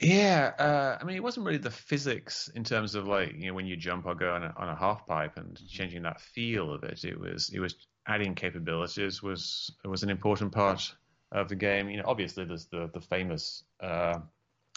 Yeah, 0.00 0.52
uh, 0.58 0.98
I 1.00 1.04
mean, 1.04 1.16
it 1.16 1.22
wasn't 1.22 1.46
really 1.46 1.58
the 1.58 1.70
physics 1.70 2.50
in 2.52 2.64
terms 2.64 2.96
of 2.96 3.06
like 3.06 3.32
you 3.34 3.46
know 3.46 3.54
when 3.54 3.66
you 3.66 3.76
jump 3.76 4.06
or 4.06 4.16
go 4.16 4.34
on 4.34 4.42
a, 4.42 4.52
on 4.56 4.68
a 4.68 4.74
half 4.74 5.06
pipe 5.06 5.36
and 5.36 5.54
mm-hmm. 5.54 5.66
changing 5.68 6.02
that 6.02 6.20
feel 6.20 6.72
of 6.72 6.82
it. 6.82 7.04
It 7.04 7.18
was 7.18 7.50
it 7.54 7.60
was 7.60 7.76
adding 8.06 8.34
capabilities 8.34 9.22
was 9.22 9.72
was 9.84 10.02
an 10.02 10.10
important 10.10 10.52
part 10.52 10.94
of 11.32 11.48
the 11.48 11.56
game. 11.56 11.88
You 11.88 11.98
know, 11.98 12.04
obviously 12.06 12.44
there's 12.44 12.66
the 12.66 12.90
the 12.92 13.00
famous 13.00 13.64
uh, 13.80 14.18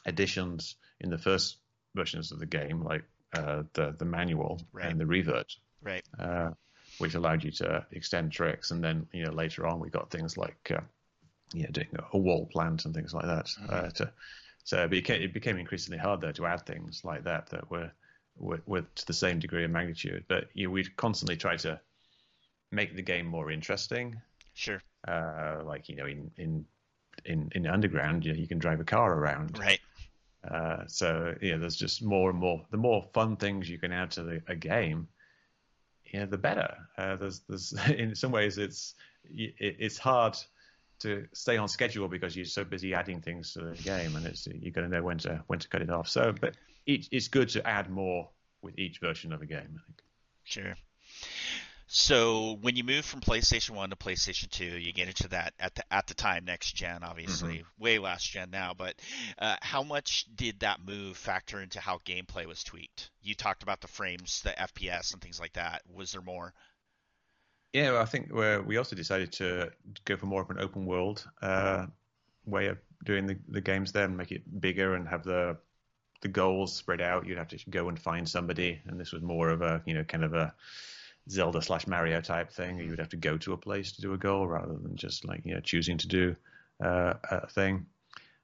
additions 0.06 0.76
in 1.00 1.10
the 1.10 1.18
first 1.18 1.58
versions 1.96 2.32
of 2.32 2.40
the 2.40 2.46
game, 2.46 2.84
like 2.84 3.04
uh, 3.34 3.64
the 3.74 3.96
the 3.98 4.06
manual 4.06 4.62
right. 4.72 4.86
and 4.86 5.00
the 5.00 5.06
revert, 5.06 5.56
right, 5.82 6.04
uh, 6.20 6.52
which 6.98 7.16
allowed 7.16 7.44
you 7.44 7.52
to 7.52 7.86
extend 7.92 8.32
tricks. 8.32 8.72
And 8.72 8.84
then 8.84 9.08
you 9.14 9.26
know 9.26 9.32
later 9.32 9.68
on 9.68 9.80
we 9.80 9.90
got 9.90 10.10
things 10.10 10.38
like 10.38 10.72
uh, 10.74 10.82
you 11.54 11.64
know 11.64 11.70
doing 11.72 11.90
a 12.14 12.18
wall 12.18 12.48
plant 12.52 12.86
and 12.86 12.94
things 12.94 13.14
like 13.14 13.26
that. 13.26 13.46
Mm-hmm. 13.46 13.74
Uh, 13.74 13.90
to, 13.90 14.12
so 14.64 14.84
it 14.84 14.90
became, 14.90 15.22
it 15.22 15.34
became 15.34 15.58
increasingly 15.58 15.98
hard 15.98 16.20
there 16.20 16.34
to 16.34 16.46
add 16.46 16.66
things 16.66 17.02
like 17.06 17.24
that 17.24 17.52
that 17.52 17.72
were, 17.72 17.90
were, 18.36 18.62
were 18.66 18.82
to 18.82 19.08
the 19.08 19.14
same 19.14 19.40
degree 19.40 19.64
of 19.64 19.72
magnitude. 19.72 20.26
But 20.28 20.50
you 20.54 20.68
know, 20.68 20.72
we'd 20.72 20.94
constantly 20.98 21.38
try 21.38 21.56
to 21.56 21.80
make 22.72 22.96
the 22.96 23.02
game 23.02 23.26
more 23.26 23.52
interesting. 23.52 24.20
Sure. 24.54 24.82
Uh, 25.08 25.62
like 25.66 25.90
you 25.90 25.96
know, 25.96 26.06
in 26.06 26.32
in 26.38 26.66
in 27.26 27.50
in 27.54 27.68
underground, 27.68 28.26
you 28.26 28.34
know, 28.34 28.40
you 28.40 28.48
can 28.48 28.60
drive 28.60 28.80
a 28.80 28.86
car 28.86 29.14
around. 29.14 29.58
Right. 29.58 29.80
Uh, 30.50 30.84
so 30.88 31.36
yeah, 31.42 31.58
there's 31.58 31.76
just 31.76 32.04
more 32.04 32.30
and 32.30 32.40
more. 32.40 32.66
The 32.72 32.78
more 32.78 33.04
fun 33.14 33.36
things 33.38 33.70
you 33.70 33.78
can 33.78 33.92
add 33.92 34.12
to 34.12 34.24
the, 34.24 34.42
a 34.48 34.56
game, 34.56 35.08
you 36.06 36.20
know, 36.20 36.26
the 36.26 36.38
better. 36.38 36.76
Uh, 36.98 37.16
there's 37.16 37.42
there's 37.48 37.74
in 37.90 38.16
some 38.16 38.32
ways 38.32 38.58
it's 38.58 38.96
it, 39.26 39.54
it's 39.60 39.98
hard 39.98 40.38
to 41.00 41.28
stay 41.34 41.58
on 41.58 41.68
schedule 41.68 42.08
because 42.08 42.36
you're 42.36 42.46
so 42.46 42.64
busy 42.64 42.94
adding 42.94 43.22
things 43.22 43.54
to 43.54 43.62
the 43.62 43.76
game, 43.84 44.16
and 44.16 44.26
it's 44.26 44.48
you 44.48 44.72
got 44.72 44.82
to 44.82 44.88
know 44.88 45.04
when 45.04 45.18
to 45.20 45.44
when 45.48 45.60
to 45.60 45.68
cut 45.68 45.82
it 45.82 45.90
off. 45.90 46.08
So, 46.08 46.34
but 46.40 46.56
it, 46.86 47.08
it's 47.12 47.28
good 47.28 47.50
to 47.50 47.68
add 47.68 47.90
more 47.90 48.30
with 48.62 48.78
each 48.80 49.00
version 49.00 49.34
of 49.34 49.42
a 49.42 49.46
game. 49.46 49.60
I 49.76 49.82
think. 49.86 50.04
Sure. 50.44 50.76
So 51.90 52.58
when 52.62 52.76
you 52.76 52.84
move 52.84 53.06
from 53.06 53.22
PlayStation 53.22 53.72
One 53.72 53.90
to 53.92 53.96
PlayStation 53.96 54.50
Two, 54.50 54.66
you 54.66 54.92
get 54.92 55.08
into 55.08 55.30
that 55.30 55.54
at 55.58 55.74
the 55.76 55.94
at 55.94 56.08
the 56.08 56.14
time 56.14 56.44
next 56.44 56.74
gen, 56.74 57.02
obviously 57.02 57.60
mm-hmm. 57.60 57.84
way 57.84 57.98
last 57.98 58.30
gen 58.30 58.50
now. 58.52 58.74
But 58.78 58.96
uh, 59.40 59.56
how 59.62 59.84
much 59.84 60.26
did 60.36 60.60
that 60.60 60.86
move 60.86 61.16
factor 61.16 61.62
into 61.62 61.80
how 61.80 62.00
gameplay 62.00 62.46
was 62.46 62.64
tweaked? 62.64 63.10
You 63.22 63.36
talked 63.36 63.64
about 63.64 63.80
the 63.80 63.88
frames, 63.88 64.42
the 64.42 64.50
FPS, 64.50 65.14
and 65.14 65.22
things 65.22 65.40
like 65.40 65.54
that. 65.54 65.82
Was 65.94 66.12
there 66.12 66.22
more? 66.22 66.54
Yeah, 67.72 67.92
well, 67.92 68.02
I 68.02 68.06
think 68.06 68.34
we 68.34 68.78
also 68.78 68.96
decided 68.96 69.32
to 69.34 69.72
go 70.04 70.18
for 70.18 70.26
more 70.26 70.42
of 70.42 70.50
an 70.50 70.60
open 70.60 70.86
world 70.86 71.26
uh, 71.42 71.86
way 72.46 72.68
of 72.68 72.80
doing 73.06 73.28
the, 73.28 73.38
the 73.48 73.62
games 73.62 73.92
there 73.92 74.06
and 74.06 74.18
make 74.18 74.32
it 74.32 74.60
bigger 74.60 74.96
and 74.96 75.08
have 75.08 75.24
the 75.24 75.58
the 76.22 76.28
goals 76.28 76.76
spread 76.76 77.00
out. 77.00 77.28
You'd 77.28 77.38
have 77.38 77.50
to 77.50 77.60
go 77.70 77.88
and 77.88 77.98
find 77.98 78.28
somebody, 78.28 78.82
and 78.88 79.00
this 79.00 79.14
was 79.14 79.22
more 79.22 79.50
of 79.50 79.62
a 79.62 79.82
you 79.86 79.94
know 79.94 80.04
kind 80.04 80.26
of 80.26 80.34
a 80.34 80.54
Zelda 81.30 81.62
slash 81.62 81.88
Mario 81.88 82.22
type 82.22 82.52
thing. 82.52 82.80
You 82.80 82.90
would 82.90 83.00
have 83.00 83.10
to 83.10 83.18
go 83.18 83.38
to 83.38 83.54
a 83.54 83.58
place 83.58 83.94
to 83.94 84.02
do 84.02 84.14
a 84.14 84.18
goal 84.18 84.48
rather 84.48 84.74
than 84.74 84.96
just 84.96 85.26
like 85.26 85.42
you 85.46 85.54
know 85.54 85.60
choosing 85.60 85.98
to 85.98 86.08
do 86.08 86.36
uh, 86.84 87.14
a 87.30 87.48
thing. 87.48 87.86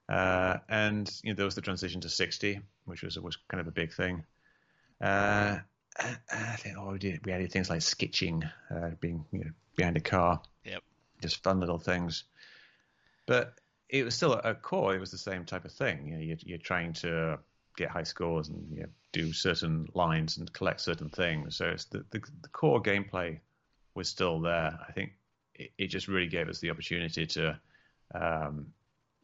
Uh, 0.10 0.58
and 0.70 1.10
you 1.24 1.32
know 1.32 1.36
there 1.36 1.46
was 1.46 1.56
the 1.56 1.62
transition 1.62 2.02
to 2.02 2.10
60, 2.10 2.60
which 2.86 3.04
was 3.04 3.20
was 3.20 3.38
kind 3.48 3.62
of 3.62 3.68
a 3.68 3.72
big 3.72 3.94
thing. 3.94 4.24
Uh, 5.02 5.58
I 6.00 6.56
think 6.58 6.78
oh 6.78 6.92
we 6.92 7.00
did 7.00 7.26
we 7.26 7.32
added 7.32 7.52
things 7.52 7.70
like 7.70 7.80
skitching, 7.80 8.50
uh, 8.74 8.92
being 9.00 9.26
you 9.32 9.40
know 9.40 9.52
behind 9.76 9.98
a 9.98 10.02
car. 10.02 10.42
Yep. 10.66 10.82
Just 11.22 11.44
fun 11.44 11.60
little 11.60 11.80
things. 11.80 12.26
But 13.26 13.54
it 13.90 14.04
was 14.04 14.16
still 14.16 14.34
at 14.44 14.62
core. 14.62 14.96
It 14.96 15.00
was 15.00 15.12
the 15.12 15.18
same 15.18 15.46
type 15.46 15.66
of 15.66 15.72
thing. 15.72 16.08
You 16.08 16.14
know, 16.16 16.22
you're, 16.22 16.38
you're 16.44 16.58
trying 16.58 16.94
to 16.94 17.40
get 17.76 17.90
high 17.90 18.04
scores 18.04 18.50
and 18.50 18.68
you 18.72 18.82
know, 18.82 18.90
do 19.12 19.34
certain 19.34 19.88
lines 19.94 20.38
and 20.38 20.52
collect 20.54 20.82
certain 20.82 21.10
things. 21.10 21.56
So 21.56 21.66
it's 21.68 21.86
the, 21.86 22.06
the, 22.10 22.22
the 22.42 22.50
core 22.50 22.82
gameplay 22.82 23.40
was 23.96 24.10
still 24.10 24.40
there. 24.42 24.80
I 24.88 24.92
think 24.92 25.14
it, 25.56 25.72
it, 25.78 25.88
just 25.88 26.08
really 26.08 26.28
gave 26.28 26.50
us 26.50 26.60
the 26.60 26.72
opportunity 26.72 27.26
to 27.28 27.60
um, 28.14 28.74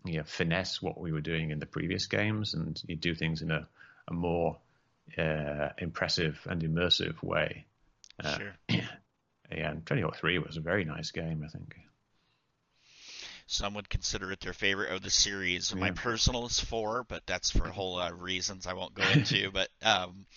you 0.05 0.17
know, 0.17 0.23
finesse 0.23 0.81
what 0.81 0.99
we 0.99 1.11
were 1.11 1.21
doing 1.21 1.51
in 1.51 1.59
the 1.59 1.65
previous 1.65 2.07
games 2.07 2.53
and 2.53 2.81
you 2.87 2.95
do 2.95 3.15
things 3.15 3.41
in 3.41 3.51
a, 3.51 3.67
a 4.07 4.13
more 4.13 4.57
uh, 5.17 5.69
impressive 5.77 6.39
and 6.49 6.61
immersive 6.61 7.21
way. 7.23 7.65
Uh, 8.23 8.37
sure. 8.37 8.55
Yeah, 9.51 9.71
and 9.71 9.85
Tony 9.85 10.01
Hawk 10.01 10.15
3 10.15 10.37
was 10.39 10.57
a 10.57 10.61
very 10.61 10.85
nice 10.85 11.09
game, 11.09 11.43
I 11.43 11.49
think. 11.49 11.75
Some 13.51 13.73
would 13.73 13.89
consider 13.89 14.31
it 14.31 14.41
their 14.41 14.53
favorite 14.53 14.91
of 14.91 15.01
the 15.01 15.09
series. 15.09 15.71
Yeah. 15.73 15.79
My 15.79 15.89
personal 15.91 16.45
is 16.45 16.59
four, 16.59 17.03
but 17.03 17.25
that's 17.25 17.49
for 17.49 17.65
a 17.67 17.71
whole 17.71 17.95
lot 17.95 18.11
of 18.11 18.21
reasons 18.21 18.67
I 18.67 18.73
won't 18.73 18.93
go 18.93 19.03
into. 19.13 19.49
but 19.49 19.69
um, 19.81 20.27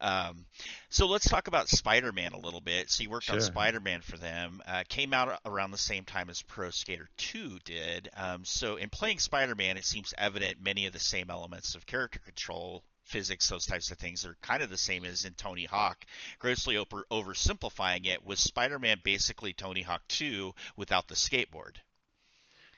Um, 0.00 0.46
so 0.88 1.06
let's 1.06 1.28
talk 1.28 1.48
about 1.48 1.68
Spider-Man 1.68 2.32
a 2.32 2.38
little 2.38 2.62
bit. 2.62 2.88
So 2.88 3.02
you 3.02 3.10
worked 3.10 3.26
Sure. 3.26 3.34
on 3.34 3.40
Spider-Man 3.42 4.00
for 4.00 4.16
them. 4.16 4.62
Uh, 4.66 4.82
came 4.88 5.12
out 5.12 5.38
around 5.44 5.72
the 5.72 5.76
same 5.78 6.04
time 6.04 6.30
as 6.30 6.40
Pro 6.40 6.70
Skater 6.70 7.08
2 7.18 7.58
did. 7.66 8.08
Um, 8.16 8.44
so 8.46 8.76
in 8.76 8.88
playing 8.88 9.18
Spider-Man, 9.18 9.76
it 9.76 9.84
seems 9.84 10.14
evident 10.16 10.62
many 10.62 10.86
of 10.86 10.92
the 10.94 10.98
same 11.00 11.30
elements 11.30 11.74
of 11.74 11.84
character 11.84 12.20
control, 12.20 12.82
physics, 13.04 13.48
those 13.48 13.66
types 13.66 13.90
of 13.90 13.98
things 13.98 14.24
are 14.24 14.36
kind 14.40 14.62
of 14.62 14.70
the 14.70 14.76
same 14.78 15.04
as 15.04 15.24
in 15.26 15.34
Tony 15.34 15.66
Hawk. 15.66 16.04
Grossly 16.38 16.76
over 16.78 17.04
oversimplifying 17.10 18.06
it, 18.06 18.24
was 18.24 18.40
Spider-Man 18.40 19.00
basically 19.04 19.52
Tony 19.52 19.82
Hawk 19.82 20.02
2 20.08 20.54
without 20.76 21.08
the 21.08 21.14
skateboard? 21.14 21.76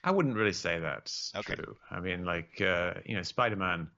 I 0.04 0.10
wouldn't 0.10 0.36
really 0.36 0.52
say 0.52 0.78
that's 0.78 1.32
Okay. 1.34 1.56
true. 1.56 1.76
I 1.90 2.00
mean, 2.00 2.24
like 2.24 2.60
uh, 2.60 2.94
you 3.04 3.16
know, 3.16 3.22
Spider-Man. 3.22 3.90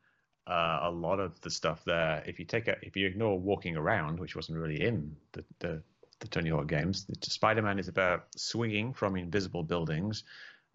Uh, 0.45 0.81
a 0.83 0.91
lot 0.91 1.21
of 1.21 1.41
the 1.43 1.51
stuff 1.51 1.85
there, 1.85 2.21
if 2.27 2.37
you 2.41 2.45
take 2.45 2.67
a, 2.67 2.77
if 2.85 2.97
you 2.97 3.07
ignore 3.07 3.39
walking 3.39 3.77
around, 3.77 4.19
which 4.19 4.35
wasn't 4.35 4.59
really 4.59 4.83
in 4.83 5.17
the 5.31 5.45
the, 5.61 5.83
the 6.19 6.27
Tony 6.27 6.51
Hawk 6.51 6.67
games, 6.67 7.07
Spider-Man 7.23 7.79
is 7.79 7.87
about 7.87 8.27
swinging 8.37 8.93
from 8.93 9.17
invisible 9.17 9.63
buildings 9.63 10.25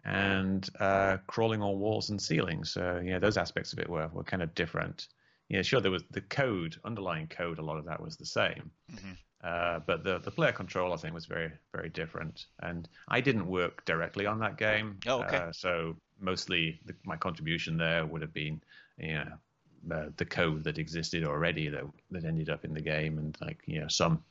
and 0.04 0.68
uh, 0.80 1.18
crawling 1.26 1.60
on 1.62 1.78
walls 1.78 2.08
and 2.08 2.20
ceilings. 2.20 2.70
So 2.70 2.98
you 2.98 3.10
know, 3.10 3.18
those 3.18 3.36
aspects 3.36 3.74
of 3.74 3.78
it 3.78 3.90
were 3.90 4.08
were 4.08 4.24
kind 4.24 4.42
of 4.42 4.54
different. 4.54 5.08
Yeah, 5.50 5.60
sure, 5.62 5.82
there 5.82 5.90
was 5.90 6.04
the 6.10 6.22
code, 6.22 6.80
underlying 6.84 7.28
code. 7.28 7.58
A 7.58 7.62
lot 7.62 7.76
of 7.76 7.84
that 7.86 8.00
was 8.00 8.16
the 8.16 8.26
same. 8.26 8.70
Mhm. 8.88 9.18
Uh, 9.42 9.78
but 9.86 10.02
the 10.02 10.18
the 10.18 10.30
player 10.30 10.52
control, 10.52 10.92
I 10.92 10.96
think, 10.96 11.14
was 11.14 11.26
very 11.26 11.52
very 11.72 11.88
different. 11.88 12.46
And 12.60 12.88
I 13.08 13.20
didn't 13.20 13.46
work 13.46 13.84
directly 13.84 14.26
on 14.26 14.40
that 14.40 14.56
game. 14.56 14.98
Oh, 15.06 15.22
okay. 15.22 15.36
Uh, 15.36 15.52
so 15.52 15.96
mostly 16.20 16.80
the, 16.86 16.94
my 17.04 17.16
contribution 17.16 17.76
there 17.76 18.04
would 18.04 18.20
have 18.20 18.34
been, 18.34 18.60
you 18.98 19.14
know, 19.14 19.94
uh, 19.94 20.08
the 20.16 20.24
code 20.24 20.64
that 20.64 20.78
existed 20.78 21.24
already 21.24 21.68
that 21.68 21.84
that 22.10 22.24
ended 22.24 22.50
up 22.50 22.64
in 22.64 22.74
the 22.74 22.80
game, 22.80 23.18
and 23.18 23.38
like 23.40 23.62
you 23.66 23.80
know 23.80 23.88
some 23.88 24.22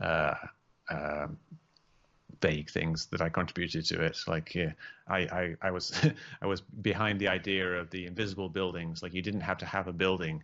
uh, 0.00 0.34
um, 0.90 1.38
vague 2.40 2.70
things 2.70 3.06
that 3.06 3.20
I 3.20 3.28
contributed 3.28 3.84
to 3.86 4.02
it. 4.02 4.18
Like 4.26 4.54
yeah, 4.54 4.72
I, 5.06 5.18
I 5.18 5.56
I 5.62 5.70
was 5.70 5.92
I 6.42 6.46
was 6.46 6.60
behind 6.60 7.20
the 7.20 7.28
idea 7.28 7.74
of 7.74 7.90
the 7.90 8.06
invisible 8.06 8.48
buildings. 8.48 9.02
Like 9.02 9.14
you 9.14 9.22
didn't 9.22 9.42
have 9.42 9.58
to 9.58 9.66
have 9.66 9.86
a 9.86 9.92
building 9.92 10.42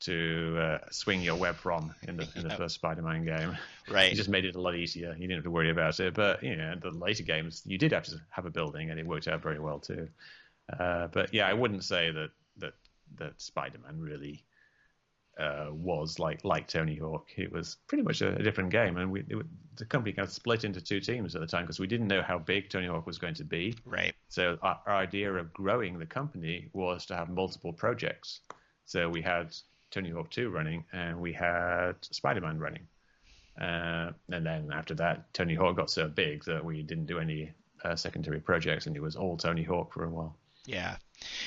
to 0.00 0.58
uh, 0.60 0.78
swing 0.90 1.22
your 1.22 1.36
web 1.36 1.56
from 1.56 1.94
in 2.06 2.16
the 2.16 2.28
in 2.36 2.42
the 2.42 2.48
Yeah. 2.50 2.56
first 2.56 2.74
Spider-Man 2.76 3.24
game. 3.24 3.56
Right. 3.90 4.12
It 4.12 4.16
just 4.16 4.28
made 4.28 4.44
it 4.44 4.54
a 4.56 4.60
lot 4.60 4.74
easier. 4.74 5.12
You 5.14 5.22
didn't 5.26 5.36
have 5.36 5.44
to 5.44 5.50
worry 5.50 5.70
about 5.70 5.98
it. 6.00 6.14
But 6.14 6.42
you 6.42 6.56
know, 6.56 6.74
the 6.80 6.90
later 6.90 7.22
games, 7.22 7.62
you 7.64 7.78
did 7.78 7.92
have 7.92 8.04
to 8.04 8.20
have 8.30 8.46
a 8.46 8.50
building, 8.50 8.90
and 8.90 9.00
it 9.00 9.06
worked 9.06 9.28
out 9.28 9.42
very 9.42 9.58
well 9.58 9.78
too. 9.78 10.08
Uh, 10.78 11.06
but 11.08 11.32
yeah, 11.32 11.46
I 11.48 11.54
wouldn't 11.54 11.84
say 11.84 12.10
that 12.10 12.30
that 12.58 12.74
that 13.16 13.40
Spider-Man 13.40 13.98
really 14.00 14.44
uh, 15.38 15.68
was 15.70 16.18
like 16.18 16.44
like 16.44 16.66
Tony 16.66 16.96
Hawk. 16.96 17.28
It 17.36 17.52
was 17.52 17.76
pretty 17.86 18.02
much 18.02 18.20
a, 18.22 18.34
a 18.36 18.42
different 18.42 18.70
game, 18.70 18.96
and 18.96 19.10
we 19.10 19.20
it, 19.20 19.46
the 19.76 19.84
company 19.84 20.12
kind 20.12 20.26
of 20.26 20.32
split 20.32 20.64
into 20.64 20.80
two 20.80 21.00
teams 21.00 21.34
at 21.34 21.40
the 21.40 21.46
time 21.46 21.62
because 21.64 21.78
we 21.80 21.86
didn't 21.86 22.08
know 22.08 22.22
how 22.22 22.38
big 22.38 22.68
Tony 22.70 22.86
Hawk 22.86 23.06
was 23.06 23.18
going 23.18 23.34
to 23.34 23.44
be. 23.44 23.74
Right. 23.84 24.14
So 24.28 24.58
our, 24.62 24.80
our 24.86 24.94
idea 24.96 25.32
of 25.32 25.52
growing 25.52 25.98
the 25.98 26.06
company 26.06 26.68
was 26.72 27.06
to 27.06 27.16
have 27.16 27.28
multiple 27.28 27.72
projects. 27.72 28.40
So 28.86 29.08
we 29.10 29.20
had 29.20 29.54
Tony 29.90 30.10
Hawk 30.10 30.30
2 30.30 30.50
running, 30.50 30.84
and 30.92 31.20
we 31.20 31.32
had 31.32 31.94
Spider-Man 32.02 32.58
running. 32.58 32.86
Uh, 33.60 34.12
and 34.30 34.44
then 34.44 34.70
after 34.72 34.94
that, 34.94 35.32
Tony 35.32 35.54
Hawk 35.54 35.76
got 35.76 35.90
so 35.90 36.08
big 36.08 36.44
that 36.44 36.64
we 36.64 36.82
didn't 36.82 37.06
do 37.06 37.18
any 37.18 37.52
uh, 37.84 37.96
secondary 37.96 38.40
projects, 38.40 38.86
and 38.86 38.96
it 38.96 39.00
was 39.00 39.16
all 39.16 39.36
Tony 39.36 39.62
Hawk 39.62 39.92
for 39.92 40.04
a 40.04 40.10
while. 40.10 40.36
Yeah, 40.66 40.96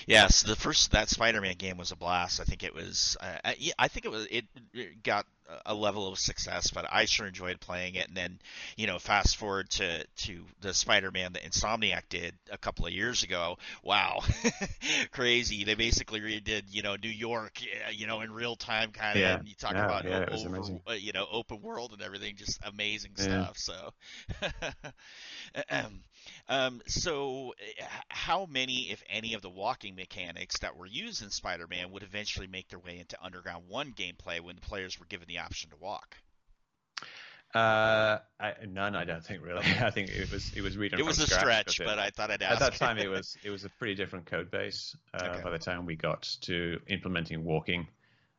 yeah. 0.07 0.28
So 0.28 0.47
the 0.47 0.55
first 0.55 0.91
that 0.91 1.09
Spider-Man 1.09 1.55
game 1.57 1.78
was 1.78 1.91
a 1.91 1.95
blast. 1.95 2.39
I 2.39 2.43
think 2.43 2.63
it 2.63 2.74
was. 2.74 3.17
Uh, 3.20 3.38
I- 3.45 3.72
I 3.78 3.88
think 3.88 4.05
it 4.05 4.09
was. 4.11 4.28
It 4.30 4.45
it 4.74 5.03
got 5.03 5.26
a 5.65 5.74
level 5.74 6.07
of 6.07 6.20
success, 6.20 6.70
but 6.72 6.86
I 6.91 7.05
sure 7.05 7.26
enjoyed 7.28 7.59
playing 7.59 7.95
it. 7.95 8.07
And 8.07 8.15
then, 8.15 8.39
you 8.78 8.88
know, 8.88 8.99
fast 8.99 9.38
forward 9.38 9.70
to 9.72 10.05
to 10.05 10.45
the 10.61 10.74
Spider-Man 10.74 11.34
that 11.34 11.43
Insomniac 11.43 12.03
did 12.09 12.36
a 12.51 12.57
couple 12.57 12.86
of 12.86 12.93
years 12.93 13.24
ago. 13.24 13.57
Wow, 13.84 14.22
crazy! 15.11 15.63
They 15.63 15.76
basically 15.76 16.22
redid, 16.22 16.63
you 16.70 16.82
know, 16.84 16.95
New 17.01 17.09
York, 17.09 17.59
you 17.91 18.07
know, 18.07 18.22
in 18.22 18.32
real 18.32 18.55
time, 18.55 18.91
kind 18.91 19.17
of. 19.17 19.24
Yeah. 19.24 19.39
And 19.39 19.47
you 19.47 19.55
talk 19.55 19.76
Yeah, 19.76 19.82
about 19.82 20.05
yeah, 20.05 20.26
over, 20.30 20.61
uh, 20.89 20.93
you 20.93 21.11
know, 21.13 21.28
open 21.32 21.61
world 21.61 21.93
and 21.93 22.01
everything, 22.01 22.36
just 22.36 22.59
amazing 22.65 23.15
stuff. 23.15 23.57
So. 23.57 23.93
Um, 25.70 26.03
um, 26.47 26.82
so, 26.88 27.53
uh, 27.82 27.86
how 28.09 28.47
many, 28.49 28.91
if 28.91 29.03
any, 29.09 29.34
of 29.34 29.41
the 29.41 29.49
walking 29.49 29.95
mechanics 29.95 30.59
that 30.59 30.75
were 30.75 30.86
used 30.86 31.21
in 31.21 31.30
Spider-Man 31.30 31.91
would 31.91 32.03
eventually 32.03 32.47
make 32.47 32.67
their 32.69 32.80
way 32.80 32.99
into 32.99 33.17
Underground 33.23 33.65
One 33.67 33.93
gameplay 33.93 34.41
when 34.41 34.55
the 34.55 34.61
players 34.61 34.99
were 34.99 35.05
given 35.05 35.27
the 35.27 35.39
option 35.39 35.69
to 35.69 35.77
walk? 35.77 36.17
Uh, 37.53 38.19
I, 38.39 38.53
none, 38.67 38.95
I 38.95 39.05
don't 39.05 39.25
think 39.25 39.43
really. 39.43 39.65
I 39.82 39.89
think 39.89 40.09
it 40.09 40.32
was 40.32 40.51
it 40.55 40.61
was 40.61 40.75
it 40.75 41.03
was 41.03 41.17
a 41.19 41.25
scratch, 41.25 41.71
stretch, 41.71 41.88
but 41.88 41.97
I 41.97 42.11
thought 42.11 42.30
I'd 42.30 42.43
at 42.43 42.59
that 42.59 42.75
time 42.75 42.99
it 42.99 43.09
was 43.09 43.38
it 43.43 43.49
was 43.49 43.65
a 43.65 43.69
pretty 43.69 43.95
different 43.95 44.27
code 44.27 44.51
base 44.51 44.95
uh, 45.15 45.30
Okay. 45.32 45.41
by 45.43 45.49
the 45.49 45.57
time 45.57 45.86
we 45.86 45.95
got 45.95 46.23
to 46.41 46.80
implementing 46.88 47.43
walking 47.43 47.88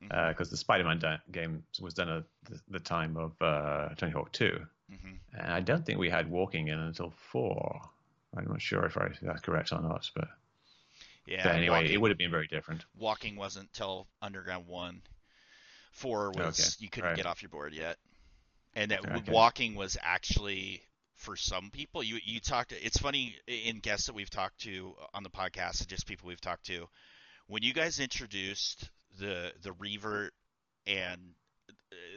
because 0.00 0.48
the 0.48 0.56
Spider-Man 0.56 0.98
da- 0.98 1.18
game 1.30 1.62
was 1.80 1.92
done 1.94 2.08
at 2.08 2.24
the, 2.48 2.60
the 2.70 2.80
time 2.80 3.16
of 3.16 3.32
uh, 3.42 3.90
Tony 3.96 4.12
Hawk 4.12 4.32
2 4.32 4.60
Mhm. 4.90 5.18
and 5.34 5.52
I 5.52 5.60
don't 5.60 5.84
think 5.86 5.98
we 5.98 6.10
had 6.10 6.28
walking 6.30 6.68
in 6.68 6.78
until 6.78 7.10
4 7.10 7.90
I'm 8.36 8.44
not 8.46 8.60
sure 8.62 8.84
if, 8.86 8.96
I, 8.96 9.08
that's 9.22 9.40
correct 9.42 9.72
or 9.72 9.80
not 9.80 10.08
but, 10.14 10.28
yeah. 11.26 11.42
but 11.44 11.54
anyway 11.54 11.76
walking, 11.82 11.92
it 11.92 12.00
would 12.00 12.10
have 12.10 12.18
been 12.18 12.30
very 12.30 12.46
different 12.46 12.84
walking 12.96 13.36
wasn't 13.36 13.72
till 13.72 14.08
Underground 14.22 14.66
One. 14.66 15.02
Four 15.92 16.30
was 16.30 16.60
Okay, 16.60 16.84
you 16.84 16.88
couldn't 16.90 17.10
right. 17.10 17.16
get 17.16 17.26
off 17.26 17.42
your 17.42 17.50
board 17.50 17.74
yet, 17.74 17.98
and 18.74 18.90
that 18.92 19.04
Okay. 19.04 19.32
walking 19.32 19.74
was 19.74 19.96
actually 20.00 20.82
for 21.16 21.36
some 21.36 21.70
people. 21.70 22.02
You 22.02 22.18
you 22.24 22.40
talked. 22.40 22.72
It's 22.72 22.98
funny 22.98 23.36
in 23.46 23.80
guests 23.80 24.06
that 24.06 24.14
we've 24.14 24.30
talked 24.30 24.60
to 24.60 24.94
on 25.12 25.22
the 25.24 25.30
podcast, 25.30 25.80
and 25.80 25.88
just 25.88 26.06
people 26.06 26.28
we've 26.28 26.40
talked 26.40 26.66
to. 26.66 26.88
When 27.48 27.62
you 27.64 27.72
guys 27.74 27.98
introduced 27.98 28.88
the 29.18 29.52
the 29.62 29.72
revert 29.72 30.32
and 30.86 31.34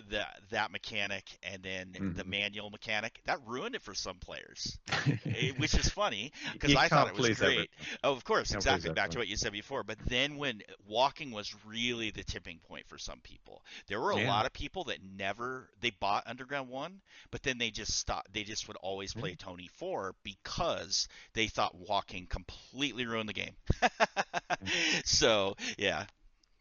that 0.10 0.40
that 0.52 0.72
mechanic, 0.72 1.26
and 1.44 1.64
then 1.64 1.98
the 2.16 2.24
Mhm. 2.24 2.26
manual 2.26 2.70
mechanic, 2.70 3.20
that 3.26 3.40
ruined 3.46 3.76
it 3.76 3.82
for 3.82 3.94
some 3.94 4.18
players, 4.20 4.80
eh, 5.34 5.52
which 5.52 5.78
is 5.78 5.90
funny 5.90 6.32
because 6.54 6.76
I 6.76 6.90
thought 6.90 7.08
it 7.08 7.14
was 7.14 7.30
great. 7.30 7.72
Oh, 8.04 8.12
of 8.14 8.24
course, 8.24 8.54
exactly. 8.54 8.90
Back 8.90 9.12
to 9.12 9.20
what 9.20 9.28
you 9.28 9.36
said 9.38 9.52
before. 9.52 9.84
But 9.84 9.98
then 10.08 10.38
when 10.38 10.62
walking 10.88 11.32
was 11.32 11.54
really 11.66 12.12
the 12.12 12.24
tipping 12.24 12.60
point 12.60 12.88
for 12.88 12.98
some 12.98 13.20
people, 13.22 13.64
there 13.88 14.00
were 14.00 14.12
a 14.12 14.18
Yeah. 14.18 14.34
lot 14.34 14.46
of 14.46 14.54
people 14.54 14.86
that 14.86 15.00
never 15.04 15.70
they 15.82 15.92
bought 15.92 16.28
Underground 16.28 16.70
One, 16.70 17.02
but 17.32 17.44
then 17.44 17.58
they 17.58 17.72
just 17.72 17.94
stopped. 17.98 18.34
They 18.34 18.44
just 18.44 18.68
would 18.68 18.78
always 18.78 19.14
play 19.14 19.36
Tony 19.36 19.70
Four 19.76 20.16
because 20.24 21.08
they 21.34 21.48
thought 21.48 21.76
walking 21.76 22.28
completely 22.28 23.06
ruined 23.06 23.30
the 23.30 23.34
game. 23.34 23.56
so 25.06 25.56
yeah, 25.78 26.06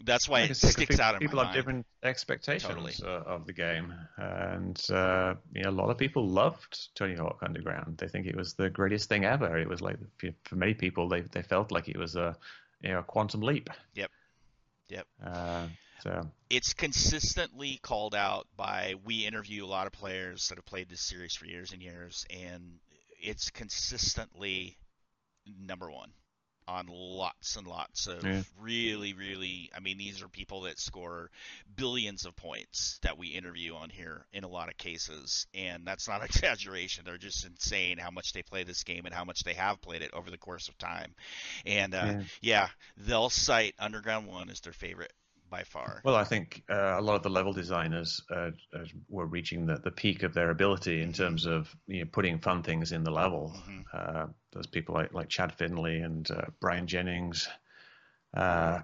that's 0.04 0.28
why 0.28 0.42
it 0.42 0.54
sticks 0.56 0.76
people, 0.76 1.00
out 1.00 1.14
in 1.14 1.20
people 1.20 1.42
have 1.42 1.54
different 1.54 1.86
expectations 2.02 2.72
Totally. 2.72 2.94
uh, 3.02 3.22
of 3.22 3.46
the 3.46 3.52
game, 3.52 3.94
and 4.16 4.80
uh, 4.90 5.34
you 5.54 5.62
know, 5.62 5.70
a 5.70 5.72
lot 5.72 5.90
of 5.90 5.98
people 5.98 6.28
loved 6.28 6.94
Tony 6.94 7.14
Hawk 7.14 7.38
Underground. 7.42 7.98
They 7.98 8.08
think 8.08 8.26
it 8.26 8.36
was 8.36 8.54
the 8.54 8.70
greatest 8.70 9.08
thing 9.08 9.24
ever. 9.24 9.58
It 9.58 9.68
was 9.68 9.80
like 9.80 9.98
for 10.18 10.30
for 10.44 10.56
many 10.56 10.74
people, 10.74 11.08
they 11.08 11.20
they 11.22 11.42
felt 11.42 11.70
like 11.70 11.88
it 11.88 11.98
was 11.98 12.16
a 12.16 12.36
you 12.82 12.90
know 12.90 13.00
a 13.00 13.02
quantum 13.02 13.40
leap. 13.40 13.70
Yep. 13.94 14.10
Yep. 14.88 15.06
Uh, 15.24 15.66
so 16.02 16.28
it's 16.50 16.74
consistently 16.74 17.78
called 17.82 18.14
out 18.14 18.46
by 18.56 18.94
we 19.04 19.24
interview 19.24 19.64
a 19.64 19.66
lot 19.66 19.86
of 19.86 19.92
players 19.92 20.48
that 20.48 20.58
have 20.58 20.66
played 20.66 20.88
this 20.88 21.00
series 21.00 21.34
for 21.34 21.46
years 21.46 21.72
and 21.72 21.80
years 21.80 22.26
and 22.30 22.80
it's 23.20 23.50
consistently 23.50 24.76
number 25.46 25.90
one 25.90 26.10
on 26.68 26.86
lots 26.88 27.56
and 27.56 27.66
lots 27.66 28.06
of 28.06 28.24
Yeah. 28.24 28.42
really 28.60 29.12
really 29.14 29.70
i 29.76 29.80
mean 29.80 29.98
these 29.98 30.22
are 30.22 30.28
people 30.28 30.62
that 30.62 30.78
score 30.78 31.30
billions 31.76 32.24
of 32.26 32.36
points 32.36 32.98
that 33.02 33.18
we 33.18 33.28
interview 33.28 33.74
on 33.74 33.90
here 33.90 34.26
in 34.32 34.44
a 34.44 34.48
lot 34.48 34.68
of 34.68 34.76
cases 34.76 35.46
and 35.54 35.86
that's 35.86 36.08
not 36.08 36.24
exaggeration 36.24 37.04
they're 37.04 37.18
just 37.18 37.44
insane 37.46 37.98
how 37.98 38.10
much 38.10 38.32
they 38.32 38.42
play 38.42 38.62
this 38.64 38.84
game 38.84 39.04
and 39.04 39.14
how 39.14 39.24
much 39.24 39.42
they 39.44 39.54
have 39.54 39.80
played 39.80 40.02
it 40.02 40.10
over 40.14 40.30
the 40.30 40.38
course 40.38 40.68
of 40.68 40.78
time 40.78 41.14
and 41.66 41.94
uh, 41.94 42.12
Yeah. 42.12 42.24
yeah 42.40 42.68
they'll 42.96 43.30
cite 43.30 43.74
underground 43.78 44.26
one 44.26 44.50
as 44.50 44.60
their 44.60 44.72
favorite 44.72 45.12
by 45.52 45.62
far 45.62 46.00
Well, 46.02 46.16
I 46.16 46.24
think 46.24 46.64
uh, 46.68 46.96
a 46.98 47.02
lot 47.02 47.14
of 47.14 47.22
the 47.22 47.28
level 47.28 47.52
designers 47.52 48.22
uh, 48.30 48.50
uh, 48.74 48.84
were 49.08 49.26
reaching 49.26 49.66
the, 49.66 49.76
the 49.76 49.90
peak 49.90 50.22
of 50.22 50.32
their 50.32 50.50
ability 50.50 51.02
in 51.02 51.12
terms 51.12 51.46
of 51.46 51.76
you 51.86 52.00
know, 52.00 52.08
putting 52.10 52.38
fun 52.38 52.62
things 52.62 52.90
in 52.90 53.04
the 53.04 53.10
level. 53.10 53.54
Mhm. 53.68 53.84
Uh, 53.92 54.26
there's 54.52 54.66
people 54.66 54.94
like, 54.94 55.12
like 55.12 55.28
Chad 55.28 55.52
Finley 55.52 56.00
and 56.00 56.28
uh, 56.30 56.46
Brian 56.58 56.86
Jennings 56.86 57.48
uh, 58.34 58.80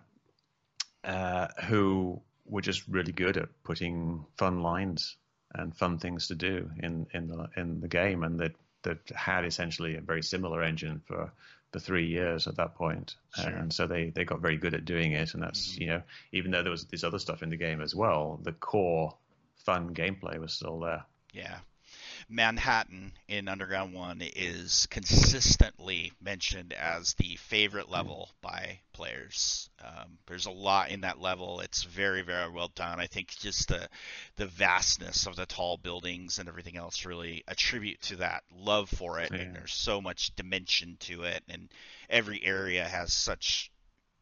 uh, 1.04 1.48
who 1.64 2.20
were 2.44 2.60
just 2.60 2.86
really 2.86 3.12
good 3.12 3.36
at 3.38 3.48
putting 3.64 4.26
fun 4.36 4.62
lines 4.62 5.16
and 5.54 5.74
fun 5.74 5.98
things 5.98 6.28
to 6.28 6.34
do 6.34 6.70
in, 6.82 7.06
in 7.14 7.28
the 7.28 7.48
in 7.56 7.80
the 7.80 7.88
game, 7.88 8.22
and 8.22 8.38
that 8.40 8.52
that 8.82 8.98
had 9.14 9.44
essentially 9.44 9.96
a 9.96 10.00
very 10.00 10.22
similar 10.22 10.62
engine 10.62 11.00
for 11.06 11.32
the 11.72 11.80
three 11.80 12.06
years 12.06 12.46
at 12.46 12.56
that 12.56 12.74
point, 12.74 13.16
Sure. 13.34 13.48
and 13.48 13.72
so 13.72 13.86
they 13.86 14.10
they 14.10 14.24
got 14.24 14.40
very 14.40 14.56
good 14.56 14.74
at 14.74 14.84
doing 14.84 15.12
it. 15.12 15.34
And 15.34 15.42
that's 15.42 15.74
Mhm. 15.74 15.80
you 15.80 15.86
know 15.88 16.02
even 16.32 16.50
though 16.50 16.62
there 16.62 16.70
was 16.70 16.86
this 16.86 17.04
other 17.04 17.18
stuff 17.18 17.42
in 17.42 17.50
the 17.50 17.56
game 17.56 17.80
as 17.80 17.94
well, 17.94 18.38
the 18.42 18.52
core 18.52 19.16
fun 19.56 19.94
gameplay 19.94 20.38
was 20.38 20.52
still 20.54 20.78
there. 20.80 21.04
Yeah. 21.32 21.58
Manhattan 22.30 23.12
in 23.26 23.48
Underground 23.48 23.94
1 23.94 24.20
is 24.36 24.86
consistently 24.90 26.12
mentioned 26.20 26.74
as 26.74 27.14
the 27.14 27.36
favorite 27.36 27.88
level 27.88 28.30
by 28.42 28.80
players. 28.92 29.70
Um, 29.82 30.18
there's 30.26 30.44
a 30.44 30.50
lot 30.50 30.90
in 30.90 31.00
that 31.00 31.20
level. 31.20 31.60
It's 31.60 31.84
very, 31.84 32.20
very 32.20 32.50
well 32.50 32.68
done. 32.74 33.00
I 33.00 33.06
think 33.06 33.28
just 33.28 33.68
the 33.68 33.88
the 34.36 34.46
vastness 34.46 35.26
of 35.26 35.36
the 35.36 35.46
tall 35.46 35.78
buildings 35.78 36.38
and 36.38 36.48
everything 36.48 36.76
else 36.76 37.06
really 37.06 37.44
attribute 37.48 38.02
to 38.02 38.16
that 38.16 38.42
love 38.54 38.90
for 38.90 39.20
it. 39.20 39.30
Yeah. 39.32 39.38
And 39.38 39.54
there's 39.56 39.72
so 39.72 40.02
much 40.02 40.36
dimension 40.36 40.98
to 41.00 41.22
it, 41.22 41.42
and 41.48 41.70
every 42.10 42.44
area 42.44 42.84
has 42.84 43.12
such 43.12 43.70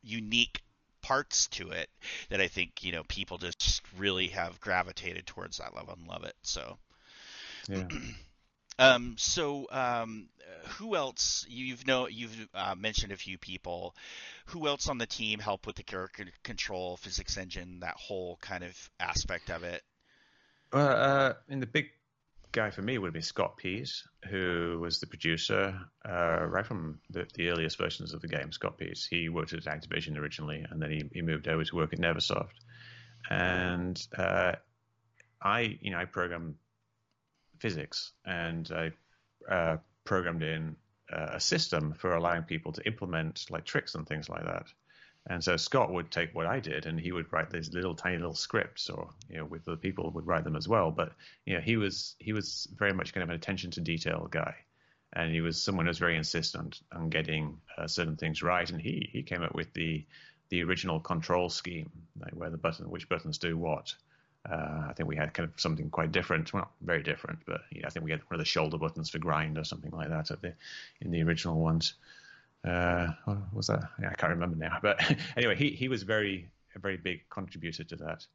unique 0.03 0.63
parts 1.03 1.49
to 1.49 1.71
it 1.71 1.89
that 2.29 2.41
I 2.41 2.47
think 2.47 2.85
you 2.85 2.93
know 2.93 3.03
people 3.05 3.39
just 3.39 3.83
really 3.99 4.29
have 4.29 4.61
gravitated 4.61 5.27
towards 5.27 5.59
that 5.59 5.75
level 5.75 5.95
and 5.99 6.07
love 6.07 6.23
it. 6.23 6.37
So. 6.43 6.79
Yeah. 7.69 7.89
Um, 8.79 9.15
so, 9.17 9.67
um, 9.71 10.29
who 10.79 10.97
else? 10.97 11.47
You've 11.49 11.87
know 11.87 12.09
you've 12.09 12.49
uh, 12.53 12.75
mentioned 12.77 13.11
a 13.11 13.17
few 13.17 13.39
people. 13.39 13.95
Who 14.47 14.67
else 14.67 14.89
on 14.89 14.99
the 14.99 15.07
team 15.07 15.39
helped 15.39 15.67
with 15.67 15.77
the 15.77 15.83
character 15.83 16.27
control, 16.43 16.99
physics 16.99 17.39
engine, 17.39 17.81
that 17.81 17.95
whole 17.97 18.37
kind 18.43 18.65
of 18.65 18.91
aspect 19.01 19.51
of 19.51 19.65
it? 19.65 19.83
Well, 20.73 20.89
uh, 20.89 21.35
and 21.49 21.63
the 21.63 21.67
big 21.67 21.87
guy 22.53 22.71
for 22.71 22.83
me 22.83 22.99
would 22.99 23.13
be 23.13 23.21
Scott 23.21 23.57
Pease, 23.57 24.07
who 24.29 24.79
was 24.81 25.01
the 25.01 25.07
producer 25.07 25.79
uh, 26.09 26.45
right 26.47 26.67
from 26.67 27.01
the, 27.11 27.27
the 27.35 27.49
earliest 27.49 27.79
versions 27.79 28.15
of 28.15 28.21
the 28.21 28.29
game. 28.29 28.53
Scott 28.53 28.79
Pease, 28.79 29.07
he 29.09 29.29
worked 29.29 29.53
at 29.53 29.65
Activision 29.65 30.17
originally, 30.19 30.65
and 30.69 30.81
then 30.81 30.91
he, 30.91 31.03
he 31.13 31.23
moved 31.23 31.49
over 31.49 31.65
to 31.65 31.77
work 31.77 31.93
at 31.93 31.99
Neversoft. 31.99 32.55
And 33.31 34.01
uh, 34.17 34.53
I, 35.43 35.79
you 35.81 35.91
know, 35.91 35.99
I 35.99 36.05
programmed 36.05 36.55
physics, 37.59 38.13
and 38.25 38.71
I 38.73 38.93
uh, 39.53 39.77
programmed 40.05 40.43
in 40.43 40.77
uh, 41.13 41.31
a 41.35 41.41
system 41.41 41.95
for 41.95 42.15
allowing 42.15 42.43
people 42.43 42.73
to 42.73 42.87
implement 42.87 43.47
like 43.51 43.65
tricks 43.65 43.95
and 43.95 44.07
things 44.07 44.29
like 44.29 44.45
that. 44.45 44.67
And 45.29 45.43
so 45.43 45.57
Scott 45.57 45.93
would 45.93 46.11
take 46.11 46.35
what 46.35 46.47
I 46.47 46.61
did, 46.61 46.87
and 46.87 47.01
he 47.01 47.11
would 47.11 47.33
write 47.33 47.51
these 47.51 47.73
little 47.73 47.97
tiny 47.97 48.17
little 48.17 48.35
scripts, 48.35 48.89
or 48.89 49.11
you 49.29 49.39
know, 49.39 49.45
with 49.45 49.65
the 49.65 49.77
people 49.77 50.11
would 50.13 50.27
write 50.27 50.45
them 50.45 50.55
as 50.55 50.69
well. 50.69 50.93
But 50.93 51.13
you 51.45 51.55
know, 51.55 51.61
he 51.61 51.77
was 51.77 52.15
he 52.21 52.33
was 52.33 52.69
very 52.77 52.93
much 52.93 53.13
kind 53.13 53.25
of 53.25 53.31
an 53.31 53.35
attention 53.35 53.73
to 53.73 53.81
detail 53.81 54.29
guy, 54.31 54.55
and 55.13 55.33
he 55.33 55.41
was 55.41 55.61
someone 55.61 55.87
who 55.87 55.91
was 55.91 55.99
very 55.99 56.17
insistent 56.17 56.81
on 56.93 57.11
getting 57.11 57.59
uh, 57.77 57.89
certain 57.89 58.17
things 58.17 58.43
right. 58.43 58.71
And 58.71 58.81
he 58.81 59.09
he 59.13 59.23
came 59.25 59.43
up 59.43 59.55
with 59.55 59.73
the 59.73 60.07
the 60.49 60.63
original 60.63 61.01
control 61.01 61.49
scheme, 61.49 61.91
like 62.21 62.33
where 62.33 62.51
the 62.51 62.57
button 62.57 62.89
which 62.89 63.09
buttons 63.09 63.39
do 63.39 63.59
what. 63.59 63.95
Uh, 64.49 64.87
I 64.89 64.93
think 64.93 65.09
we 65.09 65.17
had 65.17 65.35
kind 65.35 65.49
of 65.49 65.61
something 65.61 65.91
quite 65.91 66.13
different, 66.13 66.53
well, 66.53 66.71
very 66.81 67.03
different, 67.03 67.41
but 67.47 67.63
I 67.85 67.91
think 67.91 68.05
we 68.05 68.13
had 68.13 68.21
one 68.21 68.35
of 68.35 68.39
the 68.39 68.45
shoulder 68.45 68.79
buttons 68.79 69.11
for 69.11 69.19
grind 69.19 69.59
or 69.59 69.65
something 69.65 69.91
like 69.91 70.09
that 70.09 70.31
at 70.31 70.41
the 70.41 70.55
in 71.01 71.11
the 71.11 71.23
original 71.23 71.59
ones. 71.59 71.95
Uh, 72.65 73.09
was 73.53 73.69
that? 73.69 73.89
Yeah, 74.01 74.11
I 74.11 74.15
can't 74.15 74.31
remember 74.31 74.57
now. 74.57 74.79
But 74.81 75.01
anyway, 75.37 75.57
he, 75.57 75.71
he 75.71 75.89
was 75.89 76.03
very 76.03 76.49
a 76.75 76.79
very 76.79 76.97
big 76.97 77.29
contributor 77.29 77.85
to 77.85 77.97
that. 77.97 78.27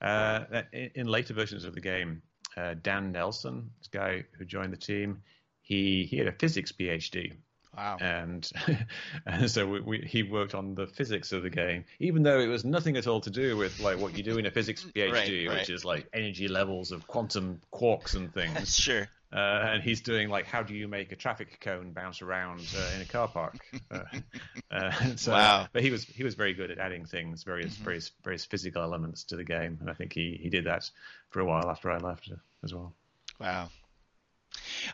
Uh, 0.00 0.62
in, 0.72 0.90
in 0.94 1.06
later 1.06 1.34
versions 1.34 1.64
of 1.64 1.74
the 1.74 1.80
game, 1.80 2.22
uh, 2.56 2.74
Dan 2.82 3.12
Nelson, 3.12 3.70
this 3.78 3.88
guy 3.88 4.24
who 4.38 4.44
joined 4.44 4.72
the 4.72 4.78
team, 4.78 5.22
he 5.60 6.04
he 6.04 6.16
had 6.16 6.28
a 6.28 6.32
physics 6.32 6.72
PhD, 6.72 7.32
Wow. 7.76 7.96
and 8.00 8.50
and 9.26 9.50
so 9.50 9.66
we, 9.66 9.80
we, 9.80 9.98
he 10.00 10.22
worked 10.22 10.54
on 10.54 10.74
the 10.74 10.86
physics 10.86 11.32
of 11.32 11.42
the 11.42 11.50
game, 11.50 11.84
even 12.00 12.22
though 12.22 12.38
it 12.38 12.46
was 12.48 12.64
nothing 12.64 12.96
at 12.96 13.06
all 13.06 13.20
to 13.22 13.30
do 13.30 13.56
with 13.56 13.80
like 13.80 13.98
what 13.98 14.16
you 14.16 14.22
do 14.22 14.36
in 14.38 14.46
a 14.46 14.50
physics 14.50 14.84
PhD, 14.94 15.10
Right, 15.12 15.48
right. 15.48 15.58
which 15.60 15.70
is 15.70 15.84
like 15.84 16.06
energy 16.12 16.48
levels 16.48 16.92
of 16.92 17.06
quantum 17.06 17.60
quarks 17.72 18.14
and 18.14 18.32
things. 18.32 18.76
sure. 18.78 19.08
Uh, 19.32 19.70
and 19.72 19.82
he's 19.82 20.02
doing 20.02 20.28
like 20.28 20.44
how 20.44 20.62
do 20.62 20.74
you 20.74 20.86
make 20.86 21.10
a 21.12 21.16
traffic 21.16 21.58
cone 21.62 21.92
bounce 21.92 22.20
around 22.20 22.60
uh, 22.76 22.94
in 22.94 23.00
a 23.00 23.06
car 23.06 23.26
park? 23.28 23.56
Uh, 23.90 24.00
uh, 24.70 24.92
so, 25.16 25.32
Wow. 25.32 25.66
But 25.72 25.82
he 25.82 25.90
was 25.90 26.04
he 26.04 26.22
was 26.22 26.34
very 26.34 26.52
good 26.52 26.70
at 26.70 26.78
adding 26.78 27.06
things, 27.06 27.42
various 27.42 27.74
Mhm. 27.76 27.84
various 27.84 28.12
various 28.22 28.44
physical 28.44 28.82
elements 28.82 29.24
to 29.24 29.36
the 29.36 29.44
game, 29.44 29.78
and 29.80 29.88
I 29.88 29.94
think 29.94 30.12
he 30.12 30.38
he 30.42 30.50
did 30.50 30.64
that 30.64 30.90
for 31.30 31.40
a 31.40 31.46
while 31.46 31.70
after 31.70 31.90
I 31.90 31.96
left 31.96 32.28
uh, 32.30 32.36
as 32.62 32.74
well. 32.74 32.92
Wow. 33.40 33.70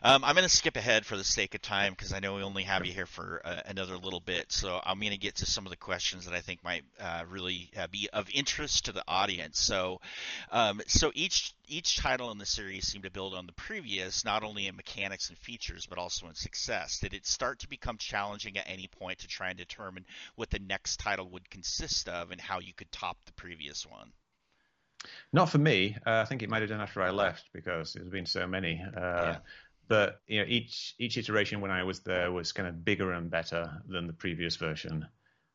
Um, 0.03 0.23
I'm 0.23 0.35
going 0.35 0.47
to 0.47 0.55
skip 0.55 0.77
ahead 0.77 1.05
for 1.05 1.17
the 1.17 1.23
sake 1.23 1.55
of 1.55 1.61
time 1.61 1.93
because 1.93 2.13
I 2.13 2.19
know 2.19 2.35
we 2.35 2.43
only 2.43 2.63
have 2.63 2.85
you 2.85 2.93
here 2.93 3.05
for 3.05 3.41
uh, 3.43 3.61
another 3.65 3.97
little 3.97 4.19
bit. 4.19 4.51
So 4.51 4.79
I'm 4.83 4.99
going 4.99 5.11
to 5.11 5.17
get 5.17 5.35
to 5.35 5.45
some 5.45 5.65
of 5.65 5.69
the 5.71 5.77
questions 5.77 6.25
that 6.25 6.33
I 6.33 6.41
think 6.41 6.63
might 6.63 6.83
uh, 6.99 7.23
really 7.29 7.69
uh, 7.77 7.87
be 7.87 8.09
of 8.11 8.29
interest 8.33 8.85
to 8.85 8.91
the 8.91 9.03
audience. 9.07 9.59
So, 9.59 10.01
um, 10.51 10.81
so 10.87 11.11
each 11.13 11.53
each 11.67 11.97
title 11.97 12.31
in 12.31 12.39
the 12.39 12.45
series 12.45 12.87
seemed 12.87 13.03
to 13.03 13.11
build 13.11 13.35
on 13.35 13.45
the 13.45 13.53
previous, 13.53 14.25
not 14.25 14.43
only 14.43 14.67
in 14.67 14.75
mechanics 14.75 15.29
and 15.29 15.37
features, 15.37 15.85
but 15.85 15.99
also 15.99 16.27
in 16.27 16.33
success. 16.35 16.99
Did 16.99 17.13
it 17.13 17.27
start 17.27 17.59
to 17.59 17.69
become 17.69 17.97
challenging 17.97 18.57
at 18.57 18.67
any 18.67 18.87
point 18.87 19.19
to 19.19 19.27
try 19.27 19.49
and 19.49 19.57
determine 19.57 20.05
what 20.35 20.49
the 20.49 20.59
next 20.59 20.97
title 20.99 21.29
would 21.29 21.49
consist 21.49 22.09
of 22.09 22.31
and 22.31 22.41
how 22.41 22.59
you 22.59 22.73
could 22.73 22.91
top 22.91 23.17
the 23.25 23.33
previous 23.33 23.85
one? 23.85 24.11
Not 25.31 25.49
for 25.49 25.59
me. 25.59 25.95
Uh, 26.05 26.21
I 26.21 26.25
think 26.25 26.41
it 26.41 26.49
might 26.49 26.61
have 26.61 26.69
done 26.69 26.81
after 26.81 27.01
I 27.01 27.11
left 27.11 27.45
because 27.53 27.93
there's 27.93 28.09
been 28.09 28.25
so 28.25 28.47
many. 28.47 28.83
Uh, 28.83 28.99
Yeah. 28.99 29.37
But 29.89 30.21
you 30.27 30.39
know, 30.41 30.45
each 30.47 30.95
each 30.99 31.17
iteration 31.17 31.61
when 31.61 31.71
I 31.71 31.83
was 31.83 32.01
there 32.01 32.31
was 32.31 32.53
kind 32.53 32.69
of 32.69 32.85
bigger 32.85 33.13
and 33.13 33.29
better 33.31 33.81
than 33.87 34.07
the 34.07 34.13
previous 34.13 34.55
version, 34.57 35.07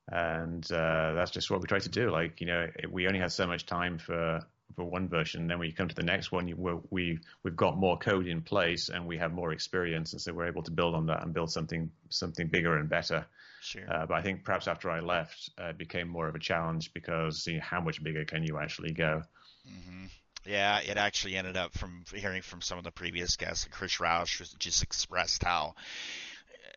and 0.09 0.64
uh, 0.72 1.14
that's 1.14 1.30
just 1.30 1.51
what 1.51 1.61
we 1.62 1.68
try 1.68 1.78
to 1.78 1.89
do. 1.89 2.11
Like 2.11 2.41
you 2.41 2.49
know, 2.49 2.68
we 2.91 3.09
only 3.09 3.20
had 3.20 3.32
so 3.32 3.47
much 3.47 3.66
time 3.66 3.99
for 3.99 4.43
for 4.76 4.85
one 4.85 5.09
version. 5.09 5.47
Then 5.47 5.59
when 5.61 5.68
you 5.68 5.74
come 5.74 5.89
to 5.89 5.95
the 5.95 6.03
next 6.03 6.32
one, 6.32 6.49
you, 6.49 6.57
we 6.91 7.20
we've 7.45 7.57
got 7.57 7.78
more 7.78 7.97
code 7.99 8.26
in 8.26 8.43
place 8.43 8.91
and 8.91 9.07
we 9.07 9.18
have 9.18 9.32
more 9.32 9.53
experience, 9.53 10.12
and 10.12 10.20
so 10.22 10.32
we're 10.35 10.49
able 10.49 10.64
to 10.64 10.72
build 10.72 10.95
on 10.95 11.07
that 11.07 11.22
and 11.22 11.32
build 11.32 11.53
something 11.53 11.91
something 12.11 12.49
bigger 12.49 12.76
and 12.76 12.89
better. 12.89 13.26
Sure. 13.61 13.82
Uh, 13.89 14.07
but 14.07 14.14
I 14.14 14.22
think 14.22 14.45
perhaps 14.45 14.68
after 14.68 14.91
I 14.91 15.01
left, 15.01 15.51
uh, 15.61 15.66
it 15.66 15.78
became 15.78 16.09
more 16.09 16.28
of 16.28 16.35
a 16.35 16.41
challenge 16.41 16.93
because 16.95 17.47
you 17.47 17.55
know, 17.57 17.62
how 17.62 17.80
much 17.80 18.03
bigger 18.03 18.24
can 18.24 18.43
you 18.45 18.59
actually 18.59 18.93
go? 18.93 19.22
hmm 19.66 20.07
Yeah, 20.47 20.80
it 20.80 20.97
actually 20.97 21.36
ended 21.36 21.57
up 21.57 21.76
from 21.76 22.05
hearing 22.14 22.42
from 22.42 22.61
some 22.61 22.78
of 22.78 22.84
the 22.84 22.90
previous 22.90 23.36
guests. 23.36 23.64
And 23.64 23.72
Chris 23.72 23.97
Roush 23.97 24.57
just 24.59 24.82
expressed 24.82 25.42
how 25.42 25.74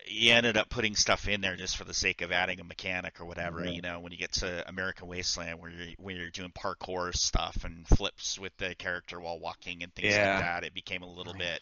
he 0.06 0.32
ended 0.32 0.56
up 0.56 0.70
putting 0.70 0.96
stuff 0.96 1.28
in 1.28 1.42
there 1.42 1.56
just 1.58 1.76
for 1.76 1.84
the 1.84 1.94
sake 1.94 2.22
of 2.22 2.32
adding 2.32 2.60
a 2.60 2.64
mechanic 2.64 3.20
or 3.20 3.26
whatever. 3.26 3.64
Yeah. 3.66 3.72
You 3.72 3.82
know, 3.82 4.00
when 4.00 4.12
you 4.14 4.18
get 4.18 4.32
to 4.34 4.68
American 4.70 5.08
Wasteland, 5.08 5.60
where 5.60 5.70
you're 5.70 5.88
when 5.98 6.16
you're 6.16 6.30
doing 6.30 6.52
parkour 6.52 7.14
stuff 7.14 7.64
and 7.66 7.88
flips 7.88 8.40
with 8.40 8.56
the 8.58 8.74
character 8.76 9.20
while 9.20 9.40
walking 9.40 9.84
and 9.84 9.94
things 9.94 10.14
Yeah. 10.14 10.36
like 10.36 10.44
that, 10.44 10.64
it 10.64 10.74
became 10.74 11.04
a 11.04 11.12
little 11.12 11.34
bit 11.34 11.60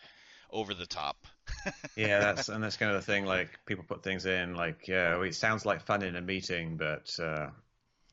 over 0.52 0.74
the 0.76 0.86
top. 0.86 1.18
yeah, 1.96 2.20
that's 2.20 2.50
and 2.50 2.64
that's 2.64 2.78
kind 2.78 2.92
of 2.96 3.04
the 3.04 3.12
thing. 3.12 3.26
Like 3.26 3.60
people 3.66 3.84
put 3.88 4.04
things 4.04 4.26
in, 4.28 4.54
like 4.56 4.88
yeah, 4.88 5.20
it 5.22 5.36
sounds 5.36 5.66
like 5.66 5.86
fun 5.86 6.04
in 6.04 6.16
a 6.16 6.22
meeting, 6.22 6.78
but 6.78 7.18
uh, 7.20 7.50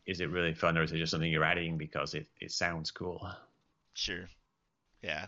is 0.07 0.21
it 0.21 0.31
really 0.31 0.55
fun, 0.55 0.79
or 0.79 0.83
is 0.83 0.93
it 0.93 0.99
just 0.99 1.11
something 1.11 1.31
you're 1.31 1.45
adding 1.45 1.77
because 1.77 2.15
it, 2.15 2.27
it 2.41 2.53
sounds 2.53 2.91
cool? 2.91 3.29
Sure. 3.95 4.29
Yeah. 5.03 5.27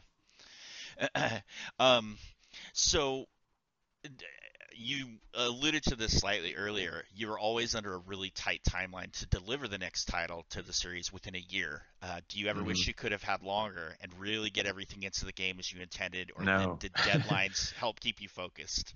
um, 1.79 2.17
so 2.73 3.27
you 4.77 5.07
alluded 5.35 5.83
to 5.85 5.97
this 5.97 6.19
slightly 6.19 6.55
earlier. 6.57 7.05
You 7.15 7.29
were 7.29 7.39
always 7.39 7.75
under 7.75 7.95
a 7.95 7.99
really 7.99 8.31
tight 8.31 8.61
timeline 8.69 9.13
to 9.13 9.27
deliver 9.27 9.69
the 9.69 9.79
next 9.79 10.07
title 10.07 10.45
to 10.51 10.63
the 10.63 10.73
series 10.73 11.13
within 11.13 11.35
a 11.37 11.45
year. 11.49 11.83
Uh, 12.03 12.21
do 12.29 12.39
you 12.41 12.49
ever 12.49 12.63
wish 12.63 12.85
Mhm. 12.85 12.89
you 12.89 12.95
could 12.95 13.13
have 13.13 13.23
had 13.23 13.43
longer 13.43 13.97
and 14.01 14.13
really 14.19 14.51
get 14.51 14.67
everything 14.67 15.03
into 15.03 15.25
the 15.25 15.33
game 15.33 15.59
as 15.59 15.73
you 15.73 15.81
intended, 15.81 16.33
or 16.35 16.45
No. 16.45 16.79
did, 16.81 16.93
did 16.93 16.93
deadlines 17.39 17.73
help 17.75 18.01
keep 18.01 18.21
you 18.21 18.29
focused? 18.29 18.95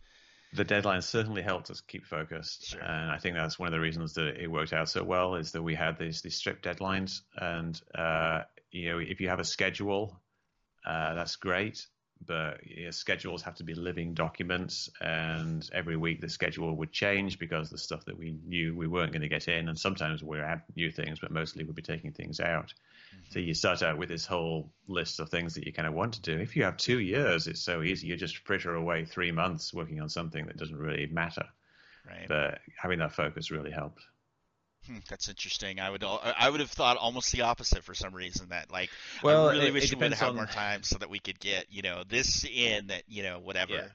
The 0.55 0.65
deadline 0.65 1.03
certainly 1.03 1.43
helped 1.43 1.71
us 1.71 1.83
keep 1.83 2.07
focused, 2.07 2.69
Sure. 2.69 2.81
and 2.81 3.11
I 3.11 3.19
think 3.19 3.37
that's 3.37 3.59
one 3.59 3.67
of 3.67 3.73
the 3.73 3.81
reasons 3.81 4.15
that 4.15 4.43
it 4.43 4.51
worked 4.51 4.73
out 4.73 4.89
so 4.89 5.05
well. 5.05 5.35
Is 5.35 5.53
that 5.53 5.63
we 5.63 5.75
had 5.75 5.99
these 5.99 6.23
these 6.23 6.37
strict 6.37 6.65
deadlines, 6.65 7.21
and 7.37 7.81
uh, 7.95 8.45
you 8.71 8.91
know, 8.91 8.99
if 8.99 9.21
you 9.21 9.29
have 9.29 9.41
a 9.41 9.45
schedule, 9.45 10.21
uh, 10.87 11.15
that's 11.15 11.37
great. 11.37 11.87
But 12.27 12.67
your 12.67 12.91
schedules 12.91 13.43
have 13.43 13.55
to 13.57 13.65
be 13.65 13.75
living 13.75 14.13
documents, 14.15 14.91
and 15.01 15.69
every 15.73 15.97
week 15.97 16.21
the 16.21 16.29
schedule 16.29 16.75
would 16.77 16.91
change 16.91 17.39
because 17.39 17.71
the 17.71 17.79
stuff 17.79 18.07
that 18.07 18.19
we 18.19 18.37
knew 18.45 18.77
we 18.77 18.89
weren't 18.89 19.13
going 19.13 19.23
to 19.23 19.29
get 19.29 19.47
in, 19.47 19.69
and 19.69 19.79
sometimes 19.79 20.21
we'd 20.21 20.41
add 20.41 20.63
new 20.75 20.91
things, 20.91 21.21
but 21.21 21.31
mostly 21.31 21.63
we'd 21.63 21.77
be 21.77 21.83
taking 21.83 22.13
things 22.13 22.41
out. 22.41 22.75
So 23.31 23.39
you 23.39 23.55
start 23.55 23.85
out 23.85 23.99
with 23.99 24.09
this 24.09 24.27
whole 24.27 24.73
list 24.89 25.21
of 25.21 25.29
things 25.29 25.55
that 25.55 25.65
you 25.65 25.73
kind 25.73 25.87
of 25.87 25.95
want 25.95 26.15
to 26.15 26.23
do. 26.23 26.37
If 26.39 26.57
you 26.57 26.65
have 26.65 26.77
two 26.77 26.99
years, 26.99 27.47
it's 27.47 27.61
so 27.61 27.83
easy. 27.83 28.09
You 28.09 28.17
just 28.17 28.39
fritter 28.39 28.75
away 28.75 29.05
three 29.05 29.31
months 29.31 29.73
working 29.73 30.01
on 30.01 30.09
something 30.09 30.47
that 30.47 30.57
doesn't 30.57 30.77
really 30.77 31.07
matter. 31.07 31.45
Right. 32.05 32.27
But 32.27 32.59
having 32.77 32.99
that 32.99 33.13
focus 33.13 33.53
really 33.53 33.71
helped. 33.71 34.03
Hmm, 34.89 34.99
that's 35.09 35.29
interesting. 35.29 35.81
I 35.81 35.91
would 35.91 36.03
I 36.03 36.49
would 36.49 36.61
have 36.61 36.71
thought 36.71 36.97
almost 36.97 37.31
the 37.33 37.43
opposite 37.43 37.85
for 37.85 37.95
some 37.95 38.15
reason. 38.15 38.49
That 38.49 38.71
like 38.73 38.91
Well, 39.23 39.49
I 39.49 39.53
really 39.53 39.67
it- 39.69 39.73
wish 39.75 39.93
it 39.93 39.97
we 39.99 40.03
would 40.03 40.13
have 40.13 40.21
had 40.21 40.29
on- 40.31 40.37
more 40.37 40.47
time 40.47 40.83
so 40.83 40.99
that 40.99 41.11
we 41.11 41.19
could 41.19 41.39
get 41.39 41.67
you 41.71 41.83
know 41.83 42.03
this 42.09 42.45
in 42.45 42.87
that 42.89 43.03
you 43.07 43.23
know 43.23 43.39
whatever. 43.39 43.93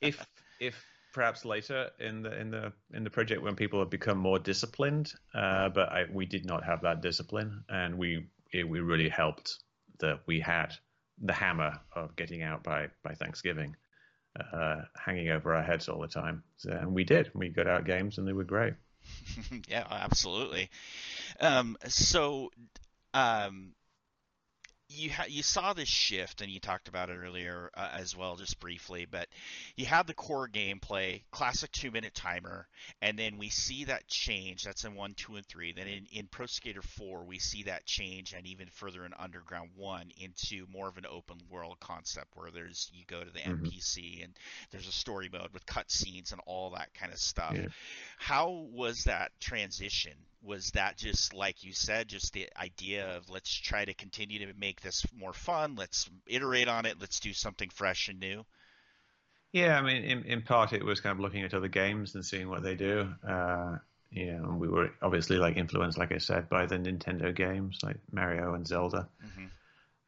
if 0.00 0.24
if 0.60 0.74
perhaps 1.12 1.44
later 1.44 1.90
in 1.98 2.22
the 2.22 2.40
in 2.40 2.50
the 2.50 2.72
in 2.92 3.04
the 3.04 3.10
project 3.10 3.42
when 3.42 3.56
people 3.56 3.80
have 3.80 3.90
become 3.90 4.18
more 4.18 4.38
disciplined. 4.38 5.12
Uh, 5.34 5.68
but 5.68 5.88
I, 5.90 6.04
we 6.12 6.26
did 6.26 6.44
not 6.46 6.64
have 6.64 6.82
that 6.82 7.02
discipline, 7.02 7.64
and 7.68 7.98
we 7.98 8.26
it, 8.52 8.68
we 8.68 8.80
really 8.80 9.08
helped 9.08 9.58
that 9.98 10.20
we 10.26 10.40
had 10.40 10.72
the 11.18 11.32
hammer 11.32 11.80
of 11.94 12.14
getting 12.16 12.42
out 12.42 12.62
by 12.62 12.88
by 13.02 13.14
Thanksgiving, 13.14 13.74
uh, 14.52 14.82
hanging 14.96 15.30
over 15.30 15.54
our 15.54 15.62
heads 15.62 15.88
all 15.88 16.00
the 16.00 16.08
time. 16.08 16.42
So, 16.56 16.70
and 16.70 16.92
we 16.94 17.04
did. 17.04 17.30
We 17.34 17.48
got 17.48 17.66
out 17.66 17.84
games, 17.84 18.18
and 18.18 18.26
they 18.28 18.32
were 18.32 18.44
great. 18.44 18.74
yeah, 19.68 19.84
absolutely. 19.90 20.70
Um, 21.40 21.76
so, 21.88 22.50
um, 23.14 23.74
you 24.94 25.10
ha- 25.10 25.26
you 25.28 25.42
saw 25.42 25.72
this 25.72 25.88
shift, 25.88 26.40
and 26.40 26.50
you 26.50 26.60
talked 26.60 26.88
about 26.88 27.10
it 27.10 27.18
earlier 27.22 27.70
uh, 27.74 27.90
as 27.92 28.16
well, 28.16 28.36
just 28.36 28.60
briefly. 28.60 29.06
But 29.10 29.28
you 29.76 29.86
had 29.86 30.06
the 30.06 30.14
core 30.14 30.48
gameplay, 30.48 31.22
classic 31.30 31.72
two 31.72 31.90
minute 31.90 32.14
timer, 32.14 32.66
and 33.02 33.18
then 33.18 33.38
we 33.38 33.48
see 33.48 33.84
that 33.84 34.06
change. 34.08 34.64
That's 34.64 34.84
in 34.84 34.94
one, 34.94 35.14
two, 35.14 35.36
and 35.36 35.46
three. 35.46 35.72
Then 35.72 35.86
in, 35.86 36.06
in 36.12 36.26
Pro 36.26 36.46
Skater 36.46 36.82
four, 36.82 37.24
we 37.24 37.38
see 37.38 37.64
that 37.64 37.86
change, 37.86 38.32
and 38.32 38.46
even 38.46 38.68
further 38.68 39.04
in 39.04 39.12
Underground 39.18 39.70
one 39.76 40.10
into 40.20 40.66
more 40.72 40.88
of 40.88 40.96
an 40.98 41.06
open 41.10 41.38
world 41.50 41.78
concept 41.80 42.28
where 42.34 42.50
there's 42.50 42.90
you 42.94 43.04
go 43.06 43.22
to 43.22 43.30
the 43.30 43.40
mm-hmm. 43.40 43.64
NPC 43.64 44.24
and 44.24 44.32
there's 44.70 44.88
a 44.88 44.92
story 44.92 45.28
mode 45.32 45.52
with 45.52 45.66
cutscenes 45.66 46.32
and 46.32 46.40
all 46.46 46.70
that 46.70 46.92
kind 46.94 47.12
of 47.12 47.18
stuff. 47.18 47.54
Yeah. 47.54 47.66
How 48.18 48.66
was 48.72 49.04
that 49.04 49.32
transition 49.40 50.14
was 50.44 50.70
that 50.72 50.96
just 50.96 51.32
like 51.34 51.64
you 51.64 51.72
said 51.72 52.08
just 52.08 52.32
the 52.32 52.48
idea 52.60 53.16
of 53.16 53.30
let's 53.30 53.52
try 53.52 53.84
to 53.84 53.94
continue 53.94 54.46
to 54.46 54.52
make 54.58 54.80
this 54.80 55.06
more 55.16 55.32
fun. 55.32 55.74
Let's 55.76 56.08
iterate 56.26 56.68
on 56.68 56.86
it. 56.86 56.96
Let's 57.00 57.20
do 57.20 57.32
something 57.32 57.70
fresh 57.70 58.08
and 58.08 58.20
new. 58.20 58.44
Yeah 59.52 59.78
i 59.78 59.82
mean 59.82 60.04
in, 60.04 60.24
in 60.24 60.42
part 60.42 60.72
it 60.72 60.84
was 60.84 61.00
kind 61.00 61.12
of 61.12 61.20
looking 61.20 61.44
at 61.44 61.54
other 61.54 61.68
games 61.68 62.14
and 62.14 62.24
seeing 62.24 62.48
what 62.48 62.62
they 62.62 62.74
do. 62.74 63.08
Uh, 63.26 63.78
you 64.10 64.32
know 64.32 64.44
and 64.44 64.60
we 64.60 64.68
were 64.68 64.90
obviously 65.02 65.36
like 65.38 65.56
influenced 65.56 65.98
like 65.98 66.12
i 66.12 66.18
said 66.18 66.48
by 66.48 66.66
the 66.66 66.76
nintendo 66.76 67.34
games 67.34 67.80
like 67.82 67.96
mario 68.12 68.54
and 68.54 68.66
zelda. 68.66 69.08
Mm-hmm. 69.24 69.46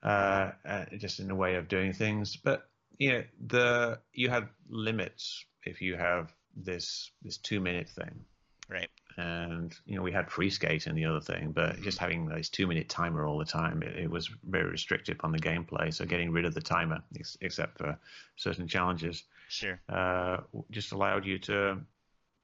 uh, 0.03 0.51
uh, 0.65 0.85
just 0.99 1.19
in 1.21 1.31
a 1.31 1.35
way 1.35 1.57
of 1.57 1.69
doing 1.69 1.93
things. 1.93 2.37
But 2.37 2.69
you 2.99 3.13
know 3.13 3.25
the 3.47 3.99
you 4.13 4.29
had 4.29 4.49
limits 4.69 5.45
if 5.65 5.81
you 5.81 5.97
have 5.97 6.33
this 6.55 7.11
this 7.23 7.39
two 7.39 7.61
minute 7.61 7.89
thing. 7.89 8.25
Right 8.69 8.91
and 9.17 9.75
you 9.87 9.97
know 9.97 10.03
we 10.03 10.13
had 10.13 10.31
free 10.31 10.51
skate 10.51 10.87
and 10.87 10.97
the 10.97 11.07
other 11.07 11.21
thing, 11.21 11.53
but 11.53 11.75
mm-hmm. 11.75 11.83
just 11.83 11.99
having 11.99 12.27
this 12.27 12.49
two 12.49 12.67
minute 12.67 12.89
timer 12.89 13.27
all 13.27 13.39
the 13.39 13.45
time, 13.45 13.83
it, 13.83 13.97
it, 13.97 14.11
was 14.11 14.31
very 14.45 14.71
restrictive 14.71 15.17
on 15.21 15.33
the 15.33 15.39
gameplay. 15.39 15.93
So 15.93 16.05
getting 16.05 16.33
rid 16.33 16.45
of 16.45 16.55
the 16.55 16.61
timer, 16.61 17.03
ex- 17.19 17.39
except 17.41 17.79
for 17.79 17.99
certain 18.37 18.69
challenges, 18.69 19.25
sure, 19.49 19.81
uh, 19.89 20.39
just 20.71 20.93
allowed 20.93 21.25
you 21.25 21.39
to 21.41 21.79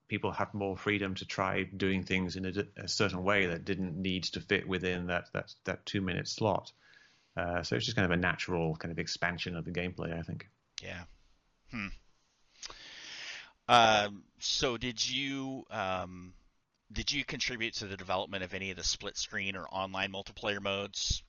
people 0.09 0.31
have 0.31 0.53
more 0.55 0.77
freedom 0.77 1.15
to 1.15 1.27
try 1.27 1.63
doing 1.63 2.05
things 2.05 2.37
in 2.37 2.45
a, 2.45 2.83
a, 2.83 2.89
certain 2.89 3.23
way 3.23 3.47
that 3.47 3.65
didn't 3.65 3.97
need 3.97 4.25
to 4.25 4.41
fit 4.41 4.69
within 4.69 5.07
that 5.07 5.27
that 5.33 5.55
that 5.65 5.85
two 5.87 6.01
minute 6.01 6.29
slot. 6.29 6.73
Uh, 7.37 7.63
so 7.63 7.77
it's 7.77 7.85
just 7.85 7.97
kind 7.97 8.05
of 8.05 8.11
a 8.11 8.21
natural 8.21 8.77
kind 8.77 8.93
of 8.93 8.99
expansion 8.99 9.57
of 9.57 9.65
the 9.65 9.71
gameplay, 9.71 10.19
I 10.19 10.23
think. 10.23 10.49
Yeah. 10.83 11.03
Hmm. 11.71 11.87
Um, 13.69 14.25
so 14.39 14.77
did 14.77 15.09
you 15.09 15.65
um, 15.71 16.35
did 16.93 17.13
you 17.13 17.25
contribute 17.25 17.75
to 17.75 17.87
the 17.87 17.97
development 17.97 18.45
of 18.45 18.55
any 18.55 18.71
of 18.71 18.77
the 18.77 18.85
split 18.85 19.17
screen 19.17 19.57
or 19.57 19.67
online 19.71 20.13
multiplayer 20.13 20.61
modes? 20.61 21.23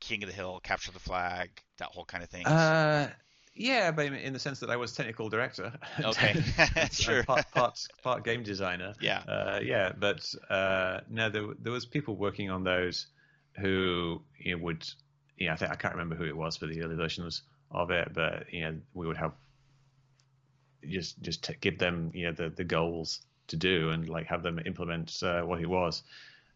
King 0.00 0.22
of 0.22 0.28
the 0.28 0.34
Hill, 0.34 0.60
Capture 0.62 0.92
the 0.92 0.98
Flag, 0.98 1.50
that 1.78 1.88
whole 1.88 2.04
kind 2.04 2.24
of 2.24 2.30
thing. 2.30 2.46
Uh, 2.46 3.10
yeah, 3.54 3.90
but 3.90 4.06
in 4.06 4.32
the 4.32 4.38
sense 4.38 4.60
that 4.60 4.70
I 4.70 4.76
was 4.76 4.92
technical 4.92 5.28
director. 5.28 5.72
Okay, 6.00 6.42
sure. 6.92 7.24
part, 7.24 7.50
part, 7.52 7.78
part 8.02 8.24
game 8.24 8.42
designer. 8.42 8.94
Yeah, 9.00 9.18
uh, 9.20 9.60
yeah. 9.62 9.92
But 9.98 10.32
uh, 10.48 11.00
no, 11.08 11.28
there 11.28 11.46
there 11.60 11.72
was 11.72 11.84
people 11.84 12.16
working 12.16 12.50
on 12.50 12.64
those 12.64 13.06
who 13.58 14.22
you 14.38 14.56
know, 14.56 14.62
would. 14.64 14.88
Yeah, 15.36 15.52
I 15.52 15.56
think 15.56 15.70
I 15.70 15.76
can't 15.76 15.94
remember 15.94 16.14
who 16.14 16.24
it 16.24 16.36
was 16.36 16.56
for 16.56 16.66
the 16.66 16.82
early 16.82 16.96
versions 16.96 17.42
of 17.70 17.90
it, 17.90 18.12
but 18.14 18.52
you 18.52 18.62
know 18.62 18.76
we 18.94 19.06
would 19.06 19.16
have 19.16 19.32
just 20.88 21.20
just 21.20 21.50
give 21.60 21.78
them 21.78 22.10
you 22.14 22.26
know 22.26 22.32
the 22.32 22.50
the 22.50 22.64
goals 22.64 23.20
to 23.48 23.56
do 23.56 23.90
and 23.90 24.08
like 24.08 24.26
have 24.26 24.42
them 24.42 24.60
implement 24.64 25.22
uh, 25.22 25.42
what 25.42 25.60
it 25.60 25.68
was, 25.68 26.02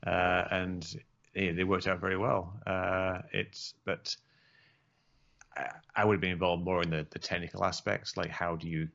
uh, 0.06 0.44
and 0.50 0.96
yeah, 1.34 1.52
they 1.52 1.64
worked 1.64 1.86
out 1.86 2.00
very 2.00 2.16
well. 2.16 2.54
Uh, 2.66 3.18
it's 3.32 3.74
but 3.84 4.14
I, 5.56 5.70
I 5.96 6.04
would 6.04 6.14
have 6.14 6.20
been 6.20 6.30
involved 6.30 6.64
more 6.64 6.82
in 6.82 6.90
the, 6.90 7.06
the 7.10 7.18
technical 7.18 7.64
aspects, 7.64 8.16
like 8.16 8.30
how 8.30 8.56
do 8.56 8.68
you 8.68 8.88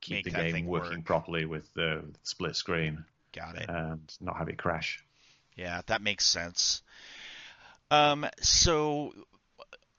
keep 0.00 0.16
Make 0.16 0.24
the 0.24 0.30
game 0.30 0.66
working 0.66 0.98
work. 0.98 1.04
properly 1.04 1.46
with 1.46 1.72
the 1.74 2.04
split 2.22 2.56
screen. 2.56 3.04
Got 3.32 3.56
it. 3.56 3.68
And 3.68 4.12
not 4.20 4.36
have 4.36 4.48
it 4.48 4.58
crash. 4.58 5.02
Yeah, 5.56 5.80
that 5.86 6.02
makes 6.02 6.26
sense. 6.26 6.82
Um, 7.90 8.26
so 8.40 9.14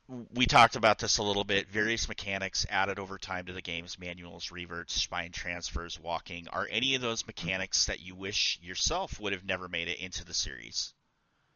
we 0.08 0.46
talked 0.46 0.76
about 0.76 1.00
this 1.00 1.18
a 1.18 1.24
little 1.24 1.44
bit. 1.44 1.70
Various 1.70 2.08
mechanics 2.08 2.66
added 2.70 3.00
over 3.00 3.18
time 3.18 3.46
to 3.46 3.54
the 3.54 3.62
games, 3.62 3.98
manuals, 4.00 4.52
reverts, 4.52 4.94
spine 4.94 5.32
transfers, 5.32 6.00
walking. 6.00 6.48
Are 6.50 6.68
any 6.70 6.96
of 6.96 7.02
those 7.02 7.26
mechanics 7.26 7.86
that 7.86 8.02
you 8.02 8.16
wish 8.16 8.60
yourself 8.62 9.20
would 9.20 9.34
have 9.34 9.46
never 9.46 9.70
made 9.70 9.88
it 9.88 10.00
into 10.00 10.26
the 10.26 10.34
series? 10.34 10.94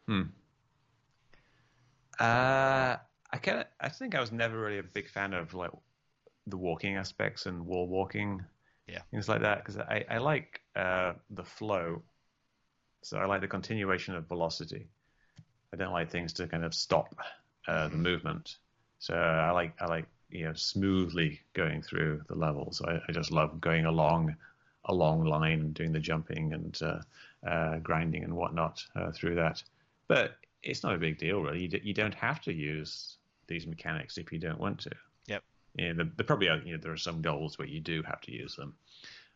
Hmm. 0.07 0.23
Uh, 2.19 2.95
I 3.31 3.37
kind 3.41 3.59
of, 3.59 3.65
I 3.79 3.89
think 3.89 4.15
I 4.15 4.21
was 4.21 4.31
never 4.31 4.57
really 4.57 4.79
a 4.79 4.83
big 4.83 5.09
fan 5.09 5.33
of 5.33 5.53
like 5.53 5.71
the 6.47 6.57
walking 6.57 6.95
aspects 6.95 7.45
and 7.45 7.65
wall 7.65 7.87
walking, 7.87 8.43
yeah, 8.87 9.01
things 9.11 9.27
like 9.27 9.41
that. 9.41 9.59
Because 9.59 9.77
I, 9.77 10.05
I 10.09 10.17
like 10.19 10.61
uh, 10.75 11.13
the 11.29 11.43
flow, 11.43 12.01
so 13.03 13.17
I 13.17 13.25
like 13.25 13.41
the 13.41 13.47
continuation 13.47 14.15
of 14.15 14.27
velocity. 14.27 14.87
I 15.73 15.75
don't 15.75 15.91
like 15.91 16.09
things 16.09 16.33
to 16.33 16.47
kind 16.47 16.63
of 16.63 16.73
stop 16.73 17.13
uh, 17.67 17.87
the 17.89 17.97
movement. 17.97 18.57
So 18.99 19.15
I 19.15 19.51
like 19.51 19.73
I 19.79 19.85
like 19.85 20.05
you 20.29 20.45
know 20.45 20.53
smoothly 20.53 21.39
going 21.53 21.81
through 21.81 22.21
the 22.27 22.35
levels. 22.35 22.81
I, 22.81 22.99
I 23.07 23.11
just 23.11 23.31
love 23.31 23.61
going 23.61 23.85
along 23.85 24.35
a 24.85 24.93
long 24.93 25.25
line 25.25 25.59
and 25.59 25.73
doing 25.73 25.91
the 25.91 25.99
jumping 25.99 26.53
and 26.53 26.79
uh, 26.81 26.99
uh, 27.47 27.77
grinding 27.79 28.23
and 28.23 28.33
whatnot 28.33 28.83
uh, 28.95 29.11
through 29.11 29.35
that. 29.35 29.61
But 30.07 30.37
it's 30.63 30.83
not 30.83 30.95
a 30.95 30.97
big 30.97 31.17
deal 31.17 31.41
really. 31.41 31.61
You, 31.61 31.67
d- 31.67 31.81
you 31.83 31.93
don't 31.93 32.15
have 32.15 32.41
to 32.41 32.53
use 32.53 33.17
these 33.47 33.67
mechanics 33.67 34.17
if 34.17 34.31
you 34.31 34.39
don't 34.39 34.59
want 34.59 34.79
to. 34.79 34.91
Yep. 35.27 35.43
Yeah, 35.75 35.93
the, 35.93 36.11
the 36.15 36.23
probably 36.23 36.47
you 36.65 36.73
know 36.73 36.77
there 36.81 36.91
are 36.91 36.97
some 36.97 37.21
goals 37.21 37.57
where 37.57 37.67
you 37.67 37.79
do 37.79 38.01
have 38.03 38.21
to 38.21 38.31
use 38.31 38.55
them, 38.55 38.75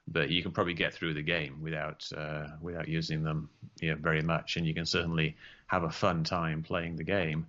but 0.07 0.29
you 0.29 0.41
can 0.41 0.51
probably 0.51 0.73
get 0.73 0.93
through 0.93 1.13
the 1.13 1.21
game 1.21 1.61
without 1.61 2.09
uh, 2.15 2.47
without 2.61 2.87
using 2.87 3.23
them 3.23 3.49
you 3.79 3.91
know, 3.91 3.97
very 3.97 4.21
much, 4.21 4.57
and 4.57 4.65
you 4.65 4.73
can 4.73 4.85
certainly 4.85 5.35
have 5.67 5.83
a 5.83 5.89
fun 5.89 6.23
time 6.23 6.63
playing 6.63 6.95
the 6.95 7.03
game 7.03 7.45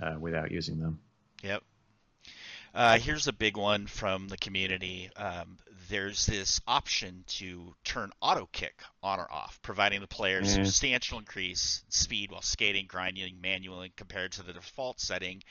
uh, 0.00 0.16
without 0.18 0.50
using 0.50 0.78
them. 0.78 1.00
Yep. 1.42 1.62
Uh, 2.74 2.98
here's 2.98 3.28
a 3.28 3.32
big 3.32 3.56
one 3.56 3.86
from 3.86 4.28
the 4.28 4.38
community. 4.38 5.10
Um, 5.16 5.58
there's 5.90 6.24
this 6.24 6.58
option 6.66 7.22
to 7.26 7.74
turn 7.84 8.10
auto 8.22 8.48
kick 8.50 8.80
on 9.02 9.20
or 9.20 9.30
off, 9.30 9.60
providing 9.60 10.00
the 10.00 10.06
player 10.06 10.40
mm. 10.40 10.46
substantial 10.46 11.18
increase 11.18 11.82
in 11.84 11.92
speed 11.92 12.30
while 12.30 12.40
skating, 12.40 12.86
grinding 12.86 13.42
manually 13.42 13.92
compared 13.94 14.32
to 14.32 14.42
the 14.42 14.54
default 14.54 15.00
setting. 15.00 15.42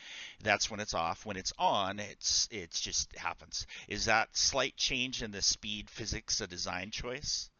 That's 0.41 0.71
when 0.71 0.79
it's 0.79 0.95
off. 0.95 1.23
When 1.23 1.37
it's 1.37 1.53
on, 1.59 1.99
it's 1.99 2.47
it's 2.49 2.81
just 2.81 3.15
happens. 3.15 3.67
Is 3.87 4.05
that 4.05 4.35
slight 4.35 4.75
change 4.75 5.21
in 5.21 5.29
the 5.29 5.43
speed 5.43 5.91
physics 5.91 6.41
a 6.41 6.47
design 6.47 6.89
choice? 6.89 7.51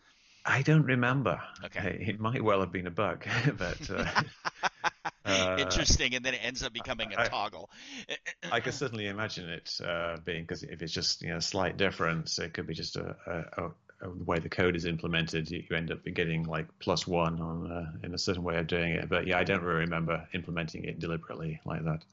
I 0.45 0.61
don't 0.61 0.84
remember. 0.84 1.39
Okay. 1.65 2.05
It 2.07 2.19
might 2.19 2.43
well 2.43 2.59
have 2.61 2.72
been 2.72 2.88
a 2.88 2.91
bug, 2.91 3.26
but 3.57 3.89
uh, 3.89 4.05
uh, 5.26 5.57
interesting, 5.59 6.15
and 6.15 6.26
then 6.26 6.34
it 6.34 6.41
ends 6.43 6.63
up 6.63 6.73
becoming 6.73 7.13
a 7.13 7.22
I, 7.22 7.27
toggle. 7.27 7.69
I 8.51 8.59
can 8.59 8.72
certainly 8.72 9.07
imagine 9.07 9.49
it 9.49 9.80
uh, 9.85 10.18
being 10.26 10.43
because 10.43 10.63
if 10.63 10.81
it's 10.81 10.93
just 10.93 11.22
you 11.22 11.30
know 11.30 11.38
a 11.38 11.41
slight 11.41 11.77
difference, 11.77 12.39
it 12.39 12.53
could 12.53 12.68
be 12.68 12.73
just 12.73 12.95
a, 12.95 13.15
a, 13.27 13.65
a, 13.65 13.72
the 14.01 14.23
way 14.23 14.39
the 14.39 14.49
code 14.49 14.76
is 14.76 14.85
implemented. 14.85 15.49
You, 15.49 15.63
you, 15.69 15.76
end 15.76 15.91
up 15.91 16.03
getting 16.05 16.43
like 16.43 16.68
plus 16.80 17.05
one 17.05 17.39
on 17.39 17.72
uh, 17.72 17.91
in 18.03 18.13
a 18.13 18.18
certain 18.18 18.43
way 18.43 18.57
of 18.57 18.68
doing 18.68 18.93
it. 18.93 19.09
But 19.09 19.27
yeah, 19.27 19.38
I 19.38 19.43
don't 19.43 19.61
really 19.61 19.81
remember 19.81 20.27
implementing 20.34 20.85
it 20.85 20.99
deliberately 20.99 21.59
like 21.65 21.84
that. 21.85 22.03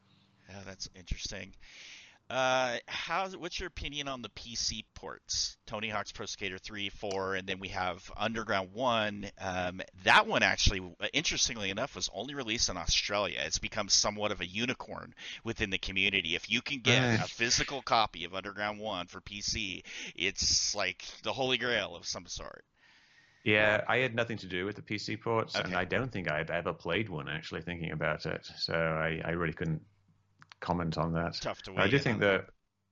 Yeah, 0.48 0.60
that's 0.66 0.88
interesting. 0.94 1.54
Uh, 2.30 2.76
how? 2.86 3.26
What's 3.30 3.58
your 3.58 3.68
opinion 3.68 4.06
on 4.06 4.20
the 4.20 4.28
PC 4.30 4.84
ports? 4.98 5.56
Tony 5.66 5.88
Hawk's 5.88 6.10
Pro 6.10 6.26
Skater 6.26 6.58
3, 6.58 6.88
4, 6.88 7.36
and 7.36 7.48
then 7.48 7.60
we 7.60 7.68
have 7.68 8.10
Underground 8.16 8.70
1. 8.72 9.30
Um, 9.40 9.80
that 10.04 10.26
one 10.26 10.42
actually, 10.42 10.82
interestingly 11.12 11.70
enough, 11.70 11.94
was 11.94 12.10
only 12.12 12.34
released 12.34 12.68
in 12.68 12.76
Australia. 12.76 13.38
It's 13.44 13.58
become 13.58 13.88
somewhat 13.88 14.32
of 14.32 14.40
a 14.40 14.46
unicorn 14.46 15.14
within 15.44 15.70
the 15.70 15.78
community. 15.78 16.34
If 16.34 16.50
you 16.50 16.62
can 16.62 16.80
get 16.80 17.20
a 17.20 17.28
physical 17.28 17.80
copy 17.80 18.24
of 18.24 18.34
Underground 18.34 18.80
1 18.80 19.06
for 19.06 19.20
PC, 19.20 19.84
it's 20.16 20.74
like 20.74 21.04
the 21.22 21.32
holy 21.32 21.58
grail 21.58 21.94
of 21.94 22.04
some 22.06 22.26
sort. 22.26 22.64
Yeah, 23.44 23.82
I 23.86 23.98
had 23.98 24.14
nothing 24.14 24.38
to 24.38 24.46
do 24.46 24.66
with 24.66 24.76
the 24.76 24.82
PC 24.82 25.20
ports, 25.20 25.56
okay. 25.56 25.64
and 25.64 25.76
I 25.76 25.84
don't 25.84 26.10
think 26.10 26.28
I've 26.30 26.50
ever 26.50 26.72
played 26.72 27.08
one. 27.08 27.28
Actually, 27.28 27.62
thinking 27.62 27.92
about 27.92 28.26
it, 28.26 28.46
so 28.56 28.74
I, 28.74 29.22
I 29.24 29.30
really 29.30 29.54
couldn't 29.54 29.80
comment 30.60 30.98
on 30.98 31.14
that. 31.14 31.34
Tough 31.40 31.62
to. 31.62 31.76
I 31.76 31.88
do 31.88 31.98
think 31.98 32.18
that 32.20 32.46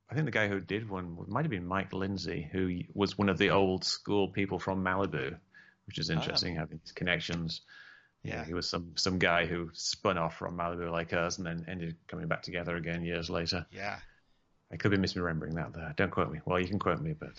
I 0.09 0.15
think 0.15 0.27
the 0.27 0.33
guy 0.33 0.49
who 0.49 0.61
did 0.61 0.89
one 0.89 1.17
might 1.27 1.45
have 1.45 1.51
been 1.51 1.67
Mike 1.67 1.93
Lindsay, 1.93 2.49
who 2.53 2.81
was 2.95 3.19
one 3.19 3.29
of 3.29 3.39
the 3.39 3.51
old 3.51 3.85
school 3.85 4.29
people 4.29 4.59
from 4.59 4.85
Malibu, 4.85 5.37
which 5.87 5.99
is 5.99 6.11
oh. 6.11 6.15
interesting 6.15 6.57
oh. 6.57 6.61
having 6.61 6.79
these 6.83 6.93
connections. 6.93 7.63
Yeah. 8.23 8.37
yeah, 8.37 8.45
he 8.45 8.55
was 8.55 8.69
some 8.69 8.93
some 8.97 9.19
guy 9.19 9.47
who 9.47 9.71
spun 9.73 10.19
off 10.19 10.37
from 10.37 10.57
Malibu 10.57 10.91
like 10.91 11.13
us, 11.13 11.39
and 11.39 11.47
then 11.47 11.67
ended 11.69 11.97
coming 12.09 12.29
back 12.29 12.43
together 12.43 12.77
again 12.77 13.05
years 13.05 13.31
later. 13.31 13.67
Yeah, 13.71 13.99
I 14.73 14.77
could 14.77 14.91
be 14.91 14.97
misremembering 14.97 15.55
that 15.55 15.73
there. 15.73 15.93
Don't 15.97 16.11
quote 16.11 16.31
me. 16.31 16.41
Well, 16.45 16.61
you 16.61 16.69
can 16.69 16.79
quote 16.79 17.01
me, 17.01 17.15
but 17.19 17.33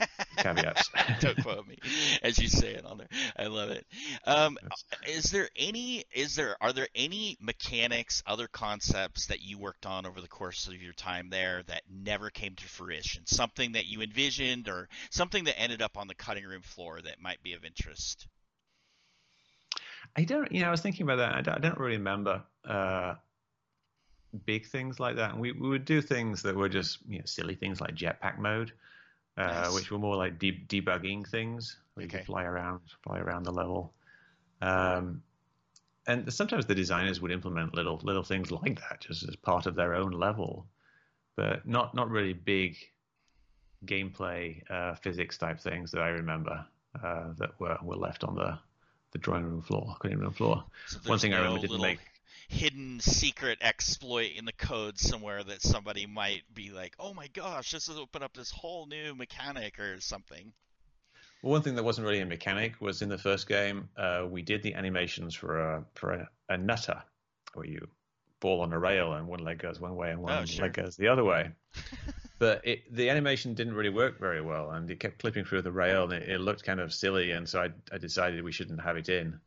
caveats. 0.36 0.90
Don't 1.20 1.42
quote 1.42 1.66
me, 1.66 1.78
as 2.22 2.38
you 2.38 2.48
say 2.48 2.74
it 2.74 2.84
on 2.84 2.98
there. 2.98 3.08
I 3.38 3.46
love 3.46 3.70
it. 3.70 3.86
Um, 4.24 4.58
is 5.06 5.30
there 5.30 5.48
any? 5.56 6.04
Is 6.12 6.36
there? 6.36 6.56
Are 6.60 6.72
there 6.72 6.88
any 6.94 7.36
mechanics, 7.40 8.22
other 8.26 8.48
concepts 8.48 9.26
that 9.26 9.42
you 9.42 9.58
worked 9.58 9.86
on 9.86 10.06
over 10.06 10.20
the 10.20 10.28
course 10.28 10.66
of 10.68 10.80
your 10.80 10.92
time 10.92 11.30
there 11.30 11.62
that 11.66 11.82
never 11.90 12.30
came 12.30 12.54
to 12.54 12.64
fruition? 12.64 13.26
Something 13.26 13.72
that 13.72 13.86
you 13.86 14.02
envisioned, 14.02 14.68
or 14.68 14.88
something 15.10 15.44
that 15.44 15.60
ended 15.60 15.82
up 15.82 15.96
on 15.96 16.08
the 16.08 16.14
cutting 16.14 16.44
room 16.44 16.62
floor 16.62 17.00
that 17.00 17.20
might 17.20 17.42
be 17.42 17.54
of 17.54 17.64
interest? 17.64 18.26
I 20.16 20.24
don't. 20.24 20.50
You 20.52 20.62
know, 20.62 20.68
I 20.68 20.70
was 20.70 20.80
thinking 20.80 21.04
about 21.04 21.16
that. 21.16 21.34
I 21.34 21.40
don't, 21.40 21.54
I 21.54 21.58
don't 21.58 21.78
really 21.78 21.96
remember. 21.96 22.42
Uh, 22.64 23.14
big 24.44 24.66
things 24.66 25.00
like 25.00 25.16
that. 25.16 25.32
And 25.32 25.40
we, 25.40 25.52
we 25.52 25.68
would 25.68 25.84
do 25.84 26.02
things 26.02 26.42
that 26.42 26.56
were 26.56 26.68
just 26.68 26.98
you 27.08 27.18
know 27.18 27.24
silly 27.24 27.54
things 27.54 27.80
like 27.80 27.94
jetpack 27.94 28.38
mode, 28.38 28.72
uh, 29.36 29.46
nice. 29.46 29.74
which 29.74 29.90
were 29.90 29.98
more 29.98 30.16
like 30.16 30.38
de- 30.38 30.64
debugging 30.68 31.26
things 31.28 31.76
where 31.94 32.04
okay. 32.06 32.14
you 32.14 32.18
could 32.18 32.26
fly 32.26 32.44
around 32.44 32.80
fly 33.02 33.18
around 33.18 33.44
the 33.44 33.52
level. 33.52 33.92
Um, 34.62 35.22
and 36.06 36.32
sometimes 36.32 36.66
the 36.66 36.74
designers 36.74 37.20
would 37.20 37.32
implement 37.32 37.74
little 37.74 38.00
little 38.02 38.22
things 38.22 38.50
like 38.50 38.80
that 38.80 39.00
just 39.00 39.28
as 39.28 39.36
part 39.36 39.66
of 39.66 39.74
their 39.74 39.94
own 39.94 40.12
level, 40.12 40.66
but 41.36 41.66
not 41.66 41.94
not 41.94 42.10
really 42.10 42.32
big 42.32 42.76
gameplay 43.84 44.62
uh, 44.70 44.94
physics 44.94 45.36
type 45.36 45.60
things 45.60 45.90
that 45.90 46.00
I 46.00 46.08
remember 46.08 46.64
uh, 47.02 47.32
that 47.38 47.58
were 47.60 47.76
were 47.82 47.96
left 47.96 48.24
on 48.24 48.34
the 48.34 48.58
the 49.12 49.18
drawing 49.18 49.44
room 49.44 49.62
floor, 49.62 49.96
cutting 50.00 50.18
room 50.18 50.32
floor. 50.32 50.64
So 50.86 50.98
One 51.06 51.18
thing 51.18 51.32
no 51.32 51.38
I 51.38 51.40
remember 51.40 51.66
didn't 51.66 51.80
make 51.80 52.00
hidden 52.48 53.00
secret 53.00 53.58
exploit 53.60 54.32
in 54.36 54.44
the 54.44 54.52
code 54.52 54.98
somewhere 54.98 55.42
that 55.42 55.62
somebody 55.62 56.06
might 56.06 56.42
be 56.54 56.70
like, 56.70 56.94
"Oh 56.98 57.14
my 57.14 57.28
gosh, 57.28 57.70
this 57.70 57.86
has 57.88 57.96
opened 57.96 58.24
up 58.24 58.34
this 58.34 58.50
whole 58.50 58.86
new 58.86 59.14
mechanic 59.14 59.78
or 59.78 60.00
something." 60.00 60.52
Well, 61.42 61.52
one 61.52 61.62
thing 61.62 61.74
that 61.76 61.84
wasn't 61.84 62.06
really 62.06 62.20
a 62.20 62.26
mechanic 62.26 62.80
was 62.80 63.02
in 63.02 63.08
the 63.08 63.18
first 63.18 63.46
game, 63.46 63.88
uh, 63.96 64.26
we 64.28 64.42
did 64.42 64.62
the 64.62 64.74
animations 64.74 65.34
for 65.34 65.60
a 65.60 65.84
for 65.94 66.12
a, 66.12 66.28
a, 66.48 66.56
nutter, 66.56 67.02
where 67.54 67.66
you 67.66 67.88
fall 68.40 68.62
on 68.62 68.72
a 68.72 68.78
rail 68.78 69.12
and 69.12 69.26
one 69.26 69.40
leg 69.40 69.58
goes 69.58 69.80
one 69.80 69.96
way 69.96 70.10
and 70.10 70.20
one 70.20 70.32
oh, 70.32 70.44
sure. 70.44 70.64
leg 70.64 70.74
goes 70.74 70.96
the 70.96 71.08
other 71.08 71.24
way. 71.24 71.50
but 72.38 72.66
it, 72.66 72.94
the 72.94 73.10
animation 73.10 73.54
didn't 73.54 73.74
really 73.74 73.90
work 73.90 74.18
very 74.18 74.40
well, 74.40 74.70
and 74.70 74.90
it 74.90 75.00
kept 75.00 75.18
clipping 75.18 75.44
through 75.44 75.62
the 75.62 75.72
rail, 75.72 76.04
and 76.04 76.12
it, 76.12 76.28
it 76.28 76.40
looked 76.40 76.64
kind 76.64 76.80
of 76.80 76.92
silly, 76.92 77.30
and 77.30 77.48
so 77.48 77.60
I, 77.60 77.70
I 77.92 77.98
decided 77.98 78.42
we 78.42 78.52
shouldn't 78.52 78.80
have 78.80 78.96
it 78.96 79.08
in. 79.08 79.40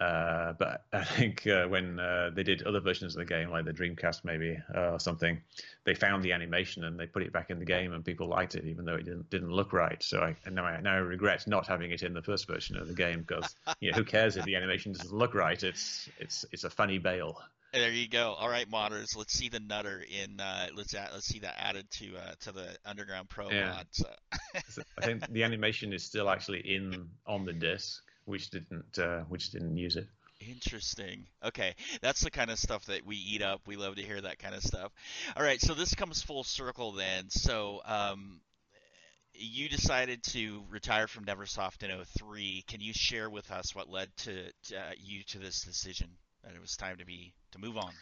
Uh, 0.00 0.54
but 0.58 0.86
I 0.92 1.04
think 1.04 1.46
uh, 1.46 1.66
when 1.66 2.00
uh, 2.00 2.30
they 2.34 2.42
did 2.42 2.62
other 2.62 2.80
versions 2.80 3.14
of 3.14 3.20
the 3.20 3.24
game, 3.24 3.50
like 3.50 3.64
the 3.64 3.72
Dreamcast 3.72 4.24
maybe 4.24 4.58
uh, 4.74 4.92
or 4.92 5.00
something, 5.00 5.40
they 5.84 5.94
found 5.94 6.24
the 6.24 6.32
animation 6.32 6.84
and 6.84 6.98
they 6.98 7.06
put 7.06 7.22
it 7.22 7.32
back 7.32 7.50
in 7.50 7.58
the 7.58 7.64
game, 7.64 7.92
and 7.92 8.04
people 8.04 8.28
liked 8.28 8.56
it, 8.56 8.64
even 8.64 8.84
though 8.84 8.96
it 8.96 9.04
didn't 9.04 9.30
didn't 9.30 9.52
look 9.52 9.72
right. 9.72 10.02
So 10.02 10.20
I 10.20 10.34
now 10.50 10.64
I, 10.64 10.80
now 10.80 10.94
I 10.94 10.96
regret 10.96 11.46
not 11.46 11.66
having 11.66 11.92
it 11.92 12.02
in 12.02 12.12
the 12.12 12.22
first 12.22 12.48
version 12.48 12.76
of 12.76 12.88
the 12.88 12.94
game 12.94 13.24
because 13.26 13.54
you 13.80 13.90
know 13.90 13.96
who 13.96 14.04
cares 14.04 14.36
if 14.36 14.44
the 14.44 14.56
animation 14.56 14.92
doesn't 14.92 15.12
look 15.12 15.34
right? 15.34 15.62
It's 15.62 16.08
it's 16.18 16.44
it's 16.50 16.64
a 16.64 16.70
funny 16.70 16.98
bail. 16.98 17.40
There 17.72 17.90
you 17.90 18.08
go. 18.08 18.34
All 18.38 18.48
right, 18.48 18.70
modders. 18.70 19.16
Let's 19.16 19.32
see 19.32 19.48
the 19.48 19.58
nutter 19.58 20.00
in. 20.00 20.38
Uh, 20.38 20.68
let's 20.76 20.94
add, 20.94 21.10
let's 21.12 21.26
see 21.26 21.40
that 21.40 21.56
added 21.58 21.90
to 21.92 22.16
uh, 22.16 22.34
to 22.40 22.52
the 22.52 22.68
Underground 22.84 23.28
Pro 23.28 23.50
yeah. 23.50 23.74
mod. 23.74 23.86
So. 23.90 24.06
I 24.98 25.06
think 25.06 25.28
the 25.28 25.42
animation 25.42 25.92
is 25.92 26.04
still 26.04 26.30
actually 26.30 26.60
in 26.60 27.08
on 27.26 27.44
the 27.44 27.52
disc 27.52 28.00
we 28.26 28.38
just 28.38 28.52
didn't 28.52 28.98
uh, 28.98 29.24
we 29.28 29.38
just 29.38 29.52
didn't 29.52 29.76
use 29.76 29.96
it. 29.96 30.06
Interesting. 30.40 31.26
Okay, 31.44 31.74
that's 32.02 32.20
the 32.20 32.30
kind 32.30 32.50
of 32.50 32.58
stuff 32.58 32.84
that 32.86 33.06
we 33.06 33.16
eat 33.16 33.42
up. 33.42 33.62
We 33.66 33.76
love 33.76 33.96
to 33.96 34.02
hear 34.02 34.20
that 34.20 34.38
kind 34.38 34.54
of 34.54 34.62
stuff. 34.62 34.92
All 35.36 35.42
right, 35.42 35.60
so 35.60 35.74
this 35.74 35.94
comes 35.94 36.22
full 36.22 36.44
circle 36.44 36.92
then. 36.92 37.30
So 37.30 37.80
um, 37.86 38.40
you 39.32 39.68
decided 39.68 40.22
to 40.24 40.62
retire 40.70 41.06
from 41.06 41.24
Neversoft 41.24 41.82
in 41.82 41.90
03. 42.18 42.64
Can 42.68 42.80
you 42.80 42.92
share 42.92 43.30
with 43.30 43.50
us 43.50 43.74
what 43.74 43.90
led 43.90 44.14
to, 44.18 44.52
to 44.64 44.76
uh, 44.76 44.92
you 44.98 45.22
to 45.24 45.38
this 45.38 45.62
decision 45.62 46.08
that 46.44 46.54
it 46.54 46.60
was 46.60 46.76
time 46.76 46.98
to 46.98 47.06
be 47.06 47.32
to 47.52 47.58
move 47.58 47.76
on? 47.76 47.92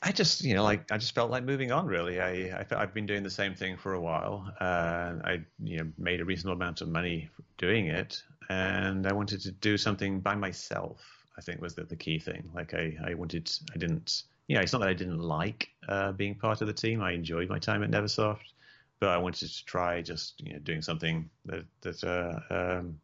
I 0.00 0.12
just, 0.12 0.44
you 0.44 0.54
know, 0.54 0.62
like 0.62 0.92
I 0.92 0.98
just 0.98 1.14
felt 1.14 1.30
like 1.30 1.42
moving 1.42 1.72
on. 1.72 1.86
Really, 1.86 2.20
I, 2.20 2.64
I 2.70 2.80
have 2.80 2.94
been 2.94 3.06
doing 3.06 3.24
the 3.24 3.30
same 3.30 3.54
thing 3.54 3.76
for 3.76 3.94
a 3.94 4.00
while. 4.00 4.52
Uh, 4.60 5.14
I, 5.24 5.40
you 5.62 5.78
know, 5.78 5.90
made 5.98 6.20
a 6.20 6.24
reasonable 6.24 6.54
amount 6.54 6.82
of 6.82 6.88
money 6.88 7.30
doing 7.56 7.86
it, 7.86 8.22
and 8.48 9.06
I 9.06 9.12
wanted 9.12 9.40
to 9.42 9.52
do 9.52 9.76
something 9.76 10.20
by 10.20 10.34
myself. 10.34 11.00
I 11.36 11.40
think 11.40 11.60
was 11.60 11.74
the, 11.74 11.84
the 11.84 11.96
key 11.96 12.18
thing. 12.18 12.50
Like 12.54 12.74
I, 12.74 12.96
I 13.04 13.14
wanted, 13.14 13.50
I 13.72 13.78
didn't, 13.78 14.24
you 14.48 14.56
know, 14.56 14.62
it's 14.62 14.72
not 14.72 14.80
that 14.80 14.88
I 14.88 14.94
didn't 14.94 15.20
like 15.20 15.68
uh, 15.88 16.12
being 16.12 16.34
part 16.34 16.60
of 16.60 16.66
the 16.66 16.72
team. 16.72 17.00
I 17.00 17.12
enjoyed 17.12 17.48
my 17.48 17.58
time 17.58 17.84
at 17.84 17.90
Neversoft, 17.90 18.52
but 18.98 19.10
I 19.10 19.18
wanted 19.18 19.48
to 19.48 19.64
try 19.64 20.02
just, 20.02 20.40
you 20.40 20.54
know, 20.54 20.58
doing 20.58 20.82
something 20.82 21.30
that 21.44 21.64
that 21.82 22.02
uh, 22.02 22.40
um, 22.54 22.98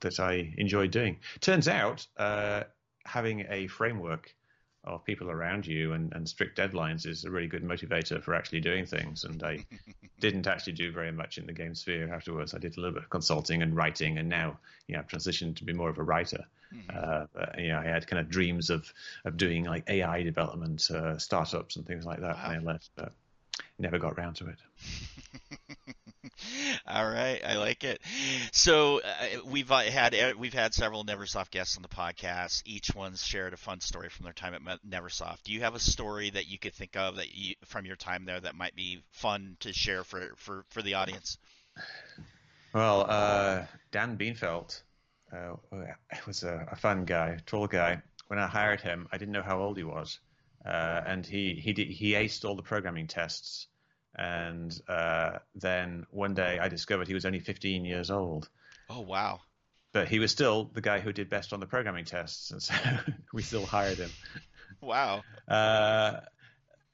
that 0.00 0.20
I 0.20 0.54
enjoyed 0.58 0.90
doing. 0.90 1.18
Turns 1.40 1.66
out, 1.66 2.06
uh, 2.16 2.64
having 3.06 3.44
a 3.48 3.66
framework 3.66 4.34
of 4.84 5.04
people 5.04 5.30
around 5.30 5.66
you 5.66 5.92
and, 5.92 6.12
and 6.12 6.28
strict 6.28 6.58
deadlines 6.58 7.06
is 7.06 7.24
a 7.24 7.30
really 7.30 7.46
good 7.46 7.64
motivator 7.64 8.22
for 8.22 8.34
actually 8.34 8.60
doing 8.60 8.86
things. 8.86 9.24
And 9.24 9.42
I 9.42 9.64
didn't 10.20 10.46
actually 10.46 10.74
do 10.74 10.92
very 10.92 11.12
much 11.12 11.38
in 11.38 11.46
the 11.46 11.52
game 11.52 11.74
sphere 11.74 12.12
afterwards. 12.12 12.54
I 12.54 12.58
did 12.58 12.76
a 12.76 12.80
little 12.80 12.94
bit 12.94 13.04
of 13.04 13.10
consulting 13.10 13.62
and 13.62 13.74
writing, 13.74 14.18
and 14.18 14.28
now 14.28 14.58
you 14.86 14.94
know, 14.94 15.00
I've 15.00 15.08
transitioned 15.08 15.56
to 15.56 15.64
be 15.64 15.72
more 15.72 15.90
of 15.90 15.98
a 15.98 16.02
writer. 16.02 16.44
Mm-hmm. 16.74 16.96
Uh, 16.96 17.26
but, 17.32 17.58
you 17.58 17.68
know, 17.68 17.78
I 17.78 17.84
had 17.84 18.06
kind 18.06 18.20
of 18.20 18.28
dreams 18.28 18.70
of 18.70 18.92
of 19.24 19.36
doing 19.36 19.64
like 19.64 19.88
AI 19.88 20.22
development, 20.22 20.90
uh, 20.90 21.18
startups, 21.18 21.76
and 21.76 21.86
things 21.86 22.04
like 22.04 22.20
that 22.20 22.36
wow. 22.36 22.48
when 22.48 22.56
I 22.56 22.62
left, 22.62 22.90
but 22.96 23.12
never 23.78 23.98
got 23.98 24.14
around 24.14 24.34
to 24.34 24.48
it. 24.48 24.58
All 26.86 27.08
right, 27.08 27.40
I 27.42 27.56
like 27.56 27.82
it. 27.82 28.02
So 28.52 29.00
uh, 29.00 29.40
we've 29.46 29.72
uh, 29.72 29.78
had 29.78 30.14
we've 30.38 30.52
had 30.52 30.74
several 30.74 31.02
Neversoft 31.02 31.50
guests 31.50 31.78
on 31.78 31.82
the 31.82 31.88
podcast. 31.88 32.62
Each 32.66 32.94
one's 32.94 33.24
shared 33.24 33.54
a 33.54 33.56
fun 33.56 33.80
story 33.80 34.10
from 34.10 34.24
their 34.24 34.34
time 34.34 34.54
at 34.54 34.84
Neversoft. 34.86 35.44
Do 35.44 35.52
you 35.52 35.60
have 35.60 35.74
a 35.74 35.80
story 35.80 36.28
that 36.30 36.46
you 36.46 36.58
could 36.58 36.74
think 36.74 36.94
of 36.94 37.16
that 37.16 37.34
you, 37.34 37.54
from 37.64 37.86
your 37.86 37.96
time 37.96 38.26
there 38.26 38.38
that 38.38 38.54
might 38.54 38.76
be 38.76 39.02
fun 39.12 39.56
to 39.60 39.72
share 39.72 40.04
for 40.04 40.34
for, 40.36 40.66
for 40.68 40.82
the 40.82 40.94
audience? 40.94 41.38
Well, 42.74 43.06
uh, 43.08 43.62
Dan 43.90 44.18
Bienfeldt 44.18 44.82
uh, 45.32 45.54
was 46.26 46.42
a, 46.42 46.68
a, 46.70 46.76
fun 46.76 47.06
guy, 47.06 47.38
tall 47.46 47.66
guy. 47.66 48.02
When 48.26 48.38
I 48.38 48.46
hired 48.46 48.82
him, 48.82 49.08
I 49.10 49.16
didn't 49.16 49.32
know 49.32 49.42
how 49.42 49.58
old 49.58 49.78
he 49.78 49.84
was, 49.84 50.20
uh, 50.66 51.00
and 51.06 51.24
he 51.24 51.54
he 51.54 51.72
did, 51.72 51.88
he 51.88 52.12
aced 52.12 52.44
all 52.44 52.56
the 52.56 52.62
programming 52.62 53.06
tests 53.06 53.68
and 54.16 54.80
uh, 54.88 55.38
then 55.54 56.06
one 56.10 56.34
day 56.34 56.58
I 56.60 56.68
discovered 56.68 57.08
he 57.08 57.14
was 57.14 57.24
only 57.24 57.40
15 57.40 57.84
years 57.84 58.10
old. 58.10 58.48
Oh 58.88 59.00
wow! 59.00 59.40
But 59.92 60.08
he 60.08 60.18
was 60.18 60.30
still 60.30 60.70
the 60.72 60.80
guy 60.80 61.00
who 61.00 61.12
did 61.12 61.28
best 61.28 61.52
on 61.52 61.60
the 61.60 61.66
programming 61.66 62.04
tests, 62.04 62.50
and 62.50 62.62
so 62.62 62.74
we 63.32 63.42
still 63.42 63.66
hired 63.66 63.98
him. 63.98 64.10
Wow. 64.80 65.22
Uh, 65.48 66.20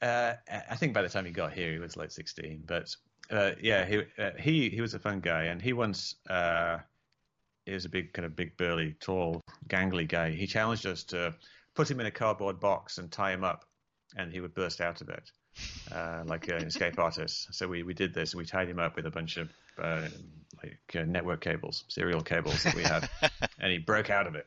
uh, 0.01 0.35
I 0.49 0.77
think 0.77 0.95
by 0.95 1.03
the 1.03 1.09
time 1.09 1.25
he 1.25 1.33
got 1.33 1.53
here, 1.53 1.73
he 1.73 1.79
was 1.79 1.97
like 1.97 2.11
16. 2.11 2.63
But 2.67 2.95
uh, 3.31 3.53
yeah, 3.61 3.85
he 3.85 4.03
uh, 4.19 4.31
he 4.39 4.71
he 4.71 4.81
was 4.81 4.95
a 4.95 4.99
fun 4.99 5.21
guy, 5.21 5.45
and 5.45 5.61
he 5.61 5.73
once 5.73 6.15
uh, 6.29 6.79
he 7.67 7.73
was 7.73 7.85
a 7.85 7.91
big 7.91 8.13
kind 8.13 8.25
of 8.25 8.37
big 8.37 8.57
burly, 8.57 8.97
tall, 9.01 9.43
gangly 9.69 10.09
guy. 10.09 10.31
He 10.31 10.47
challenged 10.47 10.87
us 10.87 11.05
to 11.05 11.35
put 11.75 11.91
him 11.91 12.01
in 12.01 12.07
a 12.07 12.11
cardboard 12.11 12.61
box 12.61 12.99
and 12.99 13.11
tie 13.11 13.33
him 13.33 13.45
up, 13.45 13.65
and 14.17 14.33
he 14.33 14.41
would 14.41 14.55
burst 14.55 14.81
out 14.81 15.01
of 15.01 15.09
it 15.09 15.31
uh, 15.93 16.23
like 16.27 16.49
an 16.49 16.67
escape 16.67 16.99
artist. 16.99 17.49
So 17.53 17.69
we, 17.69 17.83
we 17.83 17.95
did 17.95 18.15
this. 18.15 18.35
We 18.35 18.45
tied 18.45 18.69
him 18.69 18.79
up 18.79 18.97
with 18.97 19.07
a 19.07 19.11
bunch 19.11 19.37
of 19.37 19.51
uh, 19.81 20.09
like 20.63 20.79
uh, 20.95 21.05
network 21.05 21.41
cables, 21.41 21.85
serial 21.89 22.21
cables 22.21 22.63
that 22.65 22.75
we 22.75 22.83
had, 22.83 23.09
and 23.61 23.73
he 23.73 23.79
broke 23.79 24.11
out 24.11 24.27
of 24.27 24.35
it. 24.35 24.47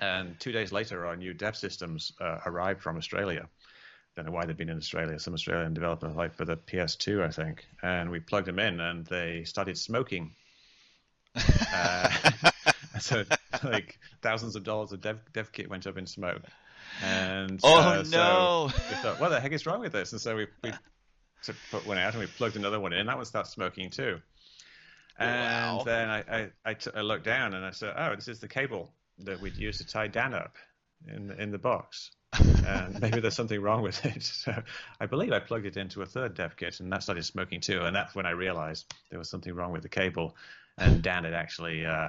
And 0.00 0.38
two 0.38 0.52
days 0.52 0.72
later, 0.72 1.06
our 1.06 1.16
new 1.16 1.32
dev 1.32 1.56
systems 1.56 2.12
uh, 2.20 2.38
arrived 2.44 2.82
from 2.82 2.96
Australia. 2.96 3.48
Don't 4.14 4.26
know 4.26 4.32
why 4.32 4.46
they've 4.46 4.56
been 4.56 4.70
in 4.70 4.78
Australia. 4.78 5.18
Some 5.18 5.34
Australian 5.34 5.74
developer, 5.74 6.08
like 6.08 6.34
for 6.34 6.44
the 6.44 6.56
PS2, 6.56 7.22
I 7.22 7.30
think. 7.30 7.66
And 7.82 8.10
we 8.10 8.20
plugged 8.20 8.46
them 8.46 8.58
in, 8.58 8.80
and 8.80 9.06
they 9.06 9.44
started 9.44 9.78
smoking. 9.78 10.32
Uh, 11.72 12.08
so, 13.00 13.24
like 13.62 13.98
thousands 14.22 14.56
of 14.56 14.64
dollars 14.64 14.92
of 14.92 15.02
dev, 15.02 15.18
dev 15.34 15.52
kit 15.52 15.68
went 15.68 15.86
up 15.86 15.98
in 15.98 16.06
smoke. 16.06 16.40
And 17.02 17.60
oh 17.62 17.78
uh, 17.78 18.04
so 18.04 18.16
no! 18.16 18.64
we 18.74 18.96
thought, 18.96 19.20
what 19.20 19.28
the 19.28 19.40
heck 19.40 19.52
is 19.52 19.66
wrong 19.66 19.80
with 19.80 19.92
this? 19.92 20.12
And 20.12 20.20
so 20.20 20.36
we, 20.36 20.46
we 20.62 20.72
put 21.70 21.86
one 21.86 21.98
out 21.98 22.12
and 22.12 22.20
we 22.20 22.26
plugged 22.26 22.56
another 22.56 22.80
one 22.80 22.92
in. 22.92 23.00
And 23.00 23.08
that 23.08 23.16
one 23.16 23.24
started 23.24 23.50
smoking 23.50 23.90
too. 23.90 24.20
And 25.18 25.78
wow. 25.78 25.82
then 25.84 26.08
I, 26.08 26.18
I, 26.18 26.50
I, 26.64 26.74
t- 26.74 26.90
I 26.94 27.00
looked 27.00 27.24
down 27.24 27.54
and 27.54 27.64
I 27.64 27.70
said, 27.70 27.94
oh, 27.96 28.14
this 28.14 28.28
is 28.28 28.40
the 28.40 28.48
cable 28.48 28.92
that 29.20 29.40
we'd 29.40 29.56
use 29.56 29.78
to 29.78 29.86
tie 29.86 30.08
Dan 30.08 30.34
up 30.34 30.56
in 31.08 31.28
the, 31.28 31.40
in 31.40 31.50
the 31.50 31.58
box. 31.58 32.10
and 32.66 33.00
maybe 33.00 33.20
there's 33.20 33.36
something 33.36 33.60
wrong 33.60 33.82
with 33.82 34.04
it. 34.04 34.22
So 34.46 34.62
I 35.00 35.06
believe 35.06 35.32
I 35.32 35.38
plugged 35.38 35.66
it 35.66 35.76
into 35.76 36.02
a 36.02 36.06
third 36.06 36.34
dev 36.34 36.56
kit, 36.56 36.80
and 36.80 36.92
that 36.92 37.02
started 37.02 37.24
smoking 37.24 37.60
too. 37.60 37.80
And 37.80 37.96
that's 37.96 38.14
when 38.14 38.26
I 38.26 38.30
realized 38.30 38.92
there 39.10 39.18
was 39.18 39.30
something 39.30 39.54
wrong 39.54 39.72
with 39.72 39.82
the 39.82 39.88
cable, 39.88 40.36
and 40.76 41.02
Dan 41.02 41.24
had 41.24 41.34
actually 41.34 41.86
uh, 41.86 42.08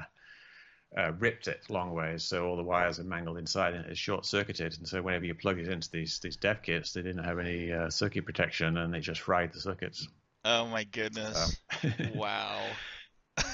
uh, 0.95 1.11
ripped 1.13 1.47
it 1.47 1.61
long 1.69 1.93
ways, 1.93 2.23
so 2.23 2.45
all 2.45 2.55
the 2.55 2.63
wires 2.63 2.99
are 2.99 3.03
mangled 3.03 3.37
inside 3.37 3.73
and 3.73 3.85
it's 3.85 3.99
short 3.99 4.25
circuited. 4.25 4.77
And 4.77 4.87
so 4.87 5.01
whenever 5.01 5.25
you 5.25 5.35
plug 5.35 5.59
it 5.59 5.67
into 5.67 5.89
these 5.91 6.19
these 6.19 6.37
dev 6.37 6.61
kits, 6.61 6.93
they 6.93 7.01
didn't 7.01 7.23
have 7.23 7.39
any 7.39 7.71
uh, 7.71 7.89
circuit 7.89 8.25
protection, 8.25 8.77
and 8.77 8.93
they 8.93 8.99
just 8.99 9.21
fried 9.21 9.53
the 9.53 9.59
circuits. 9.59 10.07
Oh 10.45 10.67
my 10.67 10.83
goodness! 10.85 11.57
So. 11.81 11.89
wow. 12.15 12.59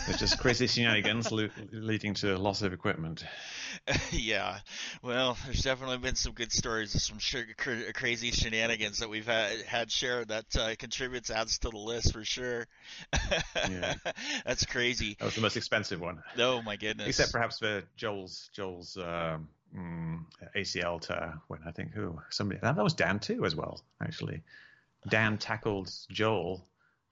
It's 0.08 0.20
just 0.20 0.40
crazy 0.40 0.68
shenanigans 0.68 1.32
leading 1.32 2.14
to 2.16 2.38
loss 2.38 2.62
of 2.62 2.74
equipment. 2.74 3.24
yeah, 4.12 4.60
well, 5.02 5.38
there's 5.46 5.62
definitely 5.62 5.98
been 5.98 6.16
some 6.16 6.34
good 6.34 6.52
stories 6.52 6.96
of 6.96 7.02
some 7.02 7.20
sh- 7.20 7.36
crazy 7.94 8.32
shenanigans 8.32 9.00
that 9.00 9.10
we've 9.10 9.26
had, 9.26 9.62
had 9.62 9.92
shared 9.92 10.30
that 10.30 10.46
uh, 10.58 10.76
contributes 10.78 11.30
adds 11.30 11.60
to 11.60 11.70
the 11.70 11.78
list 11.78 12.14
for 12.14 12.24
sure. 12.24 12.68
yeah. 13.70 13.96
That's 14.46 14.66
crazy. 14.66 15.16
That 15.20 15.26
was 15.26 15.36
the 15.36 15.42
most 15.42 15.58
expensive 15.58 16.00
one. 16.00 16.22
Oh 16.38 16.62
my 16.62 16.76
goodness! 16.76 17.08
Except 17.08 17.32
perhaps 17.32 17.60
for 17.60 17.84
Joel's 17.96 18.50
Joel's 18.54 18.98
um, 18.98 19.50
mm, 19.76 20.20
ACL 20.56 21.02
to 21.02 21.42
when 21.48 21.60
I 21.66 21.72
think 21.72 21.92
who 21.94 22.20
somebody 22.30 22.60
that 22.62 22.78
was 22.78 22.94
Dan 22.94 23.20
too 23.20 23.46
as 23.46 23.56
well 23.56 23.82
actually. 24.02 24.42
Dan 25.10 25.38
tackled 25.38 25.92
Joel 26.10 26.66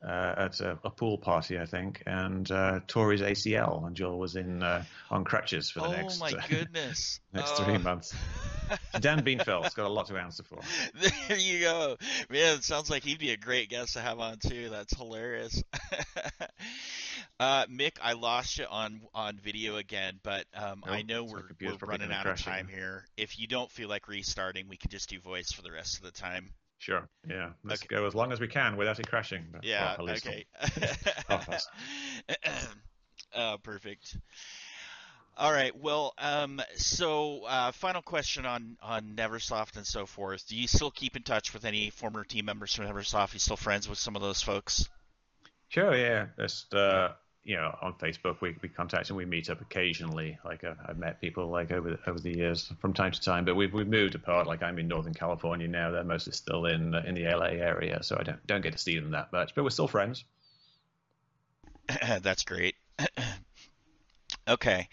uh, 0.05 0.33
at 0.37 0.59
a, 0.59 0.79
a, 0.83 0.89
pool 0.89 1.17
party, 1.17 1.59
I 1.59 1.65
think, 1.65 2.01
and 2.07 2.49
uh, 2.51 2.79
tore 2.87 3.11
his 3.11 3.21
ACL, 3.21 3.85
and 3.85 3.95
Joel 3.95 4.17
was 4.17 4.35
in 4.35 4.63
uh, 4.63 4.83
on 5.09 5.23
crutches 5.23 5.69
for 5.69 5.81
the 5.81 5.87
oh 5.87 5.91
next. 5.91 6.21
Oh 6.21 6.25
my 6.25 6.47
goodness! 6.47 7.19
next 7.33 7.51
three 7.57 7.77
months. 7.77 8.15
Dan 8.99 9.23
Bienfeld's 9.23 9.73
got 9.73 9.85
a 9.85 9.89
lot 9.89 10.07
to 10.07 10.17
answer 10.17 10.43
for. 10.43 10.59
There 11.27 11.37
you 11.37 11.59
go, 11.61 11.97
man. 12.29 12.57
It 12.57 12.63
sounds 12.63 12.89
like 12.89 13.03
he'd 13.03 13.19
be 13.19 13.31
a 13.31 13.37
great 13.37 13.69
guest 13.69 13.93
to 13.93 14.01
have 14.01 14.19
on 14.19 14.37
too. 14.39 14.69
That's 14.69 14.95
hilarious. 14.95 15.63
Uh, 17.39 17.65
Mick, 17.65 17.93
I 17.99 18.13
lost 18.13 18.59
you 18.59 18.65
on 18.69 19.01
on 19.15 19.39
video 19.43 19.77
again, 19.77 20.19
but 20.21 20.45
um, 20.53 20.83
I 20.85 21.01
know 21.01 21.23
we're, 21.23 21.41
we're 21.59 21.75
running 21.87 22.11
out 22.11 22.27
of 22.27 22.39
time 22.39 22.67
here. 22.67 23.07
If 23.17 23.39
you 23.39 23.47
don't 23.47 23.71
feel 23.71 23.89
like 23.89 24.07
restarting, 24.07 24.67
we 24.69 24.77
can 24.77 24.91
just 24.91 25.09
do 25.09 25.19
voice 25.19 25.51
for 25.51 25.63
the 25.63 25.71
rest 25.71 25.97
of 25.97 26.03
the 26.03 26.11
time. 26.11 26.53
Sure. 26.81 27.07
Yeah. 27.29 27.51
Let's 27.63 27.83
okay. 27.83 27.95
go 27.95 28.07
as 28.07 28.15
long 28.15 28.31
as 28.31 28.39
we 28.39 28.47
can 28.47 28.75
without 28.75 28.99
it 28.99 29.07
crashing. 29.07 29.45
Yeah. 29.61 29.95
Well, 29.99 30.09
okay. 30.09 30.45
uh, 33.35 33.57
perfect. 33.63 34.17
All 35.37 35.53
right. 35.53 35.79
Well, 35.79 36.15
um, 36.17 36.59
so 36.77 37.43
uh, 37.43 37.71
final 37.71 38.01
question 38.01 38.47
on 38.47 38.77
on 38.81 39.13
Neversoft 39.15 39.77
and 39.77 39.85
so 39.85 40.07
forth. 40.07 40.47
Do 40.47 40.55
you 40.55 40.67
still 40.67 40.89
keep 40.89 41.15
in 41.15 41.21
touch 41.21 41.53
with 41.53 41.65
any 41.65 41.91
former 41.91 42.23
team 42.23 42.45
members 42.45 42.73
from 42.73 42.87
Neversoft? 42.87 43.33
Are 43.33 43.35
you 43.35 43.39
still 43.39 43.57
friends 43.57 43.87
with 43.87 43.99
some 43.99 44.15
of 44.15 44.23
those 44.23 44.41
folks? 44.41 44.89
Sure. 45.69 45.95
Yeah. 45.95 46.29
Just 46.39 46.73
uh, 46.73 47.09
you 47.43 47.55
know, 47.55 47.76
on 47.81 47.93
Facebook, 47.93 48.39
we, 48.39 48.55
we 48.61 48.69
contact 48.69 49.09
and 49.09 49.18
we 49.18 49.26
meet 49.26 49.49
up 49.49 49.61
occasionally. 49.61 50.38
Like 50.45 50.63
uh, 50.63 50.76
I've 50.85 50.97
met 50.97 51.19
people 51.19 51.47
like 51.47 51.72
over 51.72 51.97
over 52.05 52.19
the 52.19 52.35
years 52.35 52.72
from 52.80 52.93
time 52.93 53.11
to 53.11 53.22
time, 53.22 53.45
but 53.45 53.55
we've 53.55 53.73
we've 53.73 53.88
moved 53.88 54.15
apart. 54.15 54.45
Like 54.47 54.61
I'm 54.61 54.77
in 54.77 54.88
Northern 54.88 55.13
California 55.13 55.68
now; 55.68 55.89
they're 55.91 56.03
mostly 56.03 56.34
still 56.34 56.65
in 56.65 56.93
in 56.93 57.15
the 57.15 57.23
LA 57.23 57.47
area, 57.47 58.03
so 58.03 58.18
I 58.19 58.23
don't 58.23 58.45
don't 58.45 58.61
get 58.61 58.73
to 58.73 58.77
see 58.77 58.97
them 58.99 59.11
that 59.11 59.31
much. 59.31 59.55
But 59.55 59.63
we're 59.63 59.72
still 59.72 59.88
friends. 59.88 60.23
That's 62.22 62.43
great. 62.43 62.76
okay. 64.47 64.88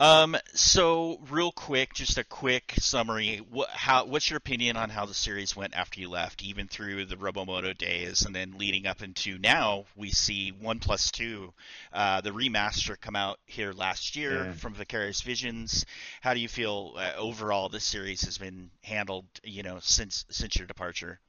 Um, 0.00 0.36
so 0.54 1.20
real 1.30 1.52
quick, 1.52 1.94
just 1.94 2.18
a 2.18 2.24
quick 2.24 2.74
summary. 2.78 3.38
What, 3.50 3.70
how, 3.70 4.06
what's 4.06 4.28
your 4.28 4.38
opinion 4.38 4.76
on 4.76 4.90
how 4.90 5.06
the 5.06 5.14
series 5.14 5.54
went 5.54 5.74
after 5.74 6.00
you 6.00 6.10
left, 6.10 6.42
even 6.42 6.66
through 6.66 7.04
the 7.04 7.16
Robomodo 7.16 7.76
days, 7.76 8.26
and 8.26 8.34
then 8.34 8.58
leading 8.58 8.86
up 8.86 9.02
into 9.02 9.38
now? 9.38 9.84
We 9.94 10.10
see 10.10 10.50
One 10.50 10.80
Plus 10.80 11.12
Two, 11.12 11.52
uh, 11.92 12.20
the 12.22 12.32
remaster, 12.32 13.00
come 13.00 13.14
out 13.14 13.38
here 13.46 13.72
last 13.72 14.16
year 14.16 14.46
yeah. 14.46 14.52
from 14.52 14.74
Vicarious 14.74 15.20
Visions. 15.20 15.86
How 16.20 16.34
do 16.34 16.40
you 16.40 16.48
feel 16.48 16.94
uh, 16.96 17.12
overall? 17.16 17.68
This 17.68 17.84
series 17.84 18.24
has 18.24 18.36
been 18.36 18.70
handled, 18.82 19.26
you 19.44 19.62
know, 19.62 19.78
since 19.80 20.24
since 20.28 20.56
your 20.56 20.66
departure. 20.66 21.20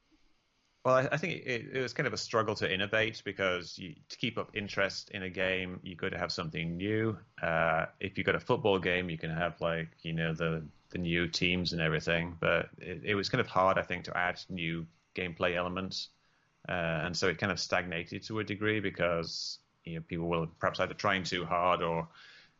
Well, 0.86 0.94
I, 0.94 1.08
I 1.10 1.16
think 1.16 1.42
it, 1.44 1.66
it, 1.72 1.82
was 1.82 1.92
kind 1.92 2.06
of 2.06 2.12
a 2.12 2.16
struggle 2.16 2.54
to 2.54 2.72
innovate 2.72 3.20
because 3.24 3.76
you, 3.76 3.96
to 4.08 4.16
keep 4.18 4.38
up 4.38 4.50
interest 4.54 5.10
in 5.10 5.24
a 5.24 5.28
game, 5.28 5.80
you 5.82 5.96
got 5.96 6.12
to 6.12 6.18
have 6.18 6.30
something 6.30 6.76
new. 6.76 7.18
Uh, 7.42 7.86
if 7.98 8.16
you've 8.16 8.24
got 8.24 8.36
a 8.36 8.40
football 8.40 8.78
game, 8.78 9.10
you 9.10 9.18
can 9.18 9.30
have 9.30 9.60
like 9.60 9.88
you 10.02 10.12
know 10.12 10.32
the 10.32 10.62
the 10.90 10.98
new 10.98 11.26
teams 11.26 11.72
and 11.72 11.82
everything, 11.82 12.36
but 12.38 12.68
it, 12.78 13.00
it 13.02 13.14
was 13.16 13.28
kind 13.28 13.40
of 13.40 13.48
hard, 13.48 13.78
I 13.78 13.82
think, 13.82 14.04
to 14.04 14.16
add 14.16 14.40
new 14.48 14.86
gameplay 15.16 15.56
elements, 15.56 16.10
uh, 16.68 17.00
and 17.02 17.16
so 17.16 17.26
it 17.26 17.38
kind 17.38 17.50
of 17.50 17.58
stagnated 17.58 18.22
to 18.28 18.38
a 18.38 18.44
degree 18.44 18.78
because 18.78 19.58
you 19.82 19.96
know 19.96 20.02
people 20.06 20.28
were 20.28 20.46
perhaps 20.60 20.78
either 20.78 20.94
trying 20.94 21.24
too 21.24 21.44
hard 21.44 21.82
or 21.82 22.06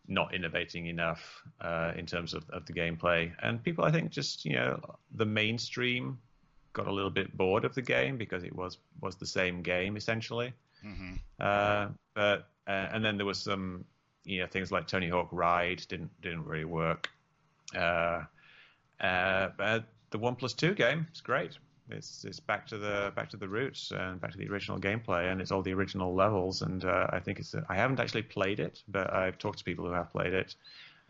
not 0.09 0.35
innovating 0.35 0.86
enough 0.89 1.44
uh, 1.61 1.93
in 1.94 2.07
terms 2.07 2.35
of, 2.35 2.51
of 2.51 2.66
the 2.66 2.73
gameplay, 2.73 3.31
and 3.40 3.62
people 3.62 3.85
I 3.85 3.93
think 3.93 4.11
just 4.11 4.44
you 4.44 4.55
know 4.55 4.81
the 5.15 5.27
mainstream 5.27 6.19
got 6.77 6.86
a 6.86 6.93
little 6.93 7.11
bit 7.11 7.35
bored 7.35 7.65
of 7.65 7.74
the 7.74 7.82
game 7.82 8.19
because 8.19 8.44
it 8.44 8.55
was 8.55 8.77
was 9.01 9.16
the 9.16 9.27
same 9.27 9.62
game 9.62 9.97
essentially. 9.97 10.53
Mm-hmm. 10.85 11.15
Uh, 11.40 11.89
but 12.15 12.48
uh, 12.69 12.89
and 12.93 13.03
then 13.03 13.16
there 13.16 13.27
was 13.27 13.39
some 13.39 13.85
you 14.24 14.40
know 14.40 14.47
things 14.47 14.70
like 14.70 14.86
Tony 14.86 15.09
Hawk 15.09 15.28
Ride 15.32 15.82
didn't 15.89 16.11
didn't 16.20 16.44
really 16.44 16.66
work. 16.66 17.09
Uh, 17.74 18.23
uh 19.01 19.48
but 19.57 19.85
the 20.11 20.19
One 20.19 20.36
Plus 20.36 20.53
Two 20.53 20.74
game 20.74 21.07
is 21.15 21.23
great. 21.23 21.59
It's 21.89 22.24
it's 22.24 22.40
back 22.40 22.66
to 22.69 22.78
the 22.78 23.12
back 23.16 23.31
to 23.31 23.39
the 23.39 23.48
roots 23.48 23.90
and 23.90 24.20
back 24.20 24.32
to 24.32 24.39
the 24.39 24.48
original 24.48 24.78
gameplay, 24.78 25.32
and 25.32 25.40
it's 25.40 25.51
all 25.51 25.62
the 25.62 25.73
original 25.73 26.15
levels. 26.15 26.62
And 26.62 26.85
uh, 26.85 27.07
I 27.11 27.20
think 27.20 27.39
it's 27.39 27.55
I 27.69 27.74
haven't 27.74 28.01
actually 28.01 28.23
played 28.23 28.61
it, 28.61 28.82
but 28.86 29.12
I've 29.12 29.39
talked 29.39 29.59
to 29.59 29.65
people 29.65 29.86
who 29.86 29.93
have 29.93 30.11
played 30.11 30.35
it, 30.35 30.55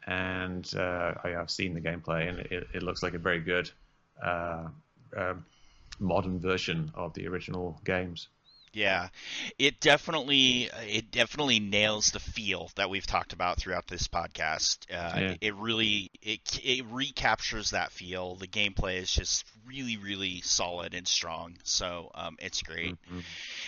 and 0.07 0.71
uh, 0.77 1.15
I 1.25 1.31
have 1.31 1.51
seen 1.51 1.75
the 1.75 1.81
gameplay, 1.81 2.29
and 2.29 2.39
it, 2.39 2.69
it 2.75 2.83
looks 2.83 3.03
like 3.03 3.15
a 3.15 3.19
very 3.19 3.41
good 3.41 3.71
uh, 4.23 4.69
uh, 5.17 5.35
modern 5.99 6.39
version 6.41 6.91
of 6.95 7.15
the 7.15 7.27
original 7.27 7.81
games. 7.85 8.29
Yeah, 8.77 9.09
it 9.59 9.81
definitely 9.81 10.69
it 10.87 11.11
definitely 11.11 11.61
nails 11.61 12.11
the 12.11 12.21
feel 12.21 12.71
that 12.77 12.91
we've 12.91 13.07
talked 13.07 13.33
about 13.33 13.57
throughout 13.57 13.87
this 13.87 14.07
podcast. 14.07 14.81
Uh, 14.93 15.19
yeah. 15.19 15.35
It 15.41 15.55
really 15.55 16.11
it 16.21 16.61
it 16.63 16.85
recaptures 16.91 17.71
that 17.71 17.91
feel. 17.91 18.35
The 18.35 18.47
gameplay 18.47 19.01
is 19.01 19.11
just 19.11 19.47
really 19.67 19.97
really 19.97 20.43
solid 20.43 20.93
and 20.93 21.09
strong. 21.09 21.57
So 21.65 22.11
um, 22.15 22.37
it's 22.39 22.61
great. 22.61 22.93
Mm-hmm. 22.93 23.21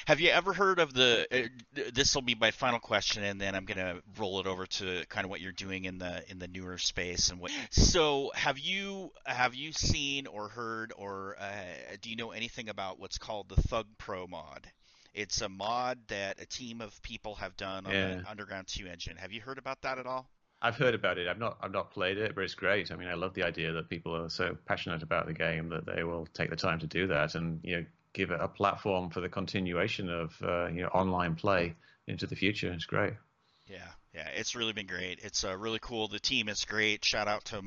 Have 0.08 0.20
you 0.20 0.28
ever 0.28 0.52
heard 0.52 0.78
of 0.78 0.92
the? 0.92 1.26
Uh, 1.32 1.80
this 1.94 2.14
will 2.14 2.20
be 2.20 2.34
my 2.34 2.50
final 2.50 2.78
question, 2.78 3.24
and 3.24 3.40
then 3.40 3.54
I'm 3.54 3.64
gonna 3.64 4.02
roll 4.18 4.40
it 4.40 4.46
over 4.46 4.66
to 4.66 5.06
kind 5.08 5.24
of 5.24 5.30
what 5.30 5.40
you're 5.40 5.52
doing 5.52 5.86
in 5.86 5.96
the 5.96 6.22
in 6.30 6.38
the 6.38 6.48
newer 6.48 6.76
space 6.76 7.30
and 7.30 7.40
what. 7.40 7.50
So 7.70 8.30
have 8.34 8.58
you 8.58 9.12
have 9.24 9.54
you 9.54 9.72
seen 9.72 10.26
or 10.26 10.50
heard 10.50 10.92
or 10.94 11.36
uh, 11.40 11.96
do 12.02 12.10
you 12.10 12.16
know 12.16 12.32
anything 12.32 12.68
about 12.68 13.00
what's 13.00 13.16
called 13.16 13.48
the 13.48 13.56
Thug 13.62 13.86
Pro 13.96 14.26
mod? 14.26 14.66
It's 15.14 15.40
a 15.40 15.48
mod 15.48 15.98
that 16.08 16.40
a 16.40 16.46
team 16.46 16.80
of 16.80 17.00
people 17.02 17.34
have 17.36 17.56
done 17.56 17.86
on 17.86 17.92
yeah. 17.92 18.14
the 18.16 18.30
Underground 18.30 18.66
2 18.68 18.86
engine. 18.86 19.16
Have 19.16 19.32
you 19.32 19.40
heard 19.40 19.58
about 19.58 19.82
that 19.82 19.98
at 19.98 20.06
all? 20.06 20.28
I've 20.60 20.76
heard 20.76 20.94
about 20.94 21.18
it. 21.18 21.28
I've 21.28 21.38
not 21.38 21.56
I've 21.60 21.70
not 21.70 21.92
played 21.92 22.18
it, 22.18 22.34
but 22.34 22.42
it's 22.42 22.54
great. 22.54 22.90
I 22.90 22.96
mean, 22.96 23.08
I 23.08 23.14
love 23.14 23.34
the 23.34 23.44
idea 23.44 23.72
that 23.72 23.88
people 23.88 24.14
are 24.16 24.28
so 24.28 24.56
passionate 24.66 25.02
about 25.02 25.26
the 25.26 25.32
game 25.32 25.68
that 25.68 25.86
they 25.86 26.02
will 26.02 26.26
take 26.34 26.50
the 26.50 26.56
time 26.56 26.80
to 26.80 26.86
do 26.86 27.06
that 27.06 27.36
and 27.36 27.60
you 27.62 27.76
know 27.76 27.84
give 28.12 28.30
it 28.32 28.40
a 28.40 28.48
platform 28.48 29.10
for 29.10 29.20
the 29.20 29.28
continuation 29.28 30.08
of 30.08 30.36
uh, 30.42 30.66
you 30.66 30.82
know 30.82 30.88
online 30.88 31.36
play 31.36 31.74
into 32.08 32.26
the 32.26 32.34
future. 32.34 32.72
It's 32.72 32.86
great. 32.86 33.14
Yeah, 33.68 33.86
yeah, 34.14 34.28
it's 34.34 34.54
really 34.54 34.72
been 34.72 34.86
great. 34.86 35.20
It's 35.22 35.44
uh, 35.44 35.56
really 35.56 35.78
cool. 35.80 36.08
The 36.08 36.18
team 36.18 36.48
is 36.48 36.64
great. 36.64 37.04
Shout 37.04 37.28
out 37.28 37.44
to 37.46 37.62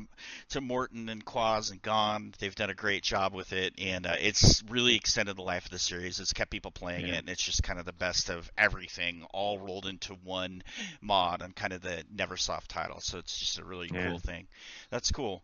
to 0.50 0.62
Morton 0.62 1.08
and 1.10 1.24
Quaz 1.24 1.70
and 1.70 1.82
Gon. 1.82 2.34
They've 2.40 2.56
done 2.56 2.72
a 2.72 2.76
great 2.76 3.04
job 3.04 3.34
with 3.34 3.54
it, 3.54 3.76
and 3.78 4.08
uh, 4.08 4.16
it's 4.20 4.64
really 4.68 4.96
extended 4.96 5.36
the 5.36 5.44
life 5.44 5.66
of 5.66 5.72
the 5.72 5.80
series. 5.80 6.20
It's 6.20 6.34
kept 6.34 6.50
people 6.50 6.72
playing 6.72 7.08
yeah. 7.08 7.16
it, 7.16 7.20
and 7.20 7.30
it's 7.30 7.44
just 7.44 7.62
kind 7.62 7.80
of 7.80 7.86
the 7.86 7.94
best 7.94 8.30
of 8.30 8.52
everything, 8.58 9.24
all 9.32 9.60
rolled 9.60 9.86
into 9.86 10.16
one 10.24 10.64
mod 11.00 11.44
on 11.44 11.52
kind 11.52 11.74
of 11.74 11.82
the 11.82 12.04
NeverSoft 12.16 12.68
title. 12.68 13.00
So 13.02 13.20
it's 13.20 13.38
just 13.38 13.60
a 13.60 13.64
really 13.64 13.90
yeah. 13.94 14.08
cool 14.08 14.20
thing. 14.20 14.48
That's 14.90 15.12
cool. 15.12 15.44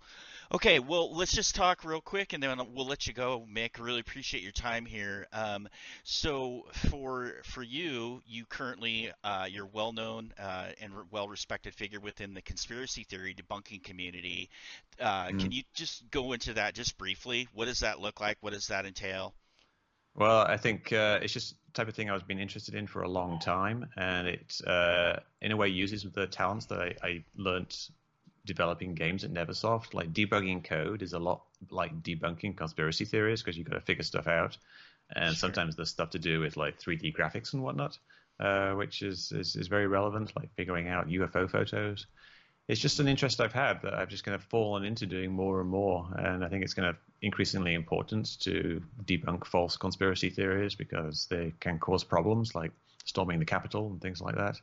Okay, 0.53 0.79
well, 0.79 1.13
let's 1.13 1.33
just 1.33 1.55
talk 1.55 1.83
real 1.83 1.99
quick, 1.99 2.31
and 2.31 2.41
then 2.41 2.57
we'll 2.73 2.87
let 2.87 3.05
you 3.05 3.13
go, 3.13 3.45
Mick. 3.53 3.79
Really 3.79 3.99
appreciate 3.99 4.41
your 4.41 4.53
time 4.53 4.85
here. 4.85 5.27
Um, 5.33 5.67
so, 6.03 6.65
for 6.89 7.33
for 7.43 7.61
you, 7.61 8.21
you 8.25 8.45
currently 8.45 9.11
uh, 9.25 9.47
you're 9.49 9.65
well 9.65 9.91
known 9.91 10.33
uh, 10.39 10.67
and 10.79 10.93
well 11.11 11.27
respected 11.27 11.75
figure 11.75 11.99
within 11.99 12.33
the 12.33 12.41
conspiracy 12.41 13.03
theory 13.03 13.35
debunking 13.35 13.83
community. 13.83 14.49
Uh, 15.01 15.27
mm. 15.27 15.39
Can 15.39 15.51
you 15.51 15.63
just 15.73 16.09
go 16.11 16.31
into 16.31 16.53
that 16.53 16.75
just 16.75 16.97
briefly? 16.97 17.49
What 17.53 17.65
does 17.65 17.81
that 17.81 17.99
look 17.99 18.21
like? 18.21 18.37
What 18.39 18.53
does 18.53 18.67
that 18.67 18.85
entail? 18.85 19.33
Well, 20.15 20.39
I 20.47 20.55
think 20.55 20.93
uh, 20.93 21.19
it's 21.21 21.33
just 21.33 21.55
the 21.67 21.73
type 21.73 21.89
of 21.89 21.93
thing 21.93 22.09
I 22.09 22.13
was 22.13 22.23
been 22.23 22.39
interested 22.39 22.73
in 22.73 22.87
for 22.87 23.01
a 23.01 23.09
long 23.09 23.39
time, 23.39 23.85
and 23.97 24.27
it 24.29 24.61
uh, 24.65 25.17
in 25.41 25.51
a 25.51 25.57
way 25.57 25.67
uses 25.67 26.03
the 26.03 26.25
talents 26.25 26.67
that 26.67 26.79
I, 26.79 26.95
I 27.03 27.23
learned 27.35 27.75
developing 28.47 28.95
games 28.95 29.23
at 29.23 29.31
Neversoft. 29.31 29.93
Like 29.93 30.11
debugging 30.11 30.63
code 30.63 31.03
is 31.03 31.13
a 31.13 31.19
lot 31.19 31.43
like 31.69 32.01
debunking 32.01 32.57
conspiracy 32.57 33.05
theories 33.05 33.43
because 33.43 33.57
you've 33.57 33.69
got 33.69 33.75
to 33.75 33.81
figure 33.81 34.03
stuff 34.03 34.25
out, 34.25 34.57
and 35.15 35.35
sure. 35.35 35.35
sometimes 35.35 35.75
there's 35.75 35.91
stuff 35.91 36.11
to 36.11 36.19
do 36.19 36.39
with 36.39 36.57
like 36.57 36.79
3D 36.79 37.15
graphics 37.15 37.53
and 37.53 37.61
whatnot, 37.61 37.99
uh, 38.39 38.71
which 38.71 39.03
is, 39.03 39.31
is 39.31 39.55
is 39.55 39.67
very 39.67 39.85
relevant, 39.85 40.35
like 40.35 40.49
figuring 40.55 40.87
out 40.87 41.09
UFO 41.09 41.49
photos. 41.49 42.07
It's 42.67 42.81
just 42.81 42.99
an 42.99 43.07
interest 43.07 43.39
I've 43.39 43.53
had 43.53 43.81
that 43.83 43.93
I've 43.93 44.09
just 44.09 44.25
kind 44.25 44.35
of 44.35 44.43
fallen 44.43 44.83
into 44.83 45.05
doing 45.05 45.31
more 45.31 45.61
and 45.61 45.69
more, 45.69 46.09
and 46.17 46.43
I 46.43 46.49
think 46.49 46.63
it's 46.63 46.73
kind 46.73 46.87
of 46.87 46.95
increasingly 47.21 47.73
important 47.75 48.39
to 48.41 48.81
debunk 49.05 49.45
false 49.45 49.77
conspiracy 49.77 50.29
theories 50.29 50.75
because 50.75 51.27
they 51.27 51.53
can 51.59 51.79
cause 51.79 52.03
problems 52.03 52.55
like 52.55 52.71
storming 53.05 53.39
the 53.39 53.45
Capitol 53.45 53.87
and 53.87 54.01
things 54.01 54.21
like 54.21 54.35
that. 54.35 54.59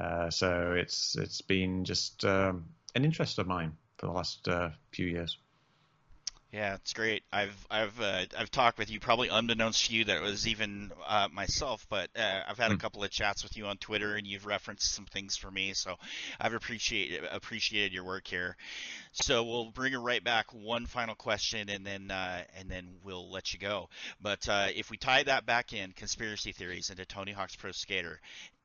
Uh, 0.00 0.30
so 0.30 0.72
it's 0.72 1.16
it's 1.16 1.40
been 1.40 1.84
just 1.84 2.24
um, 2.24 2.64
an 2.94 3.04
interest 3.04 3.38
of 3.38 3.46
mine 3.46 3.76
for 3.96 4.06
the 4.06 4.12
last 4.12 4.46
uh, 4.48 4.70
few 4.92 5.06
years. 5.06 5.38
Yeah, 6.54 6.74
it's 6.74 6.92
great. 6.92 7.24
I've 7.32 7.66
I've 7.68 8.00
uh, 8.00 8.26
I've 8.38 8.50
talked 8.50 8.78
with 8.78 8.88
you 8.88 9.00
probably 9.00 9.26
unbeknownst 9.26 9.86
to 9.86 9.94
you 9.94 10.04
that 10.04 10.18
it 10.18 10.22
was 10.22 10.46
even 10.46 10.92
uh, 11.04 11.26
myself, 11.32 11.84
but 11.90 12.10
uh, 12.16 12.42
I've 12.48 12.58
had 12.58 12.68
mm. 12.68 12.74
a 12.74 12.74
hmm. 12.74 12.80
couple 12.80 13.02
of 13.02 13.10
chats 13.10 13.42
with 13.42 13.56
you 13.56 13.66
on 13.66 13.76
Twitter, 13.76 14.14
and 14.14 14.24
you've 14.24 14.46
referenced 14.46 14.94
some 14.94 15.04
things 15.04 15.36
for 15.36 15.50
me, 15.50 15.72
so 15.74 15.96
I've 16.38 16.54
appreciated 16.54 17.24
appreciated 17.28 17.92
your 17.92 18.04
work 18.04 18.28
here. 18.28 18.56
So 19.10 19.42
we'll 19.42 19.72
bring 19.72 19.94
it 19.94 19.98
right 19.98 20.22
back. 20.22 20.54
One 20.54 20.86
final 20.86 21.16
question, 21.16 21.68
and 21.68 21.84
then 21.84 22.12
uh, 22.12 22.44
and 22.56 22.70
then 22.70 22.86
we'll 23.02 23.32
let 23.32 23.52
you 23.52 23.58
go. 23.58 23.88
But 24.22 24.48
uh, 24.48 24.68
if 24.76 24.92
we 24.92 24.96
tie 24.96 25.24
that 25.24 25.46
back 25.46 25.72
in 25.72 25.90
conspiracy 25.90 26.52
theories 26.52 26.88
into 26.88 27.04
Tony 27.04 27.32
Hawk's 27.32 27.56
Pro 27.56 27.72
Skater, 27.72 28.20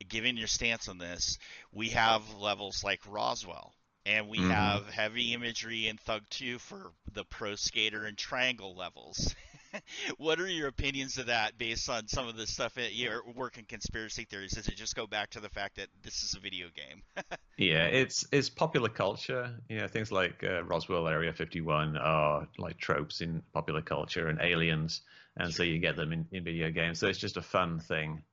given 0.08 0.38
your 0.38 0.46
stance 0.46 0.90
on 0.90 1.00
this, 1.00 1.40
we 1.74 1.90
have 1.90 2.22
levels 2.36 2.84
like 2.84 3.00
Roswell 3.10 3.74
and 4.10 4.28
we 4.28 4.40
mm-hmm. 4.40 4.50
have 4.50 4.90
heavy 4.90 5.34
imagery 5.34 5.88
in 5.88 5.98
Thug 5.98 6.24
2 6.32 6.58
for 6.58 6.92
the 7.14 7.24
pro 7.24 7.56
skater 7.56 8.06
and 8.06 8.18
triangle 8.18 8.76
levels. 8.76 9.36
what 10.18 10.40
are 10.40 10.48
your 10.48 10.68
opinions 10.68 11.20
of 11.20 11.28
that 11.28 11.60
based 11.60 11.90
on 11.90 12.08
some 12.08 12.28
of 12.28 12.36
the 12.36 12.48
stuff 12.48 12.74
that 12.74 12.96
you're 12.96 13.22
working 13.36 13.66
conspiracy 13.66 14.26
theories? 14.26 14.54
Does 14.54 14.68
it 14.68 14.76
just 14.76 14.96
go 14.96 15.06
back 15.06 15.30
to 15.32 15.40
the 15.40 15.50
fact 15.50 15.76
that 15.76 15.90
this 16.02 16.24
is 16.24 16.34
a 16.34 16.40
video 16.40 16.68
game? 16.76 17.04
yeah, 17.58 17.86
it's 17.86 18.26
it's 18.32 18.50
popular 18.50 18.90
culture. 18.90 19.54
You 19.70 19.82
know, 19.82 19.88
things 19.88 20.12
like 20.12 20.44
uh, 20.44 20.64
Roswell 20.64 21.08
Area 21.08 21.32
51 21.32 21.96
are 21.96 22.48
like 22.58 22.80
tropes 22.80 23.22
in 23.22 23.44
popular 23.54 23.84
culture 23.84 24.28
and 24.28 24.42
aliens, 24.42 25.02
and 25.38 25.52
sure. 25.54 25.58
so 25.58 25.64
you 25.64 25.78
get 25.78 25.96
them 25.96 26.14
in, 26.14 26.26
in 26.32 26.44
video 26.44 26.72
games. 26.72 26.98
So 26.98 27.08
it's 27.08 27.20
just 27.20 27.38
a 27.38 27.44
fun 27.44 27.80
thing. 27.80 28.24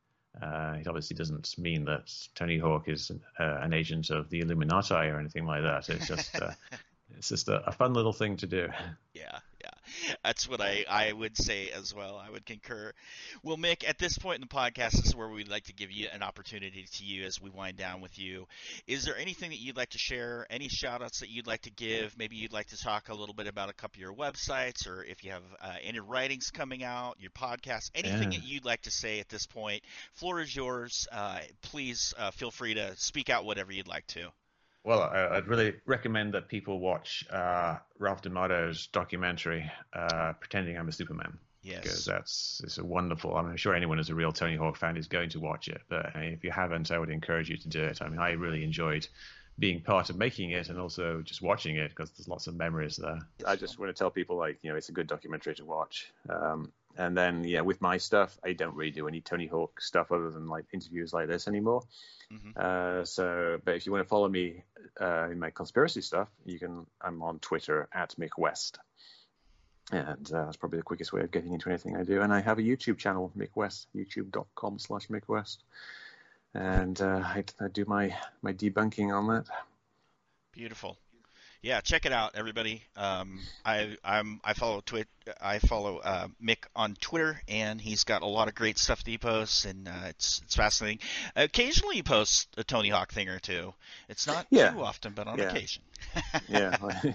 Uh, 0.41 0.77
it 0.79 0.87
obviously 0.87 1.17
doesn't 1.17 1.57
mean 1.59 1.85
that 1.87 2.13
Tony 2.35 2.59
Hawk 2.59 2.89
is 2.89 3.11
uh, 3.41 3.59
an 3.63 3.73
agent 3.73 4.11
of 4.11 4.29
the 4.29 4.41
Illuminati 4.41 5.09
or 5.09 5.19
anything 5.19 5.47
like 5.47 5.63
that. 5.63 5.89
It's 5.89 6.07
just 6.07 6.41
uh, 6.41 6.51
it's 7.17 7.31
just 7.31 7.49
a, 7.49 7.67
a, 7.67 7.73
fun 7.73 7.95
little 7.95 8.13
thing 8.13 8.37
to 8.39 8.47
do. 8.47 8.69
Yeah, 9.15 9.39
that's 10.25 10.49
what 10.49 10.61
I, 10.61 10.85
I 10.89 11.13
would 11.13 11.37
say 11.37 11.71
as 11.71 11.95
well. 11.95 12.23
I 12.25 12.31
would 12.31 12.47
concur. 12.47 12.93
Well, 13.43 13.57
Mick, 13.57 13.89
at 13.89 13.99
this 13.99 14.19
point 14.19 14.37
in 14.37 14.41
the 14.43 14.55
podcast, 14.55 14.93
this 14.93 15.07
is 15.07 15.17
where 15.17 15.29
we'd 15.29 15.49
like 15.49 15.65
to 15.65 15.73
give 15.73 15.91
you 15.91 16.09
an 16.13 16.23
opportunity 16.23 16.87
to 16.91 17.05
you 17.05 17.25
as 17.25 17.41
we 17.41 17.51
wind 17.51 17.77
down 17.77 18.01
with 18.01 18.19
you. 18.19 18.47
Is 18.87 19.05
there 19.05 19.17
anything 19.17 19.51
that 19.51 19.59
you'd 19.59 19.77
like 19.77 19.91
to 19.91 19.99
share? 19.99 20.47
Any 20.51 20.69
shout 20.69 21.03
outs 21.03 21.21
that 21.21 21.31
you'd 21.31 21.47
like 21.47 21.63
to 21.63 21.71
give? 21.71 22.17
Maybe 22.19 22.37
you'd 22.37 22.53
like 22.53 22.69
to 22.69 22.79
talk 22.79 23.09
a 23.09 23.15
little 23.15 23.35
bit 23.35 23.47
about 23.47 23.71
a 23.71 23.73
couple 23.73 23.97
of 23.97 24.01
your 24.01 24.15
websites 24.15 24.87
or 24.87 25.05
if 25.05 25.25
you 25.25 25.33
have 25.33 25.43
uh, 25.61 25.75
any 25.83 26.01
writings 26.01 26.51
coming 26.51 26.83
out, 26.83 27.17
your 27.21 27.31
podcast, 27.31 27.91
anything 27.95 28.33
yeah. 28.33 28.39
that 28.39 28.47
you'd 28.47 28.65
like 28.65 28.83
to 28.83 28.91
say 28.91 29.21
at 29.21 29.29
this 29.29 29.47
point. 29.47 29.83
Floor 30.15 30.41
is 30.41 30.55
yours. 30.55 31.07
Uh, 31.11 31.41
please 31.63 32.15
uh, 32.19 32.31
feel 32.31 32.51
free 32.51 32.75
to 32.75 32.97
speak 32.97 33.31
out 33.31 33.45
whatever 33.45 33.73
you'd 33.73 33.89
like 33.89 34.07
to. 34.09 34.31
Well, 34.87 35.03
I'd 35.03 35.49
really 35.49 35.75
recommend 35.85 36.35
that 36.35 36.47
people 36.47 36.79
watch 36.79 37.25
uh, 37.29 37.79
Ralph 37.99 38.23
D'Amato's 38.23 38.87
documentary, 38.87 39.69
uh, 39.93 40.35
"Pretending 40.35 40.79
I'm 40.79 40.89
a 40.89 40.93
Superman." 40.93 41.37
Yes. 41.63 41.83
Because 41.83 42.05
that's 42.05 42.61
it's 42.63 42.79
a 42.79 42.85
wonderful. 42.85 43.37
I'm 43.37 43.57
sure 43.57 43.75
anyone 43.75 43.99
who's 43.99 44.11
a 44.11 44.15
real 44.15 44.31
Tony 44.31 44.55
Hawk 44.55 44.77
fan 44.77 44.97
is 44.97 45.09
going 45.09 45.29
to 45.31 45.41
watch 45.41 45.67
it. 45.67 45.83
But 45.89 46.13
if 46.15 46.45
you 46.45 46.53
haven't, 46.53 46.93
I 46.93 47.01
would 47.01 47.11
encourage 47.11 47.51
you 47.51 47.57
to 47.57 47.69
do 47.69 47.83
it. 47.83 48.01
I 48.01 48.09
mean, 48.09 48.21
I 48.21 48.31
really 48.31 48.63
enjoyed 48.63 49.09
being 49.59 49.81
part 49.81 50.09
of 50.09 50.17
making 50.17 50.53
it 50.53 50.69
and 50.69 50.79
also 50.79 51.21
just 51.23 51.43
watching 51.43 51.77
it 51.77 51.89
because 51.89 52.13
there's 52.13 52.29
lots 52.29 52.47
of 52.47 52.55
memories 52.55 52.97
there. 52.97 53.19
I 53.45 53.57
just 53.57 53.81
want 53.81 53.89
to 53.89 53.99
tell 53.99 54.13
people 54.13 54.37
like 54.37 54.59
you 54.63 54.71
know 54.71 54.77
it's 54.77 54.89
a 54.89 54.93
good 54.93 55.09
documentary 55.09 55.57
to 55.57 55.65
watch. 55.65 56.13
Um, 56.29 56.71
and 56.97 57.17
then 57.17 57.45
yeah, 57.45 57.61
with 57.61 57.81
my 57.81 57.99
stuff, 57.99 58.39
I 58.45 58.53
don't 58.53 58.75
really 58.75 58.91
do 58.91 59.09
any 59.09 59.21
Tony 59.21 59.47
Hawk 59.47 59.81
stuff 59.81 60.13
other 60.13 60.31
than 60.31 60.49
like 60.49 60.65
interviews 60.73 61.13
like 61.13 61.29
this 61.29 61.49
anymore. 61.49 61.83
Mm-hmm. 62.33 62.51
Uh, 62.57 63.05
so, 63.05 63.61
but 63.65 63.77
if 63.77 63.87
you 63.87 63.93
want 63.93 64.05
to 64.05 64.09
follow 64.09 64.29
me 64.29 64.65
uh, 65.01 65.29
in 65.31 65.39
my 65.39 65.51
conspiracy 65.51 66.01
stuff, 66.01 66.29
you 66.45 66.59
can. 66.59 66.87
I'm 67.01 67.23
on 67.23 67.39
Twitter 67.39 67.89
at 67.93 68.15
Mick 68.19 68.39
West, 68.39 68.79
and 69.93 70.33
uh, 70.33 70.45
that's 70.45 70.57
probably 70.57 70.79
the 70.79 70.85
quickest 70.85 71.13
way 71.13 71.21
of 71.21 71.31
getting 71.31 71.53
into 71.53 71.69
anything 71.69 71.97
I 71.97 72.03
do. 72.03 72.23
And 72.23 72.33
I 72.33 72.41
have 72.41 72.59
a 72.59 72.63
YouTube 72.63 72.99
channel, 72.99 73.33
Mick 73.37 73.51
West, 73.55 73.89
YouTube.com/slash 73.95 75.09
Mick 75.09 75.29
West, 75.29 75.63
and 76.55 77.01
uh, 77.01 77.23
I, 77.23 77.45
I 77.61 77.69
do 77.69 77.85
my 77.87 78.15
my 78.43 78.53
debunking 78.53 79.17
on 79.17 79.29
that. 79.29 79.47
Beautiful 80.53 80.99
yeah, 81.63 81.81
check 81.81 82.07
it 82.07 82.13
out, 82.13 82.33
everybody. 82.35 82.83
Um, 82.97 83.41
I 83.65 83.97
I'm 84.05 84.41
I 84.45 84.55
follow 84.55 84.81
Twit 84.85 85.09
I 85.41 85.59
follow 85.59 85.99
uh, 85.99 86.29
Mick 86.43 86.65
on 86.75 86.95
Twitter, 86.95 87.41
and 87.49 87.81
he's 87.81 88.05
got 88.05 88.23
a 88.23 88.27
lot 88.27 88.49
of 88.49 88.55
great 88.55 88.79
stuff 88.79 89.03
that 89.03 89.11
he 89.11 89.19
posts, 89.19 89.65
and 89.65 89.89
uh, 89.89 90.07
it's 90.09 90.41
it's 90.45 90.55
fascinating. 90.55 91.01
Occasionally, 91.35 91.97
he 91.97 92.03
posts 92.03 92.47
a 92.57 92.65
Tony 92.65 92.89
Hawk 92.89 93.13
thing 93.13 93.29
or 93.29 93.39
two. 93.39 93.75
It's 94.09 94.27
not 94.27 94.47
yeah. 94.51 94.71
too 94.71 94.83
often, 94.83 95.13
but 95.15 95.27
on 95.27 95.39
yeah. 95.39 95.51
occasion. 95.51 95.83
yeah. 96.49 96.77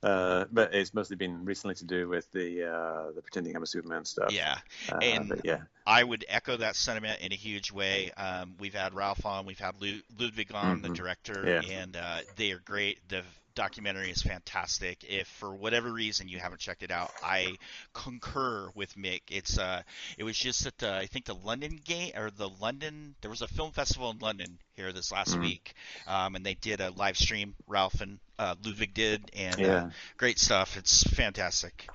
Uh, 0.00 0.44
but 0.52 0.72
it's 0.74 0.94
mostly 0.94 1.16
been 1.16 1.44
recently 1.44 1.74
to 1.74 1.84
do 1.84 2.08
with 2.08 2.30
the 2.30 2.64
uh, 2.64 3.10
the 3.16 3.20
pretending 3.20 3.56
I'm 3.56 3.64
a 3.64 3.66
Superman 3.66 4.04
stuff. 4.04 4.30
Yeah, 4.30 4.58
uh, 4.92 4.98
and 4.98 5.40
yeah, 5.42 5.62
I 5.84 6.04
would 6.04 6.24
echo 6.28 6.56
that 6.56 6.76
sentiment 6.76 7.20
in 7.20 7.32
a 7.32 7.34
huge 7.34 7.72
way. 7.72 8.12
Um, 8.16 8.54
we've 8.60 8.74
had 8.74 8.94
Ralph 8.94 9.26
on, 9.26 9.44
we've 9.44 9.58
had 9.58 9.74
Ludvig 9.80 10.54
on, 10.54 10.76
mm-hmm. 10.76 10.82
the 10.82 10.94
director, 10.94 11.42
yeah. 11.44 11.80
and 11.80 11.96
uh, 11.96 12.18
they 12.36 12.52
are 12.52 12.60
great. 12.60 13.00
The 13.08 13.24
documentary 13.58 14.08
is 14.08 14.22
fantastic. 14.22 15.04
If 15.08 15.26
for 15.26 15.52
whatever 15.52 15.92
reason 15.92 16.28
you 16.28 16.38
haven't 16.38 16.60
checked 16.60 16.84
it 16.84 16.92
out, 16.92 17.10
I 17.24 17.56
concur 17.92 18.70
with 18.76 18.94
Mick. 18.94 19.22
It's 19.30 19.58
uh, 19.58 19.82
it 20.16 20.22
was 20.22 20.38
just 20.38 20.64
at 20.64 20.78
the 20.78 20.94
I 20.94 21.06
think 21.06 21.24
the 21.24 21.34
London 21.34 21.80
game 21.84 22.12
or 22.16 22.30
the 22.30 22.48
London 22.48 23.16
there 23.20 23.30
was 23.30 23.42
a 23.42 23.48
film 23.48 23.72
festival 23.72 24.12
in 24.12 24.18
London 24.18 24.58
here 24.74 24.92
this 24.92 25.10
last 25.10 25.32
mm-hmm. 25.32 25.42
week, 25.42 25.74
um, 26.06 26.36
and 26.36 26.46
they 26.46 26.54
did 26.54 26.80
a 26.80 26.90
live 26.90 27.16
stream. 27.16 27.56
Ralph 27.66 28.00
and 28.00 28.20
uh, 28.38 28.54
Ludvig 28.64 28.94
did, 28.94 29.28
and 29.36 29.56
uh, 29.56 29.58
yeah. 29.60 29.74
uh, 29.74 29.90
great 30.16 30.38
stuff. 30.38 30.76
It's 30.76 31.02
fantastic. 31.02 31.88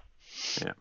Yeah. 0.61 0.73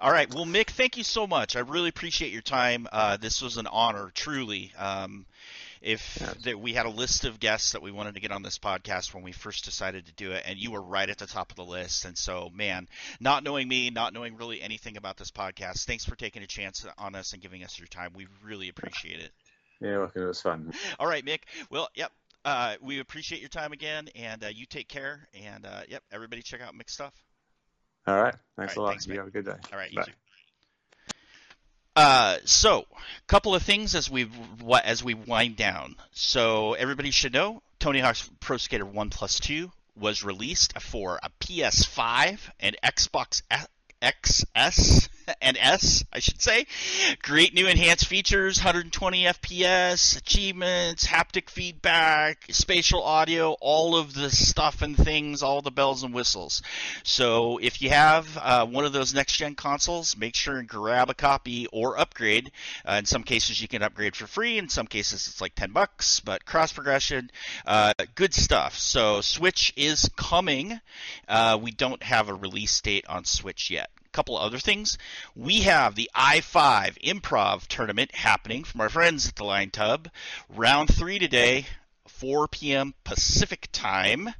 All 0.00 0.10
right. 0.10 0.32
Well, 0.34 0.46
Mick, 0.46 0.70
thank 0.70 0.96
you 0.96 1.04
so 1.04 1.26
much. 1.26 1.56
I 1.56 1.60
really 1.60 1.90
appreciate 1.90 2.32
your 2.32 2.42
time. 2.42 2.88
Uh, 2.90 3.18
this 3.18 3.42
was 3.42 3.58
an 3.58 3.66
honor, 3.66 4.10
truly. 4.14 4.72
Um, 4.78 5.26
if 5.82 6.14
that 6.44 6.58
we 6.58 6.72
had 6.72 6.86
a 6.86 6.90
list 6.90 7.24
of 7.24 7.40
guests 7.40 7.72
that 7.72 7.82
we 7.82 7.90
wanted 7.90 8.14
to 8.14 8.20
get 8.20 8.30
on 8.30 8.42
this 8.42 8.58
podcast 8.58 9.12
when 9.12 9.22
we 9.22 9.32
first 9.32 9.64
decided 9.64 10.06
to 10.06 10.12
do 10.12 10.32
it, 10.32 10.44
and 10.46 10.58
you 10.58 10.70
were 10.70 10.82
right 10.82 11.08
at 11.08 11.18
the 11.18 11.26
top 11.26 11.50
of 11.50 11.56
the 11.56 11.64
list. 11.64 12.04
And 12.04 12.16
so, 12.16 12.50
man, 12.54 12.88
not 13.20 13.44
knowing 13.44 13.68
me, 13.68 13.90
not 13.90 14.12
knowing 14.12 14.36
really 14.36 14.62
anything 14.62 14.96
about 14.96 15.16
this 15.16 15.30
podcast, 15.30 15.84
thanks 15.84 16.04
for 16.04 16.16
taking 16.16 16.42
a 16.42 16.46
chance 16.46 16.86
on 16.98 17.14
us 17.14 17.32
and 17.32 17.42
giving 17.42 17.64
us 17.64 17.78
your 17.78 17.88
time. 17.88 18.12
We 18.14 18.26
really 18.44 18.68
appreciate 18.68 19.20
it. 19.20 19.32
Yeah, 19.80 19.98
well, 19.98 20.12
it 20.14 20.20
was 20.20 20.40
fun. 20.40 20.72
All 21.00 21.08
right, 21.08 21.24
Mick. 21.24 21.40
Well, 21.70 21.88
yep. 21.94 22.12
Uh, 22.44 22.74
we 22.80 22.98
appreciate 22.98 23.40
your 23.40 23.48
time 23.48 23.72
again, 23.72 24.08
and 24.16 24.42
uh, 24.44 24.48
you 24.48 24.66
take 24.66 24.88
care. 24.88 25.28
And 25.44 25.66
uh, 25.66 25.82
yep, 25.88 26.02
everybody 26.12 26.42
check 26.42 26.60
out 26.60 26.74
Mick's 26.74 26.94
stuff. 26.94 27.14
All 28.06 28.20
right. 28.20 28.34
Thanks 28.56 28.76
All 28.76 28.84
right, 28.84 28.86
a 28.86 28.86
lot. 28.86 28.88
Thanks, 28.90 29.06
you 29.06 29.18
have 29.18 29.28
a 29.28 29.30
good 29.30 29.44
day. 29.44 29.56
All 29.72 29.78
right. 29.78 29.90
You 29.90 29.98
Bye. 29.98 30.12
Uh, 31.94 32.38
so, 32.44 32.86
a 32.92 33.26
couple 33.26 33.54
of 33.54 33.62
things 33.62 33.94
as 33.94 34.10
we 34.10 34.28
as 34.82 35.04
we 35.04 35.14
wind 35.14 35.56
down. 35.56 35.96
So 36.12 36.72
everybody 36.74 37.10
should 37.10 37.34
know 37.34 37.62
Tony 37.78 38.00
Hawk's 38.00 38.30
Pro 38.40 38.56
Skater 38.56 38.86
One 38.86 39.10
Plus 39.10 39.38
Two 39.38 39.72
was 39.94 40.22
released 40.22 40.80
for 40.80 41.20
a 41.22 41.28
PS5 41.40 42.38
and 42.60 42.76
Xbox 42.82 43.42
XS 44.00 45.08
and 45.42 45.56
S, 45.58 46.04
I 46.12 46.18
should 46.18 46.40
say. 46.40 46.66
Great 47.22 47.54
new 47.54 47.66
enhanced 47.66 48.06
features, 48.06 48.58
120 48.58 49.24
FPS, 49.24 50.16
achievements, 50.16 51.06
haptic 51.06 51.50
feedback, 51.50 52.44
spatial 52.50 53.02
audio, 53.02 53.56
all 53.60 53.96
of 53.96 54.14
the 54.14 54.30
stuff 54.30 54.82
and 54.82 54.96
things, 54.96 55.42
all 55.42 55.62
the 55.62 55.70
bells 55.70 56.02
and 56.02 56.14
whistles. 56.14 56.62
So 57.02 57.58
if 57.58 57.82
you 57.82 57.90
have 57.90 58.38
uh, 58.40 58.66
one 58.66 58.84
of 58.84 58.92
those 58.92 59.14
next 59.14 59.36
gen 59.36 59.54
consoles, 59.54 60.16
make 60.16 60.34
sure 60.34 60.58
and 60.58 60.68
grab 60.68 61.10
a 61.10 61.14
copy 61.14 61.66
or 61.72 61.98
upgrade. 61.98 62.52
Uh, 62.84 62.94
in 62.94 63.06
some 63.06 63.22
cases, 63.22 63.60
you 63.60 63.68
can 63.68 63.82
upgrade 63.82 64.16
for 64.16 64.26
free. 64.26 64.58
In 64.58 64.68
some 64.68 64.86
cases, 64.86 65.26
it's 65.26 65.40
like 65.40 65.54
10 65.54 65.72
bucks, 65.72 66.20
but 66.20 66.44
cross 66.44 66.72
progression, 66.72 67.30
uh, 67.66 67.92
good 68.14 68.34
stuff. 68.34 68.76
So 68.78 69.20
Switch 69.20 69.72
is 69.76 70.08
coming. 70.16 70.80
Uh, 71.28 71.58
we 71.60 71.70
don't 71.70 72.02
have 72.02 72.28
a 72.28 72.34
release 72.34 72.80
date 72.80 73.04
on 73.08 73.24
Switch 73.24 73.70
yet 73.70 73.90
couple 74.12 74.36
other 74.36 74.58
things. 74.58 74.98
We 75.34 75.62
have 75.62 75.94
the 75.94 76.10
I5 76.14 77.02
Improv 77.02 77.66
Tournament 77.66 78.14
happening 78.14 78.64
from 78.64 78.80
our 78.80 78.88
friends 78.88 79.28
at 79.28 79.36
the 79.36 79.44
Line 79.44 79.70
Tub. 79.70 80.08
Round 80.48 80.94
three 80.94 81.18
today, 81.18 81.66
4 82.06 82.48
p.m. 82.48 82.94
Pacific 83.04 83.68
time. 83.72 84.34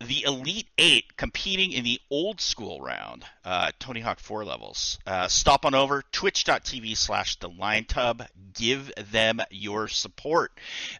The 0.00 0.22
Elite 0.24 0.68
Eight 0.78 1.16
competing 1.16 1.72
in 1.72 1.84
the 1.84 2.00
old 2.10 2.40
school 2.40 2.80
round, 2.80 3.24
uh, 3.44 3.70
Tony 3.78 4.00
Hawk 4.00 4.18
4 4.18 4.44
levels. 4.44 4.98
Uh, 5.06 5.28
stop 5.28 5.66
on 5.66 5.74
over, 5.74 6.02
twitch.tv 6.10 6.96
slash 6.96 7.36
the 7.36 7.48
line 7.48 7.84
tub. 7.84 8.24
Give 8.54 8.90
them 9.10 9.40
your 9.50 9.88
support. 9.88 10.52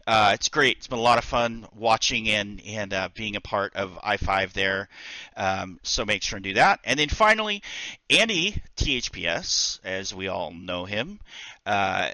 Uh, 0.05 0.31
it's 0.35 0.49
great. 0.49 0.77
It's 0.77 0.87
been 0.87 0.99
a 0.99 1.01
lot 1.03 1.17
of 1.17 1.23
fun 1.23 1.67
watching 1.75 2.29
and, 2.29 2.61
and 2.65 2.93
uh, 2.93 3.09
being 3.15 3.35
a 3.35 3.41
part 3.41 3.75
of 3.75 3.91
I5 4.03 4.53
there. 4.53 4.87
Um, 5.35 5.79
so 5.83 6.05
make 6.05 6.21
sure 6.21 6.37
and 6.37 6.43
do 6.43 6.53
that. 6.53 6.79
And 6.83 6.99
then 6.99 7.09
finally, 7.09 7.63
Andy 8.09 8.61
THPS, 8.77 9.79
as 9.83 10.13
we 10.13 10.27
all 10.27 10.51
know 10.51 10.85
him, 10.85 11.19
uh, 11.65 12.09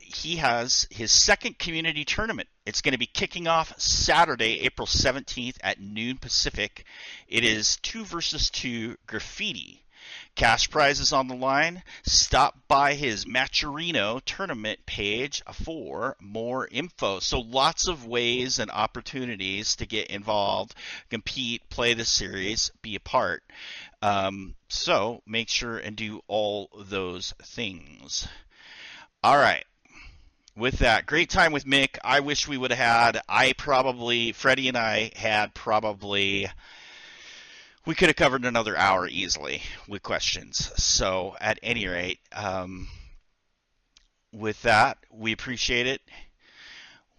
he 0.00 0.36
has 0.36 0.86
his 0.90 1.12
second 1.12 1.58
community 1.58 2.04
tournament. 2.04 2.48
It's 2.66 2.82
going 2.82 2.92
to 2.92 2.98
be 2.98 3.06
kicking 3.06 3.46
off 3.46 3.80
Saturday, 3.80 4.62
April 4.62 4.88
17th 4.88 5.56
at 5.62 5.80
noon 5.80 6.18
Pacific. 6.18 6.84
It 7.28 7.44
is 7.44 7.76
two 7.76 8.04
versus 8.04 8.50
two 8.50 8.96
graffiti. 9.06 9.84
Cash 10.34 10.70
prizes 10.70 11.12
on 11.12 11.28
the 11.28 11.36
line. 11.36 11.84
Stop 12.04 12.58
by 12.66 12.94
his 12.94 13.24
Matcherino 13.24 14.20
tournament 14.24 14.80
page 14.84 15.42
for 15.52 16.16
more 16.20 16.66
info. 16.66 17.20
So 17.20 17.38
lots 17.38 17.86
of 17.86 18.04
ways 18.04 18.58
and 18.58 18.70
opportunities 18.72 19.76
to 19.76 19.86
get 19.86 20.08
involved, 20.08 20.74
compete, 21.08 21.68
play 21.70 21.94
the 21.94 22.04
series, 22.04 22.72
be 22.82 22.96
a 22.96 23.00
part. 23.00 23.44
Um, 24.02 24.56
so 24.68 25.22
make 25.24 25.48
sure 25.48 25.78
and 25.78 25.96
do 25.96 26.20
all 26.26 26.68
those 26.76 27.32
things. 27.42 28.26
All 29.22 29.36
right. 29.36 29.64
With 30.56 30.78
that, 30.78 31.04
great 31.04 31.28
time 31.28 31.52
with 31.52 31.66
Mick. 31.66 31.98
I 32.02 32.20
wish 32.20 32.48
we 32.48 32.56
would 32.56 32.70
have 32.70 32.78
had. 32.78 33.20
I 33.28 33.52
probably, 33.52 34.32
Freddie 34.32 34.68
and 34.68 34.76
I 34.78 35.10
had 35.14 35.52
probably, 35.52 36.48
we 37.84 37.94
could 37.94 38.08
have 38.08 38.16
covered 38.16 38.46
another 38.46 38.74
hour 38.74 39.06
easily 39.06 39.60
with 39.86 40.02
questions. 40.02 40.72
So, 40.82 41.36
at 41.42 41.58
any 41.62 41.86
rate, 41.86 42.20
um, 42.32 42.88
with 44.32 44.62
that, 44.62 44.96
we 45.10 45.32
appreciate 45.32 45.86
it. 45.86 46.00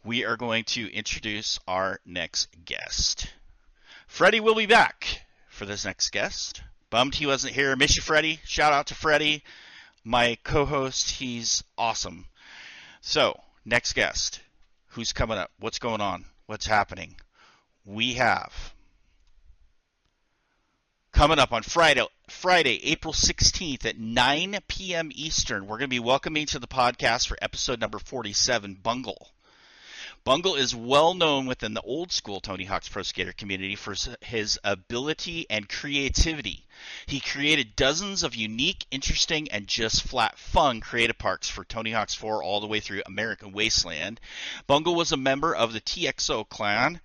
We 0.04 0.26
are 0.26 0.36
going 0.36 0.64
to 0.70 0.92
introduce 0.92 1.60
our 1.68 2.00
next 2.08 2.48
guest. 2.66 3.32
Freddie 4.08 4.40
will 4.40 4.56
be 4.56 4.66
back 4.66 5.28
for 5.50 5.68
this 5.68 5.86
next 5.86 6.10
guest. 6.10 6.64
Bummed 6.90 7.14
he 7.14 7.28
wasn't 7.28 7.54
here. 7.54 7.76
Miss 7.76 7.98
you, 7.98 8.02
Freddie. 8.02 8.40
Shout 8.46 8.74
out 8.74 8.88
to 8.88 8.96
Freddie 8.96 9.44
my 10.04 10.38
co-host. 10.44 11.12
He's 11.12 11.64
awesome. 11.78 12.26
So, 13.10 13.40
next 13.64 13.94
guest. 13.94 14.42
Who's 14.88 15.14
coming 15.14 15.38
up? 15.38 15.50
What's 15.60 15.80
going 15.80 16.02
on? 16.02 16.26
What's 16.46 16.68
happening? 16.68 17.16
We 17.86 18.16
have 18.16 18.74
coming 21.14 21.40
up 21.40 21.54
on 21.54 21.64
Friday, 21.64 22.06
Friday, 22.28 22.82
April 22.92 23.14
16th 23.14 23.86
at 23.86 23.98
9 23.98 24.58
p.m. 24.68 25.10
Eastern. 25.16 25.68
We're 25.68 25.78
going 25.78 25.90
to 25.90 25.96
be 25.96 26.02
welcoming 26.02 26.48
to 26.48 26.60
the 26.60 26.68
podcast 26.68 27.30
for 27.30 27.38
episode 27.42 27.80
number 27.80 27.98
47, 27.98 28.74
Bungle. 28.84 29.30
Bungle 30.28 30.56
is 30.56 30.76
well 30.76 31.14
known 31.14 31.46
within 31.46 31.74
the 31.74 31.82
old 31.84 32.12
school 32.12 32.42
Tony 32.42 32.66
Hawk's 32.66 32.90
Pro 32.90 33.02
Skater 33.02 33.32
community 33.32 33.78
for 33.78 33.96
his 34.20 34.60
ability 34.62 35.46
and 35.50 35.70
creativity. 35.70 36.66
He 37.06 37.22
created 37.22 37.78
dozens 37.78 38.24
of 38.24 38.36
unique, 38.36 38.86
interesting, 38.92 39.50
and 39.50 39.70
just 39.70 40.04
flat 40.04 40.38
fun 40.38 40.82
creative 40.82 41.18
parks 41.18 41.48
for 41.48 41.64
Tony 41.64 41.94
Hawk's 41.94 42.14
4 42.14 42.44
all 42.44 42.60
the 42.60 42.68
way 42.68 42.82
through 42.82 43.04
American 43.06 43.54
Wasteland. 43.54 44.20
Bungle 44.68 44.96
was 44.96 45.14
a 45.14 45.18
member 45.18 45.56
of 45.56 45.72
the 45.72 45.80
TXO 45.80 46.50
clan. 46.50 47.00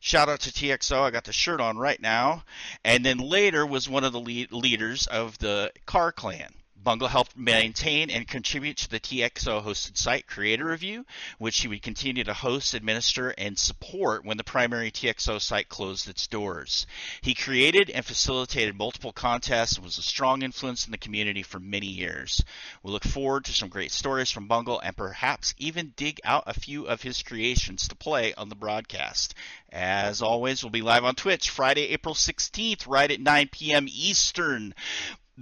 Shout 0.00 0.30
out 0.30 0.40
to 0.40 0.50
TXO. 0.50 1.02
I 1.02 1.10
got 1.10 1.24
the 1.24 1.32
shirt 1.34 1.60
on 1.60 1.76
right 1.76 2.00
now. 2.00 2.42
And 2.86 3.04
then 3.04 3.18
later 3.18 3.66
was 3.66 3.86
one 3.86 4.04
of 4.04 4.14
the 4.14 4.20
lead- 4.20 4.50
leaders 4.50 5.06
of 5.06 5.36
the 5.36 5.74
Car 5.84 6.10
Clan. 6.10 6.54
Bungle 6.82 7.06
helped 7.06 7.36
maintain 7.36 8.10
and 8.10 8.26
contribute 8.26 8.76
to 8.78 8.90
the 8.90 8.98
TXO 8.98 9.64
hosted 9.64 9.96
site 9.96 10.26
Creator 10.26 10.64
Review, 10.64 11.06
which 11.38 11.60
he 11.60 11.68
would 11.68 11.80
continue 11.80 12.24
to 12.24 12.34
host, 12.34 12.74
administer, 12.74 13.30
and 13.38 13.56
support 13.56 14.24
when 14.24 14.36
the 14.36 14.42
primary 14.42 14.90
TXO 14.90 15.40
site 15.40 15.68
closed 15.68 16.08
its 16.08 16.26
doors. 16.26 16.86
He 17.20 17.34
created 17.34 17.88
and 17.88 18.04
facilitated 18.04 18.76
multiple 18.76 19.12
contests 19.12 19.76
and 19.76 19.84
was 19.84 19.98
a 19.98 20.02
strong 20.02 20.42
influence 20.42 20.84
in 20.84 20.90
the 20.90 20.98
community 20.98 21.44
for 21.44 21.60
many 21.60 21.86
years. 21.86 22.42
We 22.82 22.90
look 22.90 23.04
forward 23.04 23.44
to 23.44 23.52
some 23.52 23.68
great 23.68 23.92
stories 23.92 24.32
from 24.32 24.48
Bungle 24.48 24.80
and 24.80 24.96
perhaps 24.96 25.54
even 25.58 25.92
dig 25.94 26.20
out 26.24 26.44
a 26.48 26.58
few 26.58 26.86
of 26.86 27.02
his 27.02 27.22
creations 27.22 27.86
to 27.88 27.94
play 27.94 28.34
on 28.34 28.48
the 28.48 28.56
broadcast. 28.56 29.34
As 29.70 30.20
always, 30.20 30.62
we'll 30.62 30.70
be 30.70 30.82
live 30.82 31.04
on 31.04 31.14
Twitch 31.14 31.48
Friday, 31.48 31.90
April 31.90 32.14
16th, 32.14 32.88
right 32.88 33.10
at 33.10 33.20
9 33.20 33.48
p.m. 33.52 33.86
Eastern 33.88 34.74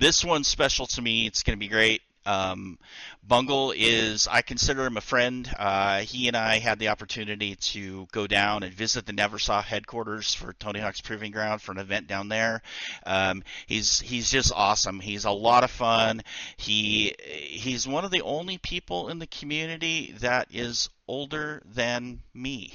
this 0.00 0.24
one's 0.24 0.48
special 0.48 0.86
to 0.86 1.02
me. 1.02 1.26
It's 1.26 1.42
going 1.42 1.56
to 1.56 1.60
be 1.60 1.68
great. 1.68 2.00
Um, 2.26 2.78
Bungle 3.26 3.72
is, 3.76 4.28
I 4.28 4.42
consider 4.42 4.86
him 4.86 4.96
a 4.96 5.02
friend. 5.02 5.48
Uh, 5.58 6.00
he 6.00 6.26
and 6.28 6.36
I 6.36 6.58
had 6.58 6.78
the 6.78 6.88
opportunity 6.88 7.56
to 7.56 8.06
go 8.12 8.26
down 8.26 8.62
and 8.62 8.72
visit 8.72 9.04
the 9.06 9.12
Neversoft 9.12 9.64
headquarters 9.64 10.34
for 10.34 10.52
Tony 10.54 10.80
Hawk's 10.80 11.00
Proving 11.00 11.32
Ground 11.32 11.60
for 11.60 11.72
an 11.72 11.78
event 11.78 12.06
down 12.06 12.28
there. 12.28 12.62
Um, 13.04 13.42
he's 13.66 14.00
he's 14.00 14.30
just 14.30 14.52
awesome. 14.54 15.00
He's 15.00 15.24
a 15.24 15.30
lot 15.30 15.64
of 15.64 15.70
fun. 15.70 16.22
He 16.56 17.14
he's 17.18 17.86
one 17.86 18.04
of 18.04 18.10
the 18.10 18.22
only 18.22 18.58
people 18.58 19.08
in 19.08 19.18
the 19.18 19.26
community 19.26 20.14
that 20.20 20.48
is 20.50 20.88
older 21.08 21.62
than 21.66 22.20
me. 22.34 22.74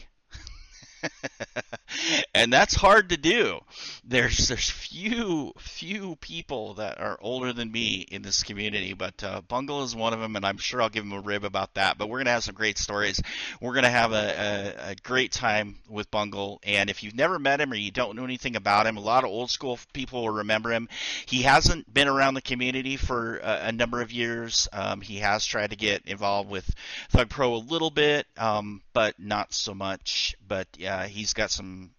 and 2.33 2.51
that's 2.51 2.75
hard 2.75 3.09
to 3.09 3.17
do. 3.17 3.59
There's 4.03 4.47
there's 4.47 4.69
few 4.69 5.53
few 5.57 6.15
people 6.17 6.75
that 6.75 6.99
are 6.99 7.17
older 7.21 7.53
than 7.53 7.71
me 7.71 8.05
in 8.09 8.21
this 8.21 8.43
community, 8.43 8.93
but 8.93 9.23
uh, 9.23 9.41
Bungle 9.41 9.83
is 9.83 9.95
one 9.95 10.13
of 10.13 10.19
them, 10.19 10.35
and 10.35 10.45
I'm 10.45 10.57
sure 10.57 10.81
I'll 10.81 10.89
give 10.89 11.03
him 11.03 11.13
a 11.13 11.19
rib 11.19 11.43
about 11.43 11.73
that. 11.75 11.97
But 11.97 12.09
we're 12.09 12.19
gonna 12.19 12.31
have 12.31 12.43
some 12.43 12.55
great 12.55 12.77
stories. 12.77 13.21
We're 13.61 13.73
gonna 13.73 13.89
have 13.89 14.11
a, 14.11 14.75
a, 14.85 14.91
a 14.91 14.95
great 15.03 15.31
time 15.31 15.75
with 15.89 16.11
Bungle, 16.11 16.59
and 16.63 16.89
if 16.89 17.03
you've 17.03 17.15
never 17.15 17.39
met 17.39 17.61
him 17.61 17.71
or 17.71 17.75
you 17.75 17.91
don't 17.91 18.15
know 18.15 18.23
anything 18.23 18.55
about 18.55 18.87
him, 18.87 18.97
a 18.97 19.01
lot 19.01 19.23
of 19.23 19.29
old 19.29 19.51
school 19.51 19.79
people 19.93 20.21
will 20.23 20.35
remember 20.35 20.71
him. 20.71 20.87
He 21.25 21.41
hasn't 21.43 21.91
been 21.93 22.07
around 22.07 22.35
the 22.35 22.41
community 22.41 22.97
for 22.97 23.37
a, 23.37 23.67
a 23.67 23.71
number 23.71 24.01
of 24.01 24.11
years. 24.11 24.67
Um, 24.73 25.01
he 25.01 25.17
has 25.17 25.45
tried 25.45 25.71
to 25.71 25.75
get 25.75 26.05
involved 26.05 26.49
with 26.49 26.73
Thug 27.09 27.29
Pro 27.29 27.55
a 27.55 27.57
little 27.57 27.91
bit, 27.91 28.27
um, 28.37 28.81
but 28.95 29.19
not 29.19 29.53
so 29.53 29.75
much. 29.75 30.37
But 30.47 30.69
yeah, 30.77 31.05
he's 31.05 31.33
got 31.33 31.51
some 31.51 31.91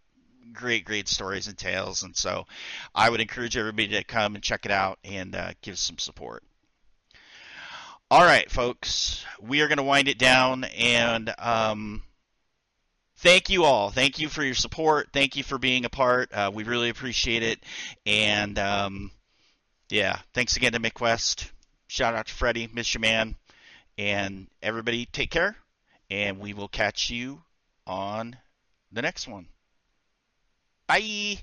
great, 0.55 0.87
great 0.87 1.09
stories 1.09 1.47
and 1.47 1.57
tales. 1.57 2.03
And 2.03 2.17
so 2.17 2.47
I 2.95 3.11
would 3.11 3.21
encourage 3.21 3.57
everybody 3.57 3.89
to 3.89 4.03
come 4.03 4.35
and 4.35 4.43
check 4.43 4.65
it 4.65 4.73
out 4.73 4.99
and 5.05 5.37
uh, 5.37 5.53
give 5.61 5.79
some 5.79 5.99
support. 5.99 6.43
All 8.11 8.25
right, 8.25 8.51
folks, 8.51 9.25
we 9.41 9.61
are 9.61 9.69
going 9.69 9.77
to 9.77 9.85
wind 9.85 10.09
it 10.09 10.19
down 10.19 10.65
and 10.65 11.35
um, 11.39 12.03
thank 13.19 13.51
you 13.51 13.65
all. 13.65 13.91
Thank 13.91 14.19
you 14.19 14.29
for 14.29 14.43
your 14.43 14.55
support. 14.55 15.09
Thank 15.13 15.37
you 15.37 15.43
for 15.43 15.59
being 15.59 15.85
a 15.85 15.91
part. 15.91 16.33
Uh, 16.33 16.51
we 16.55 16.65
really 16.65 16.89
appreciate 16.89 17.43
it. 17.43 17.59
And 18.07 18.59
um, 18.59 19.11
yeah, 19.91 20.21
thanks 20.33 20.57
again 20.57 20.73
to 20.73 20.81
McQuest. 20.81 21.51
Shout 21.89 22.15
out 22.15 22.29
to 22.29 22.33
Freddie, 22.33 22.69
Mr. 22.69 22.99
man. 22.99 23.35
And 23.99 24.47
everybody, 24.63 25.05
take 25.07 25.31
care. 25.31 25.57
And 26.11 26.39
we 26.39 26.55
will 26.55 26.69
catch 26.69 27.11
you 27.11 27.43
on 27.87 28.37
the 28.93 29.03
next 29.03 29.27
one. 29.27 29.49
Bye. 30.87 31.39